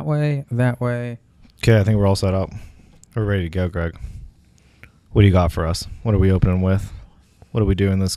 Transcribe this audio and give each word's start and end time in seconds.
that 0.00 0.06
way, 0.06 0.44
that 0.50 0.80
way. 0.80 1.18
Okay, 1.62 1.78
I 1.78 1.84
think 1.84 1.98
we're 1.98 2.06
all 2.06 2.16
set 2.16 2.32
up. 2.32 2.50
We're 3.14 3.24
ready 3.24 3.42
to 3.44 3.48
go, 3.50 3.68
Greg. 3.68 3.98
What 5.12 5.22
do 5.22 5.26
you 5.26 5.32
got 5.32 5.52
for 5.52 5.66
us? 5.66 5.86
What 6.04 6.14
are 6.14 6.18
we 6.18 6.32
opening 6.32 6.62
with? 6.62 6.90
What 7.52 7.60
are 7.62 7.66
we 7.66 7.74
doing 7.74 7.98
this 7.98 8.16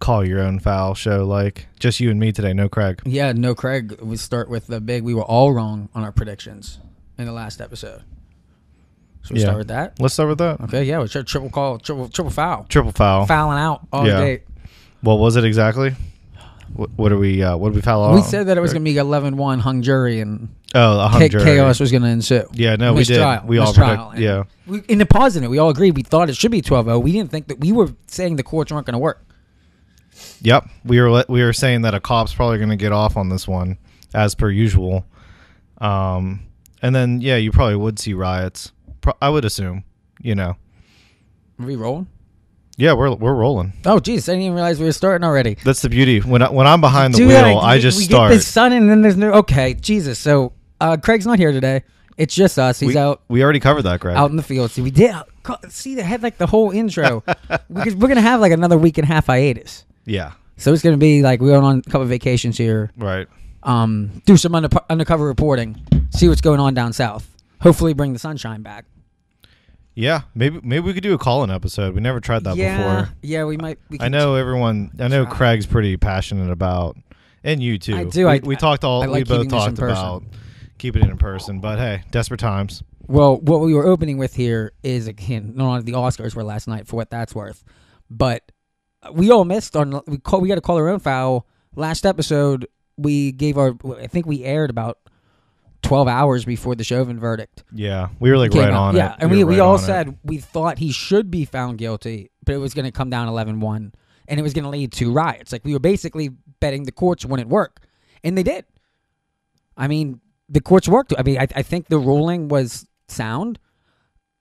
call 0.00 0.22
your 0.26 0.40
own 0.40 0.58
foul 0.58 0.94
show 0.94 1.24
like? 1.24 1.66
Just 1.80 1.98
you 2.00 2.10
and 2.10 2.20
me 2.20 2.30
today, 2.32 2.52
no 2.52 2.68
Craig. 2.68 3.00
Yeah, 3.06 3.32
no, 3.32 3.54
Craig. 3.54 3.98
We 4.02 4.16
start 4.18 4.50
with 4.50 4.66
the 4.66 4.80
big. 4.82 5.02
We 5.02 5.14
were 5.14 5.22
all 5.24 5.52
wrong 5.54 5.88
on 5.94 6.02
our 6.04 6.12
predictions 6.12 6.78
in 7.16 7.24
the 7.24 7.32
last 7.32 7.60
episode. 7.62 8.02
So 9.22 9.32
we 9.34 9.40
Yeah. 9.40 9.46
start 9.46 9.58
with 9.58 9.68
that. 9.68 9.98
Let's 10.00 10.12
start 10.12 10.28
with 10.28 10.38
that. 10.38 10.60
Okay, 10.62 10.84
yeah, 10.84 11.00
we 11.00 11.08
tri- 11.08 11.22
triple 11.22 11.48
call, 11.48 11.78
triple 11.78 12.08
triple 12.10 12.30
foul, 12.32 12.66
Triple 12.68 12.92
foul. 12.92 13.24
fouling 13.24 13.58
out 13.58 13.86
all 13.92 14.06
Yeah. 14.06 14.20
day. 14.20 14.42
What 15.00 15.14
was 15.18 15.36
it 15.36 15.44
exactly? 15.44 15.94
What, 16.74 16.90
what 16.96 17.12
are 17.12 17.18
we? 17.18 17.42
Uh, 17.42 17.56
what 17.56 17.70
did 17.70 17.76
we 17.76 17.80
foul 17.82 18.10
We 18.12 18.18
on? 18.18 18.24
said 18.24 18.48
that 18.48 18.58
it 18.58 18.60
was 18.60 18.72
going 18.74 18.84
to 18.84 18.90
be 18.90 18.96
11-1 18.98 19.60
hung 19.60 19.80
jury 19.80 20.20
and 20.20 20.48
oh, 20.74 20.92
a 20.92 20.96
cha- 21.04 21.08
hung 21.08 21.28
jury. 21.28 21.44
chaos 21.44 21.80
was 21.80 21.90
going 21.90 22.02
to 22.02 22.08
ensue. 22.08 22.46
Yeah, 22.52 22.76
no, 22.76 22.92
we 22.94 23.04
did. 23.04 23.18
We 23.44 23.58
all 23.58 23.66
mistrial. 23.66 24.08
predict, 24.10 24.18
yeah. 24.18 24.44
We, 24.66 24.80
in 24.88 24.98
the 24.98 25.06
positive, 25.06 25.50
we 25.50 25.58
all 25.58 25.70
agreed. 25.70 25.96
We 25.96 26.02
thought 26.02 26.28
it 26.30 26.36
should 26.36 26.50
be 26.50 26.62
12-0. 26.62 27.02
We 27.02 27.12
didn't 27.12 27.30
think 27.30 27.48
that 27.48 27.60
we 27.60 27.72
were 27.72 27.94
saying 28.06 28.36
the 28.36 28.42
courts 28.42 28.72
weren't 28.72 28.86
going 28.86 28.94
to 28.94 28.98
work. 28.98 29.24
Yep, 30.42 30.68
we 30.84 31.00
were 31.00 31.24
we 31.28 31.42
were 31.42 31.52
saying 31.52 31.82
that 31.82 31.94
a 31.94 32.00
cop's 32.00 32.32
probably 32.34 32.58
going 32.58 32.70
to 32.70 32.76
get 32.76 32.92
off 32.92 33.16
on 33.16 33.28
this 33.30 33.48
one, 33.48 33.78
as 34.14 34.34
per 34.34 34.48
usual. 34.50 35.04
Um, 35.78 36.46
and 36.82 36.94
then 36.94 37.20
yeah, 37.20 37.36
you 37.36 37.50
probably 37.50 37.76
would 37.76 37.98
see 37.98 38.14
riots. 38.14 38.72
Pro- 39.00 39.16
I 39.20 39.28
would 39.30 39.44
assume, 39.44 39.84
you 40.20 40.34
know. 40.34 40.56
Are 41.58 41.66
we 41.66 41.74
rolling? 41.76 42.06
Yeah, 42.76 42.92
we're 42.94 43.12
we're 43.14 43.34
rolling. 43.34 43.72
Oh, 43.86 43.98
jeez, 43.98 44.28
I 44.28 44.32
didn't 44.32 44.42
even 44.42 44.54
realize 44.54 44.78
we 44.78 44.84
were 44.86 44.92
starting 44.92 45.24
already. 45.24 45.54
That's 45.64 45.82
the 45.82 45.88
beauty. 45.88 46.20
When 46.20 46.42
I, 46.42 46.50
when 46.50 46.66
I'm 46.66 46.80
behind 46.80 47.14
the 47.14 47.18
Dude, 47.18 47.28
wheel, 47.28 47.58
I 47.58 47.76
we- 47.76 47.80
just 47.80 47.98
we 47.98 48.04
start. 48.04 48.30
get 48.30 48.36
the 48.36 48.42
sun 48.42 48.72
and 48.72 48.88
then 48.88 49.02
there's 49.02 49.16
no. 49.16 49.32
Okay, 49.32 49.74
Jesus. 49.74 50.18
So 50.18 50.52
uh, 50.84 50.96
Craig's 50.96 51.26
not 51.26 51.38
here 51.38 51.52
today. 51.52 51.82
It's 52.16 52.34
just 52.34 52.58
us. 52.58 52.78
He's 52.78 52.90
we, 52.94 52.96
out 52.96 53.22
we 53.28 53.42
already 53.42 53.58
covered 53.60 53.82
that, 53.82 53.98
Greg. 54.00 54.16
out 54.16 54.30
in 54.30 54.36
the 54.36 54.42
field. 54.42 54.70
See, 54.70 54.82
we 54.82 54.90
did 54.92 55.14
see 55.68 55.94
they 55.96 56.02
had 56.02 56.22
like 56.22 56.38
the 56.38 56.46
whole 56.46 56.70
intro 56.70 57.22
we're 57.68 57.84
gonna 58.08 58.20
have 58.20 58.40
like 58.40 58.52
another 58.52 58.78
week 58.78 58.98
and 58.98 59.04
a 59.04 59.08
half 59.12 59.26
hiatus. 59.26 59.84
Yeah, 60.06 60.32
So 60.56 60.72
it's 60.72 60.82
gonna 60.82 60.96
be 60.96 61.22
like 61.22 61.40
we're 61.40 61.48
going 61.50 61.64
on 61.64 61.78
a 61.78 61.82
couple 61.82 62.02
of 62.02 62.08
vacations 62.08 62.56
here. 62.56 62.90
right. 62.96 63.26
Um, 63.64 64.22
do 64.26 64.36
some 64.36 64.54
under, 64.54 64.68
undercover 64.90 65.24
reporting, 65.24 65.80
see 66.10 66.28
what's 66.28 66.42
going 66.42 66.60
on 66.60 66.74
down 66.74 66.92
south. 66.92 67.26
Hopefully, 67.62 67.94
bring 67.94 68.12
the 68.12 68.18
sunshine 68.18 68.60
back. 68.62 68.84
Yeah, 69.94 70.22
maybe 70.34 70.60
maybe 70.62 70.80
we 70.84 70.92
could 70.92 71.02
do 71.02 71.14
a 71.14 71.18
call-in 71.18 71.50
episode. 71.50 71.94
We 71.94 72.00
never 72.00 72.20
tried 72.20 72.44
that 72.44 72.56
yeah, 72.56 72.76
before. 72.76 73.14
yeah, 73.22 73.44
we 73.44 73.56
might. 73.56 73.78
We 73.88 73.98
I 74.00 74.08
know 74.08 74.34
everyone. 74.34 74.90
I 74.98 75.08
know 75.08 75.24
Try. 75.24 75.34
Craig's 75.34 75.66
pretty 75.66 75.96
passionate 75.96 76.50
about, 76.50 76.96
and 77.42 77.62
you 77.62 77.78
too. 77.78 77.96
I 77.96 78.04
do, 78.04 78.26
We, 78.26 78.32
I- 78.32 78.40
we 78.42 78.56
talked 78.56 78.84
all. 78.84 79.02
I 79.02 79.06
like 79.06 79.20
we 79.20 79.24
both 79.24 79.42
keeping 79.44 79.58
this 79.58 79.66
in 79.68 79.74
talked 79.76 80.24
person. 80.28 80.43
Keeping 80.78 81.02
it 81.02 81.10
in 81.10 81.16
person. 81.18 81.60
But 81.60 81.78
hey, 81.78 82.02
desperate 82.10 82.40
times. 82.40 82.82
Well, 83.06 83.36
what 83.38 83.60
we 83.60 83.74
were 83.74 83.86
opening 83.86 84.16
with 84.18 84.34
here 84.34 84.72
is 84.82 85.06
again, 85.08 85.52
not 85.54 85.66
only 85.66 85.82
the 85.82 85.92
Oscars 85.92 86.34
were 86.34 86.44
last 86.44 86.66
night 86.68 86.86
for 86.86 86.96
what 86.96 87.10
that's 87.10 87.34
worth, 87.34 87.62
but 88.10 88.50
we 89.12 89.30
all 89.30 89.44
missed 89.44 89.76
on 89.76 90.00
we 90.06 90.18
call 90.18 90.40
we 90.40 90.48
got 90.48 90.54
to 90.56 90.60
call 90.60 90.76
our 90.76 90.88
own 90.88 91.00
foul. 91.00 91.46
Last 91.76 92.06
episode, 92.06 92.66
we 92.96 93.32
gave 93.32 93.58
our 93.58 93.74
I 93.98 94.06
think 94.06 94.24
we 94.26 94.44
aired 94.44 94.70
about 94.70 94.98
twelve 95.82 96.08
hours 96.08 96.44
before 96.46 96.74
the 96.74 96.84
Chauvin 96.84 97.20
verdict 97.20 97.62
Yeah, 97.72 98.08
we 98.20 98.30
were 98.30 98.38
like 98.38 98.54
right 98.54 98.70
out. 98.70 98.72
on 98.72 98.96
yeah, 98.96 99.12
it. 99.12 99.18
and 99.20 99.30
we 99.30 99.44
were 99.44 99.50
we 99.50 99.56
right 99.56 99.64
all 99.64 99.74
on 99.74 99.80
it. 99.80 99.86
said 99.86 100.18
we 100.24 100.38
thought 100.38 100.78
he 100.78 100.90
should 100.92 101.30
be 101.30 101.44
found 101.44 101.76
guilty, 101.76 102.30
but 102.44 102.54
it 102.54 102.58
was 102.58 102.72
going 102.72 102.86
to 102.86 102.92
come 102.92 103.10
down 103.10 103.28
11-1 103.28 103.92
and 104.26 104.40
it 104.40 104.42
was 104.42 104.54
going 104.54 104.64
to 104.64 104.70
lead 104.70 104.92
to 104.92 105.12
riots. 105.12 105.52
Like 105.52 105.62
we 105.64 105.74
were 105.74 105.78
basically 105.80 106.30
betting 106.60 106.84
the 106.84 106.92
courts 106.92 107.26
wouldn't 107.26 107.50
work, 107.50 107.80
and 108.22 108.38
they 108.38 108.42
did. 108.42 108.64
I 109.76 109.88
mean, 109.88 110.20
the 110.48 110.60
courts 110.60 110.88
worked. 110.88 111.12
I 111.16 111.22
mean, 111.22 111.38
I, 111.38 111.46
I 111.54 111.62
think 111.62 111.88
the 111.88 111.98
ruling 111.98 112.48
was 112.48 112.86
sound. 113.08 113.58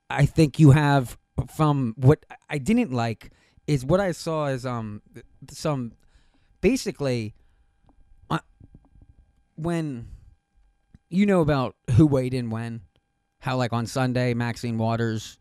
I 0.10 0.26
think 0.26 0.60
you 0.60 0.72
have 0.72 1.18
from 1.56 1.94
what 1.98 2.26
I 2.50 2.58
didn't 2.58 2.92
like 2.92 3.32
is 3.68 3.86
what 3.86 4.00
I 4.00 4.12
saw 4.12 4.46
as 4.46 4.66
um 4.66 5.02
some 5.50 5.94
basically 6.62 7.34
uh, 8.30 8.40
when 9.56 10.08
you 11.10 11.26
know 11.26 11.42
about 11.42 11.76
who 11.92 12.06
weighed 12.06 12.34
in 12.34 12.50
when 12.50 12.82
how 13.40 13.58
like 13.58 13.74
on 13.74 13.86
Sunday 13.86 14.34
Maxine 14.34 14.78
Waters 14.78 15.38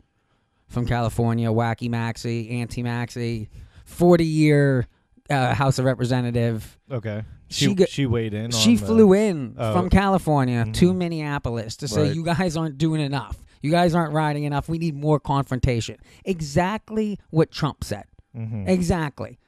from 0.68 0.86
California, 0.86 1.48
Wacky 1.50 1.90
Maxie, 1.90 2.50
Anti 2.50 2.82
Maxie, 2.82 3.48
forty 3.84 4.24
year 4.24 4.86
uh, 5.30 5.54
House 5.54 5.78
of 5.78 5.84
Representative. 5.84 6.78
Okay, 6.90 7.22
She 7.52 7.74
she 7.76 7.86
she 7.86 8.06
weighed 8.06 8.34
in. 8.34 8.50
She 8.50 8.70
on 8.70 8.76
the- 8.76 8.86
flew 8.86 9.12
in 9.12 9.54
Oh. 9.58 9.72
from 9.74 9.90
California 9.90 10.64
Mhm. 10.66 10.74
to 10.74 10.92
Minneapolis 10.94 11.76
to 11.78 11.88
say 11.88 12.02
Right. 12.08 12.14
you 12.16 12.24
guys 12.24 12.56
aren't 12.56 12.78
doing 12.78 13.00
enough. 13.00 13.36
You 13.62 13.70
guys 13.70 13.94
aren't 13.94 14.12
riding 14.12 14.44
enough. 14.44 14.68
We 14.68 14.78
need 14.78 14.96
more 14.96 15.20
confrontation. 15.20 15.96
Exactly 16.24 17.18
what 17.30 17.50
Trump 17.52 17.84
said. 17.84 18.04
Mhm. 18.36 18.68
Exactly. 18.68 19.38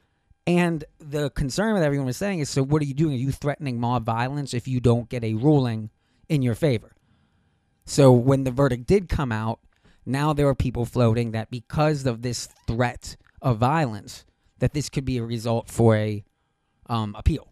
And 0.47 0.85
the 0.99 1.31
concern 1.31 1.75
that 1.75 1.83
everyone 1.83 2.05
was 2.05 2.17
saying 2.17 2.39
is 2.39 2.49
so 2.49 2.63
what 2.63 2.81
are 2.81 2.85
you 2.85 2.93
doing? 2.93 3.13
Are 3.15 3.17
you 3.17 3.31
threatening 3.31 3.79
mob 3.79 4.05
violence 4.05 4.53
if 4.53 4.67
you 4.67 4.79
don't 4.79 5.09
get 5.09 5.23
a 5.23 5.33
ruling 5.33 5.89
in 6.29 6.41
your 6.41 6.55
favor? 6.55 6.95
So 7.85 8.11
when 8.13 8.43
the 8.43 8.51
verdict 8.51 8.87
did 8.87 9.09
come 9.09 9.31
out, 9.31 9.59
now 10.05 10.33
there 10.33 10.47
are 10.47 10.55
people 10.55 10.85
floating 10.85 11.31
that 11.31 11.49
because 11.51 12.05
of 12.05 12.21
this 12.21 12.47
threat 12.67 13.15
of 13.41 13.57
violence, 13.57 14.23
that 14.59 14.73
this 14.73 14.87
could 14.89 15.03
be 15.05 15.17
a 15.17 15.23
result 15.23 15.69
for 15.69 15.95
a 15.95 16.23
um, 16.87 17.15
appeal. 17.17 17.51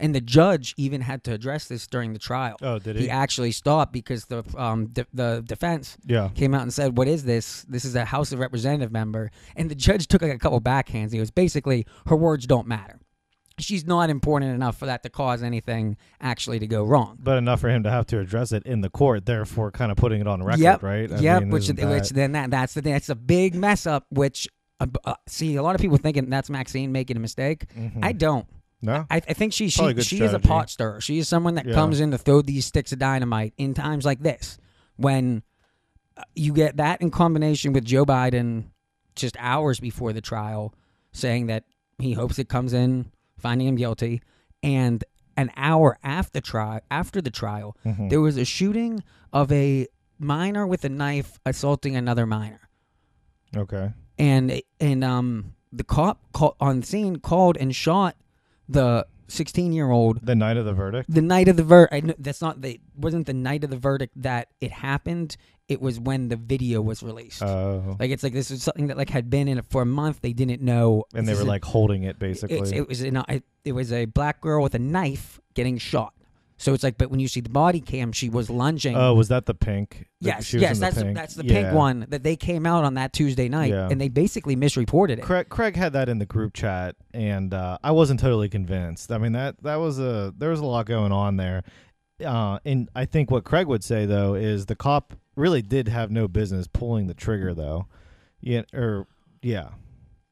And 0.00 0.14
the 0.14 0.20
judge 0.22 0.74
even 0.78 1.02
had 1.02 1.22
to 1.24 1.32
address 1.34 1.68
this 1.68 1.86
during 1.86 2.14
the 2.14 2.18
trial. 2.18 2.56
Oh, 2.62 2.78
did 2.78 2.96
he? 2.96 3.02
He 3.02 3.10
actually 3.10 3.52
stopped 3.52 3.92
because 3.92 4.24
the 4.24 4.42
um, 4.56 4.86
de- 4.86 5.06
the 5.12 5.44
defense 5.46 5.98
yeah. 6.06 6.30
came 6.34 6.54
out 6.54 6.62
and 6.62 6.72
said, 6.72 6.96
"What 6.96 7.06
is 7.06 7.24
this? 7.24 7.64
This 7.68 7.84
is 7.84 7.94
a 7.94 8.06
House 8.06 8.32
of 8.32 8.38
Representative 8.38 8.90
member." 8.90 9.30
And 9.56 9.70
the 9.70 9.74
judge 9.74 10.08
took 10.08 10.22
like 10.22 10.32
a 10.32 10.38
couple 10.38 10.58
backhands. 10.60 11.12
He 11.12 11.20
was 11.20 11.30
basically, 11.30 11.86
"Her 12.06 12.16
words 12.16 12.46
don't 12.46 12.66
matter. 12.66 12.98
She's 13.58 13.86
not 13.86 14.08
important 14.08 14.54
enough 14.54 14.78
for 14.78 14.86
that 14.86 15.02
to 15.02 15.10
cause 15.10 15.42
anything 15.42 15.98
actually 16.18 16.58
to 16.60 16.66
go 16.66 16.82
wrong." 16.82 17.18
But 17.22 17.36
enough 17.36 17.60
for 17.60 17.68
him 17.68 17.82
to 17.82 17.90
have 17.90 18.06
to 18.06 18.20
address 18.20 18.52
it 18.52 18.62
in 18.64 18.80
the 18.80 18.88
court, 18.88 19.26
therefore, 19.26 19.70
kind 19.70 19.92
of 19.92 19.98
putting 19.98 20.22
it 20.22 20.26
on 20.26 20.42
record, 20.42 20.60
yep, 20.60 20.82
right? 20.82 21.12
I 21.12 21.18
yep. 21.18 21.42
mean, 21.42 21.50
which, 21.50 21.68
which 21.68 21.76
that- 21.76 22.14
then 22.14 22.32
that 22.32 22.50
that's 22.50 22.72
the 22.72 22.80
that's 22.80 23.10
a 23.10 23.14
big 23.14 23.54
mess 23.54 23.86
up. 23.86 24.06
Which 24.08 24.48
uh, 24.80 24.86
uh, 25.04 25.14
see 25.28 25.56
a 25.56 25.62
lot 25.62 25.74
of 25.74 25.82
people 25.82 25.98
thinking 25.98 26.30
that's 26.30 26.48
Maxine 26.48 26.90
making 26.90 27.18
a 27.18 27.20
mistake. 27.20 27.66
Mhm. 27.76 28.02
I 28.02 28.12
don't. 28.12 28.46
No. 28.82 29.06
I, 29.10 29.16
I 29.16 29.32
think 29.34 29.52
she 29.52 29.68
she, 29.68 29.84
a 29.84 30.02
she 30.02 30.20
is 30.22 30.32
a 30.32 30.38
pot 30.38 30.70
stirrer. 30.70 31.00
She 31.00 31.18
is 31.18 31.28
someone 31.28 31.54
that 31.56 31.66
Yeah. 31.66 31.74
comes 31.74 32.00
in 32.00 32.10
to 32.12 32.18
throw 32.18 32.42
these 32.42 32.64
sticks 32.66 32.92
of 32.92 32.98
dynamite 32.98 33.52
in 33.58 33.74
times 33.74 34.04
like 34.04 34.20
this 34.22 34.58
when 34.96 35.42
uh, 36.16 36.22
you 36.34 36.52
get 36.52 36.76
that 36.78 37.00
in 37.02 37.10
combination 37.10 37.72
with 37.72 37.84
Joe 37.84 38.04
Biden 38.06 38.64
just 39.16 39.36
hours 39.38 39.80
before 39.80 40.12
the 40.12 40.20
trial 40.20 40.74
saying 41.12 41.46
that 41.46 41.64
he 41.98 42.12
hopes 42.14 42.38
it 42.38 42.48
comes 42.48 42.72
in 42.72 43.10
finding 43.38 43.66
him 43.68 43.76
guilty 43.76 44.22
and 44.62 45.02
an 45.36 45.50
hour 45.56 45.98
after 46.02 46.40
trial 46.40 46.80
after 46.90 47.20
the 47.20 47.30
trial 47.30 47.76
Mhm. 47.84 48.08
there 48.10 48.20
was 48.20 48.36
a 48.36 48.44
shooting 48.44 49.02
of 49.32 49.50
a 49.52 49.86
minor 50.18 50.66
with 50.66 50.84
a 50.84 50.88
knife 50.88 51.38
assaulting 51.46 51.96
another 51.96 52.26
minor 52.26 52.68
okay. 53.56 53.92
and 54.18 54.60
and 54.80 55.02
um 55.04 55.54
the 55.72 55.84
cop 55.84 56.20
call, 56.32 56.56
on 56.60 56.82
scene 56.82 57.16
called 57.16 57.56
and 57.56 57.74
shot 57.74 58.16
the 58.72 59.06
16 59.28 59.72
year 59.72 59.90
old 59.90 60.18
The 60.24 60.34
night 60.34 60.56
of 60.56 60.64
the 60.64 60.72
verdict. 60.72 61.12
the 61.12 61.22
night 61.22 61.48
of 61.48 61.56
the 61.56 61.62
verdict 61.62 62.14
that's 62.22 62.40
not 62.42 62.60
the 62.62 62.80
wasn't 62.96 63.26
the 63.26 63.32
night 63.34 63.62
of 63.64 63.70
the 63.70 63.76
verdict 63.78 64.12
that 64.22 64.48
it 64.60 64.72
happened 64.72 65.36
it 65.68 65.80
was 65.80 66.00
when 66.00 66.28
the 66.28 66.34
video 66.36 66.80
was 66.80 67.00
released 67.00 67.40
Oh. 67.42 67.96
like 68.00 68.10
it's 68.10 68.24
like 68.24 68.32
this 68.32 68.50
is 68.50 68.62
something 68.64 68.88
that 68.88 68.96
like 68.96 69.08
had 69.10 69.30
been 69.30 69.46
in 69.46 69.58
it 69.58 69.66
for 69.70 69.82
a 69.82 69.86
month 69.86 70.20
they 70.20 70.32
didn't 70.32 70.62
know 70.62 71.04
and 71.14 71.28
they 71.28 71.32
were 71.34 71.40
is 71.40 71.44
a- 71.46 71.48
like 71.48 71.64
holding 71.64 72.02
it 72.02 72.18
basically. 72.18 72.56
it 72.76 72.88
was 72.88 73.02
an, 73.02 73.22
it 73.64 73.72
was 73.72 73.92
a 73.92 74.06
black 74.06 74.40
girl 74.40 74.62
with 74.64 74.74
a 74.74 74.80
knife 74.80 75.38
getting 75.54 75.78
shot 75.78 76.12
so 76.60 76.74
it's 76.74 76.84
like 76.84 76.98
but 76.98 77.10
when 77.10 77.18
you 77.18 77.26
see 77.26 77.40
the 77.40 77.48
body 77.50 77.80
cam 77.80 78.12
she 78.12 78.28
was 78.28 78.48
lunging 78.50 78.94
oh, 78.96 79.14
was 79.14 79.28
that 79.28 79.46
the 79.46 79.54
pink? 79.54 80.06
The- 80.20 80.26
yes 80.28 80.44
she 80.44 80.58
was 80.58 80.62
yes 80.62 80.78
that's 80.78 80.96
the, 80.96 81.04
pink? 81.04 81.16
that's 81.16 81.34
the 81.34 81.44
Yeah. 81.44 81.62
pink 81.62 81.74
one 81.74 82.06
that 82.10 82.22
they 82.22 82.36
came 82.36 82.66
out 82.66 82.84
on 82.84 82.94
that 82.94 83.12
tuesday 83.12 83.48
night 83.48 83.70
Yeah. 83.70 83.88
and 83.90 84.00
they 84.00 84.08
basically 84.08 84.54
misreported 84.56 85.18
it 85.18 85.22
Craig, 85.22 85.48
Craig 85.48 85.74
had 85.74 85.92
that 85.94 86.08
in 86.08 86.18
the 86.18 86.26
group 86.26 86.52
chat, 86.54 86.94
and 87.14 87.52
uh, 87.54 87.78
I 87.82 87.90
wasn't 87.92 88.20
totally 88.20 88.48
convinced. 88.48 89.10
I 89.10 89.18
mean 89.18 89.32
that 89.32 89.62
that 89.62 89.76
was 89.76 89.98
a 89.98 90.32
there 90.36 90.50
was 90.50 90.60
a 90.60 90.66
lot 90.66 90.86
going 90.86 91.12
on 91.12 91.36
there. 91.36 91.64
Uh, 92.24 92.58
and 92.66 92.90
I 92.94 93.06
think 93.06 93.30
what 93.30 93.44
Craig 93.44 93.66
would 93.66 93.82
say 93.82 94.04
though 94.04 94.34
is 94.34 94.66
the 94.66 94.76
cop 94.76 95.14
really 95.36 95.62
did 95.62 95.88
have 95.88 96.10
no 96.10 96.28
business 96.28 96.66
pulling 96.66 97.06
the 97.06 97.14
trigger 97.14 97.54
though. 97.54 97.86
Yeah, 98.42 98.62
or 98.74 99.06
yeah, 99.42 99.70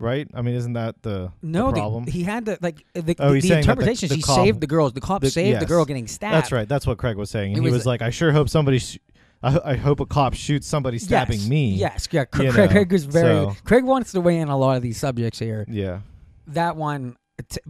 right? 0.00 0.29
I 0.35 0.43
mean, 0.43 0.55
isn't 0.55 0.75
that 0.75 1.03
the, 1.03 1.33
No, 1.43 1.67
the 1.67 1.73
the- 1.73 1.81
problem? 1.81 2.06
he 2.06 2.23
had 2.23 2.47
to 2.47 2.59
like 2.61 2.85
the, 2.95 3.17
Oh, 3.19 3.33
the, 3.33 3.41
the 3.41 3.49
the- 3.49 3.59
interpretation. 3.59 4.09
the 4.09 4.15
she 4.17 4.23
cop- 4.23 4.37
saved 4.45 4.61
the 4.61 4.67
girls. 4.67 4.93
The 4.93 5.00
cop 5.00 5.23
the- 5.23 5.31
saved 5.31 5.61
the 5.61 5.67
girl 5.67 5.85
getting 5.85 6.06
stabbed. 6.06 6.35
That's 6.35 6.53
right. 6.53 6.69
That's 6.69 6.87
what 6.87 6.99
Craig 6.99 7.17
was 7.17 7.31
saying. 7.31 7.53
And 7.53 7.59
It 7.59 7.61
he 7.62 7.71
was- 7.73 7.81
was 7.81 7.87
like, 7.87 8.03
I 8.03 8.11
sure 8.11 8.33
hope 8.33 8.49
somebody. 8.49 8.79
Sh- 8.79 8.99
I, 9.43 9.61
I 9.73 9.77
hope 9.77 10.00
a 10.00 10.06
cop 10.06 10.35
shoots 10.35 10.67
somebody 10.67 10.99
stabbing 10.99 11.39
yes. 11.39 11.49
me. 11.49 11.71
Yes, 11.75 12.09
yeah. 12.11 12.25
Cra- 12.25 12.50
Craig, 12.50 12.71
know, 12.71 12.73
Craig 12.75 12.93
is 12.93 13.05
very. 13.05 13.29
so- 13.45 13.56
Craig 13.65 13.85
wants 13.85 14.11
to 14.12 14.21
weigh 14.21 14.39
in 14.39 14.49
on 14.49 14.55
a 14.55 14.59
lot 14.59 14.77
of 14.77 14.83
these 14.83 14.99
subjects 14.99 15.39
here. 15.39 15.65
Yeah. 15.69 16.01
That 16.49 16.77
one, 16.77 17.17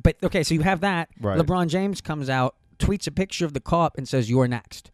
but 0.02 0.16
okay. 0.22 0.42
So 0.44 0.54
you 0.54 0.62
have 0.62 0.80
that. 0.80 1.08
Right. 1.20 1.38
LeBron 1.38 1.68
James 1.68 2.00
comes 2.00 2.30
out, 2.30 2.54
tweets 2.78 3.06
a 3.06 3.10
picture 3.10 3.44
of 3.44 3.52
the 3.52 3.60
cop, 3.60 3.98
and 3.98 4.08
says, 4.08 4.30
"You're 4.30 4.48
next." 4.48 4.90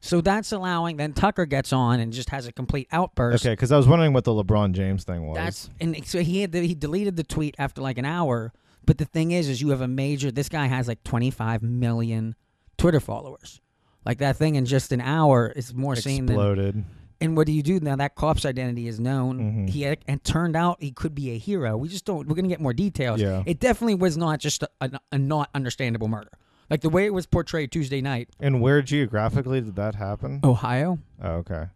So 0.00 0.20
that's 0.20 0.52
allowing. 0.52 0.96
Then 0.96 1.12
Tucker 1.12 1.44
gets 1.46 1.72
on 1.72 2.00
and 2.00 2.12
just 2.12 2.30
has 2.30 2.46
a 2.46 2.52
complete 2.52 2.88
outburst. 2.92 3.44
Okay, 3.44 3.52
because 3.52 3.72
I 3.72 3.76
was 3.76 3.88
wondering 3.88 4.12
what 4.12 4.24
the 4.24 4.30
LeBron 4.32 4.72
James 4.72 5.04
thing 5.04 5.26
was. 5.26 5.36
That's 5.36 5.70
and 5.80 6.06
so 6.06 6.20
he 6.20 6.40
had 6.40 6.52
the, 6.52 6.60
he 6.60 6.74
deleted 6.74 7.16
the 7.16 7.24
tweet 7.24 7.54
after 7.58 7.80
like 7.80 7.98
an 7.98 8.04
hour. 8.04 8.52
But 8.86 8.98
the 8.98 9.04
thing 9.04 9.32
is, 9.32 9.48
is 9.48 9.60
you 9.60 9.70
have 9.70 9.80
a 9.80 9.88
major. 9.88 10.30
This 10.30 10.48
guy 10.48 10.66
has 10.66 10.88
like 10.88 11.02
25 11.04 11.62
million 11.62 12.34
Twitter 12.78 13.00
followers. 13.00 13.60
Like 14.06 14.18
that 14.18 14.36
thing 14.36 14.54
in 14.54 14.64
just 14.64 14.92
an 14.92 15.00
hour 15.00 15.52
is 15.54 15.74
more 15.74 15.96
seen 15.96 16.26
than. 16.26 16.36
exploded. 16.36 16.84
And 17.20 17.36
what 17.36 17.46
do 17.46 17.52
you 17.52 17.64
do 17.64 17.80
now? 17.80 17.96
That 17.96 18.14
cop's 18.14 18.46
identity 18.46 18.86
is 18.86 19.00
known. 19.00 19.40
Mhm. 19.40 19.68
He 19.68 19.82
had, 19.82 19.98
and 20.06 20.22
turned 20.22 20.54
out 20.54 20.80
he 20.80 20.92
could 20.92 21.16
be 21.16 21.32
a 21.32 21.36
hero. 21.38 21.76
We 21.76 21.88
just 21.88 22.04
don't. 22.04 22.28
We're 22.28 22.36
gonna 22.36 22.46
get 22.48 22.60
more 22.60 22.72
details. 22.72 23.20
Yeah. 23.20 23.42
It 23.44 23.58
definitely 23.58 23.96
was 23.96 24.16
not 24.16 24.38
just 24.38 24.62
a, 24.62 24.68
a, 24.80 24.90
a 25.12 25.18
not 25.18 25.50
understandable 25.52 26.06
murder. 26.06 26.30
Like 26.70 26.80
the 26.82 26.90
way 26.90 27.06
it 27.06 27.14
was 27.14 27.26
portrayed 27.26 27.72
Tuesday 27.72 28.00
night, 28.00 28.28
And 28.40 28.60
where 28.60 28.82
geographically 28.82 29.60
did 29.60 29.76
that 29.76 29.94
happen? 29.94 30.40
Ohio. 30.44 30.98
Oh, 31.22 31.30
okay. 31.36 31.66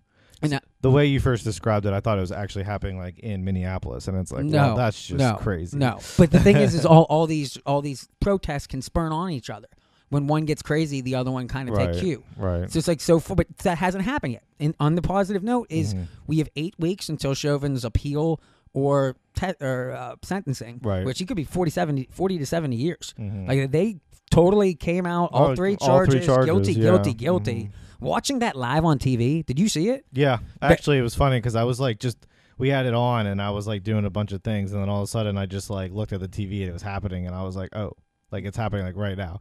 And 0.42 0.52
that- 0.52 0.64
The 0.80 0.90
way 0.90 1.06
you 1.06 1.20
first 1.20 1.44
described 1.44 1.86
it, 1.86 1.92
I 1.92 2.00
thought 2.00 2.18
it 2.18 2.20
was 2.22 2.32
actually 2.32 2.64
happening 2.64 2.98
like 2.98 3.18
in 3.20 3.44
Minneapolis, 3.44 4.08
and 4.08 4.18
it's 4.18 4.32
like, 4.32 4.44
no, 4.44 4.58
well, 4.58 4.76
that's 4.76 5.00
just 5.06 5.18
no, 5.18 5.34
crazy. 5.36 5.78
No, 5.78 6.00
but 6.18 6.30
the 6.30 6.40
thing 6.40 6.56
is, 6.56 6.74
is 6.74 6.84
all, 6.92 7.04
all 7.04 7.26
these 7.26 7.56
all 7.64 7.80
these 7.80 8.08
protests 8.20 8.66
can 8.66 8.82
spurn 8.82 9.12
on 9.12 9.30
each 9.30 9.48
other. 9.50 9.68
When 10.10 10.26
one 10.26 10.44
gets 10.44 10.60
crazy, 10.60 11.00
the 11.00 11.14
other 11.14 11.30
one 11.30 11.48
kind 11.48 11.70
of 11.70 11.76
right, 11.76 11.92
take 11.94 12.02
cue. 12.02 12.22
Right. 12.36 12.70
So 12.70 12.78
it's 12.78 12.88
like 12.88 13.00
so, 13.00 13.18
far, 13.18 13.34
but 13.36 13.46
that 13.58 13.78
hasn't 13.78 14.04
happened 14.04 14.34
yet. 14.34 14.42
And 14.60 14.74
on 14.78 14.94
the 14.94 15.00
positive 15.00 15.42
note, 15.42 15.68
is 15.70 15.94
Mhm. 15.94 16.06
we 16.26 16.36
have 16.38 16.50
eight 16.54 16.74
weeks 16.78 17.08
until 17.08 17.32
Chauvin's 17.32 17.82
appeal 17.82 18.38
or 18.74 19.16
te- 19.34 19.54
or 19.60 19.92
uh, 19.92 20.16
sentencing, 20.22 20.80
Right. 20.82 21.06
which 21.06 21.18
he 21.18 21.24
could 21.24 21.36
be 21.38 21.44
40, 21.44 21.70
70, 21.70 22.08
40 22.10 22.36
to 22.38 22.44
seventy 22.44 22.76
years. 22.76 23.14
Mhm. 23.18 23.48
Like 23.48 23.70
they 23.70 24.00
totally 24.32 24.74
came 24.74 25.06
out 25.06 25.30
all 25.32 25.48
Oh, 25.48 25.54
three 25.56 25.76
all 25.80 25.98
three 26.04 26.20
charges, 26.20 26.26
charges, 26.26 26.46
guilty, 26.46 26.72
yeah. 26.72 26.82
guilty, 26.82 27.14
guilty. 27.14 27.54
Mhm. 27.64 27.70
Watching 28.00 28.40
that 28.40 28.56
live 28.56 28.84
on 28.84 28.98
TV, 28.98 29.44
did 29.46 29.60
you 29.60 29.68
see 29.68 29.88
it? 29.90 30.04
Yeah, 30.12 30.38
actually, 30.60 30.98
it 30.98 31.02
was 31.02 31.14
funny 31.14 31.36
because 31.38 31.54
I 31.54 31.62
was 31.64 31.78
like, 31.78 32.00
just 32.00 32.26
we 32.58 32.68
had 32.70 32.86
it 32.86 32.94
on, 32.94 33.26
and 33.26 33.40
I 33.40 33.50
was 33.50 33.66
like 33.66 33.84
doing 33.84 34.04
a 34.04 34.10
bunch 34.10 34.32
of 34.32 34.42
things, 34.42 34.72
and 34.72 34.82
then 34.82 34.88
all 34.88 34.98
of 35.02 35.04
a 35.04 35.06
sudden, 35.10 35.38
I 35.38 35.46
just 35.46 35.70
like 35.70 35.92
looked 35.92 36.12
at 36.12 36.20
the 36.20 36.28
TV 36.28 36.60
and 36.62 36.70
it 36.70 36.72
was 36.72 36.82
happening, 36.82 37.26
and 37.26 37.34
I 37.36 37.42
was 37.44 37.54
like, 37.54 37.68
oh, 37.76 37.92
like 38.32 38.44
it's 38.44 38.56
happening 38.56 38.84
like 38.86 38.96
right 38.96 39.16
now. 39.16 39.38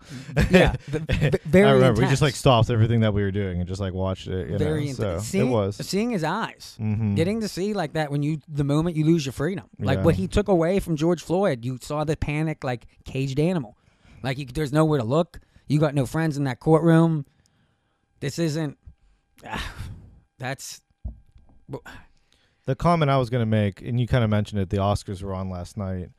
Yeah, 0.52 0.76
very 1.46 1.68
I 1.68 1.72
remember 1.72 2.02
we 2.02 2.08
just 2.08 2.22
like 2.22 2.36
stopped 2.36 2.70
everything 2.70 3.00
that 3.00 3.14
we 3.14 3.22
were 3.24 3.32
doing 3.32 3.60
and 3.60 3.68
just 3.68 3.80
like 3.82 3.94
watched 3.94 4.28
it. 4.28 4.50
You 4.52 4.58
very 4.60 4.84
know? 4.86 4.90
intense. 4.92 4.98
So 4.98 5.20
Seeing, 5.32 5.48
it 5.48 5.52
was 5.52 5.76
seeing 5.78 6.10
his 6.12 6.24
eyes. 6.24 6.78
Mhm. 6.80 7.16
Getting 7.16 7.40
to 7.42 7.48
see 7.48 7.74
like 7.74 7.94
that 7.94 8.12
when 8.12 8.22
you 8.22 8.40
the 8.48 8.64
moment 8.66 8.96
you 8.98 9.06
lose 9.06 9.26
your 9.26 9.34
freedom, 9.34 9.66
like 9.80 10.00
Yeah. 10.00 10.04
what 10.04 10.16
he 10.16 10.28
took 10.28 10.50
away 10.50 10.80
from 10.80 10.98
George 10.98 11.24
Floyd, 11.24 11.64
you 11.66 11.80
saw 11.82 12.04
the 12.04 12.16
panic 12.18 12.64
like 12.64 12.86
caged 13.06 13.40
animal, 13.40 13.78
like 14.24 14.38
you, 14.38 14.46
there's 14.46 14.74
nowhere 14.74 15.00
to 15.00 15.06
look. 15.06 15.40
You 15.68 15.80
got 15.80 15.96
no 15.96 16.06
friends 16.06 16.38
in 16.38 16.44
that 16.46 16.60
courtroom. 16.60 17.26
This 18.20 18.40
isn't. 18.40 18.78
ah, 19.46 19.74
that's 20.40 20.82
the 22.66 22.76
comment 22.76 23.12
I 23.12 23.18
was 23.18 23.30
going 23.30 23.42
to 23.42 23.46
make, 23.46 23.82
and 23.82 24.00
you 24.00 24.08
kind 24.08 24.24
of 24.24 24.30
mentioned 24.30 24.62
it. 24.62 24.70
The 24.70 24.78
Oscars 24.78 25.22
were 25.22 25.34
on 25.34 25.50
last 25.50 25.78
night, 25.78 26.10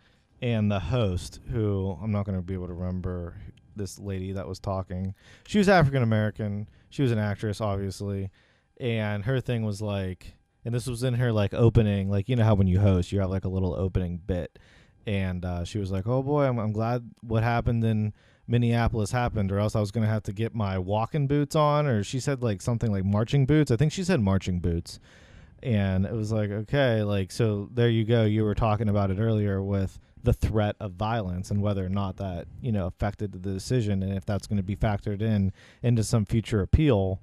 and 0.41 0.71
the 0.71 0.81
host, 0.81 1.41
who 1.51 1.97
I'm 2.03 2.11
not 2.11 2.25
going 2.25 2.37
to 2.37 2.43
be 2.43 2.55
able 2.55 2.69
to 2.69 2.75
remember, 2.75 3.37
this 3.75 3.99
lady 3.99 4.33
that 4.33 4.47
was 4.47 4.59
talking, 4.59 5.15
she 5.47 5.59
was 5.59 5.69
African 5.69 6.03
American. 6.03 6.69
She 6.91 7.03
was 7.03 7.11
an 7.11 7.19
actress, 7.19 7.61
obviously, 7.61 8.31
and 8.79 9.25
her 9.25 9.41
thing 9.41 9.65
was 9.65 9.81
like, 9.81 10.35
and 10.65 10.75
this 10.75 10.87
was 10.87 11.03
in 11.03 11.15
her 11.15 11.33
like 11.33 11.55
opening, 11.55 12.11
like 12.11 12.29
you 12.29 12.37
know 12.37 12.45
how 12.45 12.55
when 12.55 12.67
you 12.67 12.81
host, 12.81 13.13
you 13.13 13.21
have 13.21 13.31
like 13.31 13.45
a 13.45 13.49
little 13.49 13.75
opening 13.75 14.19
bit, 14.19 14.59
and 15.07 15.45
uh, 15.45 15.65
she 15.65 15.79
was 15.79 15.91
like, 15.91 16.07
"Oh 16.07 16.23
boy, 16.23 16.45
I'm, 16.45 16.59
I'm 16.59 16.73
glad 16.73 17.11
what 17.21 17.43
happened 17.43 17.85
in." 17.85 18.13
Minneapolis 18.49 19.13
happened, 19.13 19.53
or 19.53 19.61
else 19.61 19.77
I 19.77 19.81
was 19.81 19.93
gonna 19.93 20.09
have 20.09 20.25
to 20.25 20.33
get 20.33 20.53
my 20.53 20.77
walking 20.77 21.29
boots 21.29 21.55
on, 21.55 21.87
or 21.87 22.03
she 22.03 22.19
said 22.19 22.43
like 22.43 22.61
something 22.61 22.91
like 22.91 23.05
marching 23.05 23.47
boots. 23.47 23.71
I 23.71 23.77
think 23.77 23.93
she 23.93 24.03
said 24.03 24.21
marching 24.21 24.59
boots, 24.59 24.99
and 25.63 26.05
it 26.05 26.13
was 26.13 26.33
like 26.33 26.51
okay 26.51 27.03
like 27.03 27.31
so 27.31 27.69
there 27.73 27.89
you 27.89 28.05
go 28.05 28.25
you 28.25 28.45
were 28.45 28.55
talking 28.55 28.89
about 28.89 29.11
it 29.11 29.19
earlier 29.19 29.63
with 29.63 30.01
the 30.25 30.33
threat 30.33 30.77
of 30.81 30.93
violence 30.93 31.51
and 31.51 31.63
whether 31.63 31.85
or 31.85 31.89
not 31.89 32.17
that 32.17 32.47
you 32.61 32.73
know 32.73 32.87
affected 32.87 33.33
the 33.33 33.39
decision 33.39 34.03
and 34.03 34.13
if 34.13 34.25
that's 34.25 34.47
going 34.47 34.57
to 34.57 34.63
be 34.63 34.77
factored 34.77 35.23
in 35.23 35.53
into 35.83 36.03
some 36.03 36.25
future 36.25 36.61
appeal 36.61 37.21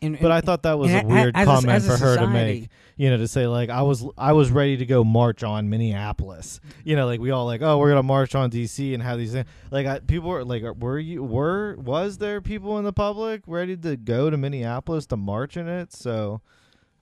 and, 0.00 0.18
but 0.20 0.30
i 0.30 0.40
thought 0.40 0.62
that 0.62 0.78
was 0.78 0.92
a 0.92 1.02
weird 1.04 1.34
as 1.36 1.42
a- 1.42 1.50
comment 1.50 1.68
as 1.68 1.88
a 1.88 1.90
for 1.90 2.04
her 2.04 2.16
to 2.16 2.26
make 2.26 2.68
you 2.96 3.10
know 3.10 3.16
to 3.16 3.26
say 3.26 3.46
like 3.46 3.68
i 3.70 3.82
was 3.82 4.04
i 4.16 4.32
was 4.32 4.50
ready 4.50 4.76
to 4.76 4.86
go 4.86 5.02
march 5.02 5.42
on 5.42 5.68
minneapolis 5.70 6.60
you 6.84 6.94
know 6.96 7.06
like 7.06 7.20
we 7.20 7.30
all 7.30 7.46
like 7.46 7.62
oh 7.62 7.78
we're 7.78 7.88
gonna 7.88 8.02
march 8.02 8.34
on 8.34 8.50
dc 8.50 8.94
and 8.94 9.02
have 9.02 9.18
these 9.18 9.32
things 9.32 9.46
like 9.70 9.86
I, 9.86 9.98
people 10.00 10.28
were 10.30 10.44
like 10.44 10.62
uh, 10.62 10.72
were 10.72 10.98
you 10.98 11.22
were 11.22 11.76
was 11.76 12.18
there 12.18 12.40
people 12.40 12.78
in 12.78 12.84
the 12.84 12.92
public 12.92 13.42
ready 13.46 13.76
to 13.78 13.96
go 13.96 14.30
to 14.30 14.36
minneapolis 14.36 15.06
to 15.06 15.16
march 15.16 15.56
in 15.56 15.68
it 15.68 15.92
so 15.92 16.40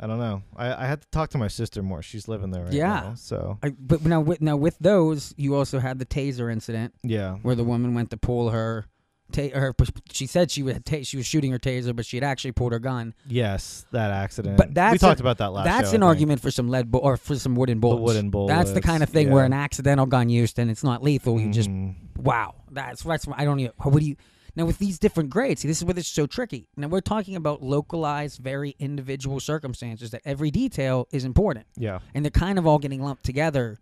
I 0.02 0.06
don't 0.06 0.18
know. 0.18 0.42
I, 0.56 0.84
I 0.84 0.86
had 0.86 1.02
to 1.02 1.08
talk 1.10 1.28
to 1.32 1.36
my 1.36 1.48
sister 1.48 1.82
more. 1.82 2.00
She's 2.00 2.26
living 2.26 2.50
there 2.52 2.64
right 2.64 2.72
Yeah. 2.72 2.86
now. 3.08 3.14
So 3.16 3.58
I, 3.62 3.68
but 3.78 4.02
now 4.02 4.22
with 4.22 4.40
now 4.40 4.56
with 4.56 4.78
those, 4.78 5.34
you 5.36 5.54
also 5.54 5.78
had 5.78 5.98
the 5.98 6.06
taser 6.06 6.50
incident 6.50 6.94
yeah, 7.02 7.34
where 7.42 7.54
the 7.54 7.64
woman 7.64 7.92
went 7.92 8.08
to 8.12 8.16
pull 8.16 8.48
her. 8.48 8.86
Ta- 9.32 9.48
her 9.58 9.74
she 10.12 10.26
said 10.26 10.50
she 10.50 10.62
would 10.62 10.84
ta- 10.84 11.02
she 11.02 11.16
was 11.16 11.26
shooting 11.26 11.52
her 11.52 11.58
taser, 11.58 11.94
but 11.94 12.04
she 12.06 12.16
had 12.16 12.24
actually 12.24 12.52
pulled 12.52 12.72
her 12.72 12.78
gun. 12.78 13.14
yes, 13.28 13.86
that 13.92 14.10
accident. 14.10 14.56
But 14.56 14.74
that's 14.74 14.92
we 14.92 14.98
talked 14.98 15.20
a- 15.20 15.22
about 15.22 15.38
that 15.38 15.52
last. 15.52 15.64
That's 15.64 15.90
show, 15.90 15.96
an 15.96 16.02
argument 16.02 16.40
for 16.40 16.50
some 16.50 16.68
lead 16.68 16.90
bu- 16.90 16.98
or 16.98 17.16
for 17.16 17.36
some 17.36 17.54
wooden 17.54 17.80
bullets. 17.80 18.02
wooden 18.02 18.46
That's 18.46 18.72
the 18.72 18.80
kind 18.80 19.02
of 19.02 19.08
thing 19.08 19.30
where 19.30 19.44
an 19.44 19.52
accidental 19.52 20.06
gun 20.06 20.28
used 20.28 20.58
and 20.58 20.70
it's 20.70 20.84
not 20.84 21.02
lethal. 21.02 21.40
You 21.40 21.50
just 21.50 21.68
Mhm. 21.70 21.94
wow. 22.18 22.54
That's 22.70 23.02
that's 23.02 23.26
I 23.34 23.44
don't 23.44 23.60
even. 23.60 23.72
What 23.82 24.00
do 24.00 24.06
you 24.06 24.16
now 24.56 24.64
with 24.66 24.78
these 24.78 24.98
different 24.98 25.30
grades? 25.30 25.60
See, 25.62 25.68
this 25.68 25.78
is 25.78 25.84
where 25.84 25.94
this 25.94 26.06
is 26.06 26.12
so 26.12 26.26
tricky. 26.26 26.68
Now 26.76 26.88
we're 26.88 27.00
talking 27.00 27.36
about 27.36 27.62
localized, 27.62 28.40
very 28.40 28.74
individual 28.78 29.40
circumstances 29.40 30.10
that 30.10 30.22
every 30.24 30.50
detail 30.50 31.06
is 31.12 31.24
important, 31.24 31.66
yeah. 31.76 32.00
and 32.14 32.24
they're 32.24 32.30
kind 32.30 32.58
of 32.58 32.66
all 32.66 32.78
getting 32.78 33.02
lumped 33.02 33.24
together. 33.24 33.78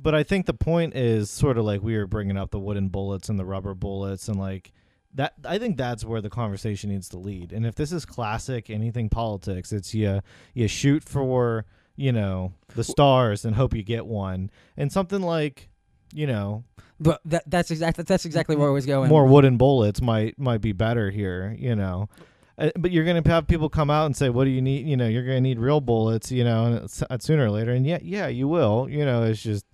But 0.00 0.14
I 0.14 0.22
think 0.22 0.46
the 0.46 0.54
point 0.54 0.94
is 0.94 1.28
sort 1.30 1.58
of 1.58 1.64
like 1.64 1.82
we 1.82 1.96
were 1.96 2.06
bringing 2.06 2.36
up 2.36 2.50
the 2.50 2.60
wooden 2.60 2.88
bullets 2.88 3.28
and 3.28 3.38
the 3.38 3.44
rubber 3.44 3.74
bullets 3.74 4.28
and 4.28 4.38
like 4.38 4.72
that. 5.14 5.34
I 5.44 5.58
think 5.58 5.76
that's 5.76 6.04
where 6.04 6.20
the 6.20 6.30
conversation 6.30 6.90
needs 6.90 7.08
to 7.10 7.18
lead. 7.18 7.52
And 7.52 7.66
if 7.66 7.74
this 7.74 7.90
is 7.92 8.04
classic 8.04 8.70
anything 8.70 9.08
politics, 9.08 9.72
it's 9.72 9.94
you 9.94 10.20
you 10.54 10.68
shoot 10.68 11.02
for 11.02 11.64
you 11.96 12.12
know 12.12 12.52
the 12.76 12.84
stars 12.84 13.44
and 13.44 13.56
hope 13.56 13.74
you 13.74 13.82
get 13.82 14.06
one, 14.06 14.50
and 14.76 14.92
something 14.92 15.20
like 15.20 15.68
you 16.14 16.26
know 16.26 16.62
But 17.00 17.20
that, 17.24 17.42
that's 17.50 17.70
exactly 17.70 18.04
that's 18.04 18.24
exactly 18.24 18.54
where 18.56 18.68
I 18.68 18.72
was 18.72 18.86
going. 18.86 19.08
more 19.08 19.26
wooden 19.26 19.56
bullets 19.56 20.00
might 20.00 20.38
might 20.38 20.60
be 20.60 20.72
better 20.72 21.10
here. 21.10 21.56
You 21.58 21.74
know. 21.74 22.08
Uh, 22.56 22.70
But 22.76 22.90
you're 22.92 23.04
gonna 23.04 23.22
have 23.26 23.46
people 23.46 23.68
come 23.68 23.88
out 23.90 24.06
and 24.06 24.16
say, 24.16 24.30
"What 24.30 24.44
do 24.44 24.50
you 24.50 24.60
need?" 24.62 24.86
You 24.86 24.96
know, 24.96 25.06
you're 25.08 25.24
gonna 25.24 25.40
need 25.40 25.58
real 25.58 25.80
bullets. 25.80 26.30
You 26.32 26.44
know, 26.44 26.64
and 26.66 26.74
it's, 26.84 27.02
uh, 27.02 27.18
sooner 27.18 27.46
or 27.46 27.50
later, 27.50 27.72
and 27.72 27.86
yeah, 27.86 27.98
yeah, 28.02 28.26
you 28.28 28.46
will. 28.48 28.88
You 28.88 29.04
know, 29.04 29.22
it's 29.24 29.42
just 29.42 29.64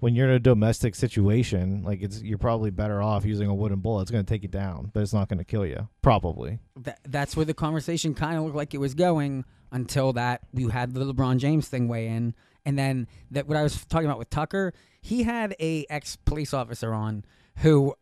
when 0.00 0.14
you're 0.14 0.28
in 0.28 0.34
a 0.34 0.38
domestic 0.38 0.94
situation, 0.94 1.82
like 1.82 2.02
it's 2.02 2.22
you're 2.22 2.38
probably 2.38 2.70
better 2.70 3.02
off 3.02 3.24
using 3.24 3.48
a 3.48 3.54
wooden 3.54 3.80
bullet. 3.80 4.02
It's 4.02 4.10
going 4.10 4.24
to 4.24 4.28
take 4.28 4.42
you 4.42 4.48
down, 4.48 4.90
but 4.94 5.02
it's 5.02 5.12
not 5.12 5.28
going 5.28 5.38
to 5.38 5.44
kill 5.44 5.66
you. 5.66 5.88
Probably. 6.02 6.58
That, 6.76 7.00
that's 7.04 7.36
where 7.36 7.44
the 7.44 7.54
conversation 7.54 8.14
kind 8.14 8.38
of 8.38 8.44
looked 8.44 8.56
like 8.56 8.74
it 8.74 8.78
was 8.78 8.94
going 8.94 9.44
until 9.72 10.12
that 10.14 10.42
you 10.52 10.68
had 10.68 10.94
the 10.94 11.04
LeBron 11.04 11.38
James 11.38 11.68
thing 11.68 11.88
weigh 11.88 12.08
in, 12.08 12.34
and 12.64 12.78
then 12.78 13.06
that 13.30 13.48
what 13.48 13.56
I 13.56 13.62
was 13.62 13.84
talking 13.86 14.06
about 14.06 14.18
with 14.18 14.30
Tucker, 14.30 14.72
he 15.02 15.24
had 15.24 15.54
a 15.60 15.84
ex 15.90 16.16
police 16.16 16.54
officer 16.54 16.94
on 16.94 17.24
who 17.58 17.94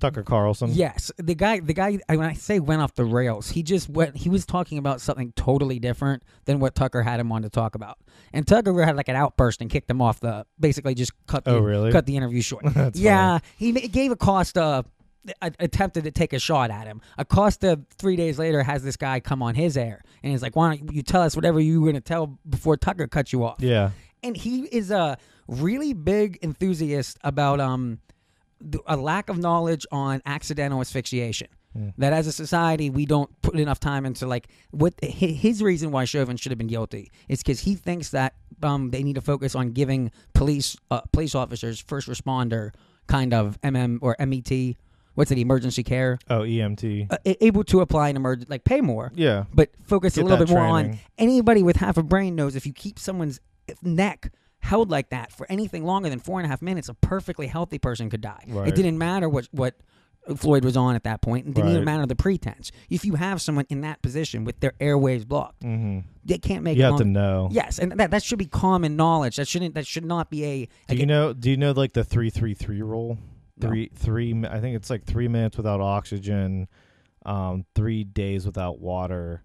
Tucker 0.00 0.22
Carlson. 0.24 0.70
Yes, 0.72 1.12
the 1.16 1.34
guy, 1.34 1.60
the 1.60 1.72
guy. 1.74 1.98
When 2.08 2.22
I 2.22 2.32
say 2.32 2.58
went 2.58 2.82
off 2.82 2.94
the 2.94 3.04
rails, 3.04 3.50
he 3.50 3.62
just 3.62 3.88
went. 3.88 4.16
He 4.16 4.28
was 4.28 4.44
talking 4.44 4.78
about 4.78 5.00
something 5.00 5.32
totally 5.36 5.78
different 5.78 6.24
than 6.46 6.58
what 6.58 6.74
Tucker 6.74 7.02
had 7.02 7.20
him 7.20 7.30
on 7.30 7.42
to 7.42 7.48
talk 7.50 7.74
about. 7.76 7.98
And 8.32 8.46
Tucker 8.46 8.82
had 8.84 8.96
like 8.96 9.08
an 9.08 9.16
outburst 9.16 9.60
and 9.60 9.70
kicked 9.70 9.88
him 9.88 10.02
off 10.02 10.18
the. 10.20 10.44
Basically, 10.58 10.94
just 10.94 11.12
cut. 11.26 11.44
The, 11.44 11.52
Oh, 11.52 11.60
really? 11.60 11.92
Cut 11.92 12.06
the 12.06 12.16
interview 12.16 12.42
short. 12.42 12.64
Yeah, 12.94 13.38
he 13.56 13.72
ma- 13.72 13.80
gave 13.90 14.10
Acosta. 14.10 14.84
Attempted 15.42 16.04
to 16.04 16.10
take 16.10 16.32
a 16.32 16.38
shot 16.38 16.70
at 16.70 16.86
him. 16.86 17.02
Acosta 17.18 17.78
three 17.98 18.16
days 18.16 18.38
later 18.38 18.62
has 18.62 18.82
this 18.82 18.96
guy 18.96 19.20
come 19.20 19.42
on 19.42 19.54
his 19.54 19.76
air 19.76 20.02
and 20.22 20.32
he's 20.32 20.40
like, 20.40 20.56
"Why 20.56 20.74
don't 20.74 20.92
you 20.94 21.02
tell 21.02 21.20
us 21.20 21.36
whatever 21.36 21.60
you 21.60 21.78
were 21.82 21.84
going 21.92 21.94
to 21.94 22.00
tell 22.00 22.38
before 22.48 22.78
Tucker 22.78 23.06
cut 23.06 23.30
you 23.30 23.44
off?" 23.44 23.56
Yeah. 23.60 23.90
and 24.22 24.34
he 24.34 24.60
is 24.62 24.90
a 24.90 25.18
really 25.46 25.92
big 25.92 26.38
enthusiast 26.42 27.18
about 27.22 27.60
um 27.60 27.98
a 28.86 28.96
lack 28.96 29.28
of 29.28 29.38
knowledge 29.38 29.86
on 29.90 30.20
accidental 30.26 30.80
asphyxiation. 30.80 31.48
Mm. 31.76 31.92
That 31.98 32.12
as 32.12 32.26
a 32.26 32.32
society 32.32 32.90
we 32.90 33.06
don't 33.06 33.30
put 33.42 33.54
enough 33.54 33.78
time 33.78 34.04
into 34.04 34.26
like 34.26 34.48
what 34.72 34.92
his 35.02 35.62
reason 35.62 35.92
why 35.92 36.04
Chauvin 36.04 36.36
should 36.36 36.50
have 36.50 36.58
been 36.58 36.66
guilty 36.66 37.12
is 37.28 37.38
because 37.44 37.60
he 37.60 37.76
thinks 37.76 38.10
that 38.10 38.34
um 38.62 38.90
they 38.90 39.04
need 39.04 39.14
to 39.14 39.20
focus 39.20 39.54
on 39.54 39.70
giving 39.70 40.10
police 40.34 40.76
uh, 40.90 41.02
police 41.12 41.34
officers 41.36 41.78
first 41.80 42.08
responder 42.08 42.72
kind 43.06 43.32
of 43.32 43.56
MM 43.62 43.98
or 44.02 44.16
MET 44.18 44.76
what's 45.14 45.30
it 45.30 45.38
emergency 45.38 45.84
care 45.84 46.18
Oh, 46.28 46.40
EMT. 46.40 47.06
uh, 47.12 47.18
able 47.24 47.62
to 47.64 47.80
apply 47.82 48.08
an 48.08 48.16
emergency 48.16 48.48
like 48.50 48.64
pay 48.64 48.80
more 48.80 49.12
yeah. 49.14 49.44
but 49.54 49.70
focus 49.84 50.16
Get 50.16 50.22
a 50.22 50.24
little 50.24 50.44
bit 50.44 50.52
more 50.52 50.64
on 50.64 50.98
anybody 51.18 51.62
with 51.62 51.76
half 51.76 51.96
a 51.96 52.02
brain 52.02 52.34
knows 52.34 52.56
if 52.56 52.66
you 52.66 52.72
keep 52.72 52.98
someone's 52.98 53.38
neck 53.80 54.32
held 54.60 54.90
like 54.90 55.10
that 55.10 55.32
for 55.32 55.46
anything 55.50 55.84
longer 55.84 56.08
than 56.08 56.20
four 56.20 56.38
and 56.38 56.46
a 56.46 56.48
half 56.48 56.62
minutes, 56.62 56.88
a 56.88 56.94
perfectly 56.94 57.46
healthy 57.46 57.78
person 57.78 58.10
could 58.10 58.20
die. 58.20 58.44
Right. 58.46 58.68
It 58.68 58.74
didn't 58.74 58.98
matter 58.98 59.28
what 59.28 59.48
what 59.52 59.74
Floyd 60.36 60.64
was 60.64 60.76
on 60.76 60.94
at 60.94 61.04
that 61.04 61.22
point. 61.22 61.46
It 61.46 61.54
didn't 61.54 61.70
even 61.70 61.84
matter 61.84 62.04
the 62.06 62.14
pretense. 62.14 62.70
If 62.90 63.04
you 63.04 63.14
have 63.14 63.40
someone 63.40 63.66
in 63.70 63.80
that 63.80 64.02
position 64.02 64.44
with 64.44 64.60
their 64.60 64.74
airways 64.80 65.24
blocked, 65.24 65.62
hmm 65.62 66.00
they 66.24 66.38
can't 66.38 66.62
make. 66.62 66.76
You 66.76 66.84
have 66.84 66.98
to 66.98 67.04
know. 67.04 67.48
Yes, 67.50 67.78
and 67.78 67.92
that 67.92 68.10
that 68.10 68.22
should 68.22 68.38
be 68.38 68.46
common 68.46 68.96
knowledge. 68.96 69.36
That 69.36 69.48
shouldn't. 69.48 69.74
That 69.74 69.86
should 69.86 70.04
not 70.04 70.30
be 70.30 70.44
a. 70.44 70.68
Do 70.88 70.96
you 70.96 71.06
know? 71.06 71.32
Do 71.32 71.50
you 71.50 71.56
know 71.56 71.72
like 71.72 71.94
the 71.94 72.04
three 72.04 72.30
three 72.30 72.54
three 72.54 72.82
rule? 72.82 73.18
No. 73.56 73.68
Three 73.68 73.90
three. 73.94 74.44
I 74.48 74.60
think 74.60 74.76
it's 74.76 74.90
like 74.90 75.04
three 75.04 75.28
minutes 75.28 75.56
without 75.56 75.80
oxygen, 75.80 76.68
um, 77.24 77.64
three 77.74 78.04
days 78.04 78.44
without 78.44 78.78
water, 78.78 79.42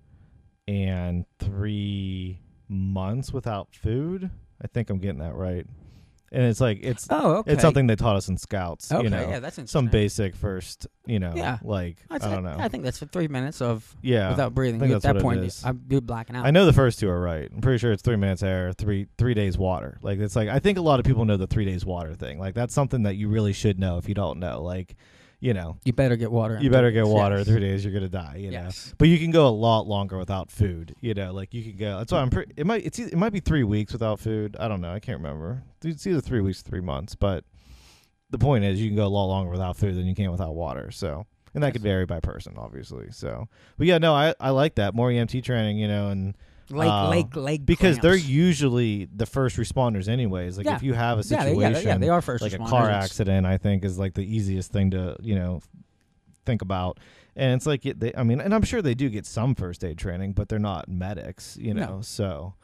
and 0.67 1.25
three 1.39 2.41
months 2.67 3.31
without 3.31 3.74
food. 3.74 4.29
I 4.63 4.67
think 4.67 4.89
I'm 4.89 5.00
getting 5.00 5.19
that 5.19 5.35
right. 5.35 5.65
And 6.31 6.43
it's 6.43 6.59
like 6.59 6.79
it's 6.81 7.07
Oh, 7.09 7.38
okay. 7.38 7.53
it's 7.53 7.62
something 7.62 7.88
they 7.88 7.95
taught 7.95 8.15
us 8.17 8.27
in 8.27 8.38
scouts. 8.38 8.91
Okay, 8.91 9.03
you 9.03 9.09
know, 9.09 9.21
yeah, 9.29 9.39
that's 9.39 9.71
some 9.71 9.88
basic 9.88 10.35
first. 10.35 10.88
You 11.05 11.19
know, 11.19 11.33
Yeah. 11.35 11.59
like 11.63 11.97
I'd 12.09 12.24
I 12.24 12.31
don't 12.33 12.43
know. 12.43 12.57
I 12.59 12.67
think 12.67 12.83
that's 12.83 12.97
for 13.00 13.05
three 13.05 13.27
minutes 13.29 13.62
of 13.62 13.95
yeah, 14.01 14.31
without 14.31 14.53
breathing. 14.53 14.91
At 14.91 15.01
that 15.03 15.19
point, 15.19 15.63
be 15.88 16.00
blacking 16.01 16.35
out. 16.35 16.45
I 16.45 16.51
know 16.51 16.65
the 16.65 16.74
first 16.74 17.00
two 17.00 17.07
are 17.09 17.21
right. 17.21 17.50
I'm 17.53 17.62
pretty 17.62 17.77
sure 17.77 17.91
it's 17.93 18.01
three 18.01 18.17
minutes 18.17 18.43
air, 18.43 18.74
three 18.74 19.07
three 19.17 19.33
days 19.33 19.57
water. 19.57 19.97
Like 20.01 20.19
it's 20.19 20.35
like 20.35 20.50
I 20.50 20.59
think 20.59 20.77
a 20.77 20.81
lot 20.81 21.00
of 21.00 21.05
people 21.05 21.24
know 21.25 21.38
the 21.38 21.47
three 21.47 21.63
days 21.65 21.85
water 21.85 22.15
thing. 22.15 22.38
Like 22.39 22.53
that's 22.55 22.74
something 22.74 23.03
that 23.03 23.15
you 23.15 23.29
really 23.29 23.53
should 23.53 23.79
know 23.79 23.97
if 23.97 24.09
you 24.09 24.15
don't 24.15 24.39
know. 24.39 24.62
Like, 24.62 24.95
you 25.46 25.54
know, 25.54 25.78
You 25.86 25.94
better 25.94 26.16
get 26.16 26.32
water. 26.32 26.58
you 26.60 26.70
better 26.72 26.90
get 26.92 27.06
water. 27.06 27.38
Yes. 27.38 27.48
Three 27.48 27.60
days, 27.60 27.86
you're 27.86 27.94
gonna 27.94 28.10
die. 28.10 28.38
You 28.40 28.52
know, 28.52 28.58
Yes. 28.64 28.94
but 28.98 29.08
you 29.08 29.20
can 29.20 29.30
go 29.32 29.48
a 29.48 29.50
lot 29.50 29.88
longer 29.88 30.18
without 30.18 30.50
food. 30.52 30.96
You 31.02 31.14
know, 31.14 31.32
like 31.34 31.54
you 31.54 31.62
can 31.64 31.78
go. 31.78 32.00
That's 32.00 32.12
why 32.12 32.22
I'm 32.22 32.30
pretty. 32.32 32.54
It 32.58 32.66
might 32.66 32.86
it's 32.86 32.98
it 32.98 33.16
might 33.16 33.32
be 33.32 33.40
three 33.40 33.64
weeks 33.64 33.94
without 33.94 34.20
food. 34.20 34.58
I 34.60 34.68
don't 34.68 34.82
know. 34.82 34.92
I 34.92 35.00
can't 35.00 35.20
remember. 35.20 35.64
It's 35.84 36.08
either 36.08 36.20
three 36.22 36.42
weeks, 36.42 36.62
three 36.64 36.82
months. 36.82 37.14
But 37.16 37.44
the 38.32 38.40
point 38.40 38.66
is, 38.66 38.82
you 38.82 38.90
can 38.90 38.96
go 38.96 39.06
a 39.06 39.16
lot 39.20 39.25
longer 39.28 39.52
without 39.52 39.78
food 39.78 39.96
than 39.96 40.06
you 40.08 40.16
can 40.16 40.32
without 40.32 40.56
water. 40.56 40.90
So. 40.92 41.25
And 41.54 41.64
that 41.64 41.72
could 41.72 41.84
vary 41.84 42.06
by 42.06 42.20
person, 42.20 42.56
obviously. 42.58 43.12
So, 43.12 43.48
but 43.78 43.88
yeah, 43.88 43.98
no, 43.98 44.14
I, 44.14 44.34
I 44.42 44.50
like 44.50 44.75
that 44.75 44.94
more 44.94 45.10
EMT 45.10 45.42
training, 45.42 45.78
you 45.78 45.88
know, 45.88 46.10
and 46.10 46.36
Lake, 46.69 46.89
Uh, 46.89 47.10
lake, 47.10 47.36
lake. 47.36 47.65
because 47.65 48.00
they're 48.00 48.15
usually 48.15 49.07
the 49.15 49.25
first 49.25 49.57
responders 49.57 50.07
anyways 50.07 50.57
like 50.57 50.65
Yeah. 50.65 50.75
if 50.75 50.84
you 50.84 50.93
have 50.93 51.19
a 51.19 51.24
situation 51.24 51.62
yeah, 51.62 51.69
they- 51.69 51.84
yeah, 51.86 51.98
they 51.98 52.10
are 52.10 52.22
first 52.22 52.41
like 52.41 52.53
a 52.53 52.57
car 52.57 52.89
accident 52.89 53.45
i 53.45 53.57
think 53.57 53.86
is 53.86 54.00
like 54.00 54.15
the 54.15 54.24
easiest 54.25 54.72
thing 54.72 54.89
to 54.91 55.15
you 55.22 55.36
know 55.36 55.62
think 56.45 56.62
about 56.63 57.00
and 57.36 57.53
it's 57.53 57.65
like 57.67 57.84
they, 57.84 58.12
i 58.17 58.24
mean 58.24 58.39
and 58.41 58.53
i'm 58.55 58.63
sure 58.63 58.81
they 58.81 58.95
do 58.95 59.10
get 59.10 59.25
some 59.27 59.53
first 59.53 59.84
aid 59.84 59.98
training 59.98 60.34
but 60.34 60.50
they're 60.50 60.57
not 60.57 60.88
medics 60.89 61.55
you 61.62 61.74
know 61.74 61.98
No. 61.98 62.01
so 62.01 62.55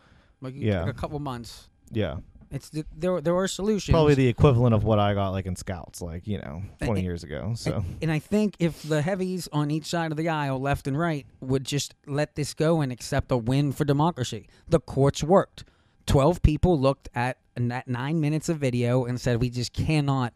Like, 0.42 0.56
yeah. 0.58 0.82
like 0.82 0.90
a 0.90 0.94
couple 0.98 1.20
months. 1.20 1.70
yeah 1.92 2.18
It's 2.52 2.70
the, 2.70 2.86
there. 2.96 3.22
There 3.22 3.36
are 3.36 3.48
solutions. 3.48 3.94
probably 3.94 4.14
the 4.14 4.28
equivalent 4.28 4.76
of 4.76 4.84
what 4.84 5.00
i 5.00 5.14
got 5.14 5.30
like 5.30 5.46
in 5.46 5.56
scouts 5.56 6.02
like 6.02 6.28
you 6.28 6.38
know 6.38 6.62
20 6.84 7.00
And- 7.00 7.04
years 7.04 7.24
ago 7.24 7.54
so 7.56 7.84
And 8.02 8.12
I 8.12 8.20
think 8.20 8.56
if 8.60 8.84
the 8.84 9.02
heavies 9.02 9.48
on 9.54 9.72
each 9.72 9.86
side 9.86 10.12
of 10.12 10.18
the 10.18 10.28
aisle, 10.30 10.60
left 10.60 10.86
and 10.88 10.98
right, 11.00 11.26
would 11.40 11.64
just 11.64 11.96
let 12.06 12.36
this 12.36 12.54
go 12.54 12.82
and 12.82 12.92
accept 12.92 13.32
a 13.32 13.38
win 13.38 13.72
for 13.72 13.86
democracy, 13.86 14.48
the 14.68 14.80
courts 14.80 15.24
worked. 15.24 15.64
Twelve 16.06 16.42
people 16.42 16.78
looked 16.80 17.08
at 17.16 17.38
that 17.56 17.88
nine 17.88 18.20
minutes 18.20 18.50
of 18.50 18.58
video 18.58 19.06
and 19.06 19.20
said, 19.22 19.40
"We 19.40 19.50
just 19.50 19.72
cannot, 19.72 20.34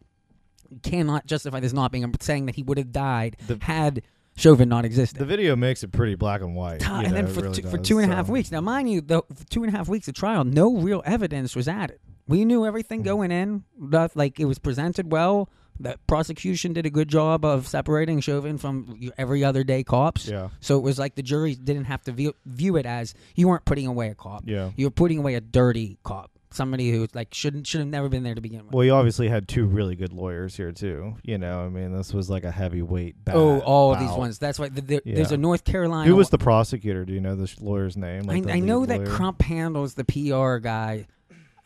cannot 0.83 1.25
justify 1.25 1.59
this 1.59 1.73
not 1.73 1.91
being 1.91 2.03
I'm 2.03 2.13
saying 2.19 2.45
that 2.47 2.55
he 2.55 2.63
would 2.63 2.77
have 2.77 2.91
died 2.91 3.35
The- 3.47 3.57
had 3.61 4.01
Chauvin 4.37 4.69
not 4.69 4.85
existed." 4.85 5.19
the 5.19 5.25
video 5.25 5.55
makes 5.55 5.83
it 5.83 5.91
pretty 5.91 6.15
black 6.15 6.41
and 6.41 6.55
white 6.55 6.81
and 6.87 7.03
know, 7.07 7.13
then 7.13 7.27
for, 7.27 7.41
really 7.41 7.61
two, 7.61 7.67
for 7.69 7.77
does, 7.77 7.87
two 7.87 7.99
and 7.99 8.11
a 8.11 8.15
half 8.15 8.27
so. 8.27 8.33
weeks. 8.33 8.51
Now, 8.51 8.61
mind 8.61 8.89
you, 8.89 9.01
the 9.01 9.21
two 9.49 9.63
and 9.63 9.73
a 9.73 9.77
half 9.77 9.87
weeks 9.87 10.07
of 10.07 10.13
trial, 10.15 10.43
no 10.43 10.75
real 10.77 11.01
evidence 11.05 11.55
was 11.55 11.67
added. 11.67 11.99
We 12.27 12.43
knew 12.45 12.65
everything 12.65 13.01
Mm. 13.01 13.05
going 13.05 13.31
in. 13.31 13.63
That 13.79 14.15
like 14.15 14.39
it 14.39 14.45
was 14.45 14.59
presented 14.59 15.11
well. 15.11 15.49
The 15.79 15.99
prosecution 16.07 16.71
did 16.71 16.85
a 16.85 16.89
good 16.89 17.09
job 17.09 17.43
of 17.43 17.67
separating 17.67 18.21
Chauvin 18.21 18.57
from 18.57 18.97
every 19.17 19.43
other 19.43 19.63
day 19.65 19.83
cops. 19.83 20.25
yeah 20.27 20.47
So 20.61 20.77
it 20.77 20.81
was 20.81 20.97
like 20.97 21.15
the 21.15 21.21
jury 21.21 21.53
didn't 21.53 21.85
have 21.85 22.01
to 22.03 22.13
view, 22.13 22.33
view 22.45 22.77
it 22.77 22.85
as 22.85 23.13
you 23.35 23.49
weren't 23.49 23.65
putting 23.65 23.85
away 23.85 24.07
a 24.07 24.15
cop. 24.15 24.43
yeah 24.45 24.71
You 24.77 24.85
were 24.85 24.91
putting 24.91 25.19
away 25.19 25.35
a 25.35 25.41
dirty 25.41 25.97
cop, 26.03 26.31
somebody 26.55 26.91
who 26.91 27.07
like 27.13 27.33
shouldn't 27.33 27.67
should 27.67 27.79
have 27.79 27.87
never 27.89 28.09
been 28.09 28.23
there 28.23 28.35
to 28.35 28.41
begin 28.41 28.65
with. 28.65 28.73
Well, 28.73 28.83
you 28.83 28.93
obviously 28.93 29.27
had 29.29 29.47
two 29.47 29.65
really 29.65 29.95
good 29.95 30.13
lawyers 30.13 30.55
here 30.55 30.71
too. 30.71 31.17
You 31.23 31.37
know, 31.37 31.61
I 31.65 31.69
mean, 31.69 31.95
this 31.95 32.13
was 32.13 32.29
like 32.29 32.43
a 32.43 32.51
heavyweight. 32.51 33.23
Bat 33.25 33.35
oh, 33.35 33.59
all 33.61 33.93
of 33.93 33.99
these 33.99 34.11
ones. 34.11 34.39
That's 34.39 34.57
why 34.57 34.69
the, 34.69 34.81
the, 34.81 35.01
there's 35.05 35.31
a 35.31 35.37
North 35.37 35.63
Carolina. 35.63 36.07
Who 36.09 36.15
was 36.15 36.29
the 36.29 36.37
prosecutor? 36.37 37.05
Do 37.05 37.13
you 37.13 37.21
know 37.21 37.35
the 37.35 37.47
sh- 37.47 37.59
lawyer's 37.59 37.97
name? 37.97 38.23
Like 38.23 38.47
I, 38.47 38.53
I 38.53 38.59
know 38.59 38.85
that? 38.85 39.05
Crump 39.05 39.41
handles 39.41 39.93
the 39.95 40.03
PR 40.05 40.57
guy. 40.57 41.07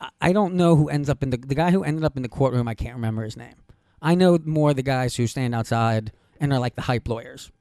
I, 0.01 0.09
I 0.21 0.33
don't 0.33 0.55
know 0.55 0.75
who 0.75 0.89
ends 0.89 1.09
up 1.09 1.23
in 1.23 1.29
the 1.29 1.37
the 1.37 1.55
guy 1.55 1.71
who 1.71 1.83
ended 1.83 2.03
up 2.03 2.17
in 2.17 2.23
the 2.23 2.29
courtroom. 2.29 2.67
I 2.67 2.73
can't 2.75 2.95
remember 2.95 3.23
his 3.23 3.37
name. 3.37 3.55
I 4.01 4.15
know 4.15 4.39
more 4.43 4.73
the 4.73 4.81
guys 4.83 5.15
who 5.15 5.27
stand 5.27 5.53
outside 5.53 6.11
and 6.39 6.53
are 6.53 6.59
like 6.59 6.75
the 6.75 6.81
hype 6.81 7.07
lawyers. 7.07 7.51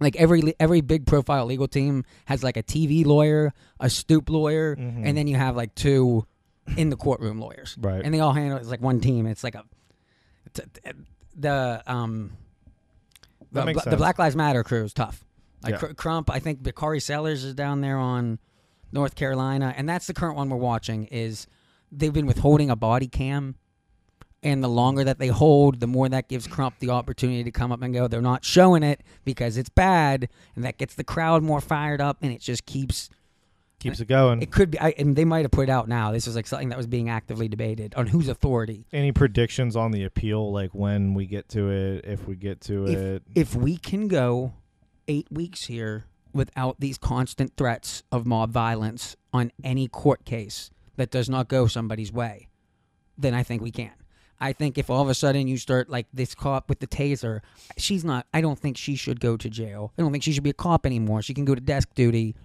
Like 0.00 0.14
every 0.16 0.54
every 0.60 0.80
big 0.80 1.06
profile 1.06 1.46
legal 1.46 1.66
team 1.66 2.04
has 2.26 2.44
like 2.44 2.56
a 2.56 2.62
TV 2.62 3.04
lawyer, 3.04 3.52
a 3.80 3.90
stoop 3.90 4.30
lawyer, 4.30 4.76
Mhm. 4.76 5.02
and 5.04 5.16
then 5.16 5.26
you 5.26 5.36
have 5.36 5.56
like 5.56 5.74
two 5.74 6.24
in 6.76 6.90
the 6.90 6.96
courtroom 6.96 7.40
lawyers, 7.40 7.76
Right. 7.80 8.02
and 8.04 8.12
they 8.14 8.20
all 8.20 8.32
handle 8.32 8.58
it 8.58 8.62
as 8.62 8.70
like 8.70 8.80
one 8.80 9.00
team. 9.00 9.26
It's 9.26 9.42
like 9.44 9.54
a 9.54 9.64
it's 10.46 10.60
a- 10.60 10.92
the 11.36 11.82
um 11.86 12.32
the, 13.52 13.64
the. 13.86 13.96
Black 13.96 14.18
Lives 14.18 14.36
Matter 14.36 14.62
crew 14.62 14.84
is 14.84 14.92
tough. 14.92 15.24
Like 15.62 15.72
Yeah. 15.72 15.78
Cr- 15.78 15.94
Crump, 15.94 16.30
I 16.30 16.38
think 16.38 16.62
Bakari 16.62 17.00
Sellers 17.00 17.44
is 17.44 17.54
down 17.54 17.80
there 17.80 17.96
on 17.98 18.38
North 18.92 19.14
Carolina, 19.14 19.72
and 19.76 19.88
that's 19.88 20.06
the 20.06 20.14
current 20.14 20.36
one 20.36 20.48
we're 20.50 20.56
watching. 20.56 21.06
Is 21.06 21.46
they've 21.90 22.12
been 22.12 22.26
withholding 22.26 22.70
a 22.70 22.76
body 22.76 23.06
cam, 23.08 23.54
and 24.42 24.62
the 24.62 24.68
longer 24.68 25.02
that 25.04 25.18
they 25.18 25.28
hold, 25.28 25.80
the 25.80 25.86
more 25.86 26.08
that 26.08 26.28
gives 26.28 26.46
Crump 26.46 26.78
the 26.78 26.90
opportunity 26.90 27.42
to 27.44 27.50
come 27.50 27.72
up 27.72 27.82
and 27.82 27.94
go. 27.94 28.06
They're 28.08 28.20
not 28.20 28.44
showing 28.44 28.82
it 28.82 29.00
because 29.24 29.56
it's 29.56 29.68
bad, 29.70 30.28
and 30.54 30.64
that 30.64 30.76
gets 30.78 30.94
the 30.94 31.04
crowd 31.04 31.42
more 31.42 31.60
fired 31.60 32.00
up, 32.00 32.18
and 32.22 32.32
it 32.32 32.40
just 32.40 32.66
keeps. 32.66 33.08
Keeps 33.78 34.00
it 34.00 34.08
going. 34.08 34.42
It 34.42 34.50
could 34.50 34.72
be, 34.72 34.80
I, 34.80 34.94
and 34.98 35.14
they 35.14 35.24
might 35.24 35.44
have 35.44 35.50
put 35.50 35.68
it 35.68 35.70
out 35.70 35.88
now. 35.88 36.12
This 36.12 36.26
was 36.26 36.36
like 36.36 36.46
something 36.46 36.68
that 36.70 36.78
was 36.78 36.86
being 36.86 37.08
actively 37.08 37.48
debated 37.48 37.94
on 37.94 38.06
whose 38.06 38.28
authority. 38.28 38.86
Any 38.92 39.12
predictions 39.12 39.76
on 39.76 39.92
the 39.92 40.04
appeal? 40.04 40.52
Like 40.52 40.74
when 40.74 41.14
we 41.14 41.26
get 41.26 41.48
to 41.50 41.70
it, 41.70 42.04
if 42.04 42.26
we 42.26 42.36
get 42.36 42.60
to 42.62 42.86
it? 42.86 43.22
If 43.34 43.54
we 43.54 43.76
can 43.76 44.08
go 44.08 44.54
eight 45.06 45.26
weeks 45.30 45.64
here 45.64 46.06
without 46.32 46.78
these 46.80 46.98
constant 46.98 47.56
threats 47.56 48.02
of 48.12 48.26
mob 48.26 48.50
violence 48.50 49.16
on 49.32 49.52
any 49.64 49.88
court 49.88 50.24
case 50.24 50.70
that 50.96 51.10
does 51.10 51.28
not 51.28 51.48
go 51.48 51.66
somebody's 51.66 52.12
way, 52.12 52.48
then 53.16 53.34
I 53.34 53.42
think 53.42 53.62
we 53.62 53.70
can. 53.70 53.92
I 54.40 54.52
think 54.52 54.78
if 54.78 54.88
all 54.88 55.02
of 55.02 55.08
a 55.08 55.14
sudden 55.14 55.48
you 55.48 55.56
start 55.56 55.90
like 55.90 56.06
this 56.12 56.34
cop 56.34 56.68
with 56.68 56.78
the 56.78 56.86
taser, 56.86 57.40
she's 57.76 58.04
not. 58.04 58.26
I 58.32 58.40
don't 58.40 58.58
think 58.58 58.76
she 58.76 58.94
should 58.94 59.18
go 59.20 59.36
to 59.36 59.50
jail. 59.50 59.92
I 59.98 60.02
don't 60.02 60.12
think 60.12 60.22
she 60.22 60.32
should 60.32 60.44
be 60.44 60.50
a 60.50 60.54
cop 60.54 60.86
anymore. 60.86 61.22
She 61.22 61.34
can 61.34 61.44
go 61.44 61.54
to 61.54 61.60
desk 61.60 61.88
duty. 61.94 62.36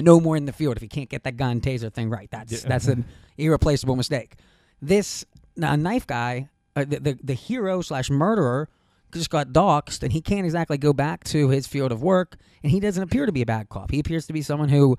No 0.00 0.20
more 0.20 0.36
in 0.36 0.44
the 0.44 0.52
field 0.52 0.76
if 0.76 0.82
you 0.82 0.88
can't 0.88 1.08
get 1.08 1.24
that 1.24 1.36
gun 1.36 1.60
taser 1.60 1.92
thing 1.92 2.10
right. 2.10 2.30
That's 2.30 2.52
Yeah. 2.52 2.68
that's 2.68 2.86
an 2.86 3.04
irreplaceable 3.38 3.96
mistake. 3.96 4.36
This 4.80 5.24
uh, 5.62 5.76
knife 5.76 6.06
guy, 6.06 6.48
uh, 6.76 6.84
the, 6.84 7.00
the 7.00 7.18
the 7.22 7.34
hero 7.34 7.80
slash 7.82 8.10
murderer, 8.10 8.68
just 9.12 9.30
got 9.30 9.48
doxxed, 9.48 10.02
and 10.02 10.12
he 10.12 10.20
can't 10.20 10.44
exactly 10.44 10.78
go 10.78 10.92
back 10.92 11.24
to 11.24 11.48
his 11.48 11.66
field 11.66 11.92
of 11.92 12.02
work. 12.02 12.36
And 12.62 12.70
he 12.72 12.80
doesn't 12.80 13.02
appear 13.02 13.26
to 13.26 13.32
be 13.32 13.42
a 13.42 13.46
bad 13.46 13.68
cop. 13.68 13.90
He 13.90 13.98
appears 14.00 14.26
to 14.26 14.32
be 14.32 14.42
someone 14.42 14.68
who 14.68 14.96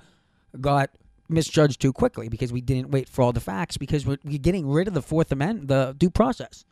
got 0.59 0.89
misjudged 1.27 1.79
too 1.79 1.93
quickly 1.93 2.27
because 2.27 2.51
we 2.51 2.61
didn't 2.61 2.89
wait 2.89 3.07
for 3.07 3.21
all 3.21 3.31
the 3.31 3.39
facts 3.39 3.77
because 3.77 4.05
we're, 4.05 4.17
we're 4.23 4.39
getting 4.39 4.67
rid 4.67 4.87
of 4.87 4.93
the 4.93 5.01
Fourth 5.01 5.31
Amendment, 5.31 5.67
the 5.67 5.93
due 5.97 6.09
process. 6.09 6.65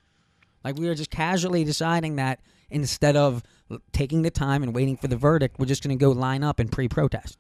Like 0.63 0.77
we 0.77 0.88
are 0.89 0.96
just 0.96 1.12
casually 1.12 1.63
deciding 1.63 2.15
that 2.15 2.39
instead 2.69 3.15
of 3.15 3.43
taking 3.91 4.24
the 4.24 4.31
time 4.31 4.63
and 4.63 4.74
waiting 4.74 4.98
for 4.98 5.07
the 5.07 5.15
verdict, 5.15 5.57
we're 5.60 5.67
just 5.67 5.84
going 5.84 5.98
to 5.98 6.03
go 6.03 6.12
line 6.12 6.43
up 6.43 6.60
and 6.60 6.72
pre-protest. 6.72 7.38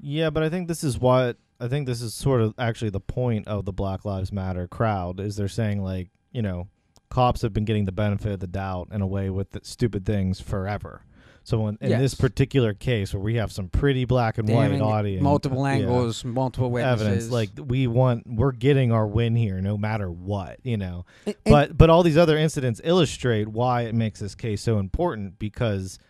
Yeah, 0.00 0.30
but 0.30 0.42
I 0.42 0.48
think 0.48 0.68
this 0.68 0.84
is 0.84 0.98
what 0.98 1.36
I 1.60 1.68
think 1.68 1.86
this 1.86 2.02
is 2.02 2.14
sort 2.14 2.40
of 2.40 2.54
actually 2.58 2.90
the 2.90 3.00
point 3.00 3.48
of 3.48 3.64
the 3.64 3.72
Black 3.72 4.04
Lives 4.04 4.32
Matter 4.32 4.66
crowd 4.66 5.20
is 5.20 5.36
they're 5.36 5.48
saying 5.48 5.82
like 5.82 6.08
you 6.32 6.42
know 6.42 6.68
cops 7.08 7.42
have 7.42 7.52
been 7.52 7.64
getting 7.64 7.84
the 7.84 7.92
benefit 7.92 8.32
of 8.32 8.40
the 8.40 8.46
doubt 8.46 8.88
in 8.92 9.00
a 9.00 9.06
way 9.06 9.30
with 9.30 9.50
the 9.52 9.60
stupid 9.62 10.04
things 10.04 10.40
forever. 10.40 11.02
So 11.44 11.68
in, 11.68 11.78
in 11.80 12.00
this 12.00 12.14
particular 12.14 12.74
case 12.74 13.14
where 13.14 13.22
we 13.22 13.36
have 13.36 13.52
some 13.52 13.68
pretty 13.68 14.04
black 14.04 14.36
and 14.36 14.48
Damning, 14.48 14.80
white 14.80 14.86
audience, 14.86 15.22
multiple 15.22 15.64
yeah, 15.64 15.74
angles, 15.74 16.24
multiple 16.24 16.72
witnesses. 16.72 17.02
evidence, 17.06 17.30
like 17.30 17.50
we 17.56 17.86
want, 17.86 18.26
we're 18.26 18.50
getting 18.50 18.90
our 18.90 19.06
win 19.06 19.36
here 19.36 19.60
no 19.60 19.78
matter 19.78 20.10
what, 20.10 20.58
you 20.64 20.76
know. 20.76 21.04
But 21.44 21.78
but 21.78 21.88
all 21.88 22.02
these 22.02 22.16
other 22.16 22.36
incidents 22.36 22.80
illustrate 22.82 23.46
why 23.46 23.82
it 23.82 23.94
makes 23.94 24.18
this 24.18 24.34
case 24.34 24.60
so 24.60 24.80
important 24.80 25.38
because 25.38 26.00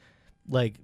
like 0.48 0.76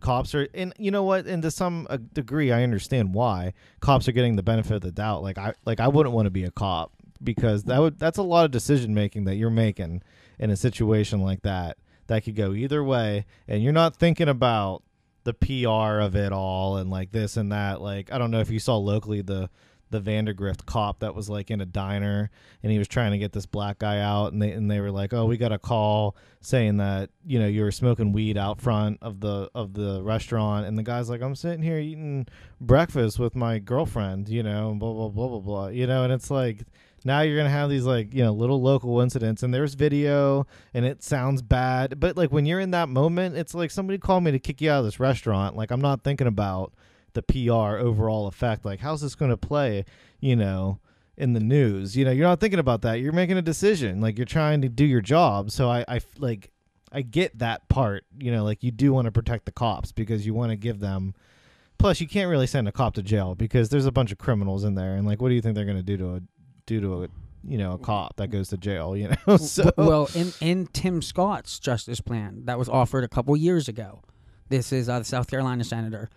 cops 0.00 0.34
are 0.34 0.48
and 0.54 0.72
you 0.78 0.90
know 0.90 1.02
what 1.02 1.26
and 1.26 1.42
to 1.42 1.50
some 1.50 1.86
uh, 1.90 1.98
degree 2.12 2.52
i 2.52 2.62
understand 2.62 3.14
why 3.14 3.52
cops 3.80 4.08
are 4.08 4.12
getting 4.12 4.36
the 4.36 4.42
benefit 4.42 4.72
of 4.72 4.80
the 4.82 4.90
doubt. 4.90 5.22
Like 5.22 5.38
i 5.38 5.54
like 5.64 5.80
i 5.80 5.88
wouldn't 5.88 6.14
want 6.14 6.26
to 6.26 6.30
be 6.30 6.44
a 6.44 6.50
cop 6.50 6.92
because 7.22 7.64
that 7.64 7.80
would 7.80 7.98
that's 7.98 8.18
a 8.18 8.22
lot 8.22 8.44
of 8.44 8.50
decision 8.50 8.94
making 8.94 9.24
that 9.24 9.36
you're 9.36 9.50
making 9.50 10.02
in 10.38 10.50
a 10.50 10.56
situation 10.56 11.20
like 11.20 11.42
that 11.42 11.78
that 12.06 12.24
could 12.24 12.36
go 12.36 12.52
either 12.52 12.82
way 12.84 13.24
and 13.48 13.62
you're 13.62 13.72
not 13.72 13.96
thinking 13.96 14.28
about 14.28 14.82
the 15.24 15.32
pr 15.32 16.00
of 16.00 16.14
it 16.14 16.32
all 16.32 16.76
and 16.76 16.90
like 16.90 17.12
this 17.12 17.36
and 17.36 17.50
that. 17.52 17.80
Like 17.80 18.12
i 18.12 18.18
don't 18.18 18.30
know 18.30 18.40
if 18.40 18.50
you 18.50 18.58
saw 18.58 18.76
locally 18.76 19.22
the 19.22 19.48
the 19.94 20.00
Vandergrift 20.00 20.66
cop 20.66 20.98
that 20.98 21.14
was 21.14 21.30
like 21.30 21.50
in 21.50 21.60
a 21.60 21.66
diner 21.66 22.30
and 22.62 22.72
he 22.72 22.78
was 22.78 22.88
trying 22.88 23.12
to 23.12 23.18
get 23.18 23.32
this 23.32 23.46
black 23.46 23.78
guy 23.78 24.00
out 24.00 24.32
and 24.32 24.42
they 24.42 24.50
and 24.50 24.70
they 24.70 24.80
were 24.80 24.90
like, 24.90 25.14
"Oh, 25.14 25.26
we 25.26 25.36
got 25.36 25.52
a 25.52 25.58
call 25.58 26.16
saying 26.40 26.78
that, 26.78 27.10
you 27.24 27.38
know, 27.38 27.46
you 27.46 27.62
were 27.62 27.70
smoking 27.70 28.12
weed 28.12 28.36
out 28.36 28.60
front 28.60 28.98
of 29.00 29.20
the 29.20 29.48
of 29.54 29.74
the 29.74 30.02
restaurant." 30.02 30.66
And 30.66 30.76
the 30.76 30.82
guy's 30.82 31.08
like, 31.08 31.22
"I'm 31.22 31.36
sitting 31.36 31.62
here 31.62 31.78
eating 31.78 32.26
breakfast 32.60 33.18
with 33.18 33.36
my 33.36 33.60
girlfriend, 33.60 34.28
you 34.28 34.42
know, 34.42 34.70
and 34.70 34.80
blah 34.80 34.92
blah 34.92 35.08
blah 35.08 35.28
blah 35.28 35.40
blah." 35.40 35.68
You 35.68 35.86
know, 35.86 36.04
and 36.04 36.12
it's 36.12 36.30
like 36.30 36.64
now 37.04 37.20
you're 37.20 37.36
gonna 37.36 37.50
have 37.50 37.70
these 37.70 37.84
like 37.84 38.12
you 38.12 38.24
know 38.24 38.32
little 38.32 38.60
local 38.60 39.00
incidents 39.00 39.42
and 39.42 39.54
there's 39.54 39.74
video 39.74 40.46
and 40.72 40.84
it 40.84 41.02
sounds 41.02 41.42
bad 41.42 42.00
but 42.00 42.16
like 42.16 42.32
when 42.32 42.46
you're 42.46 42.60
in 42.60 42.70
that 42.70 42.88
moment 42.88 43.36
it's 43.36 43.54
like 43.54 43.70
somebody 43.70 43.98
called 43.98 44.24
me 44.24 44.30
to 44.30 44.38
kick 44.38 44.60
you 44.60 44.70
out 44.70 44.78
of 44.78 44.86
this 44.86 44.98
restaurant 44.98 45.54
like 45.54 45.70
i'm 45.70 45.82
not 45.82 46.02
thinking 46.02 46.26
about 46.26 46.72
the 47.14 47.22
pr 47.22 47.50
overall 47.52 48.26
effect. 48.26 48.64
Like 48.64 48.80
how's 48.80 49.00
this 49.00 49.14
gonna 49.14 49.36
play 49.36 49.84
you 50.20 50.36
know 50.36 50.78
in 51.16 51.32
the 51.32 51.40
news? 51.40 51.96
You 51.96 52.04
know 52.04 52.10
you're 52.10 52.26
not 52.26 52.40
thinking 52.40 52.60
about 52.60 52.82
that. 52.82 52.94
You're 53.00 53.12
making 53.12 53.38
a 53.38 53.42
decision. 53.42 54.00
Like 54.00 54.18
you're 54.18 54.24
trying 54.26 54.62
to 54.62 54.68
do 54.68 54.84
your 54.84 55.00
job. 55.00 55.50
So 55.50 55.68
i 55.70 55.84
i 55.88 56.00
like 56.18 56.50
i 56.92 57.02
get 57.02 57.36
that 57.40 57.68
part 57.68 58.04
you 58.20 58.30
know 58.30 58.44
like 58.44 58.62
you 58.62 58.70
do 58.70 58.92
want 58.92 59.06
to 59.06 59.10
protect 59.10 59.46
the 59.46 59.50
cops 59.50 59.90
because 59.90 60.24
you 60.24 60.32
want 60.32 60.50
to 60.50 60.56
give 60.56 60.78
them 60.78 61.12
plus 61.78 62.00
you 62.00 62.08
can't 62.08 62.30
really 62.30 62.46
send 62.46 62.68
a 62.68 62.72
cop 62.72 62.94
to 62.94 63.02
jail 63.02 63.34
because 63.34 63.68
there's 63.68 63.86
a 63.86 63.92
bunch 63.92 64.12
of 64.12 64.18
criminals 64.18 64.64
in 64.64 64.74
there. 64.74 64.94
And 64.94 65.06
like 65.06 65.20
what 65.20 65.28
do 65.28 65.34
you 65.34 65.42
think 65.42 65.54
they're 65.54 65.64
going 65.64 65.76
to 65.76 65.82
do 65.82 65.96
to 65.98 66.14
a 66.14 66.20
do 66.66 66.80
to 66.80 67.04
a 67.04 67.08
you 67.46 67.58
know 67.58 67.72
a 67.72 67.78
cop 67.78 68.16
that 68.16 68.28
goes 68.28 68.48
to 68.48 68.56
jail 68.56 68.96
you 68.96 69.08
know? 69.26 69.36
So 69.38 69.70
well, 69.76 70.08
in 70.14 70.32
in 70.40 70.66
Tim 70.68 71.02
Scott's 71.02 71.58
justice 71.58 72.00
plan 72.00 72.44
that 72.46 72.58
was 72.58 72.68
offered 72.68 73.04
a 73.04 73.08
couple 73.08 73.36
years 73.36 73.68
ago, 73.68 74.02
this 74.48 74.72
is 74.72 74.88
uh, 74.88 75.00
the 75.00 75.04
South 75.04 75.28
Carolina 75.28 75.64
senator. 75.64 76.10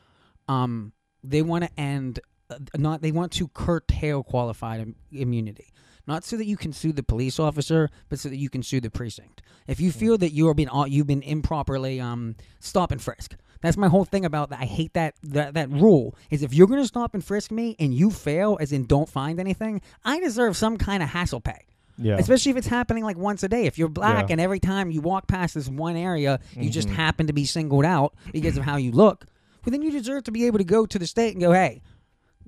Um, 0.48 0.94
they 1.24 1.42
want 1.42 1.64
to 1.66 1.70
end, 1.80 2.20
uh, 2.50 2.58
not 2.78 3.02
they 3.02 3.12
want 3.12 3.32
to 3.34 3.48
curtail 3.50 4.24
qualified 4.24 4.80
Im- 4.82 4.96
immunity, 5.12 5.74
not 6.08 6.24
so 6.24 6.38
that 6.38 6.46
you 6.46 6.56
can 6.58 6.72
sue 6.74 6.94
the 6.94 7.04
police 7.04 7.40
officer, 7.40 7.90
but 8.10 8.20
so 8.20 8.30
that 8.30 8.38
you 8.38 8.50
can 8.50 8.64
sue 8.64 8.80
the 8.80 8.90
precinct. 8.90 9.42
If 9.68 9.80
you 9.82 9.92
feel 9.92 10.18
that 10.20 10.32
you 10.32 10.48
are 10.48 10.54
being 10.54 10.70
uh, 10.70 10.86
you've 10.86 11.08
been 11.08 11.22
improperly 11.24 12.00
um 12.00 12.36
stop 12.60 12.92
and 12.92 13.02
frisk. 13.02 13.36
That's 13.60 13.76
my 13.76 13.88
whole 13.88 14.06
thing 14.06 14.24
about 14.24 14.52
that. 14.52 14.60
I 14.62 14.66
hate 14.66 14.94
that 14.94 15.16
that 15.24 15.56
that 15.56 15.70
rule 15.72 16.16
is 16.30 16.44
if 16.44 16.54
you're 16.54 16.68
going 16.68 16.80
to 16.82 16.88
stop 16.88 17.14
and 17.16 17.24
frisk 17.26 17.52
me 17.52 17.76
and 17.80 17.94
you 17.94 18.12
fail, 18.12 18.58
as 18.62 18.72
in 18.72 18.86
don't 18.86 19.10
find 19.10 19.40
anything, 19.40 19.82
I 20.06 20.20
deserve 20.20 20.56
some 20.56 20.78
kind 20.78 21.02
of 21.02 21.10
hassle 21.10 21.42
pay. 21.42 21.66
yeah 21.98 22.18
Especially 22.18 22.52
if 22.52 22.58
it's 22.58 22.68
happening 22.68 23.04
like 23.04 23.18
once 23.18 23.42
a 23.42 23.50
day. 23.50 23.66
If 23.66 23.80
you're 23.80 23.90
black 23.90 24.30
Yeah. 24.30 24.34
and 24.34 24.40
every 24.42 24.60
time 24.60 24.92
you 24.92 25.02
walk 25.02 25.28
past 25.28 25.56
this 25.56 25.68
one 25.68 25.98
area, 25.98 26.40
you 26.56 26.70
just 26.70 26.88
Mhm. 26.88 26.94
happen 26.94 27.28
to 27.28 27.34
be 27.34 27.46
singled 27.46 27.84
out 27.84 28.14
because 28.32 28.58
of 28.58 28.64
how 28.64 28.78
you 28.78 28.92
look, 28.92 29.26
well, 29.68 29.72
then 29.74 29.82
you 29.82 29.92
deserve 29.92 30.24
to 30.24 30.32
be 30.32 30.46
able 30.46 30.60
to 30.60 30.64
go 30.64 30.86
to 30.86 30.98
the 30.98 31.06
state 31.06 31.34
and 31.34 31.42
go, 31.42 31.52
hey, 31.52 31.82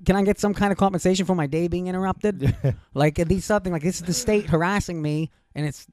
can 0.05 0.15
I 0.15 0.23
get 0.23 0.39
some 0.39 0.53
kind 0.53 0.71
of 0.71 0.77
compensation 0.77 1.25
for 1.25 1.35
my 1.35 1.47
day 1.47 1.67
being 1.67 1.87
interrupted? 1.87 2.55
like 2.93 3.19
at 3.19 3.27
least 3.27 3.45
something 3.45 3.73
like 3.73 3.83
this 3.83 3.97
is 3.97 4.03
the 4.03 4.13
state 4.13 4.45
harassing 4.45 5.01
me, 5.01 5.29
and 5.53 5.65
it's 5.65 5.85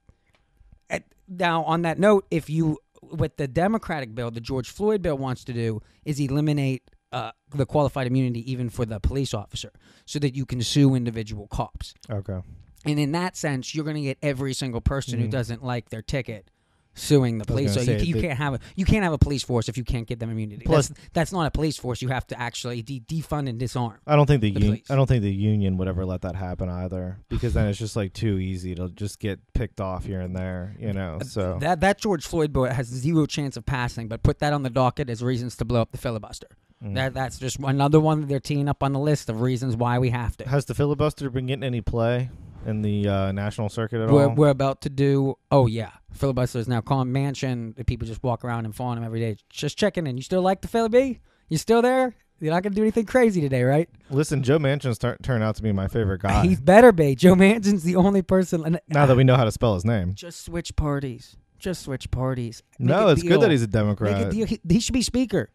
at, 0.89 1.03
now 1.29 1.65
on 1.65 1.83
that 1.83 1.99
note, 1.99 2.27
if 2.31 2.49
you 2.49 2.79
what 3.03 3.37
the 3.39 3.49
Democratic 3.49 4.15
bill, 4.15 4.31
the 4.31 4.41
George 4.41 4.71
Floyd 4.71 5.03
bill 5.03 5.19
wants 5.19 5.43
to 5.45 5.53
do 5.53 5.81
is 6.05 6.21
eliminate 6.21 6.85
uh, 7.11 7.33
the 7.53 7.67
qualified 7.67 8.07
immunity 8.07 8.49
even 8.51 8.69
for 8.71 8.85
the 8.87 9.01
police 9.01 9.35
officer, 9.35 9.73
so 10.05 10.21
that 10.21 10.37
you 10.37 10.47
can 10.47 10.63
sue 10.63 10.95
individual 10.95 11.49
cops. 11.49 11.93
okay 12.09 12.39
And 12.85 13.01
in 13.01 13.11
that 13.13 13.37
sense, 13.37 13.75
you're 13.75 13.85
going 13.85 13.97
to 13.97 14.03
get 14.03 14.19
every 14.23 14.55
single 14.55 14.81
person 14.81 15.19
who 15.19 15.27
Mhm. 15.27 15.31
doesn't 15.33 15.65
like 15.65 15.91
their 15.91 16.03
ticket 16.03 16.51
suing 16.97 17.39
the 17.39 17.45
police. 17.45 17.75
So 17.75 17.81
you, 17.81 17.97
you 18.15 18.21
can't 18.21 18.39
have 18.39 18.55
a 18.55 18.59
you 18.75 18.85
can't 18.85 19.05
have 19.05 19.13
a 19.13 19.19
police 19.19 19.43
force 19.45 19.69
if 19.69 19.77
you 19.77 19.85
can't 19.85 20.07
give 20.07 20.19
them 20.19 20.31
immunity. 20.31 20.65
Plus- 20.65 20.89
that's, 20.89 21.01
that's 21.13 21.33
not 21.33 21.47
a 21.47 21.51
police 21.51 21.77
force. 21.77 22.03
You 22.03 22.09
have 22.09 22.27
to 22.29 22.41
actually 22.41 22.83
de- 22.83 23.01
defund 23.01 23.49
and 23.49 23.59
disarm. 23.59 23.99
I 24.07 24.17
don't 24.17 24.27
think 24.27 24.41
the, 24.43 24.51
The 24.53 24.69
un- 24.69 24.83
I 24.91 24.97
don't 24.97 25.07
think 25.07 25.23
the 25.23 25.33
union 25.33 25.77
would 25.77 25.89
ever 25.89 26.05
let 26.05 26.23
that 26.23 26.35
happen 26.35 26.69
either 26.69 27.19
because 27.29 27.55
then 27.55 27.69
it's 27.69 27.79
just 27.79 27.97
like 27.97 28.13
too 28.13 28.39
easy 28.39 28.75
to 28.75 28.89
just 28.89 29.19
get 29.21 29.39
picked 29.53 29.81
off 29.81 30.05
here 30.05 30.21
and 30.21 30.35
there, 30.35 30.75
you 30.79 30.93
know. 30.93 31.19
So 31.25 31.59
That 31.61 31.81
that 31.81 31.99
George 31.99 32.27
Floyd 32.27 32.53
bill 32.53 32.65
has 32.65 32.87
zero 32.89 33.27
chance 33.27 33.57
of 33.57 33.65
passing. 33.67 34.09
But 34.09 34.23
put 34.23 34.39
that 34.41 34.53
on 34.53 34.63
the 34.63 34.71
docket 34.71 35.11
as 35.11 35.23
reasons 35.23 35.57
to 35.57 35.65
blow 35.65 35.83
up 35.83 35.93
the 35.93 35.99
filibuster. 35.99 36.49
mm. 36.83 36.95
That 36.95 37.15
that's 37.15 37.39
just 37.39 37.59
another 37.59 38.01
one 38.01 38.21
that 38.23 38.29
they're 38.29 38.41
teeing 38.41 38.69
up 38.69 38.83
on 38.83 38.93
the 38.93 38.99
list 38.99 39.29
of 39.29 39.41
reasons 39.43 39.77
why 39.77 39.99
we 39.99 40.11
have 40.11 40.37
to. 40.39 40.49
has 40.49 40.65
the 40.65 40.75
filibuster 40.75 41.29
been 41.31 41.47
getting 41.47 41.63
any 41.65 41.81
play 41.81 42.31
in 42.67 42.83
the 42.83 43.09
uh, 43.09 43.33
national 43.33 43.69
circuit 43.69 44.01
at 44.03 44.11
We're, 44.11 44.29
all? 44.29 44.35
we're 44.35 44.49
about 44.51 44.83
to 44.83 44.91
do. 44.91 45.37
Oh 45.51 45.67
yeah, 45.67 45.91
filibuster 46.13 46.59
is 46.59 46.69
now 46.69 46.81
calling 46.81 47.09
Manchin. 47.09 47.87
People 47.87 48.07
just 48.07 48.23
walk 48.23 48.45
around 48.45 48.65
and 48.65 48.75
phone 48.75 48.99
him 48.99 49.05
every 49.05 49.21
day, 49.21 49.37
just 49.51 49.79
checking 49.79 50.07
in. 50.07 50.17
You 50.17 50.23
still 50.23 50.43
like 50.43 50.61
the 50.61 50.69
Philly 50.69 50.89
B? 50.89 51.21
You 51.49 51.59
still 51.59 51.81
there? 51.83 52.15
You're 52.39 52.53
not 52.53 52.63
gonna 52.63 52.75
do 52.75 52.83
anything 52.83 53.07
crazy 53.07 53.41
today, 53.41 53.63
right? 53.63 53.89
Listen, 54.11 54.43
Joe 54.43 54.59
Manchin 54.59 54.95
start 54.95 55.23
turned 55.23 55.43
out 55.43 55.57
to 55.57 55.63
be 55.63 55.73
my 55.73 55.89
favorite 55.89 56.21
guy. 56.21 56.45
He's 56.47 56.61
better 56.61 56.93
be. 56.93 57.15
Joe 57.15 57.35
Manchin's 57.35 57.83
the 57.83 57.97
only 57.97 58.21
person. 58.23 58.65
and- 58.67 58.81
now 58.89 59.07
that 59.07 59.17
we 59.17 59.25
know 59.25 59.37
how 59.37 59.45
to 59.45 59.53
spell 59.53 59.75
his 59.75 59.85
name. 59.87 60.13
just 60.15 60.45
switch 60.45 60.77
parties. 60.77 61.37
Just 61.59 61.83
switch 61.83 62.11
parties. 62.11 62.63
Make 62.79 62.89
No, 62.91 63.09
a 63.09 63.13
it's 63.13 63.23
good 63.23 63.41
that 63.41 63.51
he's 63.51 63.63
a 63.63 63.67
Make 63.67 63.73
Democrat. 63.73 64.27
a 64.27 64.31
deal. 64.31 64.47
He, 64.47 64.61
he 64.69 64.81
should 64.81 64.93
be 64.93 65.01
speaker. 65.01 65.49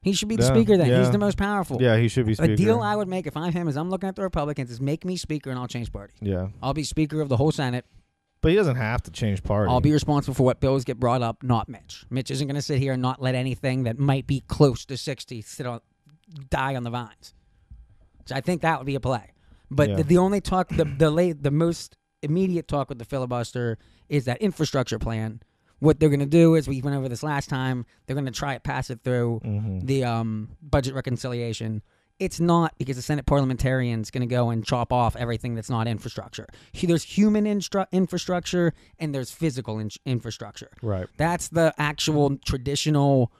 He 0.00 0.12
should 0.12 0.28
be 0.28 0.36
the 0.36 0.42
Yeah, 0.44 0.48
speaker. 0.54 0.76
Then 0.76 0.88
yeah. 0.88 1.00
he's 1.00 1.10
the 1.10 1.18
most 1.18 1.36
powerful. 1.36 1.82
Yeah, 1.82 1.96
he 1.96 2.08
should 2.08 2.24
be 2.26 2.34
speaker. 2.34 2.52
A 2.52 2.56
deal 2.56 2.80
I 2.80 2.94
would 2.94 3.08
make 3.08 3.26
if 3.26 3.36
I'm 3.36 3.52
him 3.52 3.66
is 3.68 3.76
I'm 3.76 3.90
looking 3.90 4.08
at 4.08 4.14
the 4.16 4.22
Republicans 4.22 4.70
is 4.70 4.80
make 4.80 5.04
me 5.04 5.16
speaker 5.16 5.50
and 5.50 5.58
I'll 5.58 5.66
change 5.66 5.92
party. 5.92 6.14
yeah, 6.20 6.48
I'll 6.62 6.74
be 6.74 6.84
speaker 6.84 7.20
of 7.20 7.28
the 7.28 7.36
whole 7.36 7.50
Senate. 7.52 7.84
but 8.40 8.50
he 8.50 8.56
doesn't 8.56 8.76
have 8.76 9.02
to 9.02 9.10
change 9.10 9.42
party. 9.42 9.68
I'll 9.70 9.80
be 9.80 9.92
responsible 9.92 10.34
for 10.34 10.44
what 10.44 10.60
bills 10.60 10.84
get 10.84 11.00
brought 11.00 11.22
up, 11.22 11.42
not 11.42 11.68
Mitch. 11.68 12.04
Mitch 12.10 12.30
isn't 12.30 12.46
going 12.46 12.54
to 12.54 12.62
sit 12.62 12.78
here 12.78 12.92
and 12.92 13.02
not 13.02 13.20
let 13.20 13.34
anything 13.34 13.82
that 13.82 13.98
might 13.98 14.26
be 14.28 14.40
close 14.46 14.84
to 14.86 14.96
60 14.96 15.42
sit 15.42 15.66
on, 15.66 15.80
die 16.48 16.76
on 16.76 16.84
the 16.84 16.90
vines. 16.90 17.34
So 18.26 18.36
I 18.36 18.40
think 18.40 18.62
that 18.62 18.78
would 18.78 18.86
be 18.86 18.94
a 18.94 19.00
play. 19.00 19.32
But 19.70 19.88
Yeah. 19.90 19.96
the, 19.96 20.02
the 20.04 20.18
only 20.18 20.40
talk, 20.40 20.68
the 20.68 20.84
the 20.84 21.10
late, 21.10 21.42
the 21.42 21.50
most 21.50 21.96
immediate 22.22 22.68
talk 22.68 22.88
with 22.88 22.98
the 22.98 23.04
filibuster 23.04 23.78
is 24.08 24.24
that 24.26 24.38
infrastructure 24.40 24.98
plan. 25.00 25.40
What 25.80 26.00
they're 26.00 26.08
going 26.08 26.20
to 26.20 26.26
do 26.26 26.54
is 26.56 26.66
we 26.68 26.82
went 26.82 26.96
over 26.96 27.08
this 27.08 27.22
last 27.22 27.48
time. 27.48 27.86
They're 28.06 28.14
going 28.14 28.26
to 28.26 28.32
try 28.32 28.54
to 28.54 28.60
pass 28.60 28.90
it 28.90 29.00
through 29.04 29.40
Mhm. 29.44 29.86
the 29.86 30.04
um, 30.04 30.50
budget 30.62 30.94
reconciliation. 30.94 31.82
It's 32.18 32.40
not 32.40 32.74
because 32.78 32.96
the 32.96 33.02
Senate 33.02 33.26
parliamentarian's 33.26 34.10
going 34.10 34.28
to 34.28 34.34
go 34.34 34.50
and 34.50 34.64
chop 34.66 34.92
off 34.92 35.14
everything 35.14 35.54
that's 35.54 35.70
not 35.70 35.86
infrastructure. 35.86 36.48
There's 36.82 37.04
human 37.04 37.44
instru- 37.44 37.86
infrastructure 37.92 38.72
and 38.98 39.14
there's 39.14 39.30
physical 39.30 39.78
in- 39.78 39.90
infrastructure. 40.04 40.70
right. 40.82 41.06
That's 41.16 41.46
the 41.48 41.72
actual 41.78 42.36
traditional 42.44 43.30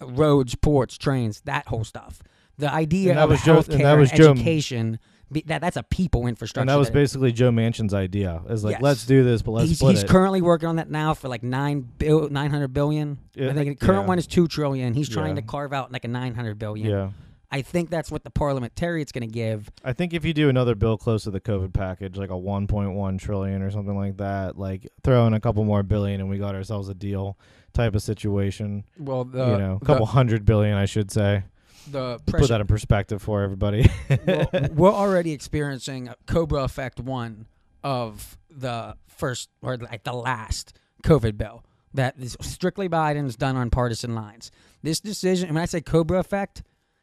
roads, 0.00 0.54
ports, 0.54 0.96
trains, 0.96 1.40
that 1.44 1.66
whole 1.66 1.84
stuff. 1.84 2.22
The 2.56 2.72
idea 2.72 3.10
And 3.10 3.18
that 3.18 3.24
of 3.24 3.30
was 3.30 3.42
Joe- 3.42 3.56
and 3.58 3.64
healthcare 3.66 3.82
that 3.82 3.94
was 3.98 4.10
Joe- 4.12 4.30
education, 4.32 4.98
be, 5.30 5.42
that 5.46 5.60
that's 5.60 5.76
a 5.76 5.82
people 5.82 6.26
infrastructure. 6.26 6.62
And 6.62 6.68
that 6.70 6.76
was 6.78 6.88
that- 6.88 6.94
basically 6.94 7.32
Joe 7.32 7.50
Manchin's 7.50 7.94
idea. 7.94 8.42
Is 8.48 8.64
like, 8.64 8.72
Yes. 8.74 8.82
let's 8.82 9.06
do 9.06 9.24
this, 9.24 9.42
but 9.42 9.52
let's 9.52 9.68
he's, 9.68 9.78
split 9.78 9.94
he's 9.94 10.04
it. 10.04 10.08
currently 10.08 10.40
working 10.42 10.68
on 10.68 10.76
that 10.76 10.90
now 10.90 11.14
for 11.14 11.28
like 11.28 11.42
nine 11.42 11.80
bill, 11.98 12.28
nine 12.30 12.50
hundred 12.50 12.72
billion. 12.72 13.18
Yeah, 13.34 13.50
I 13.50 13.52
think 13.54 13.78
the 13.80 13.86
current 13.86 14.02
yeah. 14.02 14.08
one 14.08 14.18
is 14.18 14.26
two 14.26 14.48
trillion. 14.48 14.94
He's 14.94 15.08
trying 15.08 15.36
Yeah. 15.36 15.42
to 15.42 15.46
carve 15.46 15.72
out 15.72 15.92
like 15.92 16.04
a 16.04 16.08
nine 16.08 16.34
hundred 16.34 16.58
billion. 16.58 16.88
yeah. 16.90 17.10
I 17.50 17.62
think 17.62 17.88
that's 17.88 18.10
what 18.10 18.24
the 18.24 18.30
parliamentarian's 18.30 19.10
going 19.10 19.26
to 19.26 19.32
give. 19.32 19.70
I 19.82 19.94
think 19.94 20.12
if 20.12 20.22
you 20.22 20.34
do 20.34 20.50
another 20.50 20.74
bill 20.74 20.98
close 20.98 21.22
to 21.24 21.30
the 21.30 21.40
COVID 21.40 21.72
package, 21.72 22.18
like 22.18 22.28
a 22.28 22.34
1.1 22.34 23.18
trillion 23.18 23.62
or 23.62 23.70
something 23.70 23.96
like 23.96 24.18
that, 24.18 24.58
like 24.58 24.86
throw 25.02 25.26
in 25.26 25.32
a 25.32 25.40
couple 25.40 25.64
more 25.64 25.82
billion 25.82 26.20
and 26.20 26.28
we 26.28 26.36
got 26.36 26.54
ourselves 26.54 26.90
a 26.90 26.94
deal 26.94 27.38
type 27.72 27.94
of 27.94 28.02
situation. 28.02 28.84
Well, 28.98 29.24
the 29.24 29.46
you 29.52 29.56
know, 29.58 29.78
a 29.80 29.84
couple 29.84 30.04
hundred 30.04 30.44
billion, 30.44 30.76
I 30.76 30.84
should 30.84 31.10
say. 31.10 31.44
The, 31.86 32.20
the 32.24 32.32
Put 32.32 32.48
that 32.48 32.60
in 32.60 32.66
perspective 32.66 33.22
for 33.22 33.42
everybody. 33.42 33.88
well, 34.26 34.48
we're 34.74 34.92
already 34.92 35.32
experiencing 35.32 36.08
a 36.08 36.16
Cobra 36.26 36.64
Effect 36.64 37.00
one 37.00 37.46
of 37.82 38.36
the 38.50 38.96
first 39.06 39.50
or 39.62 39.76
like 39.76 40.04
the 40.04 40.12
last 40.12 40.76
COVID 41.04 41.36
bill 41.36 41.64
that 41.94 42.14
is 42.18 42.36
strictly 42.40 42.88
Biden's 42.88 43.36
done 43.36 43.56
on 43.56 43.70
partisan 43.70 44.14
lines. 44.14 44.50
This 44.82 45.00
decision, 45.00 45.48
and 45.48 45.54
when 45.54 45.62
I 45.62 45.66
say 45.66 45.80
Cobra 45.80 46.18
Effect, 46.18 46.62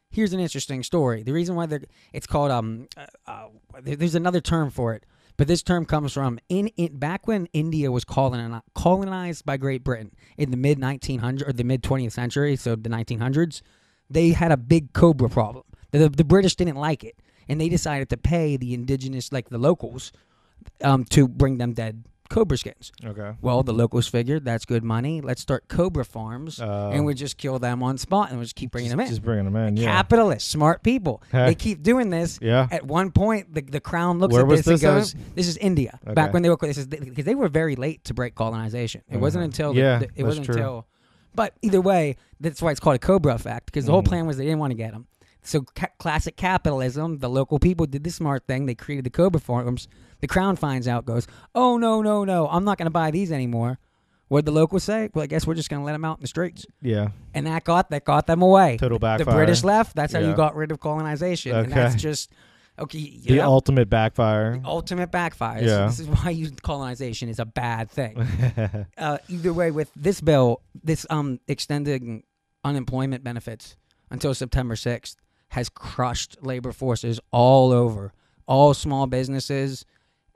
here's 0.10 0.34
an 0.34 0.40
interesting 0.40 0.84
story. 0.84 1.24
The 1.24 1.34
reason 1.34 1.56
why 1.56 1.68
it's 2.14 2.28
called 2.28 2.52
um 2.52 2.88
uh, 2.98 3.06
uh, 3.28 3.48
there's 3.82 4.16
another 4.16 4.42
term 4.42 4.70
for 4.70 4.94
it, 4.94 5.06
but 5.38 5.48
this 5.48 5.62
term 5.62 5.86
comes 5.86 6.14
from 6.14 6.40
in, 6.50 6.68
in 6.78 6.98
back 6.98 7.28
when 7.28 7.48
India 7.54 7.92
was 7.92 8.06
colonized 8.06 8.64
colonized 8.74 9.46
by 9.46 9.58
Great 9.58 9.84
Britain 9.84 10.12
in 10.38 10.52
the 10.52 10.58
mid 10.58 10.80
1900s 10.80 11.48
or 11.48 11.54
the 11.54 11.64
mid 11.64 11.84
20th 11.84 12.14
century, 12.14 12.56
so 12.56 12.76
the 12.76 12.90
1900s. 12.90 13.62
They 14.10 14.30
had 14.32 14.52
a 14.52 14.58
big 14.58 14.94
cobra 14.94 15.30
problem. 15.30 15.64
The, 15.92 16.10
the 16.10 16.24
British 16.26 16.56
didn't 16.56 16.76
like 16.78 17.04
it, 17.04 17.16
and 17.48 17.60
they 17.60 17.70
decided 17.70 18.10
to 18.10 18.18
pay 18.18 18.58
the 18.58 18.74
indigenous, 18.74 19.32
like 19.32 19.50
the 19.50 19.58
locals, 19.58 20.12
um, 20.84 21.06
to 21.06 21.28
bring 21.28 21.58
them 21.58 21.74
dead 21.74 22.04
cobra 22.28 22.58
skins. 22.58 22.92
okay. 23.06 23.34
Well, 23.40 23.62
the 23.62 23.72
locals 23.72 24.08
figured 24.08 24.46
that's 24.46 24.66
good 24.66 24.84
money. 24.84 25.22
Let's 25.22 25.42
start 25.42 25.68
cobra 25.68 26.04
farms, 26.04 26.60
Uh, 26.60 26.90
and 26.92 27.06
we 27.06 27.14
just 27.14 27.38
kill 27.38 27.60
them 27.60 27.84
on 27.84 27.98
spot, 28.00 28.30
and 28.32 28.40
we 28.40 28.46
just 28.46 28.56
keep 28.56 28.72
bringing 28.72 28.90
just, 28.90 28.98
them 28.98 29.00
in. 29.02 29.08
Just 29.08 29.22
bringing 29.24 29.46
them 29.46 29.56
in. 29.56 29.78
Yeah. 29.78 29.92
Capitalists, 29.96 30.50
smart 30.50 30.82
people. 30.84 31.22
Heck. 31.32 31.48
They 31.48 31.56
keep 31.56 31.84
doing 31.84 32.10
this. 32.10 32.40
yeah. 32.42 32.68
At 32.72 32.84
one 32.86 33.12
point, 33.12 33.54
the, 33.54 33.62
the 33.62 33.80
crown 33.80 34.18
looks 34.20 34.34
Where 34.34 34.42
at 34.42 34.48
was 34.48 34.62
this, 34.66 34.68
and 34.84 34.98
this 34.98 35.14
goes, 35.14 35.16
"This 35.36 35.48
is 35.48 35.58
India." 35.58 36.00
Okay. 36.04 36.14
Back 36.16 36.34
when 36.34 36.42
they 36.42 36.50
were 36.50 36.58
this 36.60 36.78
is 36.80 36.88
because 36.88 37.26
they 37.26 37.36
were 37.36 37.48
very 37.48 37.76
late 37.76 38.04
to 38.06 38.14
break 38.16 38.34
colonization. 38.36 39.02
It 39.10 39.18
wasn't 39.18 39.44
Mhm. 39.44 39.46
until 39.46 39.74
the, 39.74 39.80
Yeah, 39.80 40.00
the- 40.00 40.10
it 40.16 40.24
wasn't 40.24 40.48
true. 40.48 40.56
until. 40.56 40.88
But 41.36 41.54
either 41.62 41.82
way, 41.82 42.16
that's 42.40 42.62
why 42.62 42.72
it's 42.72 42.80
called 42.80 42.96
a 42.96 43.00
Cobra 43.00 43.34
effect 43.36 43.66
because 43.68 43.86
the 43.86 43.92
whole 43.92 44.02
Mhm. 44.04 44.08
plan 44.08 44.26
was 44.28 44.38
they 44.38 44.46
didn't 44.46 44.60
want 44.60 44.72
to 44.72 44.76
get 44.78 44.92
them. 44.94 45.08
So 45.42 45.62
ca- 45.62 45.90
classic 46.00 46.38
capitalism. 46.38 47.20
The 47.20 47.30
local 47.30 47.60
people 47.60 47.86
did 47.86 48.04
the 48.04 48.10
smart 48.10 48.48
thing. 48.48 48.66
They 48.66 48.74
created 48.76 49.06
the 49.06 49.10
Cobra 49.12 49.40
farms. 49.40 49.88
The 50.22 50.28
crown 50.28 50.56
finds 50.56 50.88
out, 50.88 51.06
goes, 51.06 51.28
"Oh 51.54 51.78
no, 51.78 52.02
no, 52.02 52.24
no! 52.24 52.48
I'm 52.48 52.64
not 52.64 52.78
going 52.80 52.88
to 52.88 52.92
buy 52.92 53.12
these 53.12 53.32
anymore." 53.32 53.78
What 54.28 54.40
did 54.44 54.46
the 54.54 54.60
locals 54.60 54.84
say? 54.84 55.12
Well, 55.14 55.22
I 55.24 55.28
guess 55.28 55.46
we're 55.46 55.54
just 55.54 55.70
going 55.70 55.82
to 55.82 55.86
let 55.86 55.92
them 55.92 56.04
out 56.04 56.18
in 56.18 56.22
the 56.24 56.28
streets, 56.28 56.66
Yeah. 56.82 57.10
and 57.36 57.46
that 57.46 57.64
got 57.64 57.92
that 57.92 58.06
got 58.06 58.26
them 58.26 58.42
away. 58.42 58.78
Total 58.78 58.98
backfire. 58.98 59.26
The 59.26 59.32
British 59.38 59.64
left. 59.64 59.96
That's 59.96 60.14
how 60.14 60.20
you 60.20 60.34
got 60.34 60.56
rid 60.56 60.72
of 60.72 60.80
colonization, 60.80 61.56
and 61.56 61.72
that's 61.72 61.94
Okay. 61.94 62.02
just 62.02 62.32
okay. 62.80 63.18
The 63.24 63.36
know, 63.38 63.46
ultimate 63.46 63.90
backfire. 63.90 64.58
The 64.58 64.68
ultimate 64.68 65.12
backfire. 65.12 65.64
Yeah. 65.64 65.86
This 65.88 66.00
is 66.00 66.08
why 66.24 66.30
you, 66.32 66.52
colonization 66.64 67.30
is 67.30 67.40
a 67.40 67.46
bad 67.46 67.90
thing. 67.90 68.18
uh, 68.98 69.18
either 69.30 69.54
way, 69.54 69.72
with 69.72 69.92
this 69.96 70.22
bill, 70.22 70.62
this 70.84 71.06
um 71.10 71.40
extending 71.48 72.24
unemployment 72.64 73.24
benefits 73.24 73.76
until 74.10 74.34
September 74.34 74.76
sixth 74.76 75.18
has 75.50 75.70
crushed 75.70 76.38
labor 76.42 76.72
forces 76.72 77.20
all 77.32 77.72
over. 77.72 78.12
All 78.48 78.74
small 78.74 79.08
businesses, 79.08 79.86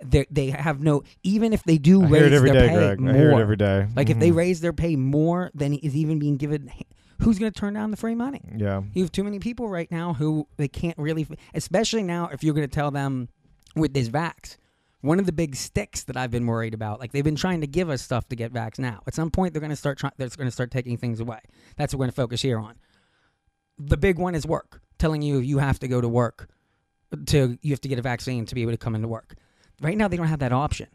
they 0.04 0.25
they 0.32 0.49
have 0.49 0.82
no. 0.82 1.04
Even 1.23 1.54
if 1.54 1.63
they 1.63 1.78
do 1.78 2.02
I 2.04 2.08
raise 2.08 2.21
hear 2.21 2.25
it 2.25 2.34
every 2.34 2.52
their 2.52 2.62
day, 2.62 2.67
pay 2.69 2.75
Greg. 2.75 2.99
more, 2.99 3.12
I 3.13 3.17
hear 3.17 3.32
it 3.32 3.39
every 3.41 3.56
day. 3.58 3.88
like 3.95 4.10
if 4.10 4.17
they 4.17 4.32
Mhm. 4.32 4.36
raise 4.36 4.62
their 4.62 4.73
pay 4.73 4.95
more 4.95 5.52
than 5.54 5.73
is 5.75 5.95
even 5.95 6.17
being 6.19 6.38
given, 6.38 6.71
who's 7.19 7.39
going 7.39 7.51
to 7.51 7.60
turn 7.60 7.73
down 7.73 7.91
the 7.91 7.97
free 7.97 8.15
money? 8.15 8.41
Yeah. 8.55 8.82
You 8.93 9.03
have 9.03 9.12
too 9.12 9.23
many 9.23 9.39
people 9.39 9.67
right 9.67 9.89
now 9.91 10.13
who 10.13 10.47
they 10.58 10.67
can't 10.67 10.97
really, 10.97 11.27
especially 11.53 12.03
now 12.03 12.29
if 12.32 12.43
you're 12.43 12.53
going 12.53 12.67
to 12.67 12.73
tell 12.73 12.91
them 12.91 13.29
with 13.75 13.93
this 13.93 14.10
vax. 14.10 14.58
One 15.01 15.19
of 15.19 15.25
the 15.25 15.32
big 15.32 15.55
sticks 15.55 16.03
that 16.05 16.17
I've 16.17 16.32
been 16.32 16.45
worried 16.45 16.73
about, 16.73 16.99
like 16.99 17.13
they've 17.13 17.23
been 17.23 17.38
trying 17.38 17.62
to 17.62 17.67
give 17.67 17.89
us 17.89 18.01
stuff 18.01 18.27
to 18.29 18.36
get 18.36 18.51
vax 18.51 18.79
now. 18.79 19.01
At 19.08 19.13
some 19.13 19.32
point, 19.32 19.53
they're 19.53 19.62
going 19.62 19.69
to 19.69 19.75
start 19.77 19.97
trying. 19.97 20.12
They're 20.17 20.27
going 20.27 20.47
to 20.47 20.51
start 20.51 20.71
taking 20.71 20.97
things 20.97 21.21
away. 21.21 21.39
That's 21.77 21.93
what 21.93 21.99
we're 21.99 22.05
going 22.05 22.12
to 22.12 22.15
focus 22.15 22.41
here 22.41 22.60
on. 22.60 22.75
The 23.77 23.95
big 23.95 24.17
one 24.17 24.36
is 24.36 24.45
work, 24.45 24.82
telling 24.97 25.21
you 25.21 25.39
you 25.39 25.60
have 25.60 25.79
to 25.79 25.88
go 25.88 26.01
to 26.01 26.10
work 26.10 26.49
to 27.27 27.58
you 27.62 27.71
have 27.71 27.82
to 27.82 27.88
get 27.88 27.99
a 27.99 28.01
vaccine 28.01 28.45
to 28.45 28.55
be 28.55 28.62
able 28.62 28.71
to 28.71 28.77
come 28.77 28.95
into 28.95 29.08
work. 29.08 29.36
Right 29.82 29.97
now, 29.97 30.08
they 30.08 30.17
don't 30.17 30.27
have 30.27 30.39
that 30.39 30.51
option. 30.51 30.88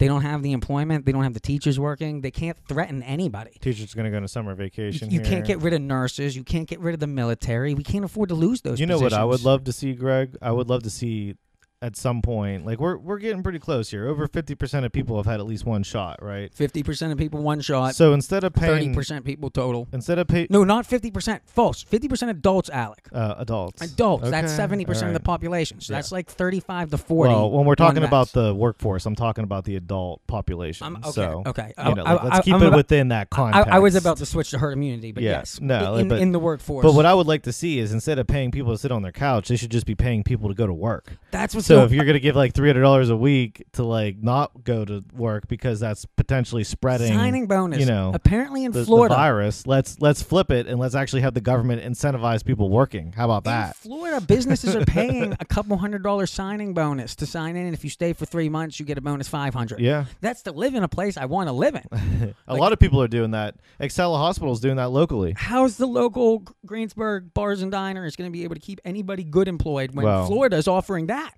They 0.00 0.08
don't 0.08 0.22
have 0.22 0.42
the 0.42 0.52
employment. 0.52 1.04
They 1.04 1.12
don't 1.12 1.24
have 1.24 1.34
the 1.34 1.40
teachers 1.40 1.78
working. 1.78 2.22
They 2.22 2.30
can't 2.30 2.56
threaten 2.66 3.02
anybody. 3.02 3.58
Teacher's 3.60 3.92
gonna 3.92 4.10
go 4.10 4.16
on 4.16 4.24
a 4.24 4.28
summer 4.28 4.52
You, 4.52 4.56
vacation. 4.56 5.10
you 5.10 5.20
can't 5.20 5.44
get 5.46 5.60
rid 5.60 5.74
of 5.74 5.82
nurses. 5.82 6.34
You 6.34 6.42
can't 6.42 6.66
get 6.66 6.80
rid 6.80 6.94
of 6.94 7.00
the 7.00 7.06
military. 7.06 7.74
We 7.74 7.84
can't 7.84 8.04
afford 8.04 8.30
to 8.30 8.34
lose 8.34 8.62
those. 8.62 8.80
You 8.80 8.86
know 8.86 8.98
what 8.98 9.12
I 9.12 9.24
would 9.24 9.44
love 9.44 9.64
to 9.64 9.72
see, 9.72 9.92
Greg? 9.92 10.38
I 10.40 10.52
would 10.52 10.70
love 10.70 10.84
to 10.84 10.90
see 10.90 11.36
at 11.82 11.96
some 11.96 12.20
point, 12.20 12.66
like 12.66 12.78
we're 12.78 12.98
we're 12.98 13.18
getting 13.18 13.42
pretty 13.42 13.58
close 13.58 13.90
here. 13.90 14.06
Over 14.06 14.26
fifty 14.26 14.54
percent 14.54 14.84
of 14.84 14.92
people 14.92 15.16
have 15.16 15.24
had 15.24 15.40
at 15.40 15.46
least 15.46 15.64
one 15.64 15.82
shot, 15.82 16.22
right? 16.22 16.52
Fifty 16.52 16.82
percent 16.82 17.10
of 17.10 17.16
people 17.16 17.40
one 17.42 17.60
shot. 17.62 17.94
So 17.94 18.12
instead 18.12 18.44
of 18.44 18.52
paying 18.52 18.70
thirty 18.72 18.94
percent 18.94 19.24
people 19.24 19.48
total. 19.48 19.88
instead 19.92 20.18
of 20.18 20.28
pay 20.28 20.46
No, 20.50 20.62
not 20.64 20.84
fifty 20.84 21.10
percent. 21.10 21.42
False. 21.46 21.82
Fifty 21.82 22.06
percent 22.06 22.30
adults, 22.30 22.68
Alec. 22.68 23.08
uh, 23.12 23.36
adults, 23.38 23.80
Adults. 23.80 24.28
That's 24.30 24.52
seventy 24.52 24.84
percent 24.84 25.08
of 25.08 25.14
the 25.14 25.20
population. 25.20 25.80
So 25.80 25.92
Yeah. 25.94 25.98
that's 25.98 26.12
like 26.12 26.28
thirty-five 26.28 26.90
to 26.90 26.98
forty. 26.98 27.32
Well, 27.32 27.50
when 27.50 27.64
we're 27.64 27.76
talking 27.76 28.04
about 28.04 28.28
the 28.32 28.54
workforce, 28.54 29.06
I'm 29.06 29.16
talking 29.16 29.44
about 29.44 29.64
the 29.64 29.76
adult 29.76 30.26
population. 30.26 30.86
I'm, 30.86 30.96
okay. 30.96 31.10
so 31.12 31.42
okay. 31.46 31.72
you 31.86 31.94
know, 31.94 32.02
I- 32.04 32.12
like, 32.12 32.20
I- 32.20 32.24
let's 32.34 32.44
keep 32.44 32.54
I'm 32.54 32.62
it 32.62 32.66
about- 32.66 32.76
within 32.76 33.08
that 33.08 33.28
I, 33.32 33.34
context. 33.34 33.70
I 33.72 33.78
was 33.78 33.94
about 33.94 34.18
to 34.18 34.26
switch 34.26 34.50
to 34.50 34.58
herd 34.58 34.72
immunity, 34.74 35.12
but 35.12 35.22
Yeah, 35.22 35.30
yes, 35.38 35.58
no, 35.62 35.94
in, 35.96 36.08
but- 36.08 36.20
in 36.20 36.32
the 36.32 36.38
workforce. 36.38 36.82
But 36.84 36.92
what 36.94 37.06
I 37.06 37.14
would 37.14 37.26
like 37.26 37.44
to 37.44 37.52
see 37.52 37.78
is 37.78 37.90
instead 37.92 38.18
of 38.18 38.26
paying 38.26 38.50
people 38.50 38.72
to 38.72 38.78
sit 38.78 38.92
on 38.92 39.00
their 39.00 39.12
couch, 39.12 39.48
they 39.48 39.56
should 39.56 39.70
just 39.70 39.86
be 39.86 39.94
paying 39.94 40.22
people 40.24 40.48
to 40.50 40.54
go 40.54 40.66
to 40.66 40.74
work. 40.74 41.16
that's 41.30 41.54
what's 41.54 41.69
So 41.70 41.76
going- 41.76 41.86
if 41.86 41.92
you're 41.92 42.04
gonna 42.04 42.18
give 42.20 42.36
like 42.36 42.52
three 42.54 42.68
hundred 42.68 42.82
dollars 42.82 43.08
a 43.10 43.16
week 43.16 43.64
to 43.74 43.82
like 43.84 44.18
not 44.22 44.64
go 44.64 44.84
to 44.84 45.04
work 45.14 45.48
because 45.48 45.80
that's 45.80 46.04
potentially 46.04 46.64
spreading 46.64 47.08
signing 47.14 47.46
bonus. 47.46 47.80
you 47.80 47.86
know, 47.86 48.10
apparently 48.14 48.64
in 48.64 48.72
the, 48.72 48.80
the 48.80 48.84
Florida, 48.84 49.14
virus, 49.14 49.66
let's 49.66 49.98
let's 50.00 50.22
flip 50.22 50.50
it 50.50 50.66
and 50.66 50.78
let's 50.78 50.94
actually 50.94 51.22
have 51.22 51.34
the 51.34 51.40
government 51.40 51.82
incentivize 51.82 52.44
people 52.44 52.68
working. 52.70 53.12
How 53.12 53.24
about 53.24 53.46
In 53.46 53.52
that? 53.52 53.76
Florida, 53.76 54.20
businesses 54.20 54.74
are 54.76 54.84
paying 54.84 55.34
a 55.40 55.44
couple 55.44 55.76
hundred 55.76 56.02
dollar 56.02 56.26
signing 56.26 56.74
bonus 56.74 57.14
to 57.16 57.26
sign 57.26 57.56
in, 57.56 57.66
and 57.66 57.74
if 57.74 57.84
you 57.84 57.90
stay 57.90 58.12
for 58.12 58.26
three 58.26 58.48
months, 58.48 58.78
you 58.80 58.86
get 58.86 58.98
a 58.98 59.00
bonus 59.00 59.28
five 59.28 59.54
hundred. 59.54 59.80
Yeah, 59.80 60.04
That's 60.20 60.42
to 60.42 60.52
live 60.52 60.74
in 60.74 60.82
a 60.82 60.88
place 60.88 61.16
I 61.16 61.24
want 61.26 61.48
to 61.48 61.52
live 61.52 61.74
in. 61.76 62.34
a 62.48 62.52
Like- 62.52 62.60
lot 62.60 62.72
of 62.72 62.78
people 62.78 63.00
are 63.00 63.08
doing 63.08 63.30
that. 63.30 63.56
Excela 63.80 64.16
Hospital 64.16 64.52
is 64.52 64.60
doing 64.60 64.76
that 64.76 64.90
locally. 64.90 65.34
How's 65.36 65.76
the 65.76 65.86
local 65.86 66.42
Greensburg 66.66 67.32
bars 67.34 67.62
and 67.62 67.70
diners 67.70 68.16
going 68.16 68.28
to 68.28 68.32
be 68.32 68.44
able 68.44 68.54
to 68.56 68.60
keep 68.60 68.80
anybody 68.84 69.22
good 69.24 69.48
employed 69.48 69.94
when 69.94 70.04
Well- 70.04 70.26
Florida 70.26 70.56
is 70.56 70.66
offering 70.68 71.06
that? 71.06 71.34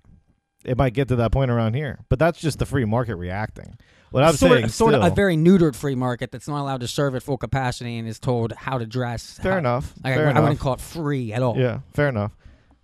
It 0.63 0.77
might 0.77 0.93
get 0.93 1.09
to 1.09 1.15
that 1.17 1.31
point 1.31 1.51
around 1.51 1.73
here, 1.75 1.99
but 2.09 2.19
that's 2.19 2.39
just 2.39 2.59
the 2.59 2.65
free 2.65 2.85
market 2.85 3.15
reacting. 3.15 3.77
What 4.11 4.23
I'm 4.23 4.35
sort, 4.35 4.51
saying, 4.51 4.67
sort 4.69 4.93
of 4.93 5.03
a 5.03 5.09
very 5.09 5.35
neutered 5.35 5.75
free 5.75 5.95
market 5.95 6.31
that's 6.31 6.47
not 6.47 6.61
allowed 6.61 6.81
to 6.81 6.87
serve 6.87 7.15
at 7.15 7.23
full 7.23 7.37
capacity 7.37 7.97
and 7.97 8.07
is 8.07 8.19
told 8.19 8.53
how 8.53 8.77
to 8.77 8.85
dress. 8.85 9.39
fair 9.41 9.53
how- 9.53 9.57
enough. 9.57 9.93
Like, 10.03 10.13
fair 10.15 10.27
I, 10.27 10.33
I 10.33 10.39
wouldn't 10.39 10.59
call 10.59 10.73
it 10.73 10.81
free 10.81 11.33
at 11.33 11.41
all. 11.41 11.57
Yeah, 11.57 11.79
fair 11.93 12.09
enough. 12.09 12.31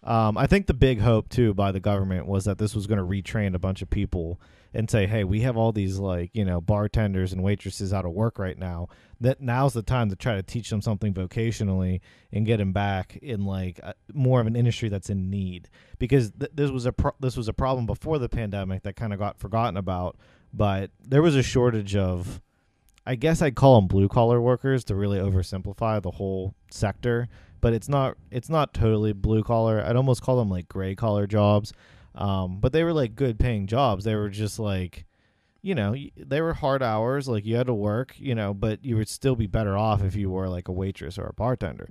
Um, 0.04 0.38
I 0.38 0.48
think 0.48 0.66
the 0.68 0.74
big 0.74 1.02
hope 1.02 1.30
too 1.30 1.54
by 1.54 1.72
the 1.72 1.80
government 1.80 2.26
was 2.26 2.46
that 2.46 2.58
this 2.58 2.74
was 2.74 2.88
going 2.88 2.98
to 2.98 3.04
retrain 3.06 3.54
a 3.54 3.60
bunch 3.60 3.82
of 3.82 3.90
people 3.90 4.40
and 4.74 4.90
say, 4.90 5.08
"Hey, 5.08 5.24
we 5.24 5.42
have 5.42 5.58
all 5.58 5.72
these 5.72 5.98
like 5.98 6.32
you 6.34 6.46
know 6.46 6.62
bartenders 6.62 7.34
and 7.34 7.44
waitresses 7.44 7.94
out 7.94 8.06
of 8.06 8.12
work 8.12 8.38
right 8.38 8.58
now. 8.58 8.88
That 9.22 9.42
now's 9.42 9.74
the 9.74 9.82
time 9.82 10.10
to 10.10 10.16
try 10.16 10.36
to 10.36 10.44
teach 10.44 10.70
them 10.70 10.82
something 10.82 11.14
vocationally 11.14 12.02
and 12.32 12.46
get 12.46 12.58
them 12.58 12.72
back 12.72 13.18
in 13.22 13.46
like 13.46 13.80
a, 13.80 13.94
more 14.14 14.40
of 14.40 14.48
an 14.48 14.56
industry 14.56 14.90
that's 14.90 15.10
in 15.10 15.30
need 15.30 15.70
because 15.98 16.32
th- 16.32 16.52
this 16.54 16.72
was 16.72 16.86
a 16.86 16.94
pro- 16.94 17.16
this 17.20 17.36
was 17.36 17.48
a 17.48 17.54
problem 17.54 17.86
before 17.86 18.20
the 18.20 18.30
pandemic 18.30 18.84
that 18.84 18.96
kind 18.96 19.14
of 19.14 19.20
got 19.20 19.40
forgotten 19.40 19.78
about, 19.78 20.18
but 20.54 20.92
there 21.04 21.22
was 21.22 21.36
a 21.36 21.44
shortage 21.44 21.96
of." 21.96 22.42
I 23.06 23.16
guess 23.16 23.42
I'd 23.42 23.56
call 23.56 23.76
them 23.80 23.88
blue 23.88 24.08
collar 24.08 24.40
workers 24.40 24.84
to 24.84 24.94
really 24.94 25.18
oversimplify 25.18 26.00
the 26.00 26.12
whole 26.12 26.54
sector, 26.70 27.28
but 27.60 27.74
it's 27.74 27.90
not 27.90 28.18
it's 28.30 28.50
not 28.50 28.74
totally 28.74 29.14
blue 29.14 29.42
collar. 29.42 29.84
I'd 29.84 29.96
almost 29.96 30.22
call 30.22 30.38
them 30.38 30.50
like 30.50 30.70
gray 30.70 30.94
collar 30.94 31.26
jobs. 31.26 31.74
Um, 32.16 32.60
but 32.60 32.74
they 32.74 32.84
were 32.84 32.94
like 32.94 33.16
good 33.16 33.40
paying 33.40 33.68
jobs. 33.68 34.04
They 34.04 34.16
were 34.16 34.30
just 34.30 34.60
like 34.60 35.06
you 35.62 35.76
know, 35.76 35.96
they 36.16 36.42
were 36.42 36.54
hard 36.54 36.82
hours, 36.82 37.28
like 37.28 37.46
you 37.46 37.56
had 37.56 37.68
to 37.68 37.74
work, 37.74 38.16
you 38.18 38.34
know, 38.34 38.54
but 38.54 38.84
you 38.84 38.96
would 38.96 39.10
still 39.10 39.36
be 39.36 39.48
better 39.48 39.78
off 39.78 40.02
if 40.02 40.16
you 40.16 40.30
were 40.30 40.48
like 40.48 40.68
a 40.68 40.72
waitress 40.72 41.18
or 41.18 41.28
a 41.28 41.34
bartender. 41.34 41.90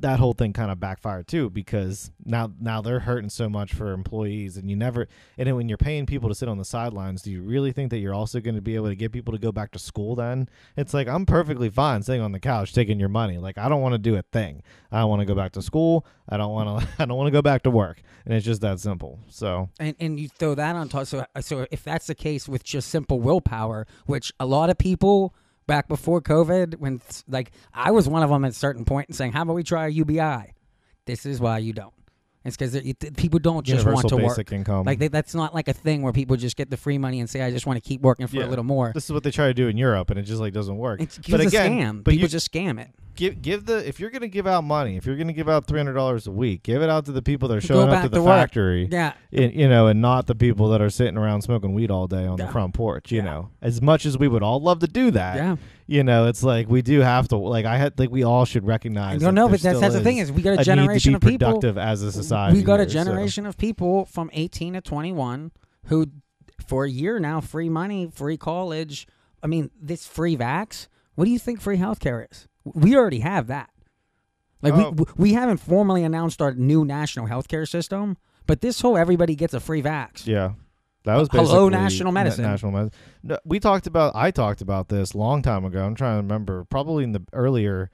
That 0.00 0.18
whole 0.18 0.34
thing 0.34 0.52
kind 0.52 0.70
of 0.70 0.78
backfired 0.78 1.26
too 1.26 1.50
because 1.50 2.10
now 2.24 2.52
now 2.60 2.82
they're 2.82 3.00
hurting 3.00 3.30
so 3.30 3.48
much 3.48 3.72
for 3.72 3.92
employees 3.92 4.56
and 4.56 4.68
you 4.68 4.76
never 4.76 5.08
and 5.38 5.54
when 5.56 5.68
you're 5.68 5.78
paying 5.78 6.06
people 6.06 6.28
to 6.28 6.34
sit 6.34 6.48
on 6.48 6.58
the 6.58 6.64
sidelines, 6.64 7.22
do 7.22 7.30
you 7.30 7.42
really 7.42 7.72
think 7.72 7.90
that 7.90 7.98
you're 7.98 8.14
also 8.14 8.40
going 8.40 8.56
to 8.56 8.60
be 8.60 8.74
able 8.74 8.88
to 8.88 8.94
get 8.94 9.12
people 9.12 9.32
to 9.32 9.38
go 9.38 9.52
back 9.52 9.70
to 9.72 9.78
school 9.78 10.14
then? 10.14 10.48
It's 10.76 10.92
like 10.92 11.08
I'm 11.08 11.26
perfectly 11.26 11.70
fine 11.70 12.02
sitting 12.02 12.22
on 12.22 12.32
the 12.32 12.40
couch 12.40 12.72
taking 12.72 13.00
your 13.00 13.08
money. 13.08 13.38
Like 13.38 13.58
I 13.58 13.68
don't 13.68 13.80
want 13.80 13.94
to 13.94 13.98
do 13.98 14.16
a 14.16 14.22
thing. 14.22 14.62
I 14.92 15.00
don't 15.00 15.08
want 15.08 15.20
to 15.20 15.26
go 15.26 15.34
back 15.34 15.52
to 15.52 15.62
school. 15.62 16.06
I 16.28 16.36
don't 16.36 16.52
want 16.52 16.80
to 16.80 16.88
I 16.98 17.06
don't 17.06 17.16
want 17.16 17.28
to 17.28 17.32
go 17.32 17.42
back 17.42 17.62
to 17.62 17.70
work. 17.70 18.02
And 18.24 18.34
it's 18.34 18.44
just 18.44 18.60
that 18.60 18.80
simple. 18.80 19.20
So, 19.28 19.70
And 19.78 19.94
and 20.00 20.20
you 20.20 20.28
throw 20.28 20.54
that 20.54 20.76
on 20.76 20.88
top. 20.88 21.06
So 21.06 21.24
so 21.40 21.66
if 21.70 21.84
that's 21.84 22.06
the 22.06 22.14
case 22.14 22.48
with 22.48 22.64
just 22.64 22.90
simple 22.90 23.20
willpower, 23.20 23.86
which 24.06 24.32
a 24.40 24.46
lot 24.46 24.70
of 24.70 24.78
people 24.78 25.34
back 25.66 25.88
before 25.88 26.20
COVID, 26.20 26.76
when 26.78 27.00
like 27.28 27.52
I 27.74 27.90
was 27.90 28.08
one 28.08 28.22
of 28.22 28.30
them 28.30 28.44
at 28.44 28.50
a 28.52 28.54
certain 28.54 28.84
point 28.84 29.08
and 29.08 29.16
saying, 29.16 29.32
"How 29.32 29.42
about 29.42 29.54
we 29.54 29.62
try 29.62 29.86
a 29.86 29.90
UBI?" 29.90 30.54
This 31.06 31.24
is 31.26 31.40
why 31.40 31.58
you 31.58 31.72
don't. 31.72 31.92
It's 32.44 32.56
because 32.56 32.80
people 33.16 33.40
don't 33.40 33.66
just 33.66 33.84
universal 33.84 33.94
want 33.94 34.08
to 34.08 34.16
basic 34.28 34.50
work. 34.50 34.52
income. 34.52 34.84
Like 34.86 35.00
they, 35.00 35.08
that's 35.08 35.34
not 35.34 35.52
like 35.52 35.66
a 35.66 35.72
thing 35.72 36.02
where 36.02 36.12
people 36.12 36.36
just 36.36 36.56
get 36.56 36.70
the 36.70 36.76
free 36.76 36.96
money 36.96 37.18
and 37.18 37.28
say, 37.28 37.42
"I 37.42 37.50
just 37.50 37.66
want 37.66 37.76
to 37.82 37.86
keep 37.86 38.00
working 38.02 38.26
for 38.28 38.36
Yeah. 38.36 38.46
a 38.46 38.48
little 38.50 38.64
more." 38.64 38.92
this 38.94 39.04
is 39.06 39.12
what 39.12 39.24
they 39.24 39.32
try 39.32 39.48
to 39.48 39.54
do 39.54 39.66
in 39.68 39.76
Europe 39.76 40.10
and 40.10 40.18
it 40.18 40.22
just 40.22 40.40
like 40.40 40.52
doesn't 40.52 40.76
work. 40.76 41.00
It's, 41.00 41.18
but 41.18 41.40
it's 41.40 41.52
again, 41.52 41.72
a 41.72 41.74
scam. 41.82 42.04
but 42.04 42.10
people 42.12 42.22
you 42.22 42.28
just 42.28 42.52
scam 42.52 42.80
it. 42.80 42.90
Give 43.16 43.42
give 43.42 43.66
the 43.66 43.86
if 43.88 43.98
you're 43.98 44.10
going 44.10 44.22
to 44.22 44.28
give 44.28 44.46
out 44.46 44.62
money, 44.62 44.96
if 44.96 45.06
you're 45.06 45.16
going 45.16 45.26
to 45.26 45.32
give 45.32 45.48
out 45.48 45.66
$300 45.66 46.26
a 46.26 46.30
week, 46.30 46.62
give 46.62 46.82
it 46.82 46.90
out 46.90 47.04
to 47.06 47.12
the 47.12 47.22
people 47.22 47.48
that 47.48 47.56
are 47.56 47.60
showing 47.60 47.88
up 47.88 48.02
to 48.02 48.08
the 48.08 48.16
to 48.16 48.22
work. 48.22 48.28
factory. 48.38 48.88
Yeah, 48.90 49.14
in, 49.32 49.50
you 49.52 49.68
know, 49.68 49.86
and 49.88 50.00
not 50.00 50.26
the 50.26 50.34
people 50.34 50.68
that 50.70 50.80
are 50.80 50.90
sitting 50.90 51.16
around 51.16 51.42
smoking 51.42 51.74
weed 51.74 51.90
all 51.90 52.06
day 52.06 52.26
on 52.26 52.36
the 52.36 52.46
front 52.48 52.74
porch. 52.74 53.10
You 53.10 53.18
Yeah. 53.18 53.24
know, 53.24 53.50
as 53.60 53.82
much 53.82 54.06
as 54.06 54.16
we 54.18 54.28
would 54.28 54.42
all 54.42 54.60
love 54.60 54.78
to 54.80 54.86
do 54.86 55.10
that, 55.12 55.36
yeah. 55.36 55.56
you 55.86 56.04
know, 56.04 56.26
it's 56.26 56.42
like 56.42 56.68
we 56.68 56.82
do 56.82 57.00
have 57.00 57.28
to. 57.28 57.36
Like 57.36 57.64
I 57.64 57.76
had, 57.78 57.98
like 57.98 58.10
we 58.10 58.22
all 58.22 58.44
should 58.44 58.66
recognize. 58.66 59.20
that 59.20 59.32
know, 59.32 59.48
but 59.48 59.60
that's, 59.60 59.80
that's 59.80 59.94
the 59.94 60.00
thing 60.02 60.18
is 60.18 60.30
we 60.30 60.42
got 60.42 60.58
a 60.58 60.60
a 60.60 60.64
generation 60.64 61.12
be 61.12 61.16
of 61.16 61.20
people. 61.22 61.48
productive 61.48 61.78
as 61.78 62.02
a 62.02 62.12
society. 62.12 62.56
We 62.58 62.62
got 62.64 62.80
a 62.80 62.84
here, 62.84 62.88
so- 62.90 62.92
generation 63.04 63.46
of 63.46 63.56
people 63.56 64.04
from 64.04 64.30
18 64.32 64.74
to 64.74 64.80
21 64.80 65.52
who, 65.86 66.06
for 66.66 66.84
a 66.84 66.90
year 66.90 67.18
now, 67.18 67.40
free 67.40 67.68
money, 67.68 68.10
free 68.12 68.36
college. 68.36 69.06
I 69.42 69.46
mean, 69.46 69.70
this 69.80 70.06
free 70.06 70.36
vax. 70.36 70.88
What 71.14 71.24
do 71.24 71.30
you 71.30 71.38
think 71.38 71.60
free 71.60 71.78
healthcare 71.78 72.26
is? 72.30 72.46
We 72.74 72.96
already 72.96 73.20
have 73.20 73.46
that. 73.48 73.70
Like 74.62 74.74
Oh. 74.74 74.90
we 74.90 75.04
we 75.16 75.32
haven't 75.34 75.58
formally 75.58 76.02
announced 76.02 76.40
our 76.42 76.52
new 76.54 76.84
national 76.84 77.26
healthcare 77.28 77.68
system, 77.68 78.16
but 78.46 78.60
this 78.60 78.80
whole 78.80 78.96
everybody 78.96 79.34
gets 79.36 79.54
a 79.54 79.60
free 79.60 79.82
vax. 79.82 80.26
Yeah. 80.26 80.52
That 81.04 81.16
was 81.16 81.28
Hello, 81.30 81.42
basically 81.44 81.70
national 81.70 82.12
na- 82.12 82.20
medicine. 82.20 82.44
national 82.44 82.72
medicine. 82.72 82.98
No, 83.22 83.38
we 83.44 83.60
talked 83.60 83.86
about. 83.86 84.16
I 84.16 84.32
talked 84.32 84.60
about 84.60 84.88
this 84.88 85.14
long 85.14 85.40
time 85.40 85.64
ago. 85.64 85.84
I'm 85.84 85.94
trying 85.94 86.18
to 86.18 86.22
remember. 86.22 86.64
Probably 86.64 87.04
in 87.04 87.12
the 87.12 87.22
earlier, 87.32 87.90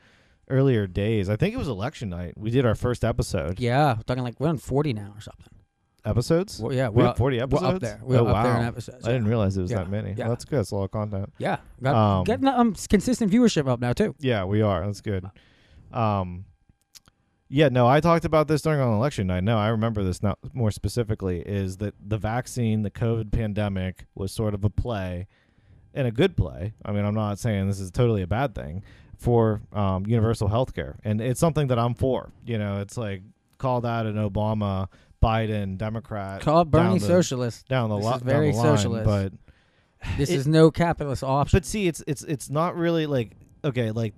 earlier 0.48 0.86
days. 0.86 1.28
I 1.28 1.36
think 1.36 1.52
it 1.54 1.58
was 1.58 1.68
election 1.68 2.08
night. 2.08 2.38
We 2.38 2.50
did 2.50 2.64
our 2.64 2.74
first 2.74 3.04
episode. 3.04 3.60
Yeah, 3.60 3.96
talking 4.06 4.22
like 4.22 4.40
we're 4.40 4.48
on 4.48 4.56
40 4.56 4.94
now 4.94 5.12
or 5.14 5.20
something. 5.20 5.52
Episodes. 6.04 6.58
Well, 6.60 6.72
yeah, 6.72 6.88
we 6.88 6.96
we're 7.02 7.08
have 7.08 7.16
40 7.16 7.36
We're 7.36 7.42
episodes. 7.44 7.64
up 7.64 7.80
there. 7.80 8.00
We're 8.02 8.18
oh, 8.18 8.26
up 8.26 8.32
wow. 8.34 8.42
there 8.42 8.56
in 8.56 8.62
episodes. 8.66 9.06
I 9.06 9.12
didn't 9.12 9.28
realize 9.28 9.56
it 9.56 9.62
was 9.62 9.70
Yeah, 9.70 9.78
that 9.78 9.90
many. 9.90 10.10
yeah. 10.10 10.24
Well, 10.24 10.28
that's 10.30 10.44
good. 10.44 10.58
That's 10.58 10.70
a 10.72 10.76
lot 10.76 10.84
of 10.84 10.90
content. 10.90 11.32
Yeah, 11.38 11.58
got, 11.82 11.94
Um, 11.94 12.24
getting 12.24 12.48
um 12.48 12.74
consistent 12.88 13.30
viewership 13.30 13.68
up 13.68 13.80
now 13.80 13.92
too. 13.92 14.14
Yeah, 14.18 14.44
we 14.44 14.62
are. 14.62 14.84
That's 14.84 15.00
good. 15.00 15.26
Um, 15.92 16.44
Yeah, 17.48 17.68
no, 17.68 17.86
I 17.86 18.00
talked 18.00 18.24
about 18.24 18.48
this 18.48 18.62
during 18.62 18.80
on 18.80 18.94
election 18.94 19.26
night. 19.26 19.44
No, 19.44 19.58
I 19.58 19.68
remember 19.68 20.02
this 20.02 20.22
now 20.22 20.36
more 20.54 20.70
specifically 20.70 21.40
is 21.40 21.76
that 21.78 21.94
the 22.02 22.16
vaccine, 22.16 22.80
the 22.82 22.90
COVID 22.90 23.30
pandemic 23.30 24.06
was 24.14 24.32
sort 24.32 24.54
of 24.54 24.64
a 24.64 24.70
play 24.70 25.26
and 25.92 26.06
a 26.08 26.10
good 26.10 26.34
play. 26.34 26.72
I 26.82 26.92
mean, 26.92 27.04
I'm 27.04 27.14
not 27.14 27.38
saying 27.38 27.66
this 27.68 27.78
is 27.78 27.90
totally 27.90 28.22
a 28.22 28.26
bad 28.26 28.54
thing 28.54 28.82
for 29.18 29.60
um, 29.74 30.06
universal 30.06 30.48
health 30.48 30.74
care. 30.74 30.96
And 31.04 31.20
it's 31.20 31.38
something 31.38 31.66
that 31.66 31.78
I'm 31.78 31.92
for. 31.94 32.32
You 32.46 32.56
know, 32.58 32.80
it's 32.80 32.96
like 32.96 33.20
call 33.58 33.82
that 33.82 34.06
an 34.06 34.14
Obama, 34.16 34.88
Biden, 35.22 35.78
Democrat. 35.78 36.40
Call 36.42 36.58
uh, 36.58 36.64
Bernie 36.64 36.84
down 36.90 36.98
the, 36.98 37.06
socialist. 37.06 37.68
Down 37.68 37.88
the, 37.90 37.96
This 37.96 38.04
lo- 38.04 38.14
is 38.16 38.22
very 38.22 38.52
down 38.52 38.56
the 38.62 38.62
line, 38.68 38.76
socialist. 38.76 39.04
But 39.06 39.32
This 40.18 40.30
It- 40.30 40.34
is 40.34 40.46
no 40.48 40.70
capitalist 40.70 41.22
option. 41.22 41.56
but 41.56 41.64
see, 41.64 41.86
it's 41.86 42.02
it's 42.06 42.22
it's 42.24 42.50
not 42.50 42.76
really 42.76 43.06
like 43.06 43.36
okay, 43.64 43.90
like 43.92 44.14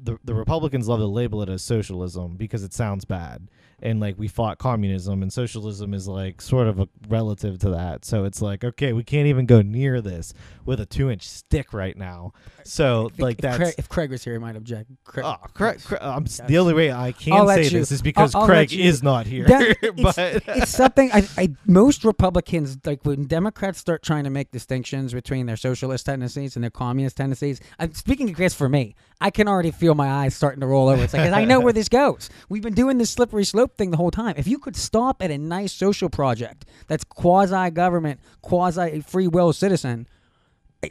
the 0.00 0.18
the 0.24 0.34
Republicans 0.34 0.88
love 0.88 0.98
to 1.00 1.06
label 1.06 1.42
it 1.42 1.48
as 1.48 1.62
socialism 1.62 2.36
because 2.36 2.62
it 2.64 2.72
sounds 2.74 3.04
bad, 3.04 3.48
and 3.82 4.00
like 4.00 4.18
we 4.18 4.28
fought 4.28 4.58
communism, 4.58 5.22
and 5.22 5.32
socialism 5.32 5.94
is 5.94 6.08
like 6.08 6.40
sort 6.40 6.66
of 6.66 6.80
a 6.80 6.88
relative 7.08 7.58
to 7.60 7.70
that. 7.70 8.04
So 8.04 8.24
it's 8.24 8.42
like 8.42 8.64
okay, 8.64 8.92
we 8.92 9.04
can't 9.04 9.26
even 9.26 9.46
go 9.46 9.62
near 9.62 10.00
this 10.00 10.34
with 10.64 10.80
a 10.80 10.86
two 10.86 11.10
inch 11.10 11.26
stick 11.28 11.72
right 11.72 11.96
now. 11.96 12.32
So 12.64 13.06
If- 13.14 13.18
like 13.20 13.38
if 13.38 13.42
that's. 13.42 13.56
Craig, 13.56 13.74
if 13.78 13.88
Craig 13.88 14.10
was 14.10 14.24
here, 14.24 14.34
he 14.34 14.38
might 14.38 14.56
object. 14.56 14.90
Craig, 15.04 15.24
Oh, 15.24 15.36
ah, 15.42 15.46
Craig, 15.54 15.80
Craig, 15.82 16.00
I'm, 16.02 16.24
the 16.46 16.58
only 16.58 16.74
way 16.74 16.92
I 16.92 17.12
can 17.12 17.32
I'll 17.32 17.48
say 17.48 17.68
this 17.68 17.90
is 17.92 18.02
because 18.02 18.34
I'll- 18.34 18.42
I'll 18.42 18.46
Craig 18.46 18.72
is 18.72 19.02
not 19.02 19.26
here. 19.26 19.46
That- 19.46 19.76
but 20.02 20.18
it's 20.56 20.70
something 20.70 21.10
I, 21.12 21.26
I 21.36 21.48
most 21.66 22.04
Republicans 22.04 22.76
like 22.84 23.04
when 23.04 23.26
Democrats 23.26 23.78
start 23.78 24.02
trying 24.02 24.24
to 24.24 24.30
make 24.30 24.50
distinctions 24.50 25.14
between 25.14 25.46
their 25.46 25.56
socialist 25.56 26.06
tendencies 26.06 26.56
and 26.56 26.62
their 26.62 26.70
communist 26.70 27.16
tendencies. 27.16 27.60
I'm 27.78 27.94
speaking, 27.94 28.28
of 28.30 28.36
Chris, 28.36 28.54
for 28.54 28.68
me. 28.68 28.94
I 29.20 29.30
can 29.30 29.48
already 29.48 29.72
feel 29.72 29.94
my 29.96 30.08
eyes 30.08 30.34
starting 30.36 30.60
to 30.60 30.66
roll 30.66 30.88
over. 30.88 31.02
It's 31.02 31.12
like 31.12 31.32
I 31.32 31.44
know 31.44 31.58
where 31.60 31.72
this 31.72 31.88
goes. 32.02 32.30
We've 32.48 32.62
been 32.62 32.74
doing 32.74 32.98
this 32.98 33.10
slippery 33.10 33.44
slope 33.44 33.67
thing 33.76 33.90
the 33.90 33.96
whole 33.96 34.10
time. 34.10 34.34
If 34.36 34.46
you 34.46 34.58
could 34.58 34.76
stop 34.76 35.22
at 35.22 35.30
a 35.30 35.38
nice 35.38 35.72
social 35.72 36.08
project 36.08 36.64
that's 36.86 37.04
quasi 37.04 37.70
government, 37.70 38.20
quasi 38.42 39.00
free 39.00 39.28
will 39.28 39.52
citizen. 39.52 40.06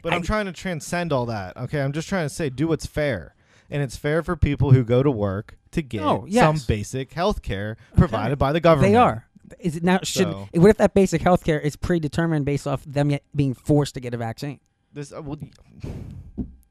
But 0.02 0.12
I- 0.12 0.16
I'm 0.16 0.22
trying 0.22 0.46
to 0.46 0.52
transcend 0.52 1.12
all 1.12 1.26
that. 1.26 1.56
Okay, 1.56 1.80
I'm 1.80 1.92
just 1.92 2.08
trying 2.08 2.26
to 2.28 2.34
say 2.34 2.50
do 2.50 2.68
what's 2.68 2.86
fair. 2.86 3.34
And 3.70 3.82
it's 3.82 3.96
fair 3.96 4.22
for 4.22 4.34
people 4.36 4.72
who 4.72 4.82
go 4.84 5.02
to 5.02 5.10
work 5.10 5.58
to 5.72 5.82
get 5.82 6.02
Oh, 6.02 6.24
yes. 6.28 6.42
some 6.44 6.66
basic 6.66 7.12
health 7.12 7.42
care 7.42 7.76
provided 7.96 8.38
by 8.38 8.52
the 8.52 8.60
government. 8.60 8.92
They 8.92 8.96
are. 8.96 9.26
Is 9.58 9.76
it 9.76 9.82
now? 9.82 10.00
Should 10.02 10.28
So- 10.30 10.48
what 10.54 10.70
if 10.70 10.76
that 10.78 10.94
basic 10.94 11.22
health 11.22 11.44
care 11.44 11.58
is 11.60 11.76
predetermined 11.76 12.44
based 12.44 12.66
off 12.66 12.84
them 12.84 13.10
yet 13.10 13.22
being 13.34 13.54
forced 13.54 13.94
to 13.94 14.00
get 14.00 14.12
a 14.14 14.16
vaccine? 14.18 14.60
This 14.92 15.12
uh, 15.12 15.22
well, 15.22 15.38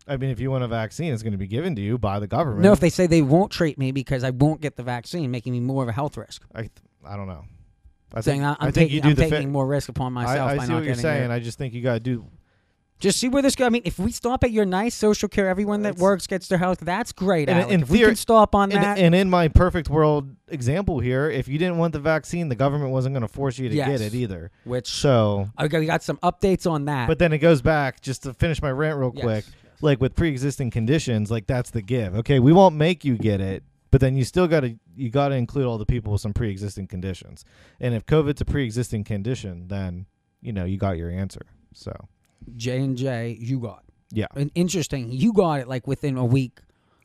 I 0.08 0.18
mean, 0.18 0.30
if 0.30 0.40
you 0.40 0.50
want 0.52 0.64
a 0.64 0.68
vaccine, 0.68 1.14
it's 1.14 1.24
going 1.24 1.34
to 1.34 1.38
be 1.38 1.48
given 1.48 1.76
to 1.76 1.82
you 1.82 1.98
by 1.98 2.20
the 2.20 2.28
government. 2.28 2.62
No, 2.64 2.72
if 2.72 2.80
they 2.80 2.90
say 2.90 3.08
they 3.08 3.22
won't 3.22 3.52
treat 3.52 3.78
me 3.78 3.92
because 3.92 4.24
I 4.24 4.30
won't 4.30 4.62
get 4.62 4.76
the 4.78 4.84
vaccine, 4.84 5.30
making 5.32 5.54
me 5.54 5.60
more 5.60 5.84
of 5.84 5.90
a 5.90 5.92
health 5.94 6.16
risk. 6.18 6.44
I, 6.56 6.62
th- 6.62 6.72
I 7.06 7.18
don't 7.18 7.28
know. 7.28 7.44
I 8.14 8.22
saying 8.22 8.40
think, 8.42 8.58
I'm 8.62 8.68
I 8.68 8.72
think 8.72 8.92
taking, 8.92 9.06
I'm 9.10 9.16
taking 9.18 9.42
fa- 9.48 9.52
more 9.52 9.68
risk 9.68 9.90
upon 9.90 10.14
myself 10.14 10.50
I, 10.50 10.54
I 10.54 10.58
by 10.58 10.64
see 10.66 10.72
not 10.72 10.76
what 10.78 10.86
you're 10.86 10.96
saying. 10.96 11.30
it. 11.30 11.34
I 11.34 11.40
just 11.40 11.58
think 11.58 11.74
you 11.74 11.82
got 11.82 11.96
to 11.96 12.00
do. 12.00 12.26
Just 13.00 13.20
see 13.20 13.28
where 13.30 13.44
this 13.44 13.56
goes. 13.56 13.68
I 13.68 13.70
mean, 13.70 13.84
if 13.86 14.00
we 14.00 14.12
stop 14.12 14.44
at 14.44 14.50
your 14.52 14.66
nice 14.66 14.96
social 14.96 15.30
care, 15.30 15.48
everyone 15.50 15.84
that 15.84 15.98
works 15.98 16.26
gets 16.26 16.48
their 16.48 16.58
health. 16.58 16.80
That's 16.80 17.12
great. 17.12 17.48
And 17.48 17.70
in 17.70 17.82
if 17.84 17.90
we 17.92 18.00
can 18.00 18.16
stop 18.16 18.56
on 18.56 18.72
And, 18.72 18.82
that, 18.84 18.98
and 18.98 19.14
in 19.14 19.30
my 19.30 19.50
perfect 19.50 19.88
world 19.88 20.36
example 20.48 21.00
here, 21.00 21.30
if 21.30 21.48
you 21.48 21.60
didn't 21.60 21.78
want 21.78 21.94
the 21.94 22.00
vaccine, 22.00 22.50
the 22.50 22.56
government 22.56 22.90
wasn't 22.92 23.14
going 23.14 23.22
to 23.22 23.28
force 23.28 23.60
you 23.60 23.70
to 23.70 23.76
Yes. 23.76 23.88
get 23.88 24.02
it 24.02 24.16
either. 24.16 24.50
which 24.64 24.88
So, 24.90 25.48
okay, 25.60 25.80
we 25.80 25.86
got 25.86 26.02
some 26.02 26.18
updates 26.24 26.66
on 26.68 26.86
that. 26.86 27.08
but 27.08 27.20
then 27.20 27.34
it 27.34 27.38
goes 27.38 27.62
back 27.62 28.02
just 28.02 28.24
to 28.24 28.34
finish 28.34 28.64
my 28.64 28.72
rant 28.72 28.98
real 28.98 29.12
Yes. 29.14 29.24
quick. 29.24 29.46
Like 29.82 30.02
with 30.02 30.16
pre-existing 30.16 30.72
conditions 30.72 31.30
like 31.30 31.48
that's 31.48 31.72
the 31.72 31.82
give 31.82 32.16
okay 32.16 32.40
we 32.40 32.54
won't 32.54 32.76
make 32.76 33.06
you 33.06 33.18
get 33.18 33.40
it 33.40 33.64
but 33.92 34.02
then 34.02 34.16
you 34.16 34.24
still 34.24 34.48
got 34.48 34.62
to 34.62 34.76
you 34.96 35.10
got 35.10 35.30
to 35.30 35.36
include 35.36 35.66
all 35.66 35.78
the 35.78 35.86
people 35.86 36.12
with 36.12 36.22
some 36.22 36.34
pre-existing 36.34 36.88
conditions 36.88 37.46
and 37.80 37.94
if 37.94 38.06
covid's 38.06 38.42
a 38.42 38.46
pre-existing 38.46 39.04
condition 39.04 39.68
then 39.68 40.06
you 40.42 40.52
know 40.52 40.66
you 40.66 40.78
got 40.78 40.98
your 40.98 41.10
answer 41.10 41.46
so 41.74 42.08
J 42.56 42.80
and 42.80 42.98
J, 42.98 43.38
you 43.40 43.60
got. 43.60 43.84
Yeah. 44.12 44.28
And 44.36 44.52
interesting, 44.56 45.12
you 45.12 45.34
got 45.34 45.60
it 45.60 45.68
like 45.68 45.88
within 45.88 46.18
a 46.18 46.26
week. 46.26 46.60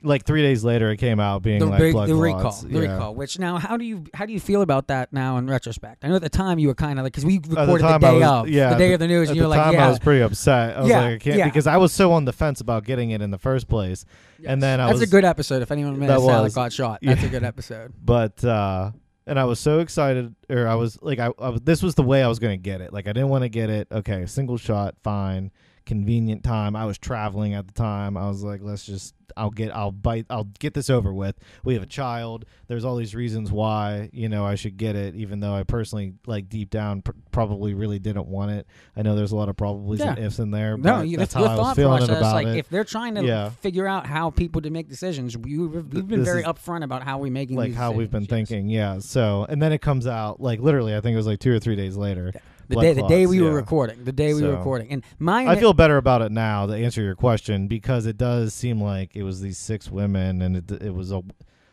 Like 0.05 0.25
three 0.25 0.43
days 0.43 0.65
later 0.65 0.91
it 0.91 0.97
came 0.99 1.21
out 1.21 1.43
being 1.43 1.59
The, 1.61 1.67
like 1.67 1.93
blood 1.93 2.09
the 2.09 2.15
recall, 2.15 2.53
the 2.53 2.69
Yeah. 2.81 2.93
recall. 2.93 3.15
Which 3.15 3.39
now, 3.39 3.59
how 3.59 3.77
do 3.77 3.85
you 3.85 4.05
how 4.15 4.27
do 4.27 4.33
you 4.33 4.41
feel 4.41 4.63
about 4.63 4.89
that 4.89 5.13
now 5.13 5.37
in 5.39 5.47
retrospect? 5.49 6.05
I 6.05 6.09
know 6.09 6.17
at 6.17 6.23
the 6.23 6.29
time 6.29 6.59
you 6.59 6.69
were 6.69 6.75
kind 6.75 6.99
of 6.99 7.05
like 7.05 7.13
because 7.13 7.25
we 7.25 7.39
recorded 7.39 7.85
the, 7.85 7.89
I 7.89 7.99
day 7.99 8.13
was- 8.15 8.23
of, 8.23 8.49
yeah, 8.49 8.71
the 8.71 8.77
day 8.79 8.89
at 8.89 8.95
of 8.95 9.01
the 9.01 9.07
news, 9.09 9.29
At 9.29 9.31
and 9.33 9.37
you 9.37 9.43
the 9.43 9.49
were 9.49 9.55
like, 9.57 9.65
time, 9.65 9.73
yeah, 9.75 9.87
I 9.87 9.89
was 9.91 9.99
pretty 9.99 10.23
upset. 10.23 10.77
I 10.77 10.81
was 10.81 10.91
Yeah, 10.91 11.01
like, 11.01 11.15
I 11.15 11.19
can't 11.19 11.37
yeah. 11.39 11.45
because 11.47 11.67
I 11.67 11.77
was 11.77 11.93
so 11.93 12.13
on 12.13 12.25
the 12.25 12.33
fence 12.33 12.61
about 12.61 12.85
getting 12.85 13.11
it 13.11 13.23
in 13.23 13.31
the 13.31 13.39
first 13.39 13.69
place. 13.69 14.05
And 14.45 14.63
then 14.63 14.81
I 14.81 14.87
that's 14.87 15.01
was, 15.01 15.09
a 15.09 15.11
good 15.13 15.25
episode. 15.25 15.63
If 15.63 15.71
anyone 15.71 15.95
That 16.01 16.01
missed 16.01 16.29
Alec 16.29 16.43
was. 16.45 16.55
got 16.55 16.73
shot, 16.73 16.99
that's 17.03 17.21
Yeah. 17.21 17.27
a 17.29 17.31
good 17.31 17.45
episode. 17.45 17.93
but 18.05 18.45
uh 18.45 18.91
and 19.25 19.39
I 19.39 19.45
was 19.45 19.61
so 19.61 19.79
excited, 19.79 20.35
or 20.51 20.67
I 20.67 20.75
was 20.75 20.99
like, 21.01 21.21
I, 21.21 21.31
I 21.41 21.57
this 21.63 21.81
was 21.81 21.95
the 21.95 22.03
way 22.03 22.25
I 22.25 22.27
was 22.29 22.41
going 22.41 22.59
to 22.59 22.61
get 22.63 22.81
it. 22.81 22.93
Like, 22.93 23.07
I 23.07 23.13
didn't 23.13 23.29
want 23.29 23.43
to 23.45 23.49
get 23.49 23.71
it. 23.71 23.87
Okay, 23.93 24.27
single 24.27 24.57
shot, 24.57 24.97
fine, 25.05 25.53
convenient 25.87 26.45
time. 26.45 26.77
I 26.77 26.85
was 26.87 26.99
traveling 26.99 27.55
at 27.55 27.67
the 27.67 27.73
time. 27.75 28.17
I 28.17 28.29
was 28.29 28.43
like, 28.43 28.61
let's 28.63 28.85
just, 28.85 29.15
I'll 29.37 29.51
get, 29.51 29.75
I'll 29.75 29.91
bite, 29.93 30.27
I'll 30.31 30.49
get 30.59 30.75
this 30.75 30.91
over 30.91 31.13
with. 31.13 31.37
We 31.65 31.75
have 31.75 31.83
a 31.83 31.87
child. 31.87 32.45
There's 32.69 32.85
all 32.85 32.97
these 32.97 33.15
reasons 33.15 33.51
why 33.51 34.11
you 34.13 34.29
know 34.29 34.45
I 34.45 34.55
should 34.57 34.77
get 34.77 34.95
it, 34.97 35.15
even 35.15 35.41
though 35.41 35.55
I 35.55 35.63
personally, 35.63 36.15
like 36.27 36.49
deep 36.49 36.71
down, 36.71 37.03
pr- 37.03 37.13
probably 37.31 37.73
really 37.75 37.99
didn't 37.99 38.27
want 38.27 38.51
it. 38.51 38.67
I 38.97 39.03
know 39.03 39.15
there's 39.17 39.33
a 39.33 39.37
lot 39.37 39.49
of 39.49 39.57
probablys 39.57 40.01
and 40.01 40.19
Yeah. 40.19 40.25
ifs 40.27 40.39
in 40.39 40.51
there. 40.51 40.77
No, 40.77 41.01
you, 41.03 41.17
that's 41.17 41.35
that's 41.35 41.47
how 41.47 41.53
I 41.53 41.57
was 41.57 41.77
feeling 41.77 41.99
process. 41.99 42.19
about 42.19 42.35
Like 42.35 42.47
it. 42.49 42.57
if 42.59 42.69
they're 42.69 42.85
trying 42.85 43.15
to 43.17 43.25
Yeah. 43.25 43.51
figure 43.51 43.87
out 43.87 44.07
how 44.07 44.31
people 44.31 44.61
to 44.63 44.71
make 44.71 44.89
decisions, 44.89 45.37
you, 45.47 45.69
we've 45.69 45.89
been 46.09 46.21
this 46.21 46.29
very 46.29 46.43
upfront 46.43 46.85
about 46.85 47.03
how 47.03 47.19
we're 47.19 47.33
making 47.33 47.57
like 47.57 47.73
how 47.75 47.93
we've 47.93 48.11
been 48.11 48.23
yes. 48.23 48.31
thinking, 48.31 48.69
yeah. 48.69 48.99
So, 48.99 49.47
and 49.49 49.61
then 49.63 49.73
it 49.73 49.81
comes 49.81 50.07
out 50.07 50.41
like 50.41 50.61
literally, 50.61 50.95
I 50.95 51.01
think 51.01 51.15
it 51.15 51.17
was 51.19 51.27
like 51.27 51.41
two 51.41 51.53
or 51.53 51.59
three 51.59 51.77
days 51.77 51.97
later. 51.97 52.33
The 52.69 52.77
day, 52.77 52.93
the 52.95 53.07
day 53.09 53.27
we 53.27 53.41
were 53.43 53.53
recording, 53.53 54.05
the 54.05 54.13
day 54.13 54.35
we 54.35 54.43
were 54.43 54.57
recording, 54.57 54.91
and 54.91 55.05
my 55.19 55.47
I 55.47 55.57
feel 55.57 55.73
better 55.73 55.97
about 55.97 56.23
it 56.23 56.33
now 56.33 56.67
to 56.67 56.73
answer 56.75 57.03
your 57.03 57.15
question 57.17 57.67
because 57.69 58.07
it 58.07 58.17
does 58.17 58.55
seem 58.55 58.81
like 58.81 59.15
it 59.17 59.23
was 59.25 59.41
these 59.41 59.59
six 59.59 59.91
women 59.91 60.41
and 60.43 60.57
it 60.57 60.71
it 60.83 60.95
was 60.95 61.13
a 61.13 61.23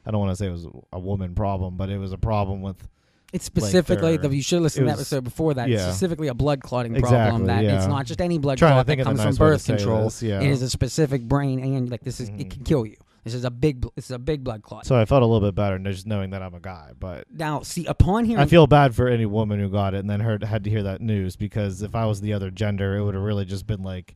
I 0.06 0.12
don't 0.12 0.20
want 0.20 0.32
to 0.32 0.36
say 0.36 0.48
it 0.48 0.52
was 0.52 0.68
a 0.92 1.00
woman 1.00 1.36
problem, 1.36 1.78
but 1.78 1.90
it 1.90 1.98
was 1.98 2.12
a 2.12 2.18
problem 2.18 2.62
with 2.62 2.88
it's 3.32 3.46
specifically 3.46 4.18
their- 4.18 4.30
the 4.30 4.36
you 4.36 4.42
should 4.42 4.62
listen 4.62 4.84
it 4.84 4.86
to 4.86 4.92
that 4.94 4.98
episode 5.00 5.24
before 5.24 5.54
that. 5.54 5.70
It's 5.70 5.80
yeah. 5.80 5.90
specifically 5.92 6.30
a 6.30 6.34
blood 6.34 6.62
clotting 6.62 6.96
Exactly, 6.96 7.18
problem 7.30 7.46
that 7.48 7.64
it's 7.64 7.86
not 7.86 8.06
just 8.08 8.20
any 8.22 8.40
blood 8.40 8.58
clot 8.58 8.88
that 8.88 8.98
comes 9.04 9.20
nice 9.20 9.38
from 9.38 9.48
birth 9.48 9.66
control. 9.66 10.06
this, 10.06 10.24
yeah. 10.24 10.42
It 10.42 10.50
is 10.50 10.62
a 10.64 10.70
specific 10.70 11.22
brain 11.24 11.60
and 11.60 11.92
like 11.92 12.02
this 12.04 12.20
is 12.20 12.30
it 12.30 12.38
Mhm. 12.38 12.50
can 12.52 12.64
kill 12.64 12.86
you. 12.88 12.96
This 13.24 13.34
is 13.34 13.44
a 13.46 13.52
big 13.52 13.82
this 13.96 14.06
is 14.06 14.12
a 14.12 14.20
big 14.20 14.44
blood 14.44 14.62
clot. 14.64 14.86
So 14.86 14.96
I 14.96 15.06
felt 15.06 15.22
a 15.24 15.26
little 15.26 15.48
bit 15.48 15.56
better 15.56 15.78
just 15.80 16.08
knowing 16.08 16.30
that 16.32 16.42
I'm 16.42 16.54
a 16.54 16.60
guy, 16.60 16.92
but 17.00 17.26
now, 17.32 17.62
see, 17.62 17.86
upon 17.86 18.26
hearing 18.26 18.42
I 18.42 18.46
feel 18.46 18.66
bad 18.68 18.96
for 18.96 19.08
any 19.08 19.26
woman 19.26 19.60
who 19.60 19.70
got 19.70 19.94
it 19.94 20.00
and 20.00 20.10
then 20.10 20.20
heard 20.22 20.44
had 20.44 20.64
to 20.64 20.70
hear 20.70 20.84
that 20.84 21.02
news 21.02 21.36
because 21.36 21.82
if 21.82 21.96
I 21.96 22.06
was 22.06 22.22
the 22.22 22.34
other 22.34 22.50
gender, 22.50 22.96
it 22.98 23.04
would 23.04 23.16
have 23.16 23.24
really 23.24 23.46
just 23.46 23.68
been 23.68 23.84
like 23.84 24.16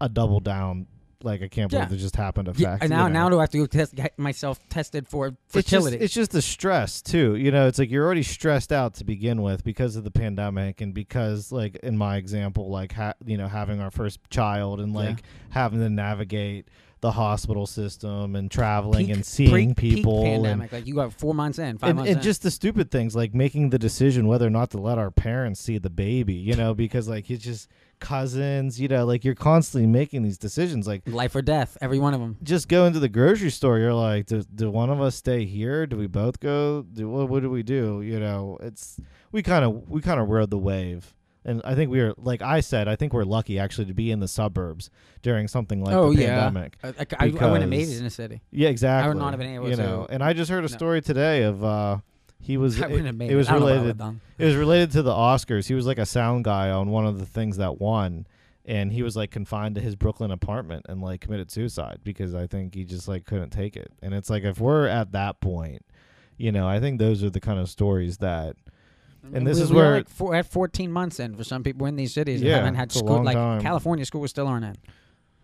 a 0.00 0.08
double 0.08 0.40
down. 0.40 0.86
Like 1.24 1.42
I 1.42 1.48
can't 1.48 1.68
believe 1.68 1.88
Yeah. 1.90 1.94
it 1.96 1.98
just 1.98 2.14
happened. 2.14 2.46
Effect. 2.46 2.60
yeah, 2.60 2.74
and 2.80 2.84
you 2.84 2.88
now 2.96 3.08
know? 3.08 3.12
now 3.24 3.28
do 3.28 3.38
I 3.38 3.42
have 3.42 3.50
to 3.50 3.58
go 3.58 3.66
test 3.66 3.92
get 3.92 4.16
myself 4.20 4.60
tested 4.68 5.08
for 5.08 5.26
It's 5.26 5.36
just, 5.52 5.66
fertility? 5.68 5.96
it's 5.96 6.14
just 6.14 6.30
the 6.30 6.40
stress 6.40 7.02
too. 7.02 7.34
You 7.34 7.50
know, 7.50 7.66
it's 7.66 7.76
like 7.76 7.90
you're 7.90 8.06
already 8.06 8.22
stressed 8.22 8.72
out 8.72 8.94
to 8.94 9.04
begin 9.04 9.42
with 9.42 9.64
because 9.64 9.96
of 9.96 10.04
the 10.04 10.12
pandemic 10.12 10.80
and 10.80 10.94
because 10.94 11.50
like 11.50 11.74
in 11.82 11.98
my 11.98 12.18
example, 12.18 12.70
like 12.70 12.92
ha- 12.92 13.14
you 13.26 13.36
know 13.36 13.48
having 13.48 13.80
our 13.80 13.90
first 13.90 14.20
child 14.30 14.78
and 14.78 14.94
like 14.94 15.24
having 15.50 15.80
to 15.80 15.90
navigate 15.90 16.68
the 17.00 17.12
hospital 17.12 17.66
system 17.66 18.34
and 18.34 18.50
traveling 18.50 19.06
Peak- 19.06 19.14
and 19.14 19.26
seeing 19.26 19.74
peak 19.74 19.96
people 19.96 20.24
and 20.24 20.42
pandemic. 20.44 20.72
like 20.72 20.86
you 20.86 20.94
got 20.94 21.12
four 21.12 21.34
months 21.34 21.58
in, 21.58 21.78
five 21.78 21.90
and, 21.90 21.96
months 21.96 22.10
and 22.10 22.18
in. 22.18 22.22
just 22.22 22.42
the 22.42 22.50
stupid 22.50 22.90
things 22.90 23.14
like 23.14 23.34
making 23.34 23.70
the 23.70 23.78
decision 23.78 24.26
whether 24.26 24.46
or 24.46 24.50
not 24.50 24.70
to 24.70 24.78
let 24.78 24.98
our 24.98 25.10
parents 25.10 25.60
see 25.60 25.78
the 25.78 25.90
baby, 25.90 26.34
you 26.34 26.54
know, 26.54 26.74
because 26.74 27.08
like 27.08 27.30
it's 27.30 27.44
just 27.44 27.68
cousins, 28.00 28.80
you 28.80 28.88
know, 28.88 29.04
like 29.04 29.24
you're 29.24 29.34
constantly 29.34 29.86
making 29.86 30.22
these 30.22 30.38
decisions. 30.38 30.86
Like 30.86 31.02
life 31.06 31.34
or 31.34 31.42
death, 31.42 31.76
every 31.80 31.98
one 31.98 32.14
of 32.14 32.20
them. 32.20 32.36
just 32.42 32.68
go 32.68 32.84
into 32.86 33.00
the 33.00 33.08
grocery 33.08 33.50
store, 33.50 33.78
you're 33.78 33.94
like, 33.94 34.26
do, 34.26 34.42
do 34.54 34.70
one 34.70 34.90
of 34.90 35.00
us 35.00 35.16
stay 35.16 35.44
here? 35.44 35.86
Do 35.86 35.96
we 35.96 36.06
both 36.06 36.40
go? 36.40 36.82
Do 36.82 37.08
what, 37.08 37.28
what 37.28 37.42
do 37.42 37.50
we 37.50 37.62
do? 37.62 38.02
You 38.02 38.20
know, 38.20 38.58
it's 38.60 39.00
we 39.32 39.42
kind 39.42 39.64
of 39.64 39.88
we 39.88 40.00
kind 40.00 40.20
of 40.20 40.28
rode 40.28 40.50
the 40.50 40.58
wave. 40.58 41.14
And 41.44 41.62
I 41.64 41.74
think 41.74 41.90
we 41.90 42.00
were, 42.00 42.14
like 42.18 42.42
I 42.42 42.60
said, 42.60 42.88
I 42.88 42.96
think 42.96 43.12
we're 43.12 43.24
lucky 43.24 43.58
actually 43.58 43.86
to 43.86 43.94
be 43.94 44.10
in 44.10 44.20
the 44.20 44.28
suburbs 44.28 44.90
during 45.22 45.48
something 45.48 45.82
like 45.82 45.94
oh 45.94 46.12
the 46.12 46.22
yeah, 46.22 46.40
pandemic. 46.40 46.76
I, 46.82 46.88
I, 46.88 47.06
I 47.20 47.26
wouldn't 47.28 47.60
have 47.62 47.68
made 47.70 47.88
it 47.88 47.98
in 47.98 48.04
a 48.06 48.10
city. 48.10 48.42
Yeah, 48.50 48.68
exactly. 48.68 49.06
I 49.06 49.08
would 49.08 49.16
not 49.18 49.30
have 49.32 49.38
been 49.38 49.54
able 49.54 49.70
you 49.70 49.76
to- 49.76 49.82
know. 49.82 50.06
And 50.10 50.22
I 50.22 50.32
just 50.32 50.50
heard 50.50 50.58
a 50.64 50.68
No. 50.68 50.76
story 50.76 51.00
today 51.00 51.44
of 51.44 51.64
uh 51.64 51.98
he 52.40 52.56
was 52.56 52.80
I 52.82 52.86
wouldn't 52.86 53.06
have 53.06 53.16
made 53.16 53.30
it 53.30 53.36
was 53.36 53.48
I 53.48 53.52
don't 53.52 53.60
know 53.62 53.66
related 53.68 54.00
it 54.38 54.44
was 54.44 54.56
related 54.56 54.90
to 54.92 55.02
the 55.02 55.12
Oscars. 55.12 55.66
He 55.68 55.74
was 55.74 55.86
like 55.86 55.98
a 55.98 56.06
sound 56.06 56.44
guy 56.44 56.70
on 56.70 56.90
one 56.90 57.06
of 57.06 57.18
the 57.18 57.26
things 57.26 57.56
that 57.56 57.80
won, 57.80 58.26
and 58.66 58.92
he 58.92 59.02
was 59.02 59.16
like 59.16 59.30
confined 59.30 59.74
to 59.76 59.80
his 59.80 59.96
Brooklyn 59.96 60.30
apartment 60.30 60.86
and 60.88 61.00
like 61.00 61.20
committed 61.20 61.50
suicide 61.50 62.00
because 62.04 62.34
I 62.34 62.46
think 62.46 62.74
he 62.74 62.84
just 62.84 63.08
like 63.08 63.24
couldn't 63.24 63.50
take 63.50 63.76
it. 63.76 63.92
And 64.02 64.12
it's 64.12 64.28
like 64.28 64.42
if 64.44 64.60
we're 64.60 64.86
at 64.86 65.12
that 65.12 65.40
point, 65.40 65.84
you 66.36 66.52
know, 66.52 66.68
I 66.68 66.78
think 66.78 66.98
those 66.98 67.22
are 67.24 67.30
the 67.30 67.40
kind 67.40 67.58
of 67.58 67.68
stories 67.70 68.18
that 68.18 68.56
And 69.34 69.46
this 69.46 69.58
we, 69.58 69.62
is 69.64 69.70
we 69.70 69.76
where- 69.76 69.90
like 69.96 70.08
four, 70.08 70.34
at 70.34 70.46
14 70.46 70.90
months 70.92 71.20
in 71.20 71.36
for 71.36 71.44
some 71.44 71.62
people 71.62 71.86
in 71.86 71.96
these 71.96 72.12
cities. 72.14 72.40
Yeah, 72.42 72.56
haven't 72.56 72.74
had 72.76 72.92
school. 72.92 73.22
Like 73.24 73.36
time. 73.36 73.60
California 73.60 74.04
was 74.14 74.30
still 74.30 74.46
aren't 74.46 74.64
in. 74.64 74.76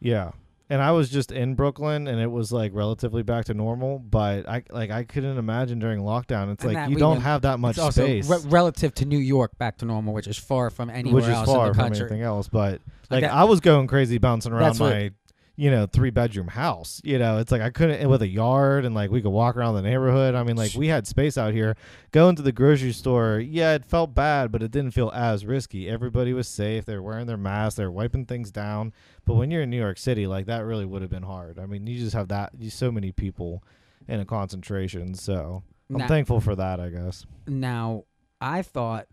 yeah. 0.00 0.30
and 0.70 0.80
I 0.82 0.92
was 0.92 1.10
just 1.10 1.30
in 1.30 1.54
Brooklyn, 1.54 2.08
and 2.08 2.18
it 2.20 2.30
was 2.30 2.50
like 2.50 2.72
relatively 2.74 3.22
back 3.22 3.44
to 3.46 3.54
normal. 3.54 3.98
But 3.98 4.48
I 4.48 4.62
like 4.70 4.90
I 4.90 5.04
couldn't 5.04 5.36
imagine 5.38 5.78
during 5.78 6.00
lockdown. 6.00 6.52
It's 6.52 6.64
And 6.64 6.74
like 6.74 6.88
you 6.88 6.96
don't 6.96 7.20
have 7.20 7.42
that 7.42 7.58
much 7.60 7.76
space, 7.76 8.28
re- 8.28 8.38
relative 8.46 8.94
to 8.96 9.04
New 9.04 9.18
York 9.18 9.58
back 9.58 9.76
to 9.78 9.84
normal, 9.84 10.14
which 10.14 10.26
is 10.26 10.38
far 10.38 10.70
from 10.70 10.88
anywhere 10.90 11.16
which 11.16 11.24
is 11.24 11.30
else 11.30 11.46
far 11.46 11.66
in 11.66 11.72
the 11.72 11.82
from 11.82 11.92
anything 11.92 12.22
else. 12.22 12.48
But 12.48 12.80
Like 13.10 13.10
like 13.10 13.20
that- 13.22 13.32
I 13.34 13.44
was 13.44 13.60
going 13.60 13.86
crazy 13.88 14.18
bouncing 14.18 14.52
around 14.52 14.62
That's 14.62 14.80
what- 14.80 14.92
my. 14.92 15.10
You 15.56 15.70
know, 15.70 15.86
three 15.86 16.10
bedroom 16.10 16.48
house. 16.48 17.00
You 17.04 17.16
know, 17.18 17.38
it's 17.38 17.52
like 17.52 17.62
I 17.62 17.70
couldn't 17.70 18.08
with 18.08 18.22
a 18.22 18.28
yard 18.28 18.84
and 18.84 18.92
like 18.92 19.12
we 19.12 19.22
could 19.22 19.30
walk 19.30 19.56
around 19.56 19.74
the 19.76 19.82
neighborhood. 19.82 20.34
I 20.34 20.42
mean, 20.42 20.56
like 20.56 20.74
we 20.74 20.88
had 20.88 21.06
space 21.06 21.38
out 21.38 21.52
here. 21.54 21.76
Going 22.10 22.34
to 22.34 22.42
the 22.42 22.50
grocery 22.50 22.90
store, 22.90 23.38
yeah, 23.38 23.74
it 23.74 23.84
felt 23.84 24.16
bad, 24.16 24.50
but 24.50 24.64
it 24.64 24.72
didn't 24.72 24.90
feel 24.90 25.10
as 25.14 25.46
risky. 25.46 25.88
Everybody 25.88 26.32
was 26.32 26.48
safe. 26.48 26.84
They're 26.84 27.02
wearing 27.02 27.26
their 27.28 27.36
masks. 27.36 27.76
They're 27.76 27.90
wiping 27.90 28.26
things 28.26 28.50
down. 28.50 28.92
But 29.24 29.34
when 29.34 29.52
you're 29.52 29.62
in 29.62 29.70
New 29.70 29.78
York 29.80 29.98
City, 29.98 30.26
like 30.26 30.46
that 30.46 30.64
really 30.64 30.84
would 30.84 31.02
have 31.02 31.10
been 31.10 31.22
hard. 31.22 31.60
I 31.60 31.66
mean, 31.66 31.86
you 31.86 32.00
just 32.00 32.14
have 32.16 32.28
that 32.28 32.50
you 32.58 32.68
so 32.70 32.90
many 32.90 33.12
people 33.12 33.62
in 34.08 34.18
a 34.18 34.24
concentration. 34.24 35.14
So 35.14 35.62
I'm 35.88 35.98
Now- 35.98 36.08
thankful 36.08 36.40
for 36.40 36.56
that, 36.56 36.80
I 36.80 36.88
guess. 36.88 37.26
Now, 37.46 38.04
I 38.40 38.62
thought 38.62 39.06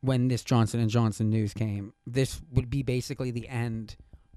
when 0.00 0.28
this 0.28 0.42
Johnson 0.42 0.80
and 0.80 0.88
Johnson 0.88 1.28
news 1.28 1.52
came, 1.52 1.92
this 2.06 2.40
would 2.50 2.70
be 2.70 2.82
basically 2.82 3.30
the 3.30 3.46
end 3.48 3.96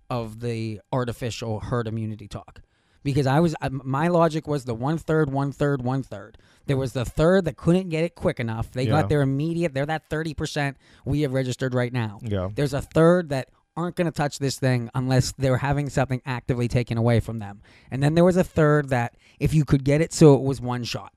of 0.09 0.39
the 0.39 0.81
artificial 0.91 1.59
herd 1.59 1.87
immunity 1.87 2.27
talk. 2.27 2.61
Because 3.03 3.27
I 3.27 3.39
was, 3.39 3.55
I- 3.61 3.69
my 3.69 4.07
logic 4.07 4.47
was 4.47 4.65
the 4.65 4.73
one 4.73 4.97
third, 4.97 5.31
one 5.31 5.51
third, 5.51 5.81
one 5.83 6.01
third. 6.01 6.37
There 6.65 6.77
was 6.77 6.93
the 6.93 7.05
third 7.05 7.45
that 7.45 7.55
couldn't 7.55 7.89
get 7.89 8.03
it 8.03 8.15
quick 8.15 8.39
enough. 8.39 8.71
They 8.71 8.83
Yeah. 8.85 9.01
got 9.01 9.09
their 9.09 9.21
immediate. 9.21 9.73
They're 9.75 9.85
that 9.85 10.09
thirty 10.09 10.33
percent 10.33 10.77
we 11.05 11.21
have 11.21 11.31
registered 11.33 11.75
right 11.75 11.93
now. 11.93 12.19
Yeah. 12.23 12.49
There's 12.53 12.73
a 12.73 12.81
third 12.81 13.29
that 13.29 13.49
aren't 13.77 13.95
going 13.95 14.05
to 14.05 14.11
touch 14.11 14.39
this 14.39 14.57
thing 14.57 14.89
unless 14.95 15.33
they're 15.33 15.57
having 15.57 15.89
something 15.89 16.21
actively 16.25 16.67
taken 16.67 16.97
away 16.97 17.19
from 17.19 17.39
them. 17.39 17.61
And 17.91 18.01
then 18.01 18.15
there 18.15 18.23
was 18.23 18.37
a 18.37 18.43
third 18.43 18.89
that 18.89 19.15
if 19.39 19.53
you 19.53 19.65
could 19.65 19.83
get 19.83 20.01
it 20.01 20.11
so 20.13 20.33
it 20.33 20.41
was 20.41 20.59
one 20.61 20.83
shot. 20.85 21.11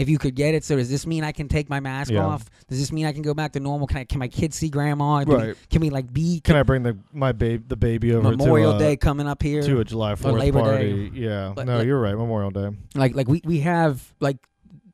If 0.00 0.08
you 0.08 0.18
could 0.18 0.34
get 0.34 0.54
it, 0.54 0.64
so 0.64 0.76
does 0.76 0.88
this 0.90 1.06
mean 1.06 1.24
I 1.24 1.32
can 1.32 1.46
take 1.48 1.68
my 1.68 1.80
mask 1.80 2.10
Yeah. 2.10 2.24
off? 2.24 2.48
Does 2.68 2.78
this 2.78 2.90
mean 2.92 3.06
I 3.06 3.12
can 3.12 3.22
go 3.22 3.34
back 3.34 3.52
to 3.52 3.60
normal? 3.60 3.86
Can 3.86 3.98
I? 3.98 4.04
Can 4.04 4.18
my 4.18 4.28
kids 4.28 4.56
see 4.56 4.68
grandma? 4.68 5.24
Do 5.24 5.36
we- 5.36 5.54
can 5.70 5.80
we 5.80 5.90
like 5.90 6.12
be? 6.12 6.40
Can 6.40 6.56
I 6.56 6.62
bring 6.62 6.82
the 6.82 6.96
my 7.12 7.32
babe 7.32 7.68
the 7.68 7.76
baby 7.76 8.12
over 8.14 8.30
Memorial 8.30 8.72
to, 8.72 8.76
uh, 8.76 8.78
Day 8.80 8.96
coming 8.96 9.26
up 9.28 9.42
here. 9.42 9.62
to 9.62 9.80
a 9.80 9.84
July 9.84 10.14
Fourth 10.14 10.34
Labor 10.36 10.60
party? 10.60 11.10
Yeah. 11.14 11.52
But, 11.54 11.66
no, 11.66 11.78
like- 11.78 11.86
you're 11.86 12.00
right. 12.00 12.16
Memorial 12.16 12.50
Day. 12.50 12.70
like 12.94 13.14
like 13.14 13.28
we 13.28 13.42
we 13.44 13.60
have 13.60 14.12
like 14.20 14.38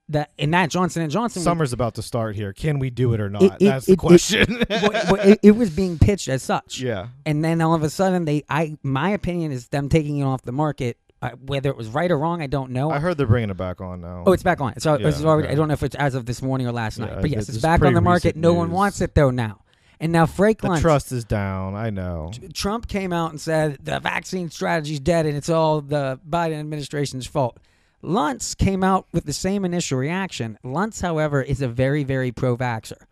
that 0.08 0.30
in 0.38 0.52
that 0.52 0.70
Johnson 0.70 1.02
and 1.02 1.10
Johnson. 1.10 1.42
Summer's 1.42 1.72
about 1.72 1.96
to 1.96 2.02
start 2.02 2.36
here. 2.36 2.52
Can 2.52 2.78
we 2.78 2.90
do 2.90 3.12
it 3.12 3.20
or 3.20 3.28
not? 3.28 3.42
It- 3.42 3.52
it- 3.60 3.64
That's 3.66 3.86
the 3.86 3.92
it- 3.94 3.98
question. 3.98 4.64
well, 4.70 5.36
it 5.42 5.56
was 5.56 5.70
being 5.70 5.98
pitched 5.98 6.28
as 6.28 6.42
such. 6.44 6.80
yeah. 6.80 7.08
and 7.24 7.44
then 7.44 7.60
all 7.60 7.74
of 7.74 7.82
a 7.82 7.90
sudden 7.90 8.24
they 8.24 8.44
i 8.48 8.76
my 8.84 9.10
opinion 9.10 9.50
is 9.52 9.68
them 9.68 9.88
taking 9.88 10.18
it 10.18 10.22
off 10.24 10.42
the 10.42 10.52
market 10.52 10.96
uh, 11.22 11.30
whether 11.46 11.70
it 11.70 11.76
was 11.76 11.88
right 11.88 12.10
or 12.10 12.18
wrong 12.18 12.42
i 12.42 12.46
don't 12.46 12.70
know 12.70 12.90
I 12.90 12.98
heard 12.98 13.16
they're 13.16 13.26
bringing 13.26 13.50
it 13.50 13.56
back 13.56 13.80
on 13.80 14.00
now. 14.00 14.24
oh 14.26 14.32
it's 14.32 14.42
back 14.42 14.60
on 14.60 14.78
so 14.80 14.94
it's 14.94 15.20
Yeah, 15.20 15.26
already 15.26 15.46
okay. 15.48 15.52
i 15.52 15.56
don't 15.56 15.68
know 15.68 15.74
if 15.74 15.82
it's 15.82 15.96
as 15.96 16.14
of 16.14 16.26
this 16.26 16.42
morning 16.42 16.66
or 16.66 16.72
last 16.72 16.98
night 16.98 17.10
Yeah, 17.14 17.20
but 17.20 17.30
yes 17.30 17.40
it's 17.48 17.56
it's 17.56 17.62
back 17.62 17.82
on 17.82 17.94
the 17.94 18.00
market 18.00 18.36
no 18.36 18.54
one 18.54 18.70
wants 18.70 19.00
it 19.00 19.14
though 19.14 19.30
now 19.30 19.62
and 19.98 20.12
now 20.12 20.26
frank 20.26 20.60
the 20.60 20.78
trust 20.78 21.10
is 21.12 21.24
down. 21.24 21.74
I 21.74 21.88
know. 21.90 22.30
trump 22.52 22.86
came 22.86 23.12
out 23.12 23.30
and 23.30 23.40
said 23.40 23.78
the 23.82 23.98
vaccine 24.00 24.50
strategy's 24.50 25.00
dead 25.00 25.24
and 25.26 25.36
it's 25.36 25.48
all 25.48 25.80
the 25.80 26.20
biden 26.28 26.60
administration's 26.60 27.26
fault 27.26 27.58
Luntz 28.04 28.56
came 28.56 28.84
out 28.84 29.06
with 29.12 29.24
the 29.24 29.32
same 29.32 29.64
initial 29.64 29.98
reaction. 29.98 30.58
Luntz, 30.64 31.02
however, 31.02 31.42
is 31.42 31.60
a 31.60 31.66
very, 31.66 32.04
very 32.04 32.30
pro 32.30 32.56
vaxxer. 32.56 33.02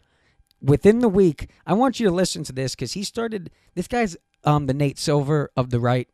Within 0.62 1.00
the 1.00 1.08
week, 1.08 1.50
I 1.66 1.72
want 1.72 1.98
you 1.98 2.06
to 2.08 2.14
listen 2.14 2.44
to 2.44 2.52
this 2.52 2.74
because 2.76 2.92
he 2.92 3.02
started. 3.02 3.50
This 3.74 3.88
guy's 3.88 4.16
um, 4.44 4.66
the 4.66 4.74
Nate 4.74 4.98
Silver 4.98 5.50
of 5.56 5.70
the 5.70 5.80
right. 5.80 6.08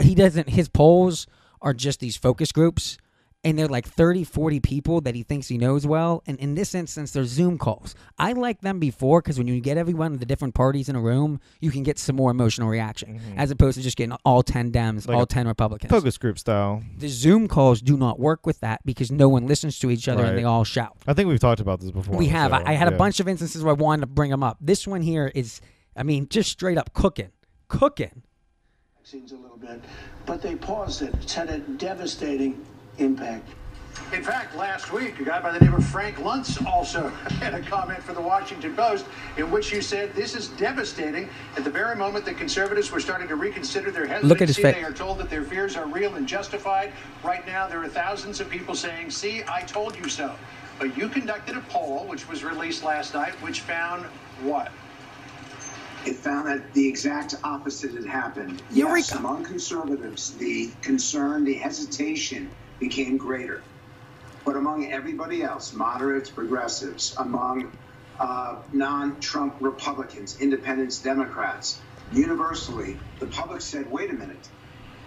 He 0.00 0.14
doesn't. 0.14 0.48
His 0.48 0.68
polls 0.68 1.26
are 1.60 1.74
just 1.74 2.00
these 2.00 2.16
focus 2.16 2.52
groups, 2.52 2.98
and 3.44 3.58
they're 3.58 3.68
like 3.68 3.86
30, 3.86 4.24
40 4.24 4.60
people 4.60 5.00
that 5.02 5.14
he 5.14 5.22
thinks 5.22 5.48
he 5.48 5.58
knows 5.58 5.86
well. 5.86 6.22
And 6.26 6.38
in 6.38 6.54
this 6.54 6.74
instance, 6.74 7.12
they're 7.12 7.24
Zoom 7.24 7.56
calls. 7.58 7.94
I 8.18 8.32
like 8.32 8.60
them 8.60 8.78
before 8.80 9.20
because 9.22 9.38
when 9.38 9.46
you 9.48 9.60
get 9.60 9.76
everyone 9.76 10.12
of 10.12 10.20
the 10.20 10.26
different 10.26 10.54
parties 10.54 10.88
in 10.88 10.96
a 10.96 11.00
room, 11.00 11.40
you 11.60 11.70
can 11.70 11.82
get 11.84 11.98
some 11.98 12.16
more 12.16 12.30
emotional 12.30 12.68
reaction 12.68 13.20
as 13.36 13.50
opposed 13.50 13.76
to 13.76 13.82
just 13.82 13.96
getting 13.96 14.16
all 14.24 14.42
10 14.42 14.70
Dems, 14.72 15.02
Mm-hmm. 15.02 15.10
Like 15.10 15.18
all 15.18 15.26
10 15.26 15.46
Republicans 15.48 15.90
Focus 15.90 16.18
group 16.18 16.38
style. 16.38 16.82
the 16.96 17.08
Zoom 17.08 17.46
calls 17.48 17.80
do 17.80 17.96
not 17.96 18.18
work 18.20 18.44
with 18.46 18.60
that 18.60 18.84
because 18.84 19.10
no 19.12 19.28
one 19.28 19.46
listens 19.46 19.78
to 19.80 19.90
each 19.90 20.08
other 20.08 20.22
Right. 20.22 20.30
and 20.30 20.38
they 20.38 20.44
all 20.44 20.64
shout. 20.64 20.96
I 21.06 21.14
think 21.14 21.28
we've 21.28 21.38
talked 21.40 21.60
about 21.60 21.80
this 21.80 21.90
before. 21.92 22.16
We 22.16 22.26
have. 22.26 22.52
I, 22.52 22.58
show. 22.60 22.66
I 22.66 22.72
had 22.72 22.88
a 22.88 22.96
bunch 22.96 23.18
of 23.20 23.28
instances 23.28 23.62
where 23.64 23.70
I 23.74 23.76
wanted 23.76 24.02
to 24.02 24.06
bring 24.08 24.30
them 24.30 24.42
up. 24.42 24.58
This 24.60 24.86
one 24.86 25.00
here 25.00 25.30
is, 25.34 25.60
I 25.96 26.02
mean, 26.02 26.28
just 26.28 26.50
straight 26.50 26.76
up 26.78 26.92
cooking, 26.92 27.30
cooking. 27.68 28.22
Vaccines 29.10 29.32
a 29.32 29.36
little 29.36 29.56
bit, 29.56 29.80
but 30.26 30.42
they 30.42 30.54
paused 30.54 31.00
it. 31.00 31.14
It's 31.22 31.32
had 31.32 31.48
a 31.48 31.60
devastating 31.60 32.62
impact. 32.98 33.48
In 34.12 34.22
fact, 34.22 34.54
last 34.54 34.92
week, 34.92 35.18
a 35.18 35.24
guy 35.24 35.40
by 35.40 35.50
the 35.50 35.64
name 35.64 35.72
of 35.72 35.82
Frank 35.86 36.16
Luntz 36.16 36.62
also 36.66 37.08
had 37.40 37.54
a 37.54 37.62
comment 37.62 38.02
for 38.02 38.12
the 38.12 38.20
Washington 38.20 38.76
Post 38.76 39.06
in 39.38 39.50
which 39.50 39.72
you 39.72 39.80
said 39.80 40.14
this 40.14 40.34
is 40.34 40.48
devastating. 40.48 41.30
At 41.56 41.64
the 41.64 41.70
very 41.70 41.96
moment 41.96 42.26
that 42.26 42.36
conservatives 42.36 42.90
were 42.92 43.00
starting 43.00 43.28
to 43.28 43.36
reconsider 43.36 43.90
their 43.90 44.04
hesitancy, 44.04 44.28
Look 44.28 44.42
at 44.42 44.48
his 44.48 44.58
face. 44.58 44.74
they 44.74 44.84
are 44.84 44.92
told 44.92 45.16
that 45.20 45.30
their 45.30 45.42
fears 45.42 45.74
are 45.74 45.86
real 45.86 46.16
and 46.16 46.28
justified. 46.28 46.92
Right 47.24 47.46
now, 47.46 47.66
there 47.66 47.82
are 47.82 47.88
thousands 47.88 48.40
of 48.40 48.50
people 48.50 48.74
saying, 48.74 49.10
"See, 49.10 49.42
I 49.48 49.62
told 49.62 49.96
you 49.96 50.10
so." 50.10 50.34
But 50.78 50.94
you 50.98 51.08
conducted 51.08 51.56
a 51.56 51.62
poll, 51.62 52.04
which 52.04 52.28
was 52.28 52.44
released 52.44 52.84
last 52.84 53.14
night, 53.14 53.32
which 53.40 53.60
found 53.60 54.04
what? 54.42 54.70
It 56.06 56.16
found 56.16 56.46
that 56.48 56.72
the 56.74 56.88
exact 56.88 57.34
opposite 57.44 57.92
had 57.94 58.06
happened. 58.06 58.62
Eureka. 58.70 58.98
Yes, 58.98 59.12
among 59.12 59.44
conservatives, 59.44 60.34
the 60.36 60.70
concern, 60.82 61.44
the 61.44 61.54
hesitation 61.54 62.50
became 62.78 63.16
greater. 63.16 63.62
But 64.44 64.56
among 64.56 64.90
everybody 64.90 65.42
else, 65.42 65.72
moderates, 65.74 66.30
progressives, 66.30 67.14
among 67.18 67.72
uh, 68.18 68.56
non 68.72 69.20
Trump 69.20 69.56
Republicans, 69.60 70.40
independents, 70.40 70.98
Democrats, 70.98 71.80
universally, 72.12 72.96
the 73.18 73.26
public 73.26 73.60
said, 73.60 73.90
wait 73.90 74.10
a 74.10 74.14
minute. 74.14 74.48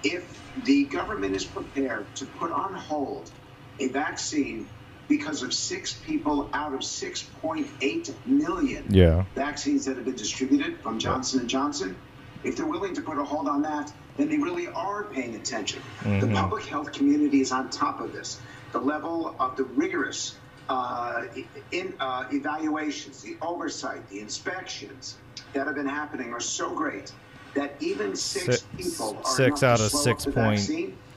If 0.04 0.42
the 0.64 0.86
government 0.86 1.36
is 1.36 1.46
prepared 1.46 2.06
to 2.16 2.26
put 2.26 2.52
on 2.52 2.74
hold 2.74 3.32
a 3.80 3.88
vaccine 3.88 4.68
because 5.12 5.44
of 5.44 5.54
six 5.54 5.94
people 6.08 6.50
out 6.54 6.74
of 6.74 6.80
6.8 6.80 8.14
million 8.26 8.86
Yeah. 8.90 9.26
vaccines 9.36 9.84
that 9.86 9.98
have 9.98 10.06
been 10.06 10.16
distributed 10.16 10.80
from 10.80 11.00
Johnson 11.00 11.42
and 11.42 11.50
Johnson, 11.50 11.98
if 12.46 12.56
they're 12.56 12.66
willing 12.66 12.94
to 12.96 13.02
put 13.02 13.18
a 13.18 13.24
hold 13.24 13.50
on 13.50 13.62
that, 13.64 13.92
then 14.16 14.30
they 14.30 14.38
really 14.38 14.68
are 14.70 15.04
paying 15.04 15.36
attention. 15.36 15.82
The 16.04 16.28
public 16.34 16.64
health 16.66 16.94
community 16.94 17.42
is 17.42 17.52
on 17.52 17.70
top 17.70 18.00
of 18.00 18.14
this. 18.14 18.40
The 18.72 18.80
level 18.80 19.36
of 19.38 19.58
the 19.58 19.66
rigorous 19.66 20.36
uh, 20.70 21.26
in 21.74 21.94
uh, 22.00 22.24
evaluations, 22.32 23.22
the 23.22 23.36
oversight, 23.42 24.08
the 24.10 24.22
inspections 24.22 25.18
that 25.52 25.68
have 25.68 25.76
been 25.76 25.86
happening 25.88 26.32
are 26.32 26.40
so 26.40 26.74
great 26.74 27.12
that 27.54 27.76
even 27.82 28.16
six, 28.16 28.46
Six- 28.46 28.66
people 28.78 29.18
are 29.26 29.36
six 29.36 29.62
out 29.64 29.82
of 29.82 29.92
six 29.92 30.24
point 30.26 30.62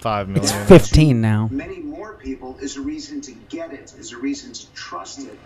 vaccine. 0.05 0.35
Five 0.37 0.71
It's 0.71 0.89
15 0.89 1.21
now. 1.21 1.49
Many 1.51 1.81
more 1.81 2.15
people 2.15 2.57
is 2.61 2.77
a 2.77 2.81
reason 2.81 3.21
to 3.23 3.33
get 3.49 3.73
it, 3.73 3.95
is 3.99 4.13
a 4.13 4.19
reason 4.19 4.53
to 4.53 4.67
trust 4.73 5.21
it. 5.21 5.39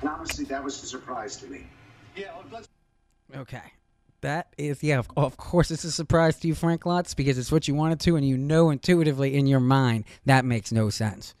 And 0.00 0.10
honestly, 0.10 0.44
that 0.46 0.62
was 0.62 0.82
a 0.82 0.86
surprise 0.86 1.36
to 1.36 1.46
me. 1.46 1.66
Yeah, 2.16 2.32
Okay. 3.34 3.62
That 4.20 4.54
is, 4.56 4.82
yeah, 4.82 4.98
of, 4.98 5.10
of 5.18 5.36
course 5.36 5.70
it's 5.70 5.84
a 5.84 5.92
surprise 5.92 6.36
to 6.36 6.48
you, 6.48 6.54
Frank 6.54 6.84
Luntz, 6.84 7.14
because 7.14 7.36
it's 7.36 7.52
what 7.52 7.68
you 7.68 7.74
wanted 7.74 8.00
to, 8.00 8.16
and 8.16 8.26
you 8.26 8.38
know 8.38 8.70
intuitively 8.70 9.36
in 9.36 9.46
your 9.46 9.60
mind 9.60 10.04
that 10.24 10.46
makes 10.46 10.72
no 10.72 10.88
sense. 10.88 11.34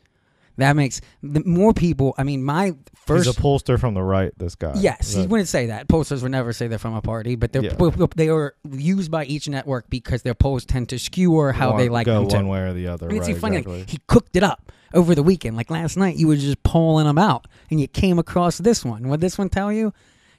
That 0.56 0.76
makes 0.76 1.00
the 1.22 1.42
more 1.44 1.72
people. 1.74 2.14
I 2.16 2.22
mean, 2.22 2.44
my 2.44 2.74
first. 3.06 3.26
He's 3.26 3.36
a 3.36 3.40
pollster 3.40 3.78
from 3.78 3.94
the 3.94 4.02
right. 4.02 4.32
This 4.38 4.54
guy. 4.54 4.72
Yes, 4.76 5.12
he 5.12 5.26
wouldn't 5.26 5.48
say 5.48 5.66
that. 5.66 5.88
Posters 5.88 6.22
would 6.22 6.30
never 6.32 6.52
say 6.52 6.68
they're 6.68 6.78
from 6.78 6.94
a 6.94 7.02
party, 7.02 7.34
but 7.34 7.52
they're 7.52 7.64
Yeah. 7.64 8.06
they 8.14 8.28
are 8.28 8.54
used 8.70 9.10
by 9.10 9.24
each 9.24 9.48
network 9.48 9.90
because 9.90 10.22
their 10.22 10.34
polls 10.34 10.64
tend 10.64 10.88
to 10.90 10.98
skewer 10.98 11.52
how 11.52 11.76
they 11.76 11.88
like 11.88 12.06
go 12.06 12.20
them 12.20 12.28
to. 12.28 12.36
one 12.36 12.48
way 12.48 12.60
or 12.60 12.72
the 12.72 12.86
other. 12.86 13.10
It's 13.10 13.26
right, 13.26 13.36
funny. 13.36 13.56
exactly. 13.56 13.80
Like, 13.80 13.90
he 13.90 13.98
cooked 14.06 14.36
it 14.36 14.42
up 14.44 14.70
over 14.94 15.14
the 15.16 15.24
weekend. 15.24 15.56
Like 15.56 15.70
last 15.70 15.96
night, 15.96 16.16
you 16.16 16.28
were 16.28 16.36
just 16.36 16.62
polling 16.62 17.06
them 17.06 17.18
out, 17.18 17.46
and 17.70 17.80
you 17.80 17.88
came 17.88 18.18
across 18.20 18.58
this 18.58 18.84
one. 18.84 19.08
What 19.08 19.20
this 19.20 19.36
one 19.36 19.48
tell 19.48 19.72
you? 19.72 19.92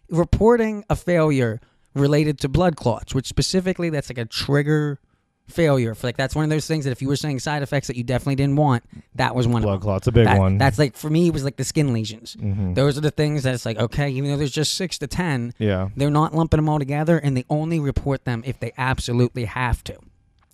Reporting 0.10 0.86
a 0.90 0.96
failure 0.96 1.60
related 1.94 2.40
to 2.40 2.50
blood 2.50 2.76
clots, 2.76 3.14
which 3.16 3.26
specifically 3.28 3.90
that's 3.90 4.10
like 4.10 4.18
a 4.18 4.26
trigger 4.26 5.00
failure. 5.48 5.94
For 5.96 6.08
like 6.08 6.18
that's 6.18 6.36
one 6.36 6.44
of 6.44 6.50
those 6.50 6.68
things 6.68 6.86
that 6.86 6.92
if 6.92 7.02
you 7.02 7.08
were 7.08 7.16
saying 7.16 7.40
side 7.40 7.62
effects 7.64 7.88
that 7.88 7.96
you 7.96 8.04
definitely 8.04 8.36
didn't 8.36 8.56
want, 8.56 8.84
that 9.16 9.36
was 9.36 9.48
one 9.48 9.62
Blood 9.62 9.76
of 9.76 9.80
them. 9.82 9.86
clot's 9.86 10.08
a 10.08 10.12
big 10.12 10.26
That- 10.26 10.40
one. 10.40 10.54
Mm-hmm. 10.54 10.58
That's 10.60 10.80
like 10.80 10.96
for 10.96 11.10
me, 11.10 11.28
it 11.28 11.34
was 11.34 11.44
like 11.44 11.58
the 11.58 11.64
skin 11.64 11.94
lesions. 11.94 12.36
Those 12.40 12.98
are 12.98 13.02
the 13.02 13.12
things 13.12 13.44
that's 13.44 13.66
like 13.66 13.78
okay, 13.78 14.10
even 14.10 14.30
though 14.32 14.38
there's 14.38 14.52
just 14.52 14.74
six 14.76 14.98
to 15.00 15.08
ten, 15.08 15.54
yeah. 15.58 15.90
they're 15.96 16.10
not 16.10 16.34
lumping 16.34 16.58
them 16.58 16.70
all 16.70 16.80
together, 16.80 17.18
and 17.18 17.36
they 17.38 17.46
only 17.50 17.80
report 17.80 18.26
them 18.26 18.44
if 18.46 18.60
they 18.60 18.72
absolutely 18.78 19.46
have 19.46 19.84
to. 19.86 19.98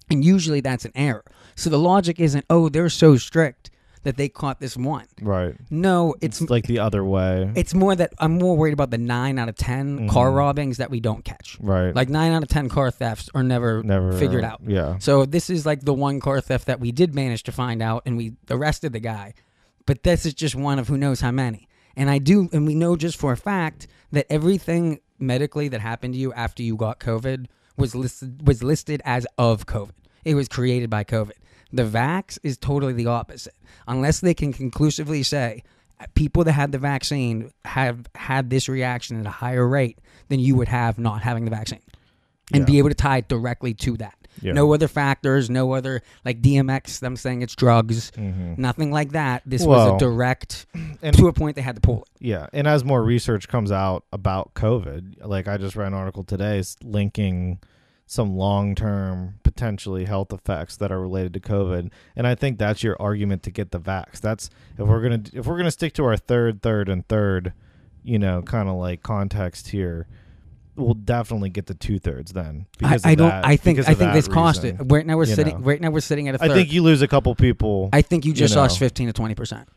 And 0.09 0.25
usually 0.25 0.59
that's 0.59 0.83
an 0.85 0.91
error. 0.93 1.23
So 1.55 1.69
the 1.69 1.79
logic 1.79 2.19
isn't, 2.19 2.45
oh, 2.49 2.67
they're 2.69 2.89
so 2.89 3.15
strict 3.17 3.69
that 4.03 4.17
they 4.17 4.27
caught 4.29 4.59
this 4.59 4.75
one. 4.75 5.05
Right. 5.21 5.55
No, 5.69 6.15
it's 6.21 6.41
It's 6.41 6.49
like 6.49 6.65
the 6.67 6.79
other 6.79 7.03
way. 7.05 7.51
it's 7.55 7.73
more 7.73 7.95
that 7.95 8.13
I'm 8.17 8.37
more 8.39 8.57
worried 8.57 8.73
about 8.73 8.89
the 8.89 8.97
nine 8.97 9.37
out 9.37 9.47
of 9.49 9.55
10 9.55 10.07
car 10.09 10.31
Mhm. 10.31 10.35
robbings 10.37 10.77
that 10.77 10.89
we 10.89 10.99
don't 10.99 11.23
catch. 11.23 11.57
right. 11.61 11.95
Like 11.95 12.09
nine 12.09 12.31
out 12.31 12.41
of 12.43 12.49
ten 12.49 12.67
car 12.69 12.89
thefts 12.91 13.29
are 13.35 13.43
never, 13.43 13.83
never 13.83 14.11
figured 14.13 14.43
uh, 14.43 14.47
out. 14.47 14.61
Yeah. 14.65 14.97
So 14.99 15.25
this 15.25 15.49
is 15.49 15.65
like 15.65 15.81
the 15.81 15.93
one 15.93 16.19
car 16.19 16.41
theft 16.41 16.65
that 16.67 16.79
we 16.79 16.91
did 16.91 17.13
manage 17.13 17.43
to 17.43 17.51
find 17.51 17.81
out, 17.81 18.03
and 18.05 18.17
we 18.17 18.33
arrested 18.49 18.93
the 18.93 18.99
guy. 18.99 19.33
But 19.85 20.03
this 20.03 20.25
is 20.25 20.33
just 20.33 20.55
one 20.55 20.79
of 20.79 20.87
who 20.87 20.97
knows 20.97 21.21
how 21.21 21.31
many. 21.31 21.67
And 21.95 22.09
I 22.09 22.17
do, 22.19 22.49
and 22.53 22.65
we 22.65 22.73
know 22.75 22.95
just 22.95 23.17
for 23.17 23.31
a 23.33 23.37
fact 23.37 23.87
that 24.11 24.25
everything 24.29 24.99
medically 25.19 25.67
that 25.67 25.81
happened 25.81 26.13
to 26.15 26.19
you 26.19 26.33
after 26.33 26.63
you 26.63 26.75
got 26.75 26.99
COVID 26.99 27.47
was 27.77 27.93
listed 27.95 28.47
was 28.47 28.63
listed 28.63 29.01
as 29.05 29.27
of 29.37 29.65
COVID. 29.65 29.91
It 30.23 30.35
was 30.35 30.47
created 30.47 30.89
by 30.89 31.03
COVID. 31.03 31.31
The 31.73 31.83
vax 31.83 32.37
is 32.43 32.57
totally 32.57 32.93
the 32.93 33.07
opposite. 33.07 33.55
Unless 33.87 34.19
they 34.21 34.33
can 34.33 34.51
conclusively 34.53 35.23
say 35.23 35.63
uh, 35.99 36.05
people 36.15 36.43
that 36.43 36.51
had 36.53 36.71
the 36.71 36.77
vaccine 36.79 37.51
have 37.65 38.07
had 38.15 38.49
this 38.49 38.67
reaction 38.69 39.19
at 39.19 39.25
a 39.25 39.29
higher 39.31 39.67
rate 39.67 39.99
than 40.29 40.39
you 40.39 40.55
would 40.55 40.67
have 40.67 40.97
not 40.99 41.21
having 41.21 41.45
the 41.45 41.51
vaccine 41.51 41.81
and 42.53 42.61
Yeah. 42.61 42.65
be 42.65 42.77
able 42.79 42.89
to 42.89 42.95
tie 42.95 43.17
it 43.17 43.27
directly 43.27 43.73
to 43.75 43.97
that. 43.97 44.15
Yeah. 44.41 44.53
No 44.53 44.73
other 44.73 44.87
factors, 44.87 45.49
no 45.49 45.73
other 45.73 46.01
like 46.23 46.41
DMX, 46.41 46.99
them 46.99 47.15
saying 47.17 47.41
it's 47.41 47.53
drugs, 47.55 48.11
Mhm. 48.11 48.57
nothing 48.57 48.89
like 48.91 49.11
that. 49.11 49.43
This 49.45 49.63
was 49.65 49.95
a 49.95 49.97
direct 49.97 50.65
and- 51.01 51.15
to 51.17 51.27
a 51.27 51.33
point 51.33 51.55
they 51.57 51.61
had 51.61 51.75
to 51.75 51.81
pull 51.81 52.03
it. 52.03 52.25
Yeah, 52.25 52.47
and 52.53 52.65
as 52.65 52.83
more 52.85 53.03
research 53.03 53.47
comes 53.49 53.71
out 53.71 54.05
about 54.13 54.53
COVID, 54.53 55.25
like 55.25 55.47
I 55.49 55.57
just 55.57 55.75
read 55.75 55.87
an 55.87 55.93
article 55.93 56.23
today 56.23 56.63
linking 56.81 57.59
some 58.07 58.35
long-term 58.37 59.35
potentially 59.53 60.05
health 60.05 60.31
effects 60.33 60.77
that 60.77 60.91
are 60.91 60.99
related 61.01 61.33
to 61.33 61.39
COVID, 61.39 61.91
and 62.15 62.27
I 62.27 62.35
think 62.35 62.57
that's 62.57 62.83
your 62.83 62.95
argument 63.01 63.43
to 63.43 63.51
get 63.51 63.71
the 63.71 63.79
vax. 63.79 64.19
That's 64.21 64.49
if 64.77 64.87
we're 64.87 65.01
gonna 65.01 65.23
if 65.33 65.45
we're 65.45 65.57
gonna 65.57 65.71
stick 65.71 65.93
to 65.93 66.05
our 66.05 66.17
third, 66.17 66.61
third, 66.61 66.89
and 66.89 67.07
third, 67.07 67.53
you 68.03 68.17
know, 68.19 68.41
kind 68.41 68.69
of 68.69 68.75
like 68.75 69.03
context 69.03 69.69
here. 69.69 70.07
We'll 70.77 70.93
definitely 70.93 71.49
get 71.49 71.65
the 71.65 71.73
two 71.73 71.99
thirds 71.99 72.31
then. 72.31 72.65
I, 72.65 72.77
Because 72.77 73.05
I 73.05 73.15
don't. 73.15 73.27
that- 73.29 73.45
I 73.45 73.57
think. 73.57 73.79
I 73.87 73.93
think 73.93 74.13
this 74.13 74.27
cost 74.29 74.63
reason. 74.63 74.79
it. 74.79 74.83
Right 74.91 75.05
now 75.05 75.17
we're 75.17 75.25
you 75.25 75.35
sitting. 75.35 75.59
know. 75.59 75.65
Right 75.65 75.81
now 75.81 75.89
we're 75.91 75.99
sitting 75.99 76.29
at 76.29 76.35
a 76.35 76.43
I 76.43 76.47
third. 76.47 76.53
think 76.55 76.71
you 76.71 76.81
lose 76.81 77.01
a 77.01 77.07
couple 77.09 77.35
people. 77.35 77.89
I 77.91 78.01
think 78.01 78.25
you 78.25 78.31
just 78.33 78.55
know. 78.55 78.61
lost 78.61 78.79
fifteen 78.79 79.07
to 79.07 79.13
twenty 79.13 79.35
percent. 79.35 79.67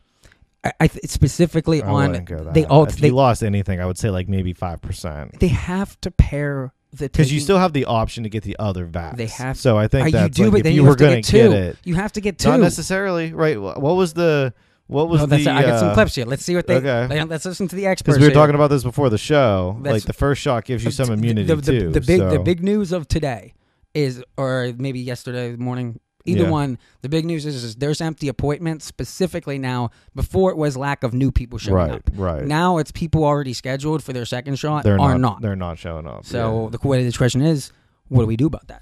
I, 0.63 0.71
I 0.79 0.87
th- 0.87 1.05
specifically 1.09 1.83
I 1.83 1.87
on 1.89 2.25
they 2.53 2.65
all 2.65 2.85
if 2.85 2.95
they 2.95 3.07
you 3.09 3.13
lost 3.13 3.43
anything, 3.43 3.81
I 3.81 3.85
would 3.85 3.97
say 3.97 4.09
like 4.09 4.29
maybe 4.29 4.53
five 4.53 4.81
percent. 4.81 5.39
they 5.39 5.49
have 5.49 5.99
to 6.01 6.09
pair 6.11 6.73
the 6.97 7.05
Because 7.09 7.31
you 7.31 7.39
still 7.39 7.57
have 7.57 7.73
the 7.73 7.85
option 7.85 8.23
to 8.23 8.29
get 8.29 8.43
the 8.43 8.55
other 8.59 8.85
vax. 8.85 9.17
They 9.17 9.27
have- 9.27 9.57
So 9.57 9.77
I 9.77 9.87
think 9.87 10.13
Uh, 10.15 10.23
you 10.23 10.29
do, 10.29 10.43
like, 10.43 10.51
but 10.51 10.57
if 10.59 10.63
then 10.63 10.73
you, 10.73 10.81
you, 10.83 10.87
were 10.87 10.95
gonna 10.95 11.15
get 11.17 11.25
two. 11.25 11.51
it, 11.51 11.77
You 11.83 11.95
have 11.95 12.11
to 12.13 12.21
get 12.21 12.37
two. 12.37 12.49
not 12.49 12.59
necessarily 12.59 13.33
right. 13.33 13.59
What 13.59 13.95
was 13.95 14.13
the 14.13 14.53
what 14.87 15.09
was 15.09 15.21
No, 15.21 15.25
that's 15.25 15.43
the? 15.45 15.49
I 15.51 15.63
got 15.63 15.79
some 15.79 15.89
uh, 15.89 15.93
clips 15.95 16.13
here. 16.13 16.25
Let's 16.25 16.45
see 16.45 16.55
what 16.55 16.67
they. 16.67 16.75
okay. 16.75 17.23
Let's 17.23 17.45
listen 17.45 17.67
to 17.69 17.75
the 17.75 17.87
experts. 17.87 18.17
Because 18.17 18.19
we 18.19 18.25
were 18.25 18.29
here. 18.29 18.35
talking 18.35 18.53
about 18.55 18.69
this 18.69 18.83
before 18.83 19.09
the 19.09 19.17
show. 19.17 19.77
That's- 19.81 20.01
like 20.01 20.03
the 20.03 20.13
first 20.13 20.41
shot 20.41 20.63
gives 20.65 20.83
you 20.83 20.91
some 20.91 21.11
immunity 21.11 21.47
the, 21.47 21.55
the, 21.55 21.71
too. 21.79 21.89
The 21.91 22.01
big, 22.01 22.19
the 22.19 22.31
so- 22.31 22.43
big 22.43 22.63
news 22.63 22.91
of 22.91 23.07
today 23.07 23.53
is, 23.95 24.23
or 24.37 24.73
maybe 24.77 24.99
yesterday 24.99 25.55
morning, 25.55 25.99
either 26.25 26.43
Yeah. 26.43 26.49
one. 26.49 26.77
The 27.01 27.09
big 27.09 27.25
news 27.25 27.45
is, 27.45 27.63
is 27.63 27.75
there's 27.75 28.01
empty 28.01 28.27
appointments 28.27 28.85
specifically 28.85 29.57
now. 29.57 29.91
Before 30.13 30.51
it 30.51 30.57
was 30.57 30.75
lack 30.75 31.03
of 31.03 31.13
new 31.13 31.31
people 31.31 31.57
showing 31.57 31.75
right, 31.75 31.91
up. 31.91 32.09
right. 32.15 32.45
Now 32.45 32.77
it's 32.77 32.91
people 32.91 33.23
already 33.23 33.53
scheduled 33.53 34.03
for 34.03 34.13
their 34.13 34.25
second 34.25 34.57
shot 34.57 34.83
they're 34.83 34.99
are 34.99 35.13
not, 35.13 35.19
not. 35.21 35.41
They're 35.41 35.55
not 35.55 35.77
showing 35.77 36.07
up. 36.07 36.25
So 36.25 36.69
the 36.71 36.85
way 36.87 37.03
this 37.03 37.17
question 37.17 37.41
is, 37.41 37.71
what 38.09 38.21
do 38.21 38.27
we 38.27 38.37
do 38.37 38.47
about 38.47 38.67
that? 38.67 38.81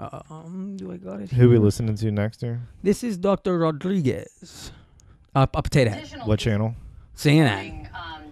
Um, 0.00 0.76
do 0.76 0.92
I 0.92 0.96
got 0.96 1.20
it? 1.20 1.32
yeah. 1.32 1.38
who 1.38 1.50
we 1.50 1.58
listening 1.58 1.96
to 1.96 2.10
next 2.12 2.40
year? 2.42 2.60
This 2.82 3.02
is 3.02 3.18
Dr. 3.18 3.58
Rodriguez. 3.58 4.70
Up, 5.34 5.56
up 5.56 5.64
potato 5.64 5.90
head. 5.90 6.08
What 6.24 6.38
channel? 6.38 6.74
CNN. 7.16 7.87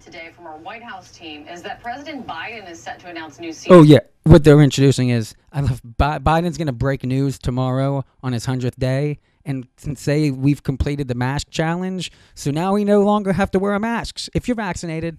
Today 0.07 0.31
from 0.33 0.47
our 0.47 0.55
White 0.55 0.81
House 0.81 1.11
team 1.11 1.45
is 1.49 1.61
that 1.63 1.83
President 1.83 2.25
Biden 2.25 2.69
is 2.71 2.79
set 2.79 2.97
to 2.99 3.09
announce 3.09 3.41
new. 3.41 3.53
Oh 3.69 3.83
yeah, 3.83 3.99
what 4.23 4.41
they're 4.45 4.61
introducing 4.61 5.09
is 5.09 5.35
I 5.51 5.59
love 5.59 5.81
Bi- 5.83 6.19
Biden's 6.19 6.57
going 6.57 6.67
to 6.67 6.73
break 6.73 7.03
news 7.03 7.37
tomorrow 7.37 8.05
on 8.23 8.31
his 8.31 8.45
hundredth 8.45 8.79
day 8.79 9.19
and 9.43 9.67
say 9.95 10.31
we've 10.31 10.63
completed 10.63 11.09
the 11.09 11.15
mask 11.15 11.49
challenge, 11.49 12.09
so 12.35 12.51
now 12.51 12.73
we 12.73 12.85
no 12.85 13.03
longer 13.03 13.33
have 13.33 13.51
to 13.51 13.59
wear 13.59 13.77
masks 13.79 14.29
if 14.33 14.47
you're 14.47 14.55
vaccinated 14.55 15.17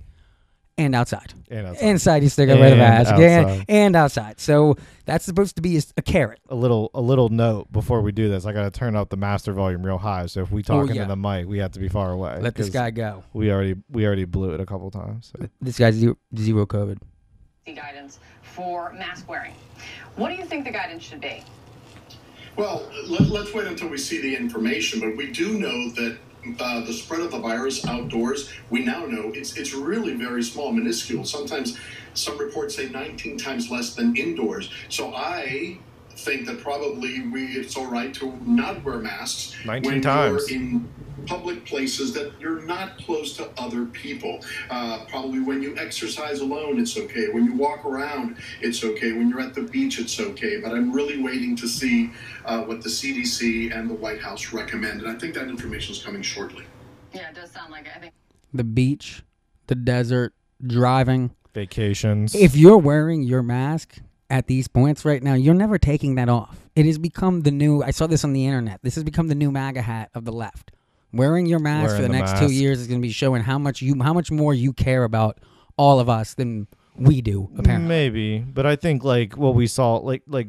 and 0.78 0.94
outside. 0.94 1.34
And 1.50 1.66
outside. 1.66 1.84
Inside, 1.86 2.22
you 2.22 2.28
still 2.28 2.46
got 2.46 2.54
to 2.54 2.60
wear 2.60 2.70
the 2.70 2.76
And 2.76 2.94
mask 2.94 3.12
and, 3.14 3.46
outside. 3.46 3.64
and 3.68 3.96
outside. 3.96 4.40
So 4.40 4.76
that's 5.04 5.24
supposed 5.24 5.56
to 5.56 5.62
be 5.62 5.76
a, 5.76 5.82
a 5.98 6.02
carrot. 6.02 6.38
a 6.48 6.54
little 6.54 6.90
a 6.94 7.00
little 7.00 7.28
note 7.28 7.70
before 7.72 8.00
we 8.00 8.12
do 8.12 8.28
this. 8.28 8.46
I 8.46 8.52
got 8.52 8.62
to 8.62 8.70
turn 8.70 8.96
up 8.96 9.10
the 9.10 9.16
master 9.16 9.52
volume 9.52 9.84
real 9.84 9.98
high. 9.98 10.26
So 10.26 10.40
if 10.40 10.50
we 10.50 10.60
oh, 10.60 10.62
talk 10.62 10.88
Oh, 10.88 10.92
into 10.92 11.04
the 11.04 11.16
mic, 11.16 11.46
we 11.46 11.58
have 11.58 11.72
to 11.72 11.80
be 11.80 11.88
far 11.88 12.12
away. 12.12 12.38
Let 12.40 12.54
this 12.54 12.70
guy 12.70 12.90
go. 12.90 13.24
We 13.32 13.50
already 13.52 13.74
we 13.90 14.06
already 14.06 14.24
blew 14.24 14.54
it 14.54 14.60
a 14.60 14.66
couple 14.66 14.90
times. 14.90 15.32
So. 15.36 15.48
This 15.60 15.78
guy's 15.78 15.94
zero, 15.96 16.16
zero 16.36 16.64
COVID. 16.64 16.98
guidance 17.66 18.20
for 18.42 18.92
mask 18.92 19.28
wearing. 19.28 19.54
What 20.16 20.30
do 20.30 20.36
you 20.36 20.44
think 20.44 20.64
the 20.64 20.70
guidance 20.72 21.02
should 21.02 21.20
be? 21.20 21.42
Well, 22.56 22.90
let, 23.08 23.20
let's 23.28 23.52
wait 23.54 23.66
until 23.68 23.88
we 23.88 23.98
see 23.98 24.20
the 24.20 24.34
information, 24.34 24.98
but 25.00 25.16
we 25.16 25.30
do 25.30 25.58
know 25.60 25.90
that 25.90 26.18
uh, 26.58 26.80
the 26.80 26.92
spread 26.92 27.20
of 27.20 27.30
the 27.30 27.38
virus 27.38 27.86
outdoors, 27.86 28.50
we 28.70 28.84
now 28.84 29.06
know 29.06 29.32
it's 29.34 29.56
it's 29.56 29.72
really 29.74 30.14
very 30.14 30.42
small, 30.42 30.72
minuscule. 30.72 31.24
Sometimes 31.24 31.76
some 32.14 32.38
reports 32.38 32.76
say 32.76 32.88
19 32.88 33.38
times 33.38 33.70
less 33.70 33.94
than 33.94 34.16
indoors. 34.16 34.70
So 34.88 35.14
I 35.14 35.78
think 36.18 36.46
that 36.46 36.60
probably 36.60 37.22
we 37.28 37.46
it's 37.46 37.76
all 37.76 37.86
right 37.86 38.12
to 38.14 38.36
not 38.44 38.82
wear 38.84 38.98
masks 38.98 39.54
19 39.64 39.90
when 39.90 40.02
times. 40.02 40.50
you're 40.50 40.60
in 40.60 40.88
public 41.26 41.64
places 41.66 42.12
that 42.14 42.32
you're 42.40 42.62
not 42.62 42.96
close 42.98 43.36
to 43.36 43.50
other 43.58 43.84
people. 43.84 44.40
Uh, 44.70 45.04
probably 45.08 45.40
when 45.40 45.62
you 45.62 45.76
exercise 45.76 46.40
alone, 46.40 46.80
it's 46.80 46.96
okay. 46.96 47.28
When 47.28 47.44
you 47.44 47.54
walk 47.54 47.84
around, 47.84 48.36
it's 48.62 48.82
okay. 48.82 49.12
When 49.12 49.28
you're 49.28 49.40
at 49.40 49.54
the 49.54 49.62
beach, 49.62 49.98
it's 49.98 50.18
okay. 50.18 50.58
But 50.60 50.72
I'm 50.72 50.90
really 50.90 51.20
waiting 51.20 51.54
to 51.56 51.68
see 51.68 52.10
uh, 52.46 52.62
what 52.62 52.82
the 52.82 52.88
CDC 52.88 53.76
and 53.76 53.90
the 53.90 53.94
White 53.94 54.20
House 54.20 54.52
recommend, 54.52 55.02
and 55.02 55.10
I 55.10 55.14
think 55.18 55.34
that 55.34 55.48
information 55.48 55.92
is 55.92 56.02
coming 56.02 56.22
shortly. 56.22 56.64
Yeah, 57.12 57.28
it 57.28 57.34
does 57.34 57.50
sound 57.50 57.70
like 57.72 57.86
it. 57.86 57.92
I 57.94 57.98
think. 57.98 58.14
The 58.54 58.64
beach, 58.64 59.22
the 59.66 59.74
desert, 59.74 60.32
driving. 60.66 61.34
Vacations. 61.54 62.34
If 62.34 62.56
you're 62.56 62.78
wearing 62.78 63.22
your 63.22 63.42
mask 63.42 63.98
at 64.30 64.46
these 64.46 64.68
points 64.68 65.04
right 65.04 65.22
now, 65.22 65.34
you're 65.34 65.54
never 65.54 65.78
taking 65.78 66.16
that 66.16 66.28
off. 66.28 66.68
It 66.76 66.86
has 66.86 66.98
become 66.98 67.42
the 67.42 67.50
new. 67.50 67.82
I 67.82 67.90
saw 67.90 68.06
this 68.06 68.24
on 68.24 68.32
the 68.32 68.46
internet. 68.46 68.80
This 68.82 68.94
has 68.94 69.04
become 69.04 69.28
the 69.28 69.34
new 69.34 69.50
MAGA 69.50 69.82
hat 69.82 70.10
of 70.14 70.24
the 70.24 70.32
left. 70.32 70.72
Wearing 71.12 71.46
your 71.46 71.58
mask 71.58 71.96
for 71.96 72.02
the, 72.02 72.08
the 72.08 72.14
next 72.14 72.38
two 72.38 72.52
years 72.52 72.80
is 72.80 72.86
going 72.86 73.00
to 73.00 73.06
be 73.06 73.12
showing 73.12 73.42
how 73.42 73.58
much 73.58 73.80
you, 73.80 74.00
how 74.02 74.12
much 74.12 74.30
more 74.30 74.52
you 74.52 74.74
care 74.74 75.04
about 75.04 75.38
all 75.78 76.00
of 76.00 76.08
us 76.10 76.34
than 76.34 76.66
we 76.96 77.22
do. 77.22 77.48
Apparently, 77.56 77.88
Maybe, 77.88 78.38
but 78.40 78.66
I 78.66 78.76
think 78.76 79.04
like 79.04 79.36
what 79.36 79.54
we 79.54 79.66
saw, 79.66 79.96
like 79.96 80.22
like 80.26 80.48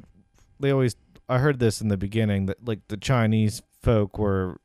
they 0.60 0.72
always. 0.72 0.96
I 1.30 1.38
heard 1.38 1.60
this 1.60 1.80
in 1.80 1.90
the 1.90 1.98
beginning 1.98 2.48
that 2.48 2.66
like 2.66 2.80
the 2.88 2.98
Chinese 2.98 3.62
folk 3.82 4.18
were 4.18 4.60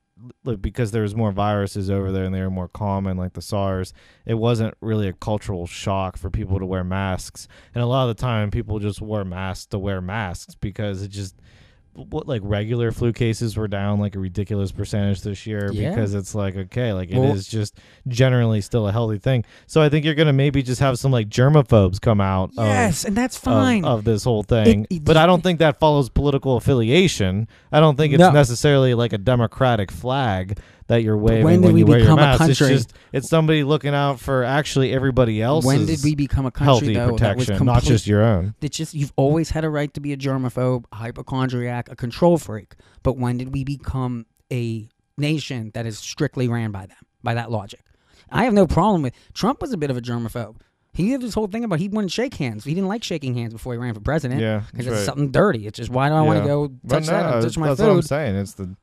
like 0.44 0.60
because 0.62 0.90
there 0.90 1.02
was 1.02 1.14
more 1.14 1.32
viruses 1.32 1.90
over 1.90 2.12
there 2.12 2.24
and 2.24 2.34
they 2.34 2.40
were 2.40 2.50
more 2.50 2.68
common, 2.68 3.16
like 3.16 3.34
the 3.34 3.42
SARS. 3.42 3.92
It 4.26 4.34
wasn't 4.34 4.74
really 4.80 5.08
a 5.08 5.12
cultural 5.12 5.66
shock 5.66 6.16
for 6.16 6.30
people 6.30 6.58
to 6.58 6.66
wear 6.66 6.84
masks, 6.84 7.48
and 7.74 7.82
a 7.82 7.86
lot 7.86 8.08
of 8.08 8.16
the 8.16 8.20
time 8.20 8.50
people 8.50 8.78
just 8.78 9.00
wore 9.00 9.24
masks 9.24 9.66
to 9.66 9.78
wear 9.78 10.00
masks 10.00 10.54
because 10.54 11.02
it 11.02 11.08
just. 11.08 11.34
What 11.96 12.26
like 12.26 12.40
regular 12.44 12.90
flu 12.90 13.12
cases 13.12 13.56
were 13.56 13.68
down 13.68 14.00
like 14.00 14.16
a 14.16 14.18
ridiculous 14.18 14.72
percentage 14.72 15.22
this 15.22 15.46
year 15.46 15.70
Yeah. 15.72 15.90
because 15.90 16.12
it's 16.14 16.34
like 16.34 16.56
okay 16.56 16.92
like 16.92 17.08
it 17.10 17.14
is 17.16 17.18
Well- 17.18 17.34
just 17.36 17.78
generally 18.08 18.60
still 18.60 18.88
a 18.88 18.92
healthy 18.92 19.18
thing. 19.18 19.44
So 19.68 19.80
I 19.80 19.88
think 19.88 20.04
you're 20.04 20.16
gonna 20.16 20.32
maybe 20.32 20.62
just 20.62 20.80
have 20.80 20.98
some 20.98 21.12
like 21.12 21.28
germaphobes 21.28 22.00
come 22.00 22.20
out. 22.20 22.50
of- 22.58 22.66
yes, 22.66 23.04
and 23.04 23.16
that's 23.16 23.36
fine. 23.36 23.84
Of, 23.84 24.02
this 24.04 24.24
whole 24.24 24.42
thing. 24.42 24.86
it- 24.90 25.04
but 25.04 25.16
I 25.16 25.24
don't 25.26 25.42
think 25.42 25.60
that 25.60 25.78
follows 25.78 26.08
political 26.08 26.56
affiliation. 26.56 27.46
I 27.70 27.78
don't 27.80 27.96
think 27.96 28.12
it's 28.12 28.20
No. 28.20 28.30
necessarily 28.32 28.94
like 28.94 29.12
a 29.12 29.18
democratic 29.18 29.90
flag 29.92 30.58
that 30.86 31.02
you're 31.02 31.16
waving 31.16 31.44
when 31.44 31.62
when, 31.62 31.74
did 31.74 31.74
we 31.74 31.84
wear 31.84 31.98
your 31.98 32.06
become 32.06 32.18
a 32.18 32.22
mask. 32.22 32.48
It's 32.48 32.58
country- 32.58 32.76
just 32.76 32.92
it's 33.12 33.28
somebody 33.28 33.64
looking 33.64 33.94
out 33.94 34.20
for 34.20 34.44
actually 34.44 34.92
everybody 34.92 35.40
else. 35.40 35.64
when 35.64 35.86
did 35.86 36.02
we 36.04 36.14
become 36.14 36.46
a 36.46 36.50
country 36.50 36.64
healthy 36.64 36.94
though 36.94 37.16
that 37.16 37.36
was 37.36 37.46
protection, 37.46 37.66
not 37.66 37.82
just 37.82 38.06
your 38.06 38.22
own. 38.22 38.54
It's 38.60 38.76
just 38.76 38.94
you've 38.94 39.12
always 39.16 39.50
had 39.50 39.64
a 39.64 39.70
right 39.70 39.92
to 39.94 40.00
be 40.00 40.12
a 40.12 40.16
germaphobe, 40.16 40.84
a 40.92 40.96
hypochondriac, 40.96 41.90
a 41.90 41.96
control 41.96 42.38
freak. 42.38 42.74
But 43.02 43.16
when 43.16 43.38
did 43.38 43.52
we 43.52 43.64
become 43.64 44.26
a 44.52 44.88
nation 45.16 45.70
that 45.74 45.86
is 45.86 45.98
strictly 45.98 46.48
ran 46.48 46.70
by 46.70 46.86
them, 46.86 46.98
by 47.22 47.34
that 47.34 47.50
logic? 47.50 47.80
I 48.30 48.44
have 48.44 48.52
no 48.52 48.66
problem 48.66 49.02
with 49.02 49.14
Trump 49.32 49.60
was 49.60 49.72
a 49.72 49.76
bit 49.76 49.90
of 49.90 49.96
a 49.96 50.00
germaphobe. 50.00 50.56
He 50.92 51.10
had 51.10 51.20
this 51.20 51.34
whole 51.34 51.48
thing 51.48 51.64
about 51.64 51.80
he 51.80 51.88
wouldn't 51.88 52.12
shake 52.12 52.34
hands. 52.34 52.62
He 52.64 52.72
didn't 52.72 52.86
like 52.86 53.02
shaking 53.02 53.34
hands 53.34 53.52
before 53.52 53.72
he 53.72 53.78
ran 53.78 53.94
for 53.94 54.00
president. 54.00 54.40
Yeah, 54.40 54.62
because 54.70 54.86
it's 54.86 54.96
right. 54.96 55.04
something 55.04 55.32
dirty. 55.32 55.66
It's 55.66 55.76
just 55.76 55.90
why 55.90 56.08
do 56.08 56.14
I 56.14 56.22
want 56.22 56.40
to 56.40 56.46
go 56.46 56.68
touch 56.88 57.06
that 57.06 57.26
no, 57.26 57.32
and 57.32 57.42
touch 57.42 57.58
my 57.58 57.68
that's 57.68 57.80
what 57.80 57.90
I'm 57.90 58.02
saying. 58.02 58.36
It's 58.36 58.54
the 58.54 58.76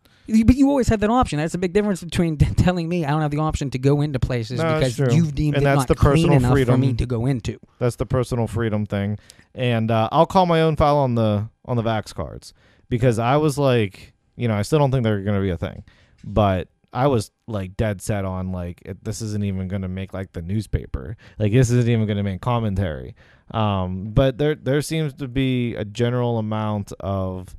But 0.46 0.56
you 0.56 0.70
always 0.70 0.88
had 0.88 1.00
that 1.02 1.10
option. 1.10 1.40
That's 1.40 1.54
a 1.54 1.58
big 1.58 1.74
difference 1.74 2.04
between 2.04 2.38
telling 2.38 2.88
me 2.90 3.06
I 3.06 3.10
don't 3.12 3.22
have 3.22 3.32
the 3.32 3.40
option 3.40 3.70
to 3.72 3.80
go 3.80 4.02
into 4.02 4.20
places 4.20 4.60
No, 4.60 4.76
because 4.76 4.98
you've 4.98 5.36
deemed 5.36 5.56
And 5.56 5.64
it 5.64 5.66
that's 5.66 5.80
not 5.80 5.88
the 5.88 5.96
clean 5.96 6.28
personal 6.28 6.38
enough 6.38 6.52
for 6.52 6.56
freedom. 6.56 6.80
me 6.80 6.94
to 6.94 7.06
go 7.06 7.26
into. 7.26 7.60
That's 7.80 7.96
the 7.98 8.06
personal 8.06 8.48
freedom 8.48 8.86
thing, 8.86 9.18
and 9.56 9.92
uh, 9.92 10.10
I'll 10.12 10.26
call 10.26 10.46
my 10.46 10.62
own 10.62 10.76
foul 10.76 10.98
on 10.98 11.16
the 11.16 11.50
on 11.66 11.78
the 11.78 11.84
Vax 11.84 12.14
cards 12.14 12.54
because 12.90 13.20
I 13.20 13.38
was 13.38 13.58
like, 13.58 14.14
you 14.36 14.48
know, 14.48 14.56
I 14.56 14.62
still 14.64 14.80
don't 14.80 14.92
think 14.92 15.04
they're 15.04 15.22
going 15.22 15.36
to 15.36 15.42
be 15.42 15.50
a 15.50 15.58
thing, 15.58 15.84
but 16.24 16.68
I 16.94 17.08
was 17.08 17.32
like 17.48 17.78
dead 17.78 18.02
set 18.02 18.26
on 18.26 18.52
like 18.52 18.82
it, 18.86 19.04
this 19.04 19.22
isn't 19.22 19.44
even 19.44 19.68
going 19.68 19.82
to 19.84 19.88
make 19.88 20.14
like 20.14 20.34
the 20.34 20.42
newspaper. 20.42 21.16
Like 21.40 21.52
this 21.54 21.72
isn't 21.72 21.90
even 21.90 22.06
going 22.06 22.18
to 22.18 22.24
make 22.24 22.42
commentary. 22.42 23.16
Um, 23.52 24.12
but 24.12 24.38
there 24.38 24.56
there 24.56 24.82
seems 24.82 25.14
to 25.16 25.28
be 25.28 25.76
a 25.76 25.86
general 25.86 26.38
amount 26.38 26.92
of 27.00 27.56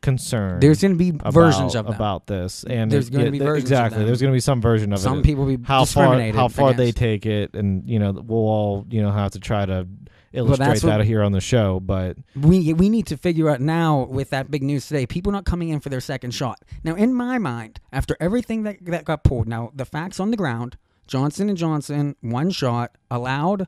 concern. 0.00 0.60
There's 0.60 0.80
going 0.80 0.92
to 0.92 0.98
be 0.98 1.10
about, 1.10 1.32
versions 1.32 1.74
of 1.74 1.86
them. 1.86 1.94
about 1.94 2.26
this, 2.26 2.64
and 2.64 2.90
There's 2.90 3.10
gonna 3.10 3.24
yeah, 3.24 3.30
be 3.30 3.38
th- 3.38 3.46
versions 3.48 3.70
of 3.70 3.78
exactly. 3.78 4.04
There's 4.04 4.20
going 4.20 4.32
to 4.32 4.36
be 4.36 4.40
some 4.40 4.60
version 4.60 4.92
of 4.92 4.98
it. 4.98 5.02
Some 5.02 5.22
people 5.22 5.46
be 5.46 5.58
how 5.62 5.84
far 5.84 6.20
how 6.32 6.48
far 6.48 6.72
they 6.72 6.92
take 6.92 7.26
it, 7.26 7.54
and 7.54 7.88
you 7.88 7.98
know 7.98 8.12
we'll 8.12 8.38
all 8.38 8.86
you 8.90 9.02
know 9.02 9.10
have 9.10 9.32
to 9.32 9.40
try 9.40 9.66
to 9.66 9.86
illustrate 10.32 10.80
that 10.82 11.04
here 11.04 11.22
on 11.22 11.32
the 11.32 11.40
show. 11.40 11.80
But 11.80 12.16
we 12.34 12.72
we 12.74 12.88
need 12.88 13.06
to 13.08 13.16
figure 13.16 13.48
out 13.48 13.60
now 13.60 14.04
with 14.04 14.30
that 14.30 14.50
big 14.50 14.62
news 14.62 14.86
today. 14.86 15.06
People 15.06 15.32
not 15.32 15.44
coming 15.44 15.68
in 15.68 15.80
for 15.80 15.88
their 15.88 16.00
second 16.00 16.32
shot. 16.32 16.62
Now, 16.84 16.94
in 16.94 17.14
my 17.14 17.38
mind, 17.38 17.80
after 17.92 18.16
everything 18.20 18.62
that 18.64 18.84
that 18.86 19.04
got 19.04 19.24
pulled, 19.24 19.48
now 19.48 19.70
the 19.74 19.84
facts 19.84 20.20
on 20.20 20.30
the 20.30 20.36
ground: 20.36 20.76
Johnson 21.06 21.48
and 21.48 21.58
Johnson, 21.58 22.16
one 22.20 22.50
shot, 22.50 22.96
allowed, 23.10 23.66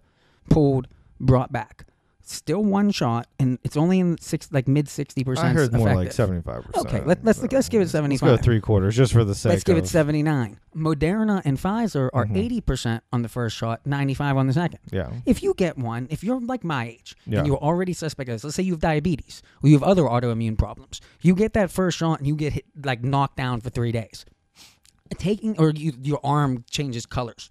pulled, 0.48 0.88
brought 1.20 1.52
back. 1.52 1.86
Still 2.24 2.62
one 2.62 2.90
shot, 2.92 3.26
and 3.40 3.58
it's 3.64 3.76
only 3.76 3.98
in 3.98 4.16
six 4.18 4.48
like 4.52 4.68
mid 4.68 4.88
sixty 4.88 5.24
percent. 5.24 5.48
I 5.48 5.52
heard 5.52 5.72
more 5.72 5.94
like 5.94 6.12
seventy 6.12 6.40
five 6.40 6.64
percent. 6.64 6.86
Okay, 6.86 7.00
let, 7.04 7.24
let's 7.24 7.42
let's 7.42 7.68
give 7.68 7.82
it 7.82 7.88
seventy 7.88 8.14
Let's 8.14 8.22
go 8.22 8.36
three 8.36 8.60
quarters 8.60 8.96
just 8.96 9.12
for 9.12 9.24
the 9.24 9.34
sake. 9.34 9.50
Let's 9.50 9.64
give 9.64 9.76
it 9.76 9.80
of- 9.84 9.88
79. 9.88 10.58
Moderna 10.76 11.42
and 11.44 11.58
Pfizer 11.58 12.08
are 12.12 12.24
Mm-hmm. 12.24 12.60
80% 12.70 13.00
on 13.12 13.20
the 13.22 13.28
first 13.28 13.56
shot, 13.56 13.84
95 13.84 14.36
on 14.38 14.46
the 14.46 14.52
second. 14.54 14.78
Yeah. 14.90 15.10
If 15.26 15.42
you 15.42 15.52
get 15.54 15.76
one, 15.76 16.06
if 16.10 16.24
you're 16.24 16.40
like 16.40 16.64
my 16.64 16.86
age 16.88 17.14
Yeah. 17.26 17.40
and 17.40 17.46
you're 17.48 17.58
already 17.58 17.92
suspect 17.92 18.30
of 18.30 18.36
this, 18.36 18.44
let's 18.44 18.56
say 18.56 18.62
you 18.62 18.72
have 18.72 18.80
diabetes 18.80 19.42
or 19.62 19.68
you 19.68 19.74
have 19.74 19.82
other 19.82 20.04
autoimmune 20.04 20.56
problems, 20.56 21.00
you 21.20 21.34
get 21.34 21.52
that 21.54 21.70
first 21.70 21.98
shot 21.98 22.18
and 22.20 22.26
you 22.26 22.36
get 22.36 22.54
hit, 22.54 22.64
like 22.82 23.02
knocked 23.04 23.36
down 23.36 23.60
for 23.60 23.68
three 23.68 23.92
days. 23.92 24.24
Taking 25.18 25.58
or 25.58 25.70
you, 25.70 25.92
your 26.00 26.20
arm 26.24 26.64
changes 26.70 27.04
colors. 27.04 27.50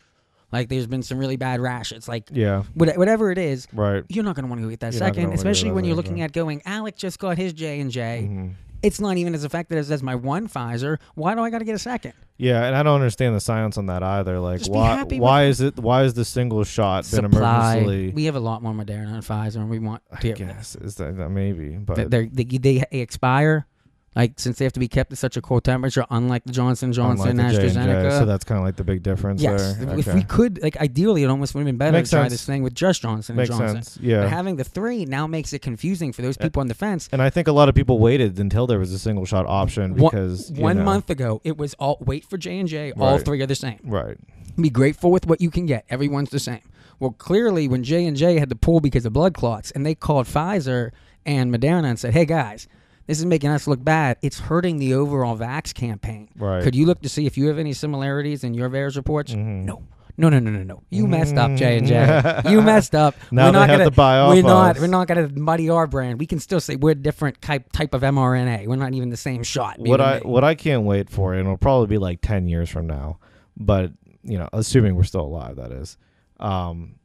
Like 0.51 0.69
there's 0.69 0.87
been 0.87 1.03
some 1.03 1.17
really 1.17 1.37
bad 1.37 1.59
rash. 1.61 1.91
It's 1.91 2.07
like 2.07 2.29
Yeah. 2.31 2.63
what- 2.73 2.97
whatever 2.97 3.31
it 3.31 3.37
is, 3.37 3.67
Right. 3.73 4.03
you're 4.09 4.23
not 4.23 4.35
going 4.35 4.43
to 4.45 4.49
want 4.49 4.59
to 4.61 4.65
go 4.65 4.69
get 4.69 4.79
that 4.81 4.93
You're 4.93 4.99
second, 4.99 5.33
especially 5.33 5.71
when 5.71 5.85
you're 5.85 5.95
second. 5.95 6.11
looking 6.11 6.21
at 6.23 6.31
going. 6.33 6.61
Alec 6.65 6.97
just 6.97 7.19
got 7.19 7.37
his 7.37 7.53
J 7.53 7.79
and 7.79 7.89
J. 7.91 8.27
Mm-hmm. 8.29 8.47
It's 8.83 8.99
not 8.99 9.15
even 9.17 9.35
as 9.35 9.43
effective 9.43 9.77
as, 9.77 9.91
as 9.91 10.01
my 10.01 10.15
one 10.15 10.47
Pfizer. 10.47 10.97
Why 11.13 11.35
do 11.35 11.41
I 11.41 11.51
got 11.51 11.59
to 11.59 11.65
get 11.65 11.75
a 11.75 11.79
second? 11.79 12.13
Yeah, 12.37 12.65
and 12.65 12.75
I 12.75 12.81
don't 12.81 12.95
understand 12.95 13.35
the 13.35 13.39
science 13.39 13.77
on 13.77 13.85
that 13.85 14.01
either. 14.01 14.39
Like, 14.39 14.65
why? 14.65 15.03
Why 15.03 15.43
is 15.45 15.61
it? 15.61 15.77
Why 15.77 16.01
is 16.01 16.15
the 16.15 16.25
single 16.25 16.63
shot 16.63 17.03
been 17.03 17.21
supply. 17.31 17.75
emergency? 17.77 18.11
We 18.15 18.25
have 18.25 18.35
a 18.35 18.39
lot 18.39 18.63
more 18.63 18.73
Moderna 18.73 19.13
and 19.13 19.21
Pfizer, 19.23 19.57
and 19.57 19.69
we 19.69 19.77
want 19.77 20.01
to 20.21 20.29
I 20.29 20.33
guess 20.33 20.75
is 20.75 20.95
that, 20.95 21.15
that 21.17 21.29
maybe, 21.29 21.77
but 21.77 22.09
they, 22.09 22.25
they 22.25 22.43
they 22.43 22.83
expire. 22.89 23.67
Like 24.13 24.33
since 24.41 24.57
they 24.57 24.65
have 24.65 24.73
to 24.73 24.79
be 24.81 24.89
kept 24.89 25.13
at 25.13 25.17
such 25.17 25.37
a 25.37 25.41
cold 25.41 25.63
temperature, 25.63 26.05
unlike 26.09 26.43
the 26.43 26.51
Johnson 26.51 26.91
Johnson 26.91 27.39
unlike 27.39 27.53
the 27.53 27.61
J&J, 27.61 27.79
AstraZeneca. 27.79 28.19
so 28.19 28.25
that's 28.25 28.43
kind 28.43 28.59
of 28.59 28.65
like 28.65 28.75
the 28.75 28.83
big 28.83 29.03
difference 29.03 29.41
yes, 29.41 29.77
there. 29.77 29.97
if 29.97 30.05
Okay. 30.05 30.17
we 30.17 30.23
could, 30.25 30.61
like 30.61 30.75
ideally, 30.81 31.23
it 31.23 31.27
almost 31.27 31.55
would 31.55 31.61
have 31.61 31.65
been 31.65 31.77
better 31.77 31.93
Makes 31.93 32.09
to 32.09 32.17
try 32.17 32.23
sense. 32.23 32.33
this 32.33 32.45
thing 32.45 32.61
with 32.61 32.73
just 32.75 33.01
Johnson 33.03 33.37
Makes 33.37 33.51
and 33.51 33.59
Johnson. 33.59 33.83
sense. 33.83 33.97
Yeah. 34.01 34.23
But 34.23 34.29
having 34.31 34.57
the 34.57 34.65
three 34.65 35.05
now 35.05 35.27
makes 35.27 35.53
it 35.53 35.59
confusing 35.61 36.11
for 36.11 36.23
those 36.23 36.35
people 36.35 36.59
on 36.59 36.67
the 36.67 36.73
fence. 36.73 37.07
and 37.13 37.21
I 37.21 37.29
think 37.29 37.47
a 37.47 37.53
lot 37.53 37.69
of 37.69 37.75
people 37.75 37.99
waited 37.99 38.37
until 38.37 38.67
there 38.67 38.79
was 38.79 38.91
a 38.91 38.99
single 38.99 39.23
shot 39.23 39.45
option 39.45 39.95
One- 39.95 40.11
because 40.11 40.51
you 40.51 40.61
one 40.61 40.79
know, 40.79 40.83
month 40.83 41.09
ago, 41.09 41.39
it 41.45 41.57
was 41.57 41.73
all 41.75 41.97
wait 42.01 42.25
for 42.25 42.37
J 42.37 42.59
and 42.59 42.67
J. 42.67 42.91
All 42.91 43.13
Right. 43.15 43.23
three 43.23 43.41
are 43.41 43.47
the 43.47 43.55
same. 43.55 43.79
right? 43.85 44.17
Be 44.59 44.69
grateful 44.69 45.09
with 45.11 45.25
what 45.25 45.39
you 45.39 45.49
can 45.49 45.65
get. 45.65 45.85
Everyone's 45.89 46.31
the 46.31 46.39
same. 46.39 46.59
Well, 46.99 47.11
clearly, 47.11 47.69
when 47.69 47.85
J 47.85 48.05
and 48.05 48.17
J 48.17 48.39
had 48.39 48.49
to 48.49 48.55
pull 48.57 48.81
because 48.81 49.05
of 49.05 49.13
blood 49.13 49.33
clots, 49.33 49.71
and 49.71 49.85
they 49.85 49.95
called 49.95 50.27
Pfizer 50.27 50.91
and 51.25 51.49
Moderna 51.55 51.85
and 51.85 51.97
said, 51.97 52.13
"Hey 52.13 52.25
guys, 52.25 52.67
this 53.07 53.19
is 53.19 53.25
making 53.25 53.49
us 53.49 53.67
look 53.67 53.83
bad. 53.83 54.17
It's 54.21 54.39
hurting 54.39 54.77
the 54.77 54.93
overall 54.93 55.37
vax 55.37 55.73
campaign. 55.73 56.29
Right. 56.37 56.63
Could 56.63 56.75
you 56.75 56.85
look 56.85 57.01
to 57.01 57.09
see 57.09 57.25
if 57.25 57.37
you 57.37 57.47
have 57.47 57.57
any 57.57 57.73
similarities 57.73 58.43
in 58.43 58.53
your 58.53 58.69
VAERS 58.69 58.95
reports? 58.95 59.33
Mm-hmm. 59.33 59.65
No." 59.65 59.83
No, 60.17 60.29
no, 60.29 60.39
no, 60.39 60.51
no, 60.51 60.61
no! 60.61 60.83
You 60.89 61.07
messed 61.07 61.35
up, 61.35 61.55
J 61.55 61.77
and 61.77 61.87
J. 61.87 62.41
You 62.49 62.61
messed 62.61 62.93
up. 62.93 63.15
Now 63.31 63.45
we're 63.45 63.51
not 63.53 63.69
have 63.69 63.79
gonna, 63.79 63.89
to 63.89 63.95
buy 63.95 64.19
off 64.19 64.35
We're 64.35 64.43
not. 64.43 64.77
We're 64.77 64.87
not 64.87 65.07
going 65.07 65.27
to 65.27 65.39
muddy 65.39 65.69
our 65.69 65.87
brand. 65.87 66.19
We 66.19 66.27
can 66.27 66.39
still 66.39 66.59
say 66.59 66.75
we're 66.75 66.91
a 66.91 66.95
different 66.95 67.41
type 67.41 67.71
type 67.71 67.93
of 67.93 68.01
mRNA. 68.01 68.67
We're 68.67 68.75
not 68.75 68.93
even 68.93 69.09
the 69.09 69.17
same 69.17 69.41
shot. 69.41 69.79
What 69.79 70.01
I 70.01 70.15
me. 70.15 70.21
what 70.25 70.43
I 70.43 70.53
can't 70.53 70.83
wait 70.83 71.09
for, 71.09 71.33
and 71.33 71.41
it'll 71.41 71.57
probably 71.57 71.87
be 71.87 71.97
like 71.97 72.19
ten 72.21 72.47
years 72.47 72.69
from 72.69 72.87
now, 72.87 73.19
but 73.57 73.91
you 74.23 74.37
know, 74.37 74.49
assuming 74.53 74.95
we're 74.95 75.03
still 75.03 75.21
alive, 75.21 75.55
that 75.55 75.71
is, 75.71 75.97
um, 76.39 76.95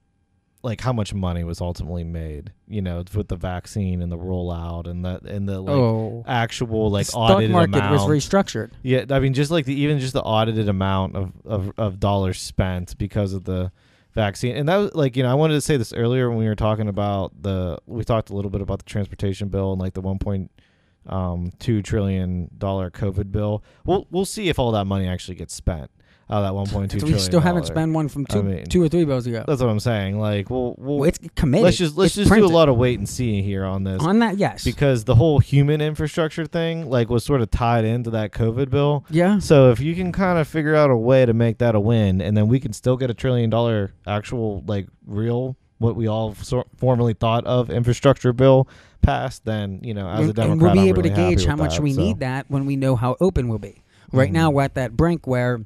like 0.66 0.80
how 0.80 0.92
much 0.92 1.14
money 1.14 1.44
was 1.44 1.60
ultimately 1.60 2.02
made, 2.02 2.52
you 2.66 2.82
know, 2.82 3.04
with 3.14 3.28
the 3.28 3.36
vaccine 3.36 4.02
and 4.02 4.10
the 4.10 4.18
rollout 4.18 4.88
and 4.88 5.04
the 5.04 5.20
and 5.24 5.48
the 5.48 5.60
like 5.60 5.76
oh, 5.76 6.24
actual 6.26 6.90
like 6.90 7.06
the 7.06 7.12
stock 7.12 7.30
audited 7.30 7.52
market 7.52 7.76
amount. 7.76 7.92
was 7.92 8.02
restructured. 8.02 8.72
Yeah, 8.82 9.04
I 9.10 9.20
mean, 9.20 9.32
just 9.32 9.52
like 9.52 9.64
the 9.64 9.74
even 9.74 10.00
just 10.00 10.12
the 10.12 10.22
audited 10.22 10.68
amount 10.68 11.14
of, 11.14 11.32
of, 11.44 11.72
of 11.78 12.00
dollars 12.00 12.40
spent 12.40 12.98
because 12.98 13.32
of 13.32 13.44
the 13.44 13.70
vaccine, 14.12 14.56
and 14.56 14.68
that 14.68 14.76
was 14.76 14.94
like 14.94 15.16
you 15.16 15.22
know 15.22 15.30
I 15.30 15.34
wanted 15.34 15.54
to 15.54 15.60
say 15.60 15.76
this 15.76 15.92
earlier 15.92 16.28
when 16.28 16.38
we 16.38 16.46
were 16.46 16.56
talking 16.56 16.88
about 16.88 17.40
the 17.40 17.78
we 17.86 18.04
talked 18.04 18.30
a 18.30 18.34
little 18.34 18.50
bit 18.50 18.60
about 18.60 18.80
the 18.80 18.84
transportation 18.86 19.48
bill 19.48 19.72
and 19.72 19.80
like 19.80 19.94
the 19.94 20.02
one 20.02 20.18
point 20.18 20.50
um, 21.06 21.52
two 21.60 21.80
trillion 21.80 22.50
dollar 22.58 22.90
COVID 22.90 23.30
bill. 23.30 23.62
We'll 23.84 24.08
we'll 24.10 24.24
see 24.24 24.48
if 24.48 24.58
all 24.58 24.72
that 24.72 24.86
money 24.86 25.06
actually 25.06 25.36
gets 25.36 25.54
spent. 25.54 25.92
Uh, 26.28 26.40
that 26.42 26.52
one 26.54 26.66
point 26.66 26.90
two 26.90 26.98
So 26.98 27.06
we 27.06 27.18
still 27.20 27.38
haven't 27.38 27.62
dollar. 27.62 27.74
spent 27.74 27.92
one 27.92 28.08
from 28.08 28.26
I 28.28 28.32
two, 28.32 28.42
mean, 28.42 28.64
two 28.64 28.82
or 28.82 28.88
three 28.88 29.04
bills 29.04 29.28
ago. 29.28 29.44
That's 29.46 29.60
what 29.60 29.70
I'm 29.70 29.78
saying. 29.78 30.18
Like, 30.18 30.50
we'll, 30.50 30.74
we'll 30.76 30.98
Well, 30.98 31.08
it's 31.08 31.20
committed. 31.36 31.64
let's 31.64 31.76
just 31.76 31.96
let's 31.96 32.08
It's 32.08 32.16
just 32.16 32.28
printed. 32.28 32.48
do 32.48 32.52
a 32.52 32.56
lot 32.56 32.68
of 32.68 32.76
wait 32.76 32.98
and 32.98 33.08
see 33.08 33.42
here 33.42 33.64
on 33.64 33.84
this 33.84 34.02
on 34.02 34.18
that. 34.18 34.36
Yes, 34.36 34.64
because 34.64 35.04
the 35.04 35.14
whole 35.14 35.38
human 35.38 35.80
infrastructure 35.80 36.44
thing 36.44 36.90
like 36.90 37.08
was 37.10 37.22
sort 37.24 37.42
of 37.42 37.50
tied 37.52 37.84
into 37.84 38.10
that 38.10 38.32
COVID 38.32 38.70
bill. 38.70 39.04
yeah. 39.08 39.38
So 39.38 39.70
if 39.70 39.78
you 39.78 39.94
can 39.94 40.10
kind 40.10 40.38
of 40.40 40.48
figure 40.48 40.74
out 40.74 40.90
a 40.90 40.96
way 40.96 41.24
to 41.26 41.32
make 41.32 41.58
that 41.58 41.76
a 41.76 41.80
win, 41.80 42.20
and 42.20 42.36
then 42.36 42.48
we 42.48 42.58
can 42.58 42.72
still 42.72 42.96
get 42.96 43.08
a 43.08 43.14
trillion 43.14 43.48
dollar 43.48 43.92
actual 44.04 44.64
like 44.66 44.88
real 45.06 45.56
what 45.78 45.94
we 45.94 46.08
all 46.08 46.34
sor- 46.34 46.64
formerly 46.78 47.12
thought 47.14 47.44
of 47.46 47.70
infrastructure 47.70 48.32
bill 48.32 48.66
passed, 49.00 49.44
then 49.44 49.78
you 49.84 49.94
know 49.94 50.08
as 50.08 50.18
a 50.18 50.22
and, 50.24 50.34
Democrat, 50.34 50.50
and 50.52 50.62
we'll 50.62 50.72
be 50.72 50.78
I'm 50.80 50.86
able 50.88 51.02
really 51.02 51.10
to 51.10 51.14
gauge 51.36 51.44
how 51.44 51.54
much 51.54 51.76
that, 51.76 51.82
we 51.82 51.92
so. 51.92 52.00
Mm-hmm. 52.00 52.06
need 52.08 52.18
that 52.20 52.46
when 52.50 52.66
we 52.66 52.74
know 52.74 52.96
how 52.96 53.16
open 53.20 53.46
we'll 53.46 53.58
be. 53.60 53.80
Right 54.10 54.32
now, 54.32 54.50
we're 54.50 54.62
at 54.62 54.74
that 54.74 54.96
brink 54.96 55.26
where 55.26 55.60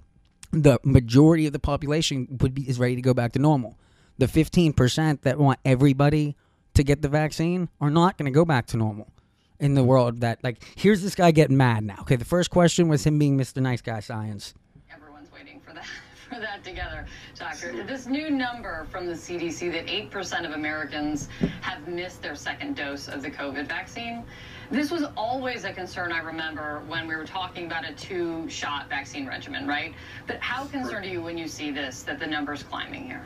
the 0.53 0.79
majority 0.83 1.47
of 1.47 1.53
the 1.53 1.59
population 1.59 2.39
would 2.41 2.55
be 2.55 2.69
is 2.69 2.79
ready 2.79 2.97
to 2.97 3.03
go 3.03 3.15
back 3.15 3.33
to 3.33 3.39
normal. 3.39 3.79
The 4.19 4.29
fifteen 4.29 4.73
percent 4.73 5.23
that 5.23 5.39
want 5.39 5.59
everybody 5.65 6.37
to 6.75 6.83
get 6.83 7.03
the 7.03 7.09
vaccine 7.09 7.69
are 7.81 7.91
not 7.91 8.17
going 8.17 8.31
to 8.31 8.35
go 8.35 8.45
back 8.45 8.67
to 8.67 8.77
normal 8.77 9.13
in 9.59 9.75
the 9.75 9.85
world. 9.85 10.21
That 10.21 10.43
like, 10.43 10.63
here's 10.77 11.03
this 11.03 11.15
guy 11.15 11.31
getting 11.31 11.57
mad 11.57 11.85
now. 11.85 11.99
Okay, 12.01 12.17
the 12.17 12.25
first 12.25 12.51
question 12.51 12.89
was 12.89 13.05
him 13.05 13.19
being 13.19 13.39
Mr. 13.39 13.63
Nice 13.63 13.81
Guy 13.81 14.01
Science. 14.01 14.55
Everyone's 14.93 15.31
waiting 15.33 15.61
for 15.61 15.73
that 15.73 15.85
for 16.29 16.41
that 16.41 16.65
together, 16.65 17.07
Doctor. 17.39 17.85
This 17.85 18.07
new 18.07 18.31
number 18.31 18.87
from 18.91 19.07
the 19.07 19.15
CDC 19.15 19.73
that 19.73 19.87
8% 19.87 20.45
of 20.45 20.53
Americans 20.53 21.29
have 21.61 21.87
missed 21.89 22.23
their 22.23 22.35
second 22.35 22.77
dose 22.77 23.09
of 23.09 23.23
the 23.23 23.31
COVID 23.31 23.67
vaccine. 23.67 24.25
This 24.71 24.93
was 24.93 25.03
always 25.17 25.65
a 25.65 25.73
concern 25.73 26.13
I 26.13 26.19
remember 26.19 26.83
when 26.87 27.09
we 27.09 27.17
were 27.17 27.27
talking 27.27 27.67
about 27.67 27.85
a 27.85 27.93
two-shot 27.93 28.89
vaccine 28.89 29.27
regimen, 29.27 29.67
right? 29.67 29.93
But 30.29 30.39
how 30.39 30.67
concerned 30.67 31.07
are 31.07 31.09
you 31.09 31.21
when 31.23 31.37
you 31.37 31.49
see 31.49 31.73
this 31.73 32.05
that 32.05 32.21
the 32.21 32.27
number's 32.27 32.63
climbing 32.63 33.05
here? 33.05 33.25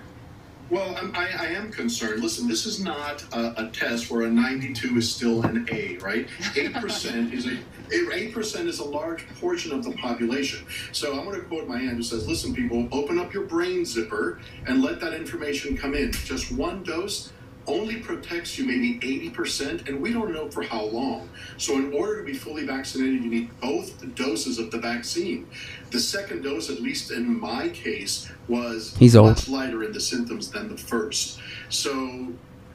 Well, 0.71 0.97
I'm, 0.97 1.15
I, 1.15 1.29
I 1.39 1.47
am 1.49 1.71
concerned. 1.71 2.23
Listen, 2.23 2.49
this 2.49 2.65
is 2.65 2.81
not 2.81 3.23
a, 3.35 3.67
a 3.67 3.71
test 3.71 4.11
where 4.11 4.23
a 4.23 4.31
92 4.31 4.97
is 4.97 5.15
still 5.15 5.43
an 5.43 5.69
A, 5.71 5.99
right? 5.99 6.27
8% 6.55 7.33
is 7.35 7.47
a 7.47 7.59
8% 7.91 8.67
is 8.67 8.79
a 8.79 8.85
large 8.85 9.29
portion 9.39 9.73
of 9.73 9.85
the 9.85 9.93
population. 9.93 10.65
So 10.93 11.19
I'm 11.19 11.27
going 11.27 11.39
to 11.39 11.47
quote 11.47 11.69
my 11.69 11.79
aunt 11.79 11.99
who 11.99 12.03
says, 12.03 12.27
"Listen, 12.27 12.55
people, 12.55 12.89
open 12.91 13.19
up 13.19 13.35
your 13.35 13.45
brain 13.45 13.85
zipper 13.85 14.41
and 14.67 14.83
let 14.83 14.99
that 15.01 15.13
information 15.13 15.77
come 15.77 15.95
in. 15.95 16.11
Just 16.13 16.51
one 16.51 16.83
dose." 16.83 17.31
Only 17.67 17.97
protects 17.97 18.59
you 18.59 18.67
maybe 18.67 18.99
80%, 19.31 19.89
and 19.89 20.01
we 20.01 20.13
don't 20.13 20.33
know 20.33 20.51
for 20.51 20.63
how 20.63 20.85
long. 20.85 21.29
So, 21.57 21.77
in 21.77 21.93
order 21.95 22.19
to 22.19 22.23
be 22.23 22.35
fully 22.35 22.67
vaccinated, 22.67 23.23
you 23.23 23.31
need 23.31 23.61
both 23.61 24.15
doses 24.15 24.59
of 24.59 24.71
the 24.71 24.79
vaccine. 24.79 25.49
The 25.91 26.01
second 26.01 26.43
dose, 26.43 26.69
at 26.69 26.81
least 26.81 27.11
in 27.11 27.41
my 27.41 27.69
case, 27.71 28.31
was 28.49 28.95
He's 28.99 29.17
old. 29.17 29.31
much 29.31 29.49
lighter 29.49 29.83
in 29.83 29.93
the 29.93 30.01
symptoms 30.01 30.51
than 30.51 30.69
the 30.69 30.77
first. 30.77 31.41
So 31.71 32.29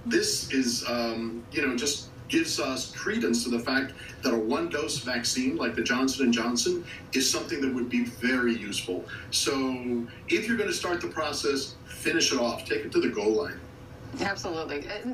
this 0.06 0.52
is, 0.52 0.84
um, 0.88 1.44
you 1.52 1.66
know, 1.66 1.76
just 1.76 2.10
gives 2.30 2.60
us 2.60 2.92
credence 2.96 3.44
to 3.44 3.50
the 3.50 3.60
fact 3.60 3.94
that 4.22 4.34
a 4.34 4.38
one-dose 4.38 5.00
vaccine 5.00 5.58
like 5.58 5.76
the 5.76 5.82
Johnson 5.82 6.26
and 6.26 6.34
Johnson 6.34 6.86
is 7.14 7.30
something 7.30 7.60
that 7.62 7.74
would 7.74 7.90
be 7.90 8.06
very 8.06 8.56
useful. 8.56 9.04
So 9.32 10.06
if 10.30 10.48
you're 10.48 10.58
going 10.58 10.70
to 10.70 10.76
start 10.76 11.02
the 11.02 11.08
process, 11.08 11.76
finish 11.88 12.32
it 12.32 12.40
off. 12.40 12.66
Take 12.66 12.86
it 12.86 12.92
to 12.94 13.00
the 13.02 13.10
goal 13.10 13.44
line. 13.44 13.60
Absolutely. 14.22 14.88
Uh, 14.88 15.14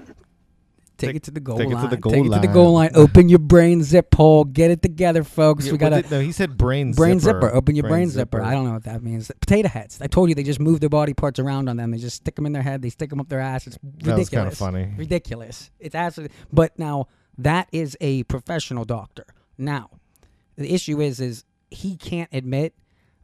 Take, 0.98 1.10
Take- 1.10 1.16
it 1.18 1.24
to 1.24 1.32
the 1.32 1.42
goal 1.42 1.58
take 1.58 1.68
it 1.68 1.72
to 1.72 1.76
line. 1.76 1.90
the 1.90 1.98
goal 1.98 2.12
take 2.14 2.26
it 2.26 2.30
to 2.34 2.40
the 2.40 2.48
goal 2.48 2.72
line. 2.74 2.92
Open 2.96 3.28
your 3.28 3.40
brain 3.40 3.84
zip 3.84 4.16
hole. 4.16 4.46
Get 4.46 4.72
it 4.72 4.82
together, 4.82 5.26
folks. 5.26 5.66
Yeah, 5.66 5.74
we 5.74 5.78
got 5.78 5.90
did- 5.90 6.10
no, 6.10 6.22
he 6.22 6.32
said 6.32 6.56
brain 6.56 6.94
brain 6.94 7.20
zipper. 7.20 7.42
zipper. 7.42 7.54
Open 7.54 7.76
your 7.76 7.86
brain, 7.86 8.10
zipper. 8.10 8.42
I 8.42 8.54
don't 8.54 8.66
know 8.66 8.72
what 8.76 8.86
that 8.86 9.04
means. 9.04 9.30
Potato 9.42 9.68
heads. 9.68 10.00
I 10.02 10.08
told 10.08 10.30
you 10.30 10.36
they 10.36 10.44
just 10.44 10.62
move 10.62 10.80
their 10.80 10.88
body 10.88 11.14
parts 11.14 11.38
around 11.38 11.68
on 11.68 11.76
them. 11.76 11.92
They 11.92 11.98
just 11.98 12.16
stick 12.16 12.36
them 12.36 12.46
in 12.46 12.54
their 12.54 12.62
head. 12.62 12.82
They 12.82 12.90
stick 12.90 13.10
them 13.10 13.20
up 13.20 13.28
their 13.28 13.42
ass. 13.42 13.68
It's 13.68 13.78
ridiculous. 13.84 14.30
That 14.30 14.38
kinda 14.38 14.56
funny. 14.56 14.94
Ridiculous. 14.98 15.70
It's 15.82 15.96
absolutely. 15.96 16.34
But 16.54 16.80
now 16.80 17.08
that 17.40 17.68
is 17.74 17.98
a 18.00 18.24
professional 18.24 18.86
doctor. 18.86 19.26
Now, 19.58 19.90
the 20.56 20.74
issue 20.74 21.02
is, 21.02 21.20
is 21.20 21.44
he 21.72 21.98
can't 21.98 22.30
admit 22.32 22.74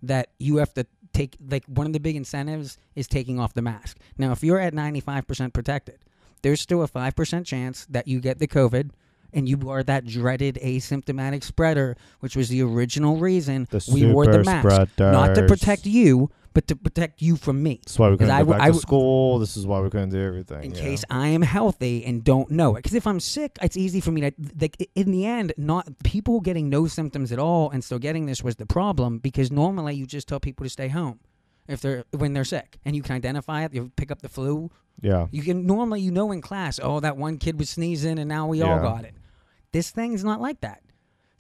that 0.04 0.28
you 0.40 0.58
have 0.58 0.74
to 0.74 0.86
take 1.14 1.38
like 1.50 1.66
one 1.66 1.86
of 1.88 1.94
the 1.94 2.00
big 2.00 2.16
incentives 2.16 2.78
is 2.96 3.08
taking 3.08 3.40
off 3.40 3.54
the 3.54 3.62
mask. 3.62 3.98
Now, 4.18 4.32
if 4.32 4.44
you're 4.44 4.60
at 4.60 4.74
95% 4.74 5.54
protected, 5.54 6.00
there's 6.42 6.62
still 6.62 6.84
a 6.84 6.88
5% 6.88 7.46
chance 7.46 7.86
that 7.90 8.08
you 8.08 8.20
get 8.20 8.40
the 8.40 8.48
COVID 8.48 8.92
and 9.34 9.48
you 9.48 9.70
are 9.70 9.84
that 9.84 10.06
dreaded 10.06 10.60
asymptomatic 10.62 11.44
spreader, 11.44 11.96
which 12.20 12.36
was 12.36 12.50
the 12.50 12.62
original 12.62 13.18
reason 13.18 13.68
The 13.70 13.84
we 13.94 14.12
wore 14.12 14.26
the 14.26 14.44
mask. 14.44 14.64
Not 15.12 15.36
to 15.36 15.46
protect 15.48 15.86
you, 15.86 16.30
but 16.54 16.68
to 16.68 16.76
protect 16.76 17.22
you 17.22 17.36
from 17.38 17.64
me. 17.64 17.80
That's 17.86 17.98
why 17.98 18.10
we 18.10 18.18
'Cause 18.18 18.26
couldn't 18.28 18.36
I 18.36 18.40
go 18.40 18.46
w- 18.46 18.60
back 18.60 18.68
I 18.68 18.72
to 18.72 18.78
school. 18.78 19.40
This 19.40 19.56
is 19.58 19.66
why 19.66 19.80
we 19.80 19.90
couldn't 19.90 20.10
do 20.10 20.22
everything. 20.22 20.64
in 20.64 20.72
yeah. 20.76 20.82
case 20.82 21.04
I 21.10 21.28
am 21.28 21.42
healthy 21.42 22.04
and 22.06 22.24
don't 22.24 22.52
know 22.52 22.76
it. 22.76 22.80
Because 22.80 22.94
if 22.94 23.08
I'm 23.08 23.20
sick, 23.20 23.58
it's 23.62 23.78
easy 23.78 24.02
for 24.02 24.12
me 24.12 24.22
to 24.22 24.32
like. 24.60 24.76
In 24.96 25.12
the 25.12 25.26
end, 25.26 25.54
not 25.58 25.88
people 26.04 26.42
getting 26.42 26.70
no 26.70 26.88
symptoms 26.88 27.32
at 27.32 27.40
all 27.40 27.70
and 27.70 27.84
still 27.84 28.00
getting 28.00 28.26
this 28.26 28.44
was 28.44 28.58
the 28.58 28.66
problem. 28.66 29.20
Because 29.20 29.52
normally 29.52 29.96
you 29.96 30.06
just 30.06 30.28
tell 30.28 30.40
people 30.40 30.66
to 30.66 30.70
stay 30.70 30.90
home 30.90 31.20
if 31.68 31.80
they're 31.82 32.04
when 32.18 32.34
they're 32.34 32.44
sick, 32.44 32.80
and 32.86 32.96
you 32.96 33.02
can 33.02 33.16
identify 33.16 33.64
it. 33.64 33.74
You 33.74 33.92
pick 33.96 34.12
up 34.12 34.22
the 34.22 34.30
flu. 34.30 34.70
Yeah. 35.02 35.28
You 35.32 35.42
can 35.42 35.66
normally 35.66 36.02
you 36.02 36.12
know 36.12 36.32
in 36.32 36.42
class. 36.42 36.80
Oh, 36.84 37.00
that 37.00 37.16
one 37.18 37.38
kid 37.38 37.58
was 37.58 37.70
sneezing, 37.70 38.20
and 38.20 38.28
now 38.28 38.46
we 38.48 38.62
all 38.62 38.80
got 38.80 39.04
it. 39.06 39.14
This 39.72 39.90
thing's 39.90 40.24
not 40.24 40.42
like 40.42 40.60
that. 40.62 40.82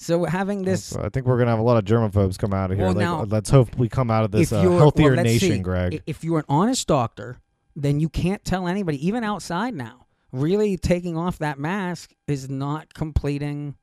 So 0.01 0.25
having 0.25 0.63
this. 0.63 0.83
So 0.83 1.01
I 1.01 1.09
think 1.09 1.27
we're 1.27 1.37
gonna 1.37 1.51
have 1.51 1.59
a 1.59 1.63
lot 1.63 1.77
of 1.77 1.85
germaphobes 1.85 2.37
come 2.37 2.53
out 2.53 2.71
of 2.71 2.77
here. 2.77 2.87
Well, 2.87 2.95
like, 2.95 3.03
now- 3.03 3.23
let's 3.23 3.51
hope 3.51 3.77
we 3.77 3.87
come 3.87 4.09
out 4.09 4.23
of 4.25 4.31
this 4.31 4.51
uh, 4.51 4.61
healthier 4.61 5.13
well, 5.13 5.23
nation, 5.23 5.49
see. 5.51 5.59
Greg. 5.59 6.01
If 6.07 6.23
you're 6.23 6.39
an 6.39 6.45
honest 6.49 6.87
doctor, 6.87 7.39
then 7.75 7.99
you 7.99 8.09
can't 8.09 8.43
tell 8.43 8.67
anybody, 8.67 9.05
even 9.05 9.23
outside 9.23 9.75
now. 9.75 10.07
Really 10.31 10.75
taking 10.75 11.17
off 11.17 11.37
that 11.37 11.59
mask 11.59 12.13
is 12.25 12.49
not 12.49 12.93
completing. 12.95 13.75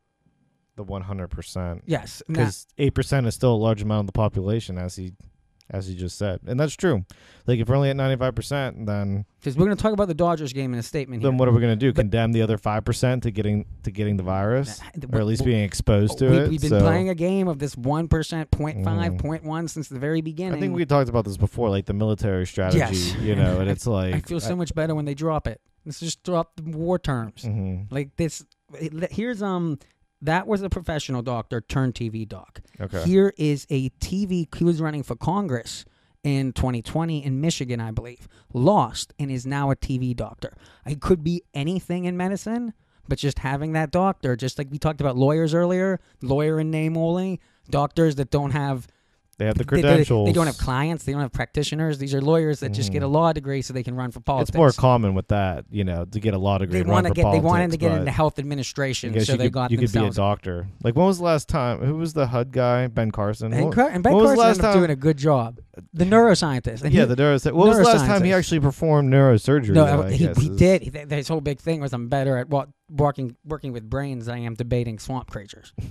the 0.75 0.83
one 0.83 1.03
hundred 1.03 1.29
percent. 1.29 1.85
Yes, 1.87 2.21
because 2.27 2.67
eight 2.79 2.95
percent 2.95 3.27
is 3.29 3.35
still 3.35 3.55
a 3.55 3.57
large 3.57 3.83
amount 3.83 4.01
of 4.01 4.07
the 4.07 4.13
population, 4.13 4.77
as 4.77 4.97
he, 4.97 5.13
as 5.71 5.87
he 5.87 5.95
just 5.95 6.17
said, 6.17 6.41
and 6.47 6.59
that's 6.59 6.75
true. 6.75 7.05
Like 7.47 7.59
if 7.61 7.69
we're 7.69 7.77
only 7.77 7.91
at 7.91 7.97
ninety 7.97 8.17
five 8.17 8.35
percent, 8.35 8.87
then 8.87 9.25
because 9.41 9.57
we're 9.57 9.67
going 9.67 9.77
to 9.77 9.83
talk 9.83 9.93
about 9.93 10.09
the 10.09 10.15
Dodgers 10.15 10.53
game 10.53 10.73
in 10.73 10.79
a 10.79 10.83
statement 10.83 11.23
here. 11.23 11.31
then 11.31 11.39
what 11.39 11.49
are 11.49 11.53
we 11.53 11.61
gonna 11.61 11.77
do? 11.77 11.93
But- 11.93 12.03
Condemn 12.03 12.33
the 12.33 12.43
other 12.43 12.59
five 12.59 12.85
percent 12.85 13.23
to 13.25 13.31
getting 13.31 13.67
to 13.83 13.91
getting 13.91 14.17
the 14.17 14.23
virus, 14.23 14.81
or 15.13 15.19
at 15.21 15.27
least 15.27 15.45
being 15.45 15.63
exposed 15.63 16.19
to 16.19 16.29
we, 16.31 16.37
it? 16.39 16.49
We've 16.51 16.61
been 16.61 16.71
So, 16.71 16.81
playing 16.81 17.09
a 17.09 17.15
game 17.15 17.49
of 17.49 17.59
this 17.59 17.77
one 17.77 18.09
percent, 18.09 18.51
point 18.51 18.85
five, 18.85 19.13
Mhm. 19.13 19.19
point 19.21 19.45
one 19.45 19.69
since 19.69 19.89
the 19.89 19.99
very 19.99 20.21
beginning. 20.21 20.55
I 20.55 20.61
think 20.61 20.75
we 20.75 20.85
talked 20.87 21.09
about 21.09 21.25
this 21.25 21.37
before, 21.37 21.69
like 21.71 21.87
the 21.87 21.95
military 21.95 22.47
strategy, 22.47 22.79
Yes. 22.79 23.15
you 23.17 23.35
know, 23.37 23.61
and 23.61 23.71
it's 23.71 23.87
like 23.99 24.15
I 24.15 24.21
feel 24.21 24.41
so 24.41 24.57
much 24.57 24.75
better 24.75 24.95
when 24.95 25.05
they 25.05 25.15
drop 25.15 25.47
it. 25.47 25.61
Let's 25.85 26.01
just 26.01 26.23
drop 26.23 26.57
the 26.57 26.63
war 26.77 26.99
terms. 26.99 27.43
Mhm. 27.45 27.91
Like 27.91 28.17
this. 28.17 28.45
Here's 29.11 29.43
um. 29.43 29.79
That 30.21 30.47
was 30.47 30.63
a 30.63 30.69
professional 30.69 31.23
doctor 31.23 31.61
turned 31.61 31.95
TV 31.95 32.29
doc. 32.29 32.61
Okay. 32.81 33.03
Here 33.05 33.33
is 33.37 33.67
a 33.71 33.91
TV. 33.91 34.53
He 34.55 34.65
was 34.65 34.81
running 34.81 35.03
for 35.03 35.15
Congress 35.15 35.85
in 36.25 36.53
2020 36.53 37.25
in 37.25 37.41
Michigan, 37.41 37.81
I 37.81 37.93
believe. 37.93 38.29
Lost 38.53 39.15
and 39.19 39.31
is 39.31 39.47
now 39.47 39.71
a 39.71 39.77
TV 39.77 40.15
doctor. 40.17 40.57
It 40.87 41.01
could 41.01 41.23
be 41.23 41.43
anything 41.55 42.05
in 42.05 42.17
medicine, 42.17 42.75
but 43.07 43.19
just 43.19 43.39
having 43.41 43.73
that 43.73 43.91
doctor, 43.91 44.35
just 44.37 44.59
like 44.59 44.69
we 44.71 44.79
talked 44.79 45.01
about 45.01 45.17
lawyers 45.17 45.55
earlier, 45.55 46.01
lawyer 46.21 46.59
in 46.61 46.71
name 46.71 46.97
only, 46.97 47.41
doctors 47.71 48.17
that 48.17 48.31
don't 48.31 48.51
have 48.51 48.89
They 49.39 49.47
have 49.47 49.57
the 49.57 49.63
they- 49.63 49.77
they- 49.77 49.83
credentials. 49.83 50.27
They, 50.27 50.33
don't 50.33 50.47
have 50.47 50.59
clients. 50.59 51.05
They 51.05 51.13
don't 51.13 51.21
have 51.21 51.33
practitioners. 51.33 51.99
These 51.99 52.13
are 52.13 52.21
lawyers 52.21 52.59
that 52.61 52.71
just 52.71 52.91
get 52.91 53.05
a 53.05 53.07
mm. 53.07 53.13
law 53.13 53.33
degree 53.33 53.63
so 53.63 53.73
they 53.73 53.85
can 53.85 53.95
run 53.95 54.11
for 54.11 54.19
politics. 54.19 54.51
It's 54.51 54.57
more 54.57 54.73
common 54.73 55.15
with 55.15 55.29
that, 55.29 55.65
you 55.71 55.85
know, 55.85 56.05
to 56.07 56.19
get 56.19 56.35
a 56.35 56.39
law 56.39 56.59
degree. 56.59 56.81
They 56.81 56.83
run 56.83 56.93
want 56.93 57.07
to 57.07 57.11
for 57.11 57.15
get. 57.15 57.33
They 57.33 57.39
wanted 57.39 57.71
to 57.71 57.77
get 57.77 57.93
into 57.93 58.11
health 58.11 58.41
administration, 58.41 59.19
so 59.21 59.37
they 59.37 59.45
could, 59.45 59.53
got 59.53 59.71
you 59.71 59.79
could 59.79 59.93
be 59.93 60.05
a 60.05 60.11
doctor. 60.11 60.67
Like 60.83 60.97
when 60.97 61.07
was 61.07 61.19
the 61.19 61.25
last 61.25 61.49
time? 61.49 61.79
Who 61.79 61.97
was 61.97 62.15
the 62.15 62.27
HUD 62.27 62.51
guy? 62.51 62.89
Ben 62.89 63.13
Carson. 63.13 63.53
and, 63.53 63.73
Car- 63.73 63.91
and 63.91 64.03
Ben 64.03 64.13
when 64.13 64.25
was 64.25 64.33
the 64.33 64.37
Carson 64.37 64.63
last 64.63 64.73
time- 64.73 64.79
doing 64.81 64.91
a 64.91 64.97
good 64.97 65.17
job. 65.17 65.61
The 65.93 66.05
neuroscientist. 66.05 66.83
And 66.83 66.93
yeah, 66.93 67.03
he- 67.03 67.15
the 67.15 67.17
neuroscientist. 67.17 67.53
What 67.53 67.69
was 67.69 67.79
the 67.79 67.85
last 67.85 68.07
time 68.07 68.25
he 68.25 68.33
actually 68.33 68.61
performed 68.61 69.13
neurosurgery? 69.13 69.71
No, 69.71 69.85
though, 69.85 70.03
uh, 70.03 70.09
he, 70.09 70.27
he 70.27 70.49
did. 70.57 70.83
He, 70.83 70.91
th- 70.91 71.09
his 71.09 71.29
whole 71.29 71.41
big 71.41 71.61
thing 71.61 71.81
was 71.81 71.93
I'm 71.93 72.09
better 72.09 72.37
at 72.37 72.49
what 72.49 72.71
working 72.91 73.37
working 73.45 73.73
with 73.73 73.89
brains 73.89 74.27
than 74.27 74.35
I 74.35 74.39
am 74.41 74.55
debating 74.55 74.99
swamp 74.99 75.31
creatures. 75.31 75.73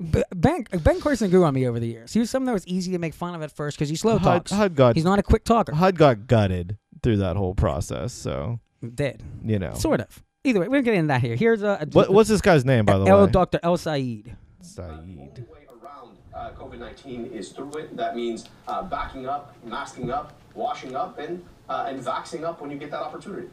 B- 0.00 0.22
Ben 0.34 0.64
Ben 0.82 1.00
Carson 1.00 1.30
grew 1.30 1.44
on 1.44 1.52
me 1.54 1.66
over 1.68 1.78
the 1.78 1.86
years. 1.86 2.12
He 2.12 2.20
was 2.20 2.30
someone 2.30 2.46
that 2.46 2.52
was 2.54 2.66
easy 2.66 2.92
to 2.92 2.98
make 2.98 3.12
fun 3.14 3.34
of 3.34 3.42
at 3.42 3.52
first 3.52 3.76
because 3.76 3.88
he 3.90 3.96
slow 3.96 4.18
HUD, 4.18 4.22
talks. 4.22 4.50
HUD 4.52 4.74
got 4.74 4.96
He's 4.96 5.04
not 5.04 5.18
a 5.18 5.22
quick 5.22 5.44
talker. 5.44 5.74
HUD 5.74 5.96
got 5.98 6.26
gutted 6.26 6.78
through 7.02 7.18
that 7.18 7.36
whole 7.36 7.54
process. 7.54 8.12
So 8.12 8.60
Did 8.94 9.22
you 9.44 9.58
know, 9.58 9.74
sort 9.74 10.00
of. 10.00 10.22
Either 10.42 10.60
way, 10.60 10.68
we're 10.68 10.80
gonna 10.80 10.82
get 10.82 10.94
into 10.94 11.08
that 11.08 11.20
here. 11.20 11.36
Here's 11.36 11.62
a, 11.62 11.78
a 11.82 11.86
what, 11.92 12.08
what's 12.10 12.30
this 12.30 12.40
guy's 12.40 12.64
name 12.64 12.86
by 12.86 12.96
the 12.96 13.04
El 13.04 13.26
way? 13.26 13.30
Dr. 13.30 13.60
El 13.62 13.76
Said. 13.76 14.36
Saeed. 14.62 15.46
way 15.50 15.66
around 15.82 16.16
uh, 16.34 16.50
COVID 16.52 16.78
19 16.78 17.26
is 17.26 17.50
through 17.50 17.72
it. 17.74 17.94
That 17.96 18.16
means 18.16 18.46
uh, 18.68 18.82
backing 18.82 19.26
up, 19.26 19.54
masking 19.64 20.10
up, 20.10 20.32
washing 20.54 20.96
up, 20.96 21.18
and, 21.18 21.44
uh, 21.68 21.86
and 21.88 22.00
vaxing 22.00 22.42
up 22.44 22.62
when 22.62 22.70
you 22.70 22.78
get 22.78 22.90
that 22.90 23.02
opportunity. 23.02 23.48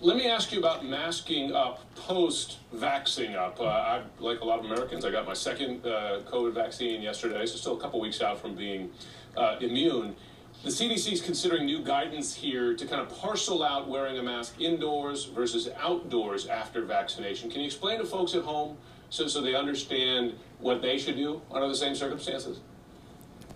Let 0.00 0.16
me 0.16 0.28
ask 0.28 0.52
you 0.52 0.60
about 0.60 0.84
masking 0.84 1.52
up 1.52 1.80
post 1.96 2.58
vaxing 2.72 3.34
up. 3.34 3.60
Uh, 3.60 3.64
I, 3.64 4.02
like 4.20 4.40
a 4.42 4.44
lot 4.44 4.60
of 4.60 4.64
Americans, 4.64 5.04
I 5.04 5.10
got 5.10 5.26
my 5.26 5.34
second 5.34 5.84
uh, 5.84 6.20
COVID 6.24 6.54
vaccine 6.54 7.02
yesterday, 7.02 7.44
so 7.46 7.56
still 7.56 7.76
a 7.76 7.80
couple 7.80 7.98
weeks 7.98 8.22
out 8.22 8.40
from 8.40 8.54
being 8.54 8.92
uh, 9.36 9.56
immune. 9.60 10.14
The 10.62 10.70
CDC 10.70 11.14
is 11.14 11.20
considering 11.20 11.66
new 11.66 11.82
guidance 11.82 12.32
here 12.32 12.76
to 12.76 12.86
kind 12.86 13.02
of 13.02 13.08
parcel 13.08 13.64
out 13.64 13.88
wearing 13.88 14.18
a 14.18 14.22
mask 14.22 14.60
indoors 14.60 15.24
versus 15.24 15.68
outdoors 15.80 16.46
after 16.46 16.84
vaccination. 16.84 17.50
Can 17.50 17.60
you 17.60 17.66
explain 17.66 17.98
to 17.98 18.06
folks 18.06 18.36
at 18.36 18.44
home 18.44 18.76
so, 19.10 19.26
so 19.26 19.40
they 19.40 19.56
understand 19.56 20.34
what 20.60 20.80
they 20.80 20.96
should 20.96 21.16
do 21.16 21.42
under 21.50 21.66
the 21.66 21.74
same 21.74 21.96
circumstances? 21.96 22.60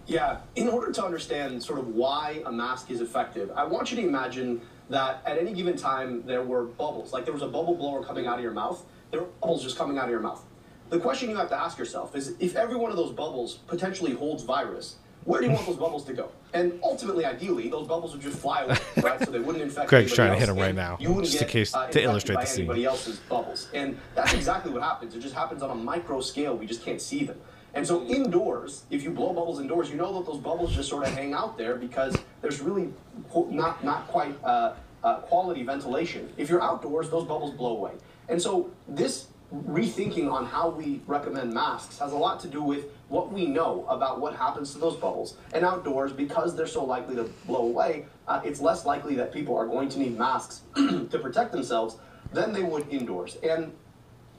Yeah, 0.09 0.38
in 0.57 0.68
order 0.68 0.90
to 0.90 1.05
understand 1.05 1.62
sort 1.62 1.78
of 1.78 1.95
why 1.95 2.43
a 2.45 2.51
mask 2.51 2.90
is 2.90 3.01
effective, 3.01 3.53
I 3.55 3.62
want 3.64 3.93
you 3.93 3.97
to 3.99 4.03
imagine 4.03 4.61
that 4.93 5.22
at 5.26 5.38
any 5.38 5.53
given 5.53 5.76
time 5.76 6.22
there 6.26 6.43
were 6.43 6.64
bubbles, 6.64 7.12
like 7.12 7.24
there 7.24 7.32
was 7.34 7.43
a 7.43 7.49
bubble 7.49 7.74
blower 7.74 8.05
coming 8.05 8.26
out 8.26 8.36
of 8.38 8.43
your 8.45 8.53
mouth, 8.53 8.84
there 9.11 9.20
were 9.20 9.28
bubbles 9.40 9.62
just 9.62 9.76
coming 9.76 9.99
out 9.99 10.05
of 10.05 10.11
your 10.11 10.20
mouth. 10.20 10.45
The 10.90 10.99
question 11.01 11.30
you 11.30 11.36
have 11.36 11.49
to 11.49 11.59
ask 11.59 11.78
yourself 11.78 12.14
is 12.14 12.34
if 12.38 12.55
every 12.55 12.76
one 12.76 12.90
of 12.90 12.97
those 12.99 13.12
bubbles 13.12 13.55
potentially 13.66 14.12
holds 14.12 14.43
virus, 14.43 14.97
where 15.24 15.40
do 15.40 15.47
you 15.47 15.53
want 15.53 15.66
those 15.66 15.76
bubbles 15.76 16.05
to 16.07 16.12
go? 16.12 16.30
And 16.53 16.78
ultimately, 16.82 17.24
ideally, 17.24 17.68
those 17.68 17.86
bubbles 17.86 18.12
would 18.12 18.20
just 18.20 18.38
fly 18.38 18.62
away, 18.62 18.76
right? 19.03 19.18
So 19.24 19.30
they 19.30 19.38
wouldn't 19.38 19.62
infect. 19.62 19.88
Greg's 19.88 20.12
anybody 20.12 20.16
trying 20.16 20.32
to 20.32 20.38
hit 20.40 20.49
else, 20.49 20.59
him 20.59 20.62
right 20.62 20.74
now, 20.74 20.97
just 21.22 21.40
in 21.40 21.49
case- 21.49 21.74
uh, 21.74 21.86
to 21.86 22.03
illustrate 22.03 22.34
by 22.34 22.40
the 22.43 22.47
scene. 22.47 22.64
Anybody 22.64 22.84
else's 22.84 23.18
bubbles, 23.20 23.68
and 23.72 23.99
that's 24.14 24.34
exactly 24.34 24.72
what 24.72 24.82
happens. 24.82 25.14
It 25.14 25.20
just 25.20 25.34
happens 25.34 25.62
on 25.62 25.70
a 25.70 25.74
micro 25.74 26.20
scale. 26.20 26.57
We 26.57 26.66
just 26.66 26.84
can't 26.84 27.01
see 27.01 27.24
them. 27.24 27.40
And 27.74 27.86
so 27.86 28.05
indoors, 28.05 28.84
if 28.90 29.03
you 29.03 29.11
blow 29.11 29.32
bubbles 29.32 29.59
indoors, 29.61 29.88
you 29.88 29.97
know 29.97 30.12
that 30.18 30.26
those 30.26 30.40
bubbles 30.40 30.74
just 30.74 30.90
sort 30.90 31.07
of 31.07 31.14
hang 31.14 31.32
out 31.32 31.57
there 31.57 31.76
because 31.76 32.14
there's 32.43 32.61
really 32.61 32.93
not 33.34 33.82
not 33.82 34.07
quite 34.09 34.34
uh, 34.45 34.74
uh, 35.03 35.16
quality 35.20 35.62
ventilation. 35.62 36.30
If 36.36 36.51
you're 36.51 36.62
outdoors, 36.62 37.09
those 37.09 37.24
bubbles 37.24 37.55
blow 37.55 37.76
away. 37.76 37.93
And 38.28 38.40
so 38.40 38.70
this 38.88 39.28
rethinking 39.53 40.30
on 40.32 40.47
how 40.47 40.70
we 40.70 41.01
recommend 41.07 41.53
masks 41.53 41.99
has 41.99 42.12
a 42.12 42.16
lot 42.16 42.40
to 42.40 42.49
do 42.49 42.62
with 42.62 42.86
what 43.09 43.30
we 43.30 43.47
know 43.47 43.84
about 43.88 44.20
what 44.20 44.34
happens 44.34 44.72
to 44.72 44.78
those 44.78 44.97
bubbles. 44.97 45.36
And 45.53 45.64
outdoors, 45.64 46.12
because 46.12 46.57
they're 46.57 46.66
so 46.66 46.84
likely 46.84 47.14
to 47.16 47.24
blow 47.47 47.66
away, 47.66 48.07
uh, 48.26 48.40
it's 48.45 48.61
less 48.61 48.86
likely 48.86 49.14
that 49.16 49.32
people 49.32 49.57
are 49.57 49.66
going 49.66 49.88
to 49.90 49.99
need 49.99 50.18
masks 50.18 50.62
to 50.76 51.18
protect 51.20 51.53
themselves 51.53 51.97
than 52.32 52.53
they 52.53 52.62
would 52.62 52.88
indoors. 52.88 53.36
And 53.43 53.72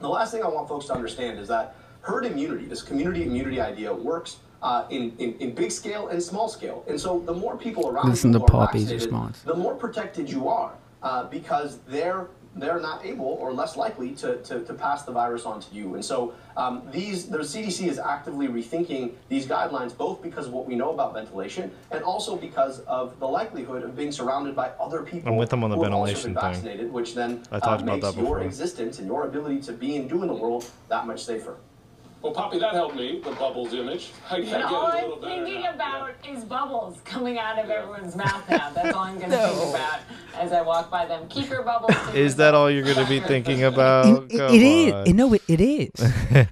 the 0.00 0.08
last 0.08 0.32
thing 0.32 0.42
I 0.42 0.48
want 0.48 0.68
folks 0.68 0.86
to 0.86 0.94
understand 0.94 1.38
is 1.38 1.46
that 1.48 1.76
herd 2.00 2.26
immunity, 2.26 2.66
this 2.66 2.82
community 2.82 3.22
immunity 3.22 3.60
idea, 3.60 3.94
works 3.94 4.38
uh, 4.62 4.86
in, 4.90 5.14
in, 5.18 5.34
in 5.38 5.54
big 5.54 5.70
scale 5.70 6.08
and 6.08 6.22
small 6.22 6.48
scale. 6.48 6.84
And 6.88 7.00
so 7.00 7.20
the 7.20 7.34
more 7.34 7.56
people 7.56 7.88
around 7.88 8.08
Listen 8.08 8.32
you 8.32 8.38
to 8.38 8.38
who 8.40 8.44
are 8.58 8.66
Poppy's 8.66 8.92
response. 8.92 9.42
the 9.42 9.54
more 9.54 9.74
protected 9.74 10.30
you 10.30 10.48
are 10.48 10.72
uh, 11.02 11.24
because 11.24 11.78
they're 11.86 12.28
they're 12.56 12.80
not 12.80 13.04
able 13.04 13.24
or 13.26 13.52
less 13.52 13.76
likely 13.76 14.12
to, 14.12 14.36
to, 14.42 14.62
to 14.64 14.74
pass 14.74 15.02
the 15.02 15.10
virus 15.12 15.44
on 15.44 15.60
to 15.60 15.74
you. 15.74 15.94
And 15.94 16.04
so 16.04 16.34
um, 16.56 16.82
these 16.92 17.26
the 17.26 17.38
CDC 17.38 17.88
is 17.88 17.98
actively 17.98 18.46
rethinking 18.48 19.14
these 19.28 19.46
guidelines 19.46 19.96
both 19.96 20.22
because 20.22 20.46
of 20.46 20.52
what 20.52 20.66
we 20.66 20.76
know 20.76 20.92
about 20.92 21.14
ventilation 21.14 21.72
and 21.90 22.04
also 22.04 22.36
because 22.36 22.80
of 22.80 23.18
the 23.18 23.26
likelihood 23.26 23.82
of 23.82 23.96
being 23.96 24.12
surrounded 24.12 24.54
by 24.54 24.68
other 24.80 25.02
people 25.02 25.30
I'm 25.30 25.36
with 25.36 25.50
them 25.50 25.64
on 25.64 25.70
the 25.70 25.76
who 25.76 25.82
have 25.82 25.92
also 25.92 26.14
ventilation 26.14 26.62
been 26.62 26.78
thing. 26.78 26.92
which 26.92 27.14
then 27.14 27.42
I 27.50 27.58
talked 27.58 27.82
uh, 27.82 27.84
about 27.84 27.86
makes 27.86 28.06
that 28.06 28.14
your 28.16 28.36
before. 28.36 28.42
existence 28.42 28.98
and 28.98 29.08
your 29.08 29.24
ability 29.26 29.60
to 29.62 29.72
be 29.72 29.96
and 29.96 30.08
do 30.08 30.22
in 30.22 30.28
the 30.28 30.34
world 30.34 30.70
that 30.88 31.06
much 31.06 31.24
safer. 31.24 31.56
Well, 32.24 32.32
Poppy, 32.32 32.58
that 32.58 32.72
helped 32.72 32.96
me, 32.96 33.20
the 33.22 33.32
bubbles 33.32 33.74
image. 33.74 34.12
I, 34.30 34.36
I 34.36 34.40
get 34.40 34.60
it 34.60 34.64
all 34.64 34.88
little 34.94 35.14
I'm 35.26 35.44
thinking 35.44 35.60
now. 35.64 35.74
about 35.74 36.10
is 36.26 36.42
bubbles 36.42 36.98
coming 37.04 37.38
out 37.38 37.58
of 37.62 37.68
everyone's 37.68 38.16
mouth 38.16 38.48
now. 38.48 38.70
That's 38.70 38.96
all 38.96 39.02
I'm 39.04 39.18
going 39.18 39.30
to 39.30 39.36
think 39.36 39.68
about 39.74 40.00
as 40.34 40.50
I 40.50 40.62
walk 40.62 40.90
by 40.90 41.04
them. 41.04 41.28
Keep 41.28 41.50
your 41.50 41.62
bubbles. 41.62 41.94
Is 42.14 42.36
that 42.36 42.54
all 42.54 42.70
you're 42.70 42.82
going 42.82 42.96
to 42.96 43.04
be 43.06 43.20
thinking 43.20 43.62
about? 43.72 44.24
It- 44.32 44.40
it- 44.40 44.54
it 44.54 44.62
is. 44.62 44.92
on. 44.94 45.06
You 45.06 45.12
know, 45.12 45.34
it, 45.34 45.42
it 45.48 45.60
is. 45.60 45.90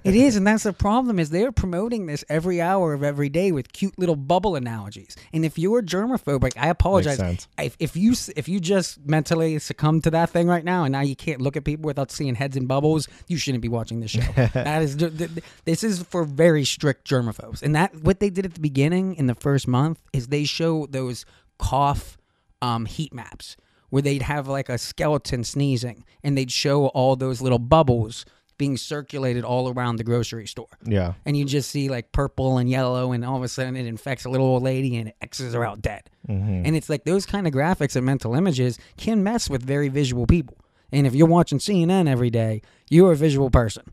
it 0.04 0.14
is, 0.14 0.36
and 0.36 0.46
that's 0.46 0.64
the 0.64 0.72
problem. 0.74 1.18
Is 1.18 1.30
they're 1.30 1.52
promoting 1.52 2.04
this 2.04 2.22
every 2.28 2.60
hour 2.60 2.92
of 2.92 3.02
every 3.02 3.30
day 3.30 3.50
with 3.50 3.72
cute 3.72 3.98
little 3.98 4.14
bubble 4.16 4.56
analogies. 4.56 5.16
And 5.32 5.42
if 5.44 5.58
you're 5.58 5.80
germophobic, 5.82 6.52
I 6.58 6.68
apologize. 6.68 7.16
sense. 7.16 7.48
If, 7.58 7.76
if 7.80 7.96
you 7.96 8.12
if 8.36 8.46
you 8.46 8.60
just 8.60 9.04
mentally 9.06 9.58
succumb 9.58 10.02
to 10.02 10.10
that 10.10 10.28
thing 10.30 10.46
right 10.48 10.64
now, 10.64 10.84
and 10.84 10.92
now 10.92 11.00
you 11.00 11.16
can't 11.16 11.40
look 11.40 11.56
at 11.56 11.64
people 11.64 11.86
without 11.86 12.10
seeing 12.10 12.34
heads 12.34 12.56
and 12.58 12.68
bubbles, 12.68 13.08
you 13.26 13.38
shouldn't 13.38 13.62
be 13.62 13.68
watching 13.68 14.00
this 14.00 14.10
show. 14.12 14.20
that 14.52 14.82
is 14.82 14.96
the, 14.98 15.08
the, 15.08 15.42
This 15.64 15.84
is 15.84 16.02
for 16.02 16.24
very 16.24 16.64
strict 16.64 17.08
germaphobes. 17.08 17.62
And 17.62 17.74
that 17.74 17.94
what 18.02 18.20
they 18.20 18.30
did 18.30 18.44
at 18.44 18.54
the 18.54 18.60
beginning 18.60 19.14
in 19.14 19.26
the 19.26 19.34
first 19.34 19.68
month 19.68 20.00
is 20.12 20.28
they 20.28 20.44
show 20.44 20.86
those 20.86 21.24
cough 21.58 22.18
um, 22.60 22.86
heat 22.86 23.12
maps 23.12 23.56
where 23.90 24.02
they'd 24.02 24.22
have 24.22 24.48
like 24.48 24.68
a 24.68 24.78
skeleton 24.78 25.44
sneezing 25.44 26.04
and 26.24 26.36
they'd 26.36 26.50
show 26.50 26.86
all 26.88 27.14
those 27.14 27.40
little 27.42 27.58
bubbles 27.58 28.24
being 28.58 28.76
circulated 28.76 29.44
all 29.44 29.68
around 29.72 29.96
the 29.96 30.04
grocery 30.04 30.46
store. 30.46 30.68
Yeah. 30.84 31.14
And 31.24 31.36
you 31.36 31.44
just 31.44 31.70
see 31.70 31.88
like 31.88 32.12
purple 32.12 32.58
and 32.58 32.70
yellow, 32.70 33.10
and 33.12 33.24
all 33.24 33.36
of 33.36 33.42
a 33.42 33.48
sudden 33.48 33.76
it 33.76 33.86
infects 33.86 34.24
a 34.24 34.28
little 34.30 34.46
old 34.46 34.62
lady 34.62 34.96
and 34.96 35.08
it 35.08 35.16
X's 35.20 35.54
her 35.54 35.64
out 35.64 35.82
dead. 35.82 36.08
Mhm. 36.28 36.62
And 36.66 36.76
it's 36.76 36.88
like 36.88 37.04
those 37.04 37.26
kind 37.26 37.46
of 37.46 37.52
graphics 37.52 37.96
and 37.96 38.06
mental 38.06 38.34
images 38.34 38.78
can 38.96 39.22
mess 39.24 39.50
with 39.50 39.62
very 39.62 39.88
visual 39.88 40.26
people. 40.26 40.56
And 40.92 41.06
if 41.06 41.14
you're 41.14 41.26
watching 41.26 41.58
CNN 41.58 42.06
every 42.08 42.30
day, 42.30 42.62
you're 42.90 43.12
a 43.12 43.16
visual 43.16 43.50
person. 43.50 43.84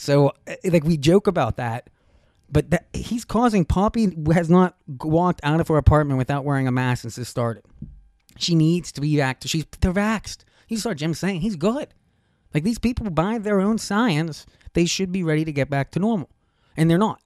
So, 0.00 0.32
eh, 0.46 0.56
like, 0.64 0.84
we 0.84 0.96
joke 0.96 1.26
about 1.26 1.58
that, 1.58 1.90
but 2.50 2.70
that, 2.70 2.86
he's 2.94 3.26
causing. 3.26 3.66
Poppy 3.66 4.16
has 4.32 4.48
not 4.48 4.74
walked 5.02 5.40
out 5.42 5.60
of 5.60 5.68
her 5.68 5.76
apartment 5.76 6.16
without 6.16 6.42
wearing 6.42 6.66
a 6.66 6.72
mask 6.72 7.02
since 7.02 7.16
this 7.16 7.28
started. 7.28 7.64
She 8.38 8.54
needs 8.54 8.92
to 8.92 9.02
be 9.02 9.12
vaxxed. 9.16 9.46
She's 9.50 9.66
they're 9.82 9.92
vaxxed. 9.92 10.38
You 10.68 10.78
saw 10.78 10.94
Jim 10.94 11.12
saying 11.12 11.42
he's 11.42 11.56
good. 11.56 11.88
Like 12.54 12.64
these 12.64 12.78
people, 12.78 13.10
by 13.10 13.36
their 13.36 13.60
own 13.60 13.76
science, 13.76 14.46
they 14.72 14.86
should 14.86 15.12
be 15.12 15.22
ready 15.22 15.44
to 15.44 15.52
get 15.52 15.68
back 15.68 15.90
to 15.90 15.98
normal, 15.98 16.30
and 16.78 16.90
they're 16.90 16.96
not. 16.96 17.20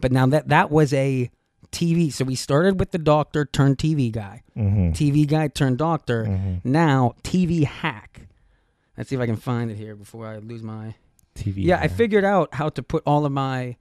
But 0.00 0.10
now 0.10 0.24
that 0.28 0.48
that 0.48 0.70
was 0.70 0.94
a 0.94 1.30
TV, 1.72 2.10
so 2.10 2.24
we 2.24 2.36
started 2.36 2.80
with 2.80 2.90
the 2.92 2.98
doctor 2.98 3.44
turned 3.44 3.76
TV 3.76 4.10
guy, 4.10 4.42
Mhm. 4.56 4.94
TV 4.94 5.26
guy 5.26 5.48
turned 5.48 5.76
doctor. 5.76 6.58
Now 6.64 7.16
TV 7.22 7.64
hack. 7.64 8.28
Let's 8.96 9.10
see 9.10 9.16
if 9.16 9.20
I 9.20 9.26
can 9.26 9.36
find 9.36 9.70
it 9.70 9.76
here 9.76 9.94
before 9.94 10.26
I 10.26 10.38
lose 10.38 10.62
my 10.62 10.94
TV. 11.34 11.54
Yeah, 11.56 11.78
I 11.80 11.88
figured 11.88 12.24
out 12.24 12.54
how 12.54 12.68
to 12.70 12.82
put 12.82 13.02
all 13.06 13.24
of 13.26 13.32
my 13.32 13.76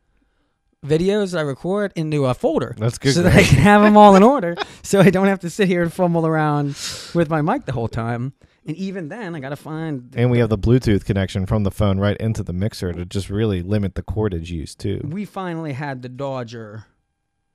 videos 0.86 1.32
that 1.32 1.40
I 1.40 1.42
record 1.42 1.94
into 1.96 2.26
a 2.26 2.34
folder. 2.34 2.76
That's 2.78 2.98
good, 2.98 3.14
So 3.14 3.24
that 3.24 3.34
I 3.34 3.44
can 3.44 3.60
have 3.60 3.82
them 3.82 3.96
all 3.98 4.16
in 4.16 4.24
order, 4.24 4.56
so 4.84 5.00
I 5.00 5.10
don't 5.10 5.28
have 5.28 5.40
to 5.40 5.50
sit 5.50 5.68
here 5.68 5.82
and 5.82 5.92
fumble 5.94 6.28
around 6.28 6.70
with 7.14 7.30
my 7.30 7.42
mic 7.42 7.66
the 7.66 7.72
whole 7.72 7.88
time. 7.88 8.34
And 8.66 8.78
even 8.78 9.10
then, 9.10 9.36
I 9.36 9.40
gotta 9.40 9.58
find. 9.58 10.14
And 10.16 10.32
we 10.32 10.40
have 10.40 10.50
the 10.50 10.58
Bluetooth 10.58 11.04
connection 11.06 11.46
from 11.46 11.64
the 11.64 11.72
phone 11.72 12.00
right 12.00 12.16
into 12.18 12.44
the 12.44 12.54
mixer 12.54 12.94
to 12.94 13.06
just 13.06 13.30
really 13.30 13.62
limit 13.62 13.96
the 13.96 14.04
cordage 14.04 14.52
use 14.52 14.74
too. 14.74 15.02
We 15.04 15.26
finally 15.26 15.74
had 15.74 16.02
the 16.02 16.10
Dodger. 16.10 16.86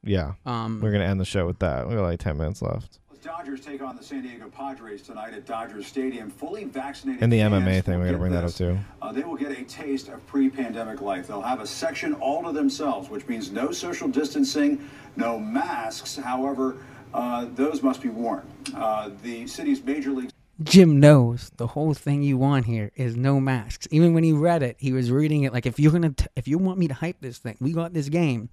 Yeah. 0.05 0.33
Um, 0.45 0.81
We're 0.83 0.93
gonna 0.93 1.05
end 1.07 1.19
the 1.21 1.25
show 1.25 1.47
with 1.47 1.61
that. 1.61 1.89
We 1.89 1.95
got 1.95 2.03
like 2.03 2.21
ten 2.21 2.37
minutes 2.37 2.61
left. 2.61 2.99
Dodgers 3.23 3.61
take 3.61 3.83
on 3.83 3.97
the 3.97 4.03
San 4.03 4.23
Diego 4.23 4.49
Padres 4.49 5.03
tonight 5.03 5.35
at 5.35 5.45
Dodgers 5.45 5.87
Stadium. 5.87 6.31
Fully 6.31 6.65
vaccinated. 6.65 7.23
And 7.23 7.33
the 7.33 7.41
fans 7.41 7.65
MMA 7.65 7.83
thing, 7.83 7.99
we 7.99 8.07
gotta 8.07 8.13
get 8.13 8.21
bring 8.21 8.33
that 8.33 8.45
up 8.45 8.55
too. 8.55 8.79
Uh, 9.03 9.13
they 9.13 9.23
will 9.23 9.37
get 9.37 9.51
a 9.51 9.65
taste 9.65 10.09
of 10.09 10.25
pre-pandemic 10.27 11.01
life. 11.01 11.27
They'll 11.27 11.43
have 11.43 11.61
a 11.61 11.67
section 11.67 12.15
all 12.15 12.45
to 12.45 12.53
themselves, 12.53 13.11
which 13.11 13.27
means 13.27 13.51
no 13.51 13.73
social 13.73 14.07
distancing, 14.09 14.89
no 15.17 15.39
masks. 15.39 16.17
However, 16.17 16.77
uh, 17.13 17.47
those 17.55 17.83
must 17.83 18.03
be 18.03 18.09
worn. 18.09 18.47
Uh, 18.75 19.11
the 19.23 19.47
city's 19.49 19.83
major 19.83 20.13
league. 20.13 20.31
Jim 20.63 21.01
knows 21.01 21.51
the 21.57 21.69
whole 21.69 21.95
thing 21.95 22.23
you 22.23 22.37
want 22.37 22.67
here 22.67 22.93
is 22.95 23.17
no 23.17 23.41
masks. 23.41 23.89
Even 23.91 24.15
when 24.15 24.23
he 24.23 24.33
read 24.33 24.63
it, 24.63 24.77
he 24.79 24.93
was 24.93 25.11
reading 25.11 25.43
it 25.43 25.53
like 25.53 25.67
if 25.67 25.81
you're 25.81 25.93
gonna, 25.93 26.11
t- 26.11 26.27
if 26.37 26.47
you 26.47 26.59
want 26.59 26.79
me 26.79 26.87
to 26.87 26.95
hype 26.95 27.21
this 27.21 27.39
thing, 27.39 27.57
we 27.61 27.73
got 27.73 27.93
this 27.93 28.09
game, 28.09 28.49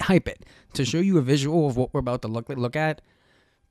hype 0.00 0.28
it 0.28 0.44
to 0.74 0.84
show 0.84 0.98
you 0.98 1.18
a 1.18 1.22
visual 1.22 1.66
of 1.66 1.76
what 1.76 1.92
we're 1.92 2.00
about 2.00 2.22
to 2.22 2.28
look 2.28 2.48
look 2.48 2.76
at. 2.76 3.00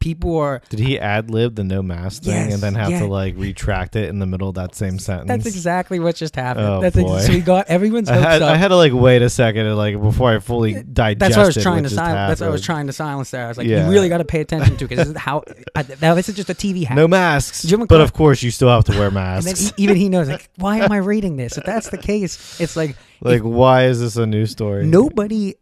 People 0.01 0.37
are 0.37 0.61
Did 0.69 0.79
he 0.79 0.99
ad 0.99 1.29
lib 1.29 1.55
the 1.55 1.63
no 1.63 1.81
mask 1.81 2.23
thing 2.23 2.33
Yes, 2.33 2.53
and 2.55 2.61
then 2.61 2.75
have 2.75 2.89
yeah. 2.89 2.99
to 2.99 3.05
like 3.07 3.35
retract 3.37 3.95
it 3.95 4.09
in 4.09 4.19
the 4.19 4.25
middle 4.25 4.49
of 4.49 4.55
that 4.55 4.75
same 4.75 4.99
sentence? 4.99 5.27
That's 5.29 5.45
exactly 5.45 5.99
what 5.99 6.15
just 6.15 6.35
happened. 6.35 6.65
Oh 6.65 6.81
That's 6.81 6.97
ex- 6.97 7.05
boy! 7.07 7.19
so 7.19 7.31
we 7.31 7.39
got 7.39 7.67
everyone's 7.67 8.09
I 8.09 8.17
had. 8.17 8.41
I 8.41 8.55
had 8.57 8.67
to 8.69 8.75
like 8.75 8.91
wait 8.93 9.21
a 9.21 9.29
second 9.29 9.67
and 9.67 9.77
like 9.77 10.01
before 10.01 10.33
I 10.35 10.39
fully 10.39 10.73
digested. 10.83 11.19
that's 11.19 11.37
what 11.37 11.43
I 11.43 11.45
was 11.45 11.55
trying 11.63 11.83
to 11.83 11.89
silence. 11.89 12.29
That's 12.29 12.41
what 12.41 12.47
I 12.47 12.51
was 12.51 12.61
trying 12.63 12.87
to 12.87 12.93
silence 12.93 13.31
there. 13.31 13.45
I 13.45 13.47
was 13.47 13.57
like, 13.57 13.67
Yeah. 13.67 13.85
you 13.85 13.91
really 13.91 14.09
got 14.09 14.17
to 14.17 14.25
pay 14.25 14.41
attention 14.41 14.75
to 14.77 14.85
because 14.87 14.97
this 15.07 15.15
is 15.15 15.21
how. 15.21 15.43
I, 15.75 15.85
now 16.01 16.15
this 16.15 16.27
is 16.27 16.35
just 16.35 16.49
a 16.49 16.55
TV 16.55 16.83
hack. 16.83 16.97
No 16.97 17.07
masks, 17.07 17.63
Jim 17.63 17.85
but 17.85 18.01
of 18.01 18.11
course 18.13 18.41
you 18.43 18.51
still 18.51 18.69
have 18.69 18.83
to 18.85 18.91
wear 18.97 19.11
masks. 19.21 19.69
e- 19.69 19.73
even 19.77 19.95
he 19.95 20.09
knows, 20.09 20.27
like, 20.27 20.49
why 20.57 20.77
am 20.79 20.91
I 20.91 20.97
reading 20.97 21.37
this? 21.37 21.57
If 21.57 21.63
that's 21.63 21.89
the 21.89 21.97
case, 21.99 22.59
it's 22.59 22.75
like 22.75 22.95
like, 23.21 23.41
why 23.43 23.85
is 23.85 23.99
this 23.99 24.17
a 24.17 24.25
news 24.25 24.49
story? 24.51 24.85
nobody. 24.87 25.53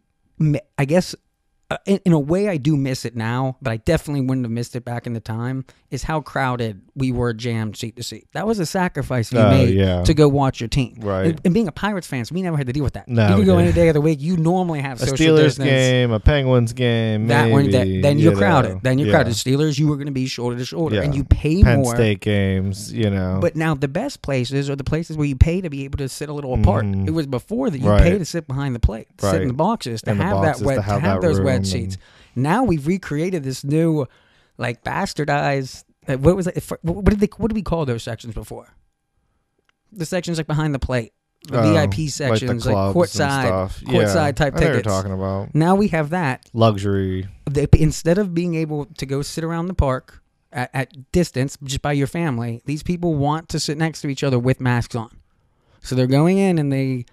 I 0.78 0.86
guess 0.86 1.14
in, 1.86 2.00
in 2.04 2.12
a 2.12 2.18
way, 2.18 2.48
I 2.48 2.56
do 2.56 2.76
miss 2.76 3.04
it 3.04 3.14
now, 3.16 3.56
but 3.62 3.70
I 3.72 3.76
definitely 3.78 4.22
wouldn't 4.22 4.44
have 4.44 4.50
missed 4.50 4.74
it 4.76 4.84
back 4.84 5.06
in 5.06 5.12
the 5.12 5.20
time. 5.20 5.64
Is 5.90 6.04
how 6.04 6.20
crowded 6.20 6.82
we 6.94 7.10
were 7.10 7.32
jammed 7.32 7.76
seat 7.76 7.96
to 7.96 8.02
seat. 8.04 8.28
That 8.32 8.46
was 8.46 8.60
a 8.60 8.66
sacrifice 8.66 9.32
you 9.32 9.40
Oh, 9.40 9.50
made 9.50 9.74
yeah. 9.74 10.04
to 10.04 10.14
go 10.14 10.28
watch 10.28 10.60
your 10.60 10.68
team. 10.68 10.94
Right. 11.00 11.26
And, 11.26 11.40
and 11.44 11.52
being 11.54 11.66
a 11.66 11.72
Pirates 11.72 12.06
fan, 12.06 12.24
we 12.30 12.42
never 12.42 12.56
had 12.56 12.68
to 12.68 12.72
deal 12.72 12.84
with 12.84 12.92
that. 12.92 13.08
No, 13.08 13.28
you 13.30 13.36
could 13.36 13.46
go 13.46 13.52
didn't. 13.56 13.64
any 13.66 13.72
day 13.72 13.88
of 13.88 13.94
the 13.94 14.00
week. 14.00 14.20
You 14.20 14.36
normally 14.36 14.80
have 14.82 15.02
a 15.02 15.06
social 15.06 15.34
Steelers 15.36 15.42
distance. 15.42 15.68
game, 15.68 16.12
a 16.12 16.20
Penguins 16.20 16.72
game, 16.74 17.26
That 17.26 17.50
one, 17.50 17.70
that, 17.72 17.86
then 18.02 18.18
you 18.18 18.24
you're 18.30 18.36
crowded. 18.36 18.74
know. 18.74 18.80
Then 18.84 18.98
you're 19.00 19.08
Yeah. 19.08 19.14
crowded. 19.14 19.32
Steelers, 19.32 19.80
you 19.80 19.88
were 19.88 19.96
going 19.96 20.06
to 20.06 20.12
be 20.12 20.26
shoulder 20.26 20.56
to 20.56 20.64
shoulder, 20.64 20.94
Yeah. 20.96 21.02
and 21.02 21.14
you 21.16 21.24
pay 21.24 21.62
Penn 21.64 21.80
more. 21.82 21.94
State 21.96 22.20
games, 22.20 22.92
you 22.92 23.10
know. 23.10 23.38
But 23.40 23.56
now 23.56 23.74
the 23.74 23.88
best 23.88 24.22
places 24.22 24.70
are 24.70 24.76
the 24.76 24.84
places 24.84 25.16
where 25.16 25.26
you 25.26 25.34
pay 25.36 25.60
to 25.60 25.70
be 25.70 25.84
able 25.84 25.98
to 25.98 26.08
sit 26.08 26.28
a 26.28 26.32
little 26.32 26.54
apart. 26.54 26.84
Mhm. 26.84 27.08
It 27.08 27.10
was 27.10 27.26
before 27.26 27.68
that 27.70 27.78
you 27.80 27.88
Right. 27.88 28.02
pay 28.02 28.16
to 28.18 28.24
sit 28.24 28.46
behind 28.46 28.76
the 28.76 28.80
plate, 28.80 29.08
sit 29.20 29.42
in 29.42 29.48
the 29.48 29.54
boxes 29.54 30.02
to 30.02 30.14
have 30.14 30.34
boxes 30.34 30.52
that 30.52 30.58
to 30.62 30.66
wet, 30.66 30.76
to 30.76 30.82
have 30.82 31.00
have, 31.02 31.20
that 31.20 31.26
those 31.26 31.38
room 31.38 31.46
wet 31.46 31.59
seats. 31.64 31.96
Now 32.36 32.64
we've 32.64 32.86
recreated 32.86 33.42
this 33.44 33.64
new, 33.64 34.06
like 34.58 34.84
bastardized. 34.84 35.84
What 36.06 36.36
was 36.36 36.46
it? 36.46 36.62
What 36.82 37.04
did 37.04 37.20
they? 37.20 37.28
What 37.36 37.48
did 37.48 37.54
we 37.54 37.62
call 37.62 37.84
those 37.86 38.02
sections 38.02 38.34
before? 38.34 38.74
The 39.92 40.06
sections 40.06 40.38
like 40.38 40.46
behind 40.46 40.74
the 40.74 40.78
plate, 40.78 41.12
the 41.48 41.60
Oh, 41.60 41.72
VIP 41.72 42.08
sections, 42.10 42.64
like, 42.66 42.76
and 42.76 42.94
courtside, 42.94 43.08
stuff. 43.46 43.82
Yeah, 43.86 43.92
courtside 43.92 44.36
type 44.36 44.54
I 44.56 44.60
know 44.60 44.66
what 44.66 44.72
tickets. 44.72 44.86
you're 44.86 44.94
talking 44.94 45.12
about. 45.12 45.54
Now 45.54 45.74
we 45.74 45.88
have 45.88 46.10
that 46.10 46.48
Luxury. 46.52 47.26
they, 47.50 47.66
instead 47.72 48.18
of 48.18 48.32
being 48.34 48.54
able 48.54 48.86
to 48.86 49.06
go 49.06 49.22
sit 49.22 49.42
around 49.42 49.66
the 49.66 49.74
park 49.74 50.22
at, 50.52 50.70
at 50.72 51.12
distance 51.12 51.58
just 51.64 51.82
by 51.82 51.92
your 51.92 52.06
family, 52.06 52.62
these 52.66 52.82
people 52.84 53.14
want 53.14 53.48
to 53.50 53.58
sit 53.60 53.76
next 53.78 54.00
to 54.02 54.08
each 54.08 54.22
other 54.22 54.38
with 54.38 54.60
masks 54.60 54.94
on. 54.94 55.10
So 55.82 55.94
they're 55.96 56.06
going 56.06 56.38
in 56.38 56.58
and 56.58 56.72
they 56.72 57.06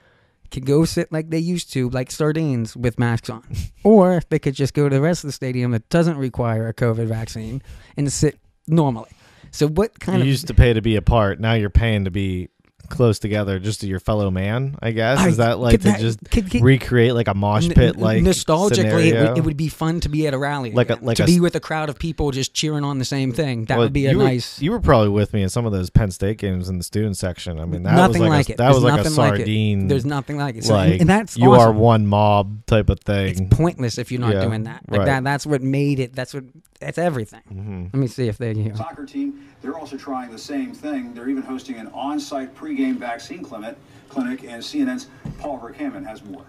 can 0.52 0.64
go 0.64 0.86
sit 0.86 1.12
like 1.12 1.30
they 1.30 1.40
used 1.40 1.72
to, 1.74 1.90
like 1.90 2.12
sardines 2.12 2.76
with 2.76 3.00
masks 3.00 3.30
on. 3.30 3.44
or 3.84 4.22
they 4.30 4.40
could 4.40 4.56
just 4.56 4.74
go 4.74 4.90
to 4.90 4.96
the 4.96 5.02
rest 5.02 5.24
of 5.24 5.28
the 5.28 5.34
stadium 5.34 5.72
that 5.72 5.88
doesn't 5.90 6.18
require 6.18 6.68
a 6.68 6.74
COVID 6.74 7.08
vaccine 7.08 7.62
and 7.96 8.12
sit 8.12 8.40
normally. 8.68 9.10
So 9.52 9.68
what 9.68 10.00
kind 10.00 10.20
you 10.20 10.24
of 10.24 10.28
used 10.28 10.48
to 10.48 10.54
pay 10.54 10.74
to 10.74 10.82
be 10.82 10.96
apart. 10.96 11.40
Now 11.40 11.54
you're 11.54 11.70
paying 11.70 12.06
to 12.06 12.12
be 12.12 12.50
close 12.90 13.20
together, 13.20 13.60
just 13.60 13.82
to 13.82 13.88
your 13.88 14.00
fellow 14.00 14.32
man. 14.32 14.76
I 14.82 14.92
guess 14.92 15.20
I- 15.20 15.28
is 15.28 15.38
that 15.38 15.60
like 15.60 15.82
to 15.82 15.88
that- 15.92 16.00
just 16.00 16.20
could- 16.32 16.50
could- 16.50 16.62
recreate 16.62 17.14
like 17.14 17.28
a 17.28 17.34
mosh 17.34 17.70
pit 17.70 17.96
like 17.98 18.24
nostalgically, 18.24 19.08
it 19.14 19.30
would, 19.30 19.38
it 19.38 19.44
would 19.44 19.58
be 19.58 19.70
fun 19.70 20.00
to 20.02 20.10
be 20.10 20.28
at 20.28 20.34
a 20.34 20.38
rally, 20.38 20.72
Like 20.72 20.90
a- 20.90 21.00
like 21.02 21.18
to 21.18 21.24
a 21.24 21.26
be 21.26 21.40
with 21.40 21.56
a 21.56 21.60
crowd 21.60 21.90
of 21.90 22.00
people 22.00 22.32
just 22.32 22.54
cheering 22.54 22.84
on 22.84 23.00
the 23.00 23.06
same 23.06 23.32
thing. 23.34 23.66
That 23.66 23.78
Well, 23.78 23.86
would 23.88 23.94
be 23.94 24.06
a 24.08 24.12
you 24.12 24.18
were- 24.18 24.24
nice. 24.24 24.62
you 24.62 24.72
were 24.72 24.80
probably 24.80 25.10
with 25.10 25.34
me 25.34 25.44
in 25.44 25.50
some 25.50 25.66
of 25.66 25.72
those 25.72 25.90
Penn 25.90 26.12
State 26.12 26.38
games 26.38 26.70
in 26.70 26.78
the 26.78 26.84
student 26.84 27.18
section. 27.18 27.60
I 27.60 27.66
mean, 27.66 27.84
that 27.84 27.96
nothing 27.96 28.22
was 28.22 28.30
like, 28.30 28.38
like 28.38 28.50
a, 28.50 28.54
it. 28.54 28.58
That 28.58 28.64
There's 28.66 28.76
was 28.76 28.84
like 28.84 28.94
a 28.94 28.98
nothing 29.04 29.16
like 29.18 29.36
sardine. 29.38 29.88
There's 29.88 30.06
nothing 30.06 30.38
like 30.38 30.56
it. 30.56 30.64
So- 30.64 30.74
like, 30.74 31.00
and 31.02 31.10
that's 31.10 31.38
you 31.38 31.52
are 31.54 31.72
one 31.72 32.08
mob 32.08 32.66
type 32.66 32.90
of 32.90 33.00
thing. 33.02 33.28
It's 33.30 33.42
pointless 33.56 33.98
if 33.98 34.12
you're 34.12 34.22
not 34.22 34.34
Yeah, 34.34 34.42
doing 34.46 34.64
that. 34.64 34.84
Like 34.90 35.00
right. 35.00 35.06
that 35.06 35.24
that's 35.24 35.46
what 35.46 35.62
made 35.62 36.00
it 36.00 36.14
that's 36.16 36.34
what 36.34 36.44
that's 36.80 36.98
everything. 36.98 37.42
Mm-hmm. 37.52 37.84
Let 37.86 37.96
me 37.96 38.08
see 38.08 38.28
if 38.28 38.38
they 38.38 38.54
you 38.54 38.70
know. 38.70 38.76
Soccer 38.76 39.06
team, 39.06 39.40
they're 39.68 39.78
also 39.78 39.98
trying 39.98 40.32
the 40.32 40.38
same 40.38 40.74
thing. 40.74 41.14
They're 41.14 41.28
even 41.28 41.44
hosting 41.44 41.76
an 41.76 41.88
on-site 41.88 42.56
pregame 42.56 42.96
vaccine 42.96 43.44
clinic, 43.44 43.76
clinic 44.08 44.44
and 44.44 44.64
CNN's 44.64 45.08
Paul 45.40 45.60
Vercammen 45.60 46.08
has 46.08 46.24
more. 46.24 46.46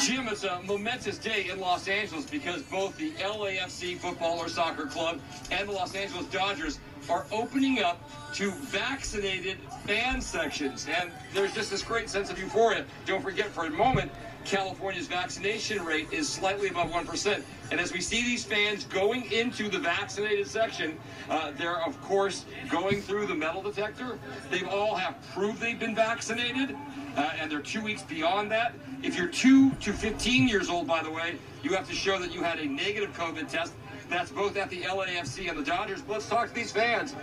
Jim, 0.00 0.28
it's 0.28 0.44
a 0.44 0.62
momentous 0.62 1.18
day 1.18 1.50
in 1.50 1.58
Los 1.58 1.88
Angeles 1.88 2.24
because 2.24 2.62
both 2.62 2.96
the 2.98 3.10
LAFC 3.12 3.96
Football 3.96 4.38
or 4.38 4.48
Soccer 4.48 4.86
Club 4.86 5.20
and 5.50 5.68
the 5.68 5.72
Los 5.72 5.96
Angeles 5.96 6.26
Dodgers 6.26 6.78
are 7.10 7.26
opening 7.32 7.80
up 7.80 8.08
to 8.34 8.52
vaccinated 8.52 9.58
fan 9.84 10.20
sections. 10.20 10.86
And 10.88 11.10
there's 11.32 11.52
just 11.52 11.68
this 11.68 11.82
great 11.82 12.08
sense 12.08 12.30
of 12.30 12.38
euphoria. 12.38 12.84
Don't 13.06 13.22
forget 13.22 13.46
for 13.46 13.66
a 13.66 13.70
moment, 13.70 14.12
California's 14.44 15.06
vaccination 15.06 15.84
rate 15.84 16.12
is 16.12 16.28
slightly 16.28 16.68
above 16.68 16.90
1%. 16.90 17.42
And 17.70 17.80
as 17.80 17.92
we 17.92 18.00
see 18.00 18.22
these 18.22 18.44
fans 18.44 18.84
going 18.84 19.30
into 19.32 19.68
the 19.68 19.78
vaccinated 19.78 20.46
section, 20.46 20.98
uh, 21.28 21.52
they're, 21.52 21.82
of 21.82 22.00
course, 22.02 22.44
going 22.70 23.00
through 23.00 23.26
the 23.26 23.34
metal 23.34 23.62
detector. 23.62 24.18
They 24.50 24.62
all 24.62 24.94
have 24.94 25.16
proved 25.32 25.60
they've 25.60 25.78
been 25.78 25.94
vaccinated, 25.94 26.76
uh, 27.16 27.30
and 27.40 27.50
they're 27.50 27.60
two 27.60 27.82
weeks 27.82 28.02
beyond 28.02 28.50
that. 28.50 28.74
If 29.02 29.16
you're 29.16 29.28
2 29.28 29.70
to 29.70 29.92
15 29.92 30.48
years 30.48 30.68
old, 30.68 30.86
by 30.86 31.02
the 31.02 31.10
way, 31.10 31.36
you 31.62 31.70
have 31.74 31.88
to 31.88 31.94
show 31.94 32.18
that 32.18 32.32
you 32.32 32.42
had 32.42 32.58
a 32.58 32.66
negative 32.66 33.16
COVID 33.16 33.48
test. 33.48 33.72
That's 34.10 34.30
both 34.30 34.56
at 34.56 34.70
the 34.70 34.82
LAFC 34.82 35.48
and 35.48 35.58
the 35.58 35.64
Dodgers. 35.64 36.02
But 36.02 36.14
let's 36.14 36.28
talk 36.28 36.48
to 36.48 36.54
these 36.54 36.72
fans. 36.72 37.14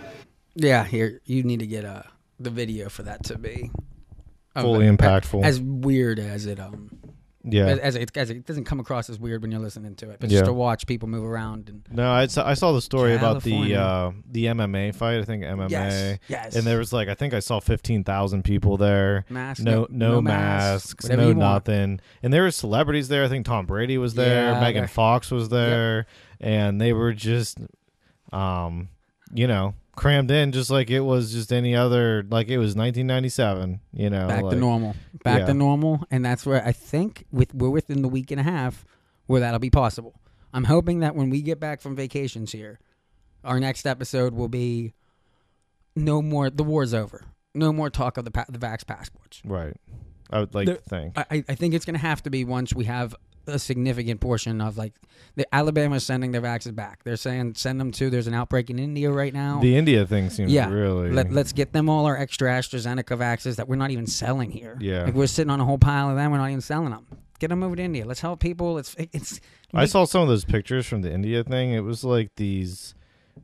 Yeah, 0.54 0.84
here 0.84 1.20
you 1.24 1.42
need 1.44 1.60
to 1.60 1.66
get 1.66 1.84
uh 1.84 2.02
the 2.38 2.50
video 2.50 2.88
for 2.88 3.04
that 3.04 3.24
to 3.24 3.38
be 3.38 3.70
um, 4.54 4.64
Fully 4.64 4.86
impactful. 4.86 5.44
As 5.44 5.60
weird 5.60 6.18
as 6.18 6.46
it 6.46 6.60
um 6.60 6.90
Yeah. 7.44 7.66
As, 7.66 7.78
as, 7.80 7.96
it, 7.96 8.16
as 8.16 8.30
it 8.30 8.46
doesn't 8.46 8.64
come 8.64 8.78
across 8.78 9.10
as 9.10 9.18
weird 9.18 9.42
when 9.42 9.50
you're 9.50 9.60
listening 9.60 9.96
to 9.96 10.10
it, 10.10 10.18
but 10.20 10.30
Yeah. 10.30 10.38
just 10.40 10.44
to 10.46 10.52
watch 10.52 10.86
people 10.86 11.08
move 11.08 11.24
around 11.24 11.68
and 11.68 11.82
No, 11.90 12.10
I 12.10 12.26
saw, 12.28 12.46
I 12.46 12.54
saw 12.54 12.72
the 12.72 12.80
story 12.82 13.14
about 13.16 13.42
the 13.42 13.74
uh, 13.74 14.12
the 14.30 14.46
MMA 14.46 14.94
fight. 14.94 15.18
I 15.18 15.24
think 15.24 15.42
MMA. 15.42 15.70
Yes, 15.70 16.18
yes. 16.28 16.54
And 16.56 16.64
there 16.64 16.78
was 16.78 16.92
like 16.92 17.08
I 17.08 17.14
think 17.14 17.34
I 17.34 17.40
saw 17.40 17.58
fifteen 17.58 18.04
thousand 18.04 18.44
people 18.44 18.76
there. 18.76 19.24
Masks, 19.28 19.62
no, 19.62 19.86
no- 19.90 20.20
masks, 20.22 21.04
whatever 21.04 21.22
no 21.22 21.28
you 21.30 21.34
want. 21.34 21.66
nothing. 21.66 22.00
And 22.22 22.32
there 22.32 22.42
were 22.42 22.50
celebrities 22.52 23.08
there. 23.08 23.24
I 23.24 23.28
think 23.28 23.44
Tom 23.46 23.66
Brady 23.66 23.98
was 23.98 24.14
there. 24.14 24.52
Yeah, 24.52 24.60
Megan 24.60 24.86
Fox 24.86 25.30
was 25.30 25.48
there, 25.48 26.06
and 26.40 26.80
they 26.80 26.92
were 26.92 27.12
just, 27.12 27.58
um, 28.32 28.88
you 29.34 29.46
know, 29.46 29.74
crammed 29.96 30.30
in 30.30 30.52
just 30.52 30.70
like 30.70 30.90
it 30.90 31.00
was 31.00 31.32
just 31.32 31.52
any 31.52 31.74
other. 31.76 32.24
Like 32.28 32.48
it 32.48 32.58
was 32.58 32.74
1997. 32.76 33.80
You 33.92 34.10
know, 34.10 34.28
back 34.28 34.42
like- 34.42 34.54
to 34.54 34.56
normal, 34.58 34.96
back 35.24 35.40
yeah. 35.40 35.46
to 35.46 35.54
normal, 35.54 36.04
and 36.10 36.24
that's 36.24 36.44
where 36.46 36.64
I 36.64 36.72
think 36.72 37.24
with 37.30 37.54
we're 37.54 37.70
within 37.70 38.02
the 38.02 38.08
week 38.08 38.30
and 38.30 38.40
a 38.40 38.44
half 38.44 38.84
where 39.26 39.40
that'll 39.40 39.60
be 39.60 39.70
possible. 39.70 40.14
I'm 40.52 40.64
hoping 40.64 41.00
that 41.00 41.14
when 41.14 41.30
we 41.30 41.40
get 41.42 41.58
back 41.60 41.80
from 41.80 41.96
vacations 41.96 42.52
here, 42.52 42.78
our 43.44 43.58
next 43.60 43.86
episode 43.86 44.34
will 44.34 44.48
be 44.48 44.92
no 45.96 46.20
more. 46.22 46.50
The 46.50 46.64
war's 46.64 46.92
over. 46.94 47.24
No 47.54 47.72
more 47.72 47.90
talk 47.90 48.16
of 48.16 48.24
the 48.24 48.30
pa- 48.30 48.46
the 48.48 48.58
vax 48.58 48.86
passports. 48.86 49.40
Right. 49.44 49.76
I 50.30 50.40
would 50.40 50.54
like 50.54 50.66
to 50.66 50.76
think. 50.76 51.18
I, 51.18 51.26
I- 51.30 51.44
I 51.50 51.54
think 51.54 51.74
it's 51.74 51.84
going 51.84 51.94
to 51.94 52.00
have 52.00 52.22
to 52.22 52.30
be 52.30 52.44
once 52.44 52.74
we 52.74 52.86
have 52.86 53.14
a 53.46 53.58
significant 53.58 54.20
portion 54.20 54.60
of 54.60 54.76
like 54.78 54.92
the 55.34 55.46
Alabama's 55.54 56.04
sending 56.04 56.32
their 56.32 56.40
vaxes 56.42 56.74
back. 56.74 57.02
They're 57.04 57.16
saying 57.16 57.54
send 57.54 57.80
them 57.80 57.90
to. 57.92 58.10
There's 58.10 58.26
an 58.26 58.34
outbreak 58.34 58.70
in 58.70 58.78
India 58.78 59.10
right 59.10 59.32
now. 59.32 59.60
The 59.60 59.76
India 59.76 60.06
thing 60.06 60.30
seems 60.30 60.52
yeah, 60.52 60.68
really. 60.70 61.10
Let, 61.10 61.32
let's 61.32 61.52
get 61.52 61.72
them 61.72 61.88
all 61.88 62.06
our 62.06 62.16
extra 62.16 62.50
AstraZeneca 62.50 63.16
vaxes 63.18 63.56
that 63.56 63.68
we're 63.68 63.76
not 63.76 63.90
even 63.90 64.06
selling 64.06 64.50
here. 64.50 64.76
Yeah. 64.80 65.04
like 65.04 65.14
we're 65.14 65.26
sitting 65.26 65.50
on 65.50 65.60
a 65.60 65.64
whole 65.64 65.78
pile 65.78 66.10
of 66.10 66.16
them. 66.16 66.30
We're 66.30 66.38
not 66.38 66.48
even 66.48 66.60
selling 66.60 66.90
them. 66.90 67.06
Get 67.38 67.48
them 67.48 67.62
over 67.62 67.74
to 67.74 67.82
India. 67.82 68.04
Let's 68.06 68.20
help 68.20 68.40
people. 68.40 68.78
It's 68.78 68.94
it's. 68.98 69.40
I 69.74 69.86
saw 69.86 70.04
some 70.04 70.22
of 70.22 70.28
those 70.28 70.44
pictures 70.44 70.86
from 70.86 71.02
the 71.02 71.12
India 71.12 71.42
thing. 71.42 71.72
It 71.72 71.80
was 71.80 72.04
like 72.04 72.30
these 72.36 72.94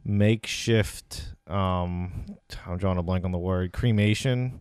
makeshift 0.05 1.33
um 1.47 2.27
I'm 2.67 2.77
drawing 2.77 2.99
a 2.99 3.03
blank 3.03 3.25
on 3.25 3.33
the 3.33 3.39
word 3.39 3.73
cremation 3.73 4.61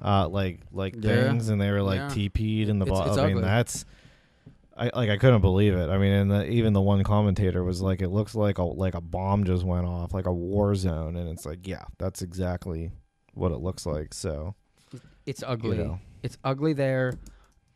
uh 0.00 0.28
like 0.28 0.60
like 0.72 0.94
Yeah. 0.96 1.24
things 1.24 1.48
and 1.48 1.60
they 1.60 1.70
were 1.70 1.82
like 1.82 1.98
Yeah. 1.98 2.08
TP'd 2.08 2.68
in 2.68 2.78
the 2.78 2.86
it's 2.86 3.00
I 3.18 3.26
mean 3.26 3.38
ugly. 3.38 3.42
that's 3.42 3.84
I 4.78 4.90
like 4.94 5.10
I 5.10 5.16
couldn't 5.16 5.40
believe 5.40 5.74
it. 5.74 5.90
I 5.90 5.98
mean 5.98 6.12
and 6.12 6.30
the, 6.30 6.48
even 6.48 6.72
the 6.72 6.80
one 6.80 7.02
commentator 7.02 7.64
was 7.64 7.82
like 7.82 8.00
it 8.00 8.08
looks 8.08 8.34
like 8.34 8.58
a 8.58 8.62
like 8.62 8.94
a 8.94 9.00
bomb 9.00 9.44
just 9.44 9.64
went 9.64 9.86
off 9.86 10.14
like 10.14 10.26
a 10.26 10.32
war 10.32 10.74
zone 10.74 11.16
and 11.16 11.28
it's 11.28 11.44
like 11.44 11.66
yeah, 11.66 11.84
that's 11.98 12.22
exactly 12.22 12.92
what 13.34 13.52
it 13.52 13.58
looks 13.58 13.86
like. 13.86 14.14
So 14.14 14.54
It's 15.26 15.42
ugly. 15.46 15.78
know. 15.78 16.00
It's 16.22 16.38
ugly 16.44 16.72
there. 16.72 17.14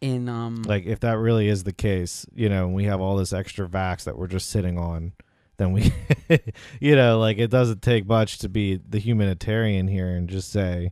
In 0.01 0.29
um, 0.29 0.63
like 0.63 0.85
if 0.85 1.01
that 1.01 1.19
really 1.19 1.47
is 1.47 1.63
the 1.63 1.73
case, 1.73 2.27
you 2.35 2.49
know, 2.49 2.67
and 2.67 2.75
we 2.75 2.85
have 2.85 3.01
all 3.01 3.17
this 3.17 3.33
extra 3.33 3.69
vax 3.69 4.03
that 4.05 4.19
we're 4.19 4.27
just 4.27 4.51
sitting 4.51 4.77
on, 4.77 5.13
then 5.59 5.71
we, 5.71 5.93
you 6.81 6.97
know, 6.97 7.21
like 7.21 7.39
it 7.39 7.51
doesn't 7.53 7.83
take 7.83 8.05
much 8.07 8.39
to 8.39 8.49
be 8.49 8.81
the 8.89 8.99
humanitarian 8.99 9.87
here 9.87 10.09
and 10.09 10.29
just 10.29 10.51
say, 10.51 10.91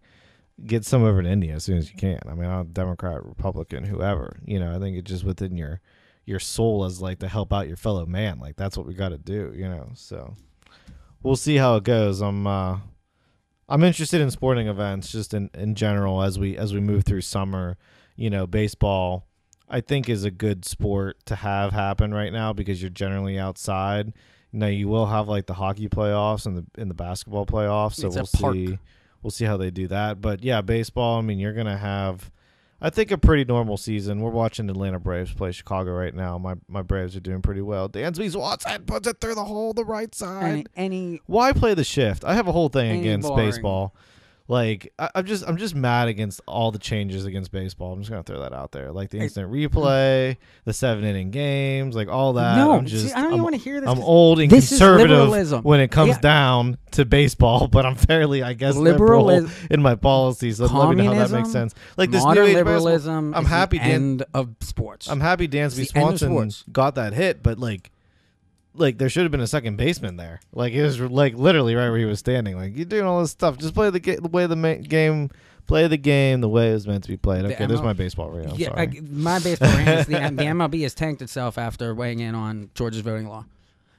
get 0.64 0.84
some 0.84 1.02
over 1.02 1.22
to 1.22 1.28
India 1.28 1.54
as 1.54 1.64
soon 1.64 1.78
as 1.78 1.90
you 1.90 1.96
can. 1.96 2.20
I 2.28 2.34
mean, 2.34 2.48
I'm 2.48 2.68
Democrat, 2.68 3.24
Republican, 3.24 3.82
whoever. 3.82 4.38
You 4.44 4.60
know, 4.60 4.74
I 4.74 4.78
think 4.78 4.96
it's 4.96 5.10
just 5.10 5.24
within 5.24 5.56
your 5.56 5.80
your 6.24 6.38
soul 6.38 6.84
as 6.84 7.00
like 7.00 7.18
to 7.20 7.28
help 7.28 7.52
out 7.52 7.68
your 7.68 7.76
fellow 7.76 8.06
man. 8.06 8.38
Like 8.38 8.56
that's 8.56 8.76
what 8.76 8.86
we 8.86 8.94
got 8.94 9.10
to 9.10 9.18
do. 9.18 9.52
You 9.54 9.68
know, 9.68 9.90
so 9.94 10.34
we'll 11.22 11.36
see 11.36 11.56
how 11.56 11.76
it 11.76 11.84
goes. 11.84 12.20
I'm 12.20 12.46
uh, 12.46 12.78
I'm 13.68 13.84
interested 13.84 14.20
in 14.20 14.30
sporting 14.30 14.68
events 14.68 15.10
just 15.10 15.34
in 15.34 15.50
in 15.54 15.74
general 15.74 16.22
as 16.22 16.38
we 16.38 16.56
as 16.56 16.74
we 16.74 16.80
move 16.80 17.04
through 17.04 17.22
summer. 17.22 17.76
You 18.16 18.30
know, 18.30 18.46
baseball 18.46 19.26
I 19.68 19.80
think 19.80 20.08
is 20.08 20.24
a 20.24 20.30
good 20.30 20.64
sport 20.64 21.24
to 21.26 21.36
have 21.36 21.72
happen 21.72 22.12
right 22.12 22.32
now 22.32 22.52
because 22.52 22.82
you're 22.82 22.90
generally 22.90 23.38
outside. 23.38 24.12
Now 24.52 24.66
you 24.66 24.88
will 24.88 25.06
have 25.06 25.28
like 25.28 25.46
the 25.46 25.54
hockey 25.54 25.88
playoffs 25.88 26.44
and 26.44 26.56
the 26.56 26.80
in 26.80 26.88
the 26.88 26.94
basketball 26.94 27.46
playoffs, 27.46 27.94
so 27.94 28.08
It's 28.08 28.16
we'll 28.16 28.52
see 28.52 28.78
we'll 29.22 29.30
see 29.30 29.44
how 29.44 29.56
they 29.56 29.70
do 29.70 29.86
that. 29.88 30.20
But 30.20 30.42
yeah, 30.42 30.60
baseball, 30.60 31.18
I 31.18 31.22
mean, 31.22 31.38
you're 31.38 31.52
going 31.52 31.66
to 31.66 31.76
have 31.76 32.30
I 32.82 32.88
think 32.90 33.10
a 33.10 33.18
pretty 33.18 33.44
normal 33.44 33.76
season. 33.76 34.20
We're 34.20 34.30
watching 34.30 34.70
Atlanta 34.70 34.98
Braves 34.98 35.32
play 35.34 35.52
Chicago 35.52 35.92
right 35.92 36.14
now. 36.14 36.38
My 36.38 36.54
my 36.66 36.82
Braves 36.82 37.14
are 37.14 37.20
doing 37.20 37.42
pretty 37.42 37.60
well. 37.60 37.88
Dansby 37.88 38.30
Swanson 38.30 38.84
puts 38.84 39.06
it 39.06 39.20
through 39.20 39.34
the 39.34 39.44
hole 39.44 39.74
the 39.74 39.84
right 39.84 40.14
side. 40.14 40.44
any, 40.44 40.66
any 40.76 41.20
Why 41.26 41.52
play 41.52 41.74
the 41.74 41.84
shift? 41.84 42.24
I 42.24 42.34
have 42.34 42.48
a 42.48 42.52
whole 42.52 42.68
thing 42.70 43.00
against 43.00 43.28
boring. 43.28 43.46
baseball. 43.46 43.94
Like 44.50 44.92
I, 44.98 45.08
I'm 45.14 45.26
just 45.26 45.46
I'm 45.46 45.56
just 45.58 45.76
mad 45.76 46.08
against 46.08 46.40
all 46.44 46.72
the 46.72 46.78
changes 46.80 47.24
against 47.24 47.52
baseball. 47.52 47.92
I'm 47.92 48.00
just 48.00 48.10
gonna 48.10 48.24
throw 48.24 48.40
that 48.40 48.52
out 48.52 48.72
there. 48.72 48.90
Like 48.90 49.10
the 49.10 49.18
instant 49.18 49.48
replay, 49.52 50.38
the 50.64 50.72
seven 50.72 51.04
inning 51.04 51.30
games, 51.30 51.94
like 51.94 52.08
all 52.08 52.32
that. 52.32 52.56
No, 52.56 52.72
I'm 52.72 52.88
see, 52.88 53.12
I 53.12 53.18
don't 53.18 53.26
even 53.26 53.32
I'm- 53.34 53.42
wanna 53.44 53.56
hear 53.58 53.80
this 53.80 53.88
I'm 53.88 54.00
old 54.00 54.40
and 54.40 54.50
conservative 54.50 55.64
when 55.64 55.78
it 55.78 55.92
comes 55.92 56.14
Yeah. 56.16 56.20
down 56.20 56.78
to 56.90 57.04
baseball, 57.04 57.68
but 57.72 57.86
I'm 57.86 57.94
fairly, 57.94 58.42
I 58.42 58.54
guess, 58.54 58.74
Liberal 58.74 59.30
in 59.30 59.80
my 59.82 59.94
policies. 59.94 60.56
So 60.56 60.64
let 60.66 60.96
me 60.96 61.04
know 61.04 61.14
how 61.14 61.28
that 61.28 61.30
makes 61.30 61.52
sense. 61.52 61.72
Like 61.96 62.10
this 62.10 62.24
new 62.24 62.42
age 62.42 62.56
liberalism. 62.56 63.32
I'm 63.34 63.44
happy. 63.44 63.78
Dan- 63.78 63.90
end 63.90 64.24
of 64.34 64.56
sports. 64.62 65.08
I'm 65.08 65.20
happy 65.20 65.46
Dansby 65.46 65.92
the 65.92 66.00
end 66.00 66.12
of 66.14 66.18
Swanson 66.18 66.72
got 66.72 66.96
that 66.96 67.12
hit, 67.12 67.40
but 67.44 67.60
like, 67.60 67.92
like 68.74 68.98
there 68.98 69.08
should 69.08 69.22
have 69.24 69.32
been 69.32 69.40
a 69.40 69.46
second 69.46 69.76
baseman 69.76 70.16
there. 70.16 70.40
Like 70.52 70.72
it 70.72 70.82
was 70.82 71.00
like 71.00 71.34
literally 71.34 71.74
right 71.74 71.88
where 71.90 71.98
he 71.98 72.04
was 72.04 72.18
standing. 72.18 72.56
Like 72.56 72.76
you're 72.76 72.84
doing 72.84 73.04
all 73.04 73.20
this 73.20 73.30
stuff. 73.32 73.58
Just 73.58 73.74
play 73.74 73.90
the, 73.90 74.00
ga- 74.00 74.16
the 74.20 74.28
way 74.28 74.46
the 74.46 74.56
ma- 74.56 74.74
game, 74.74 75.30
play 75.66 75.86
the 75.88 75.96
game 75.96 76.40
the 76.40 76.48
way 76.48 76.70
it 76.70 76.74
was 76.74 76.86
meant 76.86 77.02
to 77.04 77.10
be 77.10 77.16
played. 77.16 77.44
Okay, 77.44 77.66
there's 77.66 77.82
my 77.82 77.92
baseball 77.92 78.30
rant. 78.30 78.50
I'm 78.52 78.56
yeah, 78.56 78.68
sorry. 78.68 78.80
I, 78.96 79.00
my 79.10 79.38
baseball 79.40 79.70
rant 79.70 79.88
is 80.00 80.06
the, 80.06 80.12
the 80.36 80.44
MLB 80.44 80.82
has 80.82 80.94
tanked 80.94 81.20
itself 81.22 81.58
after 81.58 81.94
weighing 81.94 82.20
in 82.20 82.34
on 82.34 82.70
Georgia's 82.74 83.02
voting 83.02 83.28
law. 83.28 83.44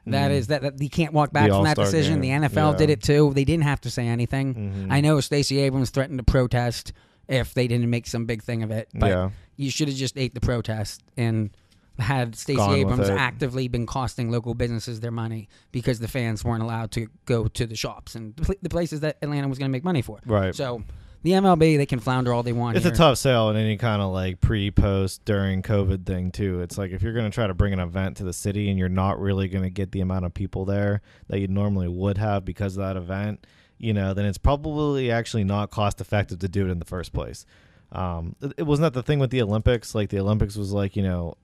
That 0.08 0.32
Mm. 0.32 0.36
is 0.36 0.48
that, 0.48 0.62
that 0.64 0.82
you 0.82 0.90
can't 0.90 1.14
walk 1.14 1.32
back 1.32 1.48
The 1.50 1.54
from 1.56 1.64
that 1.66 1.78
All-Star 1.78 1.86
decision. 1.86 2.22
game, 2.22 2.42
The 2.42 2.48
NFL 2.50 2.76
did 2.78 2.90
it 2.90 3.04
too. 3.04 3.34
They 3.36 3.44
didn't 3.46 3.66
have 3.66 3.82
to 3.82 3.92
say 3.92 4.08
anything. 4.08 4.56
Mhm. 4.56 4.88
I 4.92 5.00
know 5.00 5.20
Stacey 5.20 5.60
Abrams 5.60 5.92
threatened 5.92 6.18
to 6.18 6.24
protest 6.24 6.92
if 7.28 7.54
they 7.54 7.68
didn't 7.68 7.88
make 7.90 8.08
some 8.08 8.26
big 8.26 8.42
thing 8.42 8.64
of 8.64 8.72
it. 8.72 8.90
But 8.96 9.10
Yeah. 9.10 9.30
you 9.58 9.70
should 9.70 9.90
have 9.90 9.96
just 9.98 10.18
ate 10.18 10.34
the 10.34 10.42
protest 10.42 11.04
and 11.18 11.52
had 12.00 12.36
Stacey 12.36 12.58
Gone 12.58 12.76
Abrams 12.76 13.10
actively 13.10 13.68
been 13.68 13.86
costing 13.86 14.32
local 14.32 14.54
businesses 14.54 15.00
their 15.00 15.12
money 15.12 15.50
because 15.72 16.00
the 16.00 16.08
fans 16.08 16.44
weren't 16.44 16.64
allowed 16.64 16.92
to 16.92 17.08
go 17.26 17.48
to 17.48 17.66
the 17.66 17.76
shops 17.76 18.16
and 18.16 18.36
the 18.36 18.70
places 18.70 19.02
that 19.02 19.18
Atlanta 19.22 19.48
was 19.48 19.58
going 19.58 19.70
to 19.70 19.72
make 19.72 19.84
money 19.84 20.02
for. 20.02 20.20
Right. 20.26 20.56
So 20.56 20.84
the 21.24 21.32
MLB 21.32 21.78
they 21.78 21.86
can 21.86 22.00
flounder 22.00 22.34
all 22.34 22.44
they 22.44 22.54
want. 22.54 22.78
It's 22.78 22.86
a 22.86 22.92
tough 22.92 23.18
sell 23.18 23.50
in 23.50 23.58
any 23.58 23.78
kind 23.78 24.02
of 24.02 24.12
like 24.12 24.42
pre, 24.42 24.72
post, 24.72 25.24
during 25.26 25.62
COVID 25.62 26.06
thing 26.06 26.32
too. 26.32 26.62
It's 26.62 26.78
like 26.78 26.92
if 26.92 27.04
you're 27.04 27.14
going 27.14 27.30
to 27.30 27.34
try 27.34 27.48
to 27.48 27.54
bring 27.54 27.74
an 27.74 27.80
event 27.80 28.18
to 28.18 28.24
the 28.24 28.34
city 28.34 28.70
and 28.70 28.80
you're 28.80 28.90
not 28.90 29.20
really 29.20 29.48
going 29.48 29.64
to 29.64 29.70
get 29.70 29.92
the 29.92 30.02
amount 30.02 30.26
of 30.26 30.34
people 30.34 30.66
there 30.66 31.02
that 31.28 31.40
you 31.40 31.48
normally 31.48 31.88
would 31.88 32.18
have 32.18 32.44
because 32.44 32.76
of 32.78 32.84
that 32.84 32.98
event, 32.98 33.46
you 33.78 33.94
know, 33.94 34.14
then 34.14 34.26
it's 34.26 34.38
probably 34.38 35.12
actually 35.12 35.44
not 35.44 35.70
cost 35.70 36.02
effective 36.02 36.40
to 36.40 36.48
do 36.48 36.68
it 36.68 36.72
in 36.72 36.80
the 36.80 36.86
first 36.86 37.14
place. 37.14 37.46
Um, 37.92 38.36
it, 38.42 38.54
it 38.58 38.64
wasn't 38.64 38.86
that 38.92 38.98
the 38.98 39.04
thing 39.04 39.20
with 39.20 39.30
the 39.30 39.42
Olympics. 39.42 39.94
Like 39.94 40.10
the 40.10 40.20
Olympics 40.20 40.56
was 40.56 40.72
like 40.72 40.96
you 40.96 41.04
know, 41.04 41.36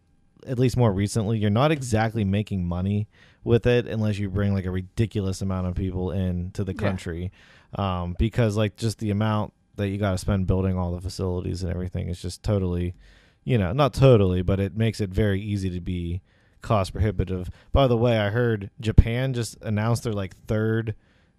at 0.47 0.57
least 0.59 0.77
more 0.77 0.91
recently, 0.91 1.37
you're 1.37 1.49
not 1.49 1.71
exactly 1.71 2.23
making 2.23 2.65
money 2.65 3.07
with 3.43 3.65
it 3.65 3.87
unless 3.87 4.17
you 4.17 4.29
bring 4.29 4.53
like 4.53 4.65
a 4.65 4.71
ridiculous 4.71 5.41
amount 5.41 5.67
of 5.67 5.75
people 5.75 6.11
in 6.11 6.51
to 6.51 6.63
the 6.63 6.73
Yeah. 6.73 6.79
country, 6.79 7.31
um, 7.75 8.15
because 8.19 8.57
like 8.57 8.75
just 8.77 8.99
the 8.99 9.09
amount 9.11 9.53
that 9.75 9.89
you 9.89 9.97
got 9.97 10.11
to 10.11 10.17
spend 10.17 10.47
building 10.47 10.77
all 10.77 10.91
the 10.91 11.01
facilities 11.01 11.63
and 11.63 11.71
everything 11.71 12.09
is 12.09 12.21
just 12.21 12.41
totally, 12.43 12.93
you 13.43 13.57
know, 13.57 13.71
not 13.73 13.93
totally, 13.93 14.41
but 14.41 14.59
it 14.59 14.75
makes 14.75 14.99
it 14.99 15.09
very 15.09 15.39
easy 15.39 15.69
to 15.69 15.79
be 15.79 16.21
cost 16.61 16.91
prohibitive. 16.93 17.49
By 17.71 17.87
the 17.87 17.95
way, 17.97 18.17
I 18.17 18.29
heard 18.31 18.71
Japan 18.81 19.33
just 19.33 19.57
announced 19.61 20.03
their 20.03 20.13
like 20.13 20.35
third 20.47 20.95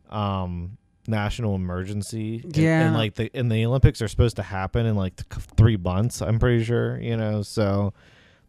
um 0.08 0.78
national 1.06 1.54
emergency 1.54 2.40
and- 2.44 2.56
Yeah. 2.56 2.86
and, 2.86 2.94
like 2.94 3.14
the 3.14 3.30
and 3.34 3.50
the 3.50 3.64
olympics 3.64 4.02
are 4.02 4.08
supposed 4.08 4.36
to 4.36 4.42
happen 4.42 4.84
in 4.84 4.94
like 4.94 5.16
th- 5.16 5.42
three 5.56 5.76
months 5.78 6.20
i'm 6.20 6.38
pretty 6.38 6.62
sure 6.64 7.00
you 7.00 7.16
know 7.16 7.40
so 7.42 7.94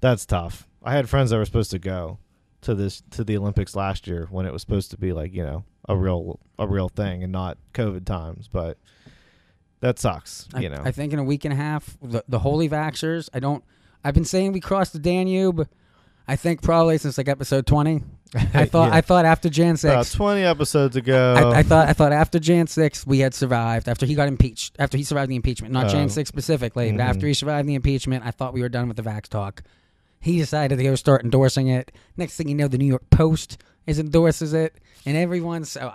that's 0.02 0.26
tough 0.26 0.68
i 0.84 0.94
had 0.94 1.10
friends 1.10 1.30
that 1.30 1.38
were 1.38 1.46
supposed 1.46 1.72
to 1.72 1.80
go 1.80 2.18
to 2.62 2.74
this 2.76 3.02
to 3.12 3.24
the 3.24 3.38
olympics 3.38 3.76
last 3.76 4.08
year 4.08 4.28
when 4.32 4.46
it 4.46 4.54
was 4.54 4.62
supposed 4.62 4.92
to 4.92 4.98
be 4.98 5.14
like 5.14 5.34
you 5.34 5.44
know 5.44 5.64
a 5.88 5.96
real 5.96 6.40
a 6.58 6.68
real 6.68 6.90
thing 6.90 7.24
and 7.24 7.32
not 7.32 7.58
covid 7.74 8.06
times 8.06 8.48
but 8.52 8.78
that 9.82 9.98
sucks 9.98 10.48
I, 10.54 10.60
you 10.60 10.70
know 10.70 10.82
I 10.84 10.92
think 10.92 11.14
in 11.14 11.20
a 11.20 11.24
week 11.24 11.46
and 11.46 11.54
a 11.54 11.56
half, 11.56 11.98
the, 12.02 12.22
the 12.28 12.40
holy 12.40 12.68
vaxxers. 12.68 13.30
I 13.34 13.40
don't. 13.40 13.64
I've 14.04 14.14
been 14.14 14.26
saying 14.26 14.52
we 14.52 14.60
crossed 14.60 14.92
the 14.92 15.00
Danube. 15.00 15.70
I 16.28 16.36
think 16.36 16.62
probably 16.62 16.98
since 16.98 17.18
like 17.18 17.30
episode 17.30 17.66
twenty. 17.66 18.04
I 18.54 18.66
thought. 18.66 18.90
Yeah. 18.90 18.96
I 18.98 19.00
thought 19.02 19.24
after 19.24 19.48
Jan 19.50 19.78
about 19.82 20.06
six. 20.06 20.14
20 20.16 20.42
episodes 20.42 20.96
ago 20.98 21.52
I, 21.56 21.60
I 21.60 21.64
thought. 21.64 21.88
I 21.88 21.94
thought 21.94 22.12
after 22.12 22.40
Jan 22.40 22.68
six 22.68 23.08
we 23.08 23.20
had 23.20 23.34
survived. 23.34 23.88
After 23.88 24.06
he 24.06 24.16
got 24.16 24.28
impeached. 24.28 24.76
After 24.80 24.98
he 24.98 25.04
survived 25.06 25.32
the 25.32 25.38
impeachment, 25.38 25.74
not 25.74 25.86
Oh. 25.86 25.90
Jan 25.90 26.10
six 26.10 26.28
specifically, 26.28 26.92
but 26.92 27.00
Mhm. 27.00 27.06
after 27.10 27.26
he 27.26 27.34
survived 27.34 27.68
the 27.70 27.76
impeachment, 27.76 28.26
I 28.26 28.32
thought 28.32 28.54
we 28.54 28.62
were 28.62 28.68
done 28.70 28.90
with 28.90 28.98
the 28.98 29.04
vax 29.04 29.30
talk. 29.30 29.64
He 30.20 30.38
decided 30.38 30.78
to 30.78 30.84
go 30.84 30.96
start 30.96 31.24
endorsing 31.24 31.68
it. 31.68 31.92
Next 32.18 32.36
thing 32.36 32.50
you 32.50 32.56
know, 32.56 32.68
the 32.68 32.78
New 32.78 32.86
York 32.86 33.10
Post 33.10 33.58
is 33.88 34.00
endorses 34.00 34.54
it, 34.54 34.76
and 35.06 35.16
everyone. 35.18 35.64
so. 35.66 35.94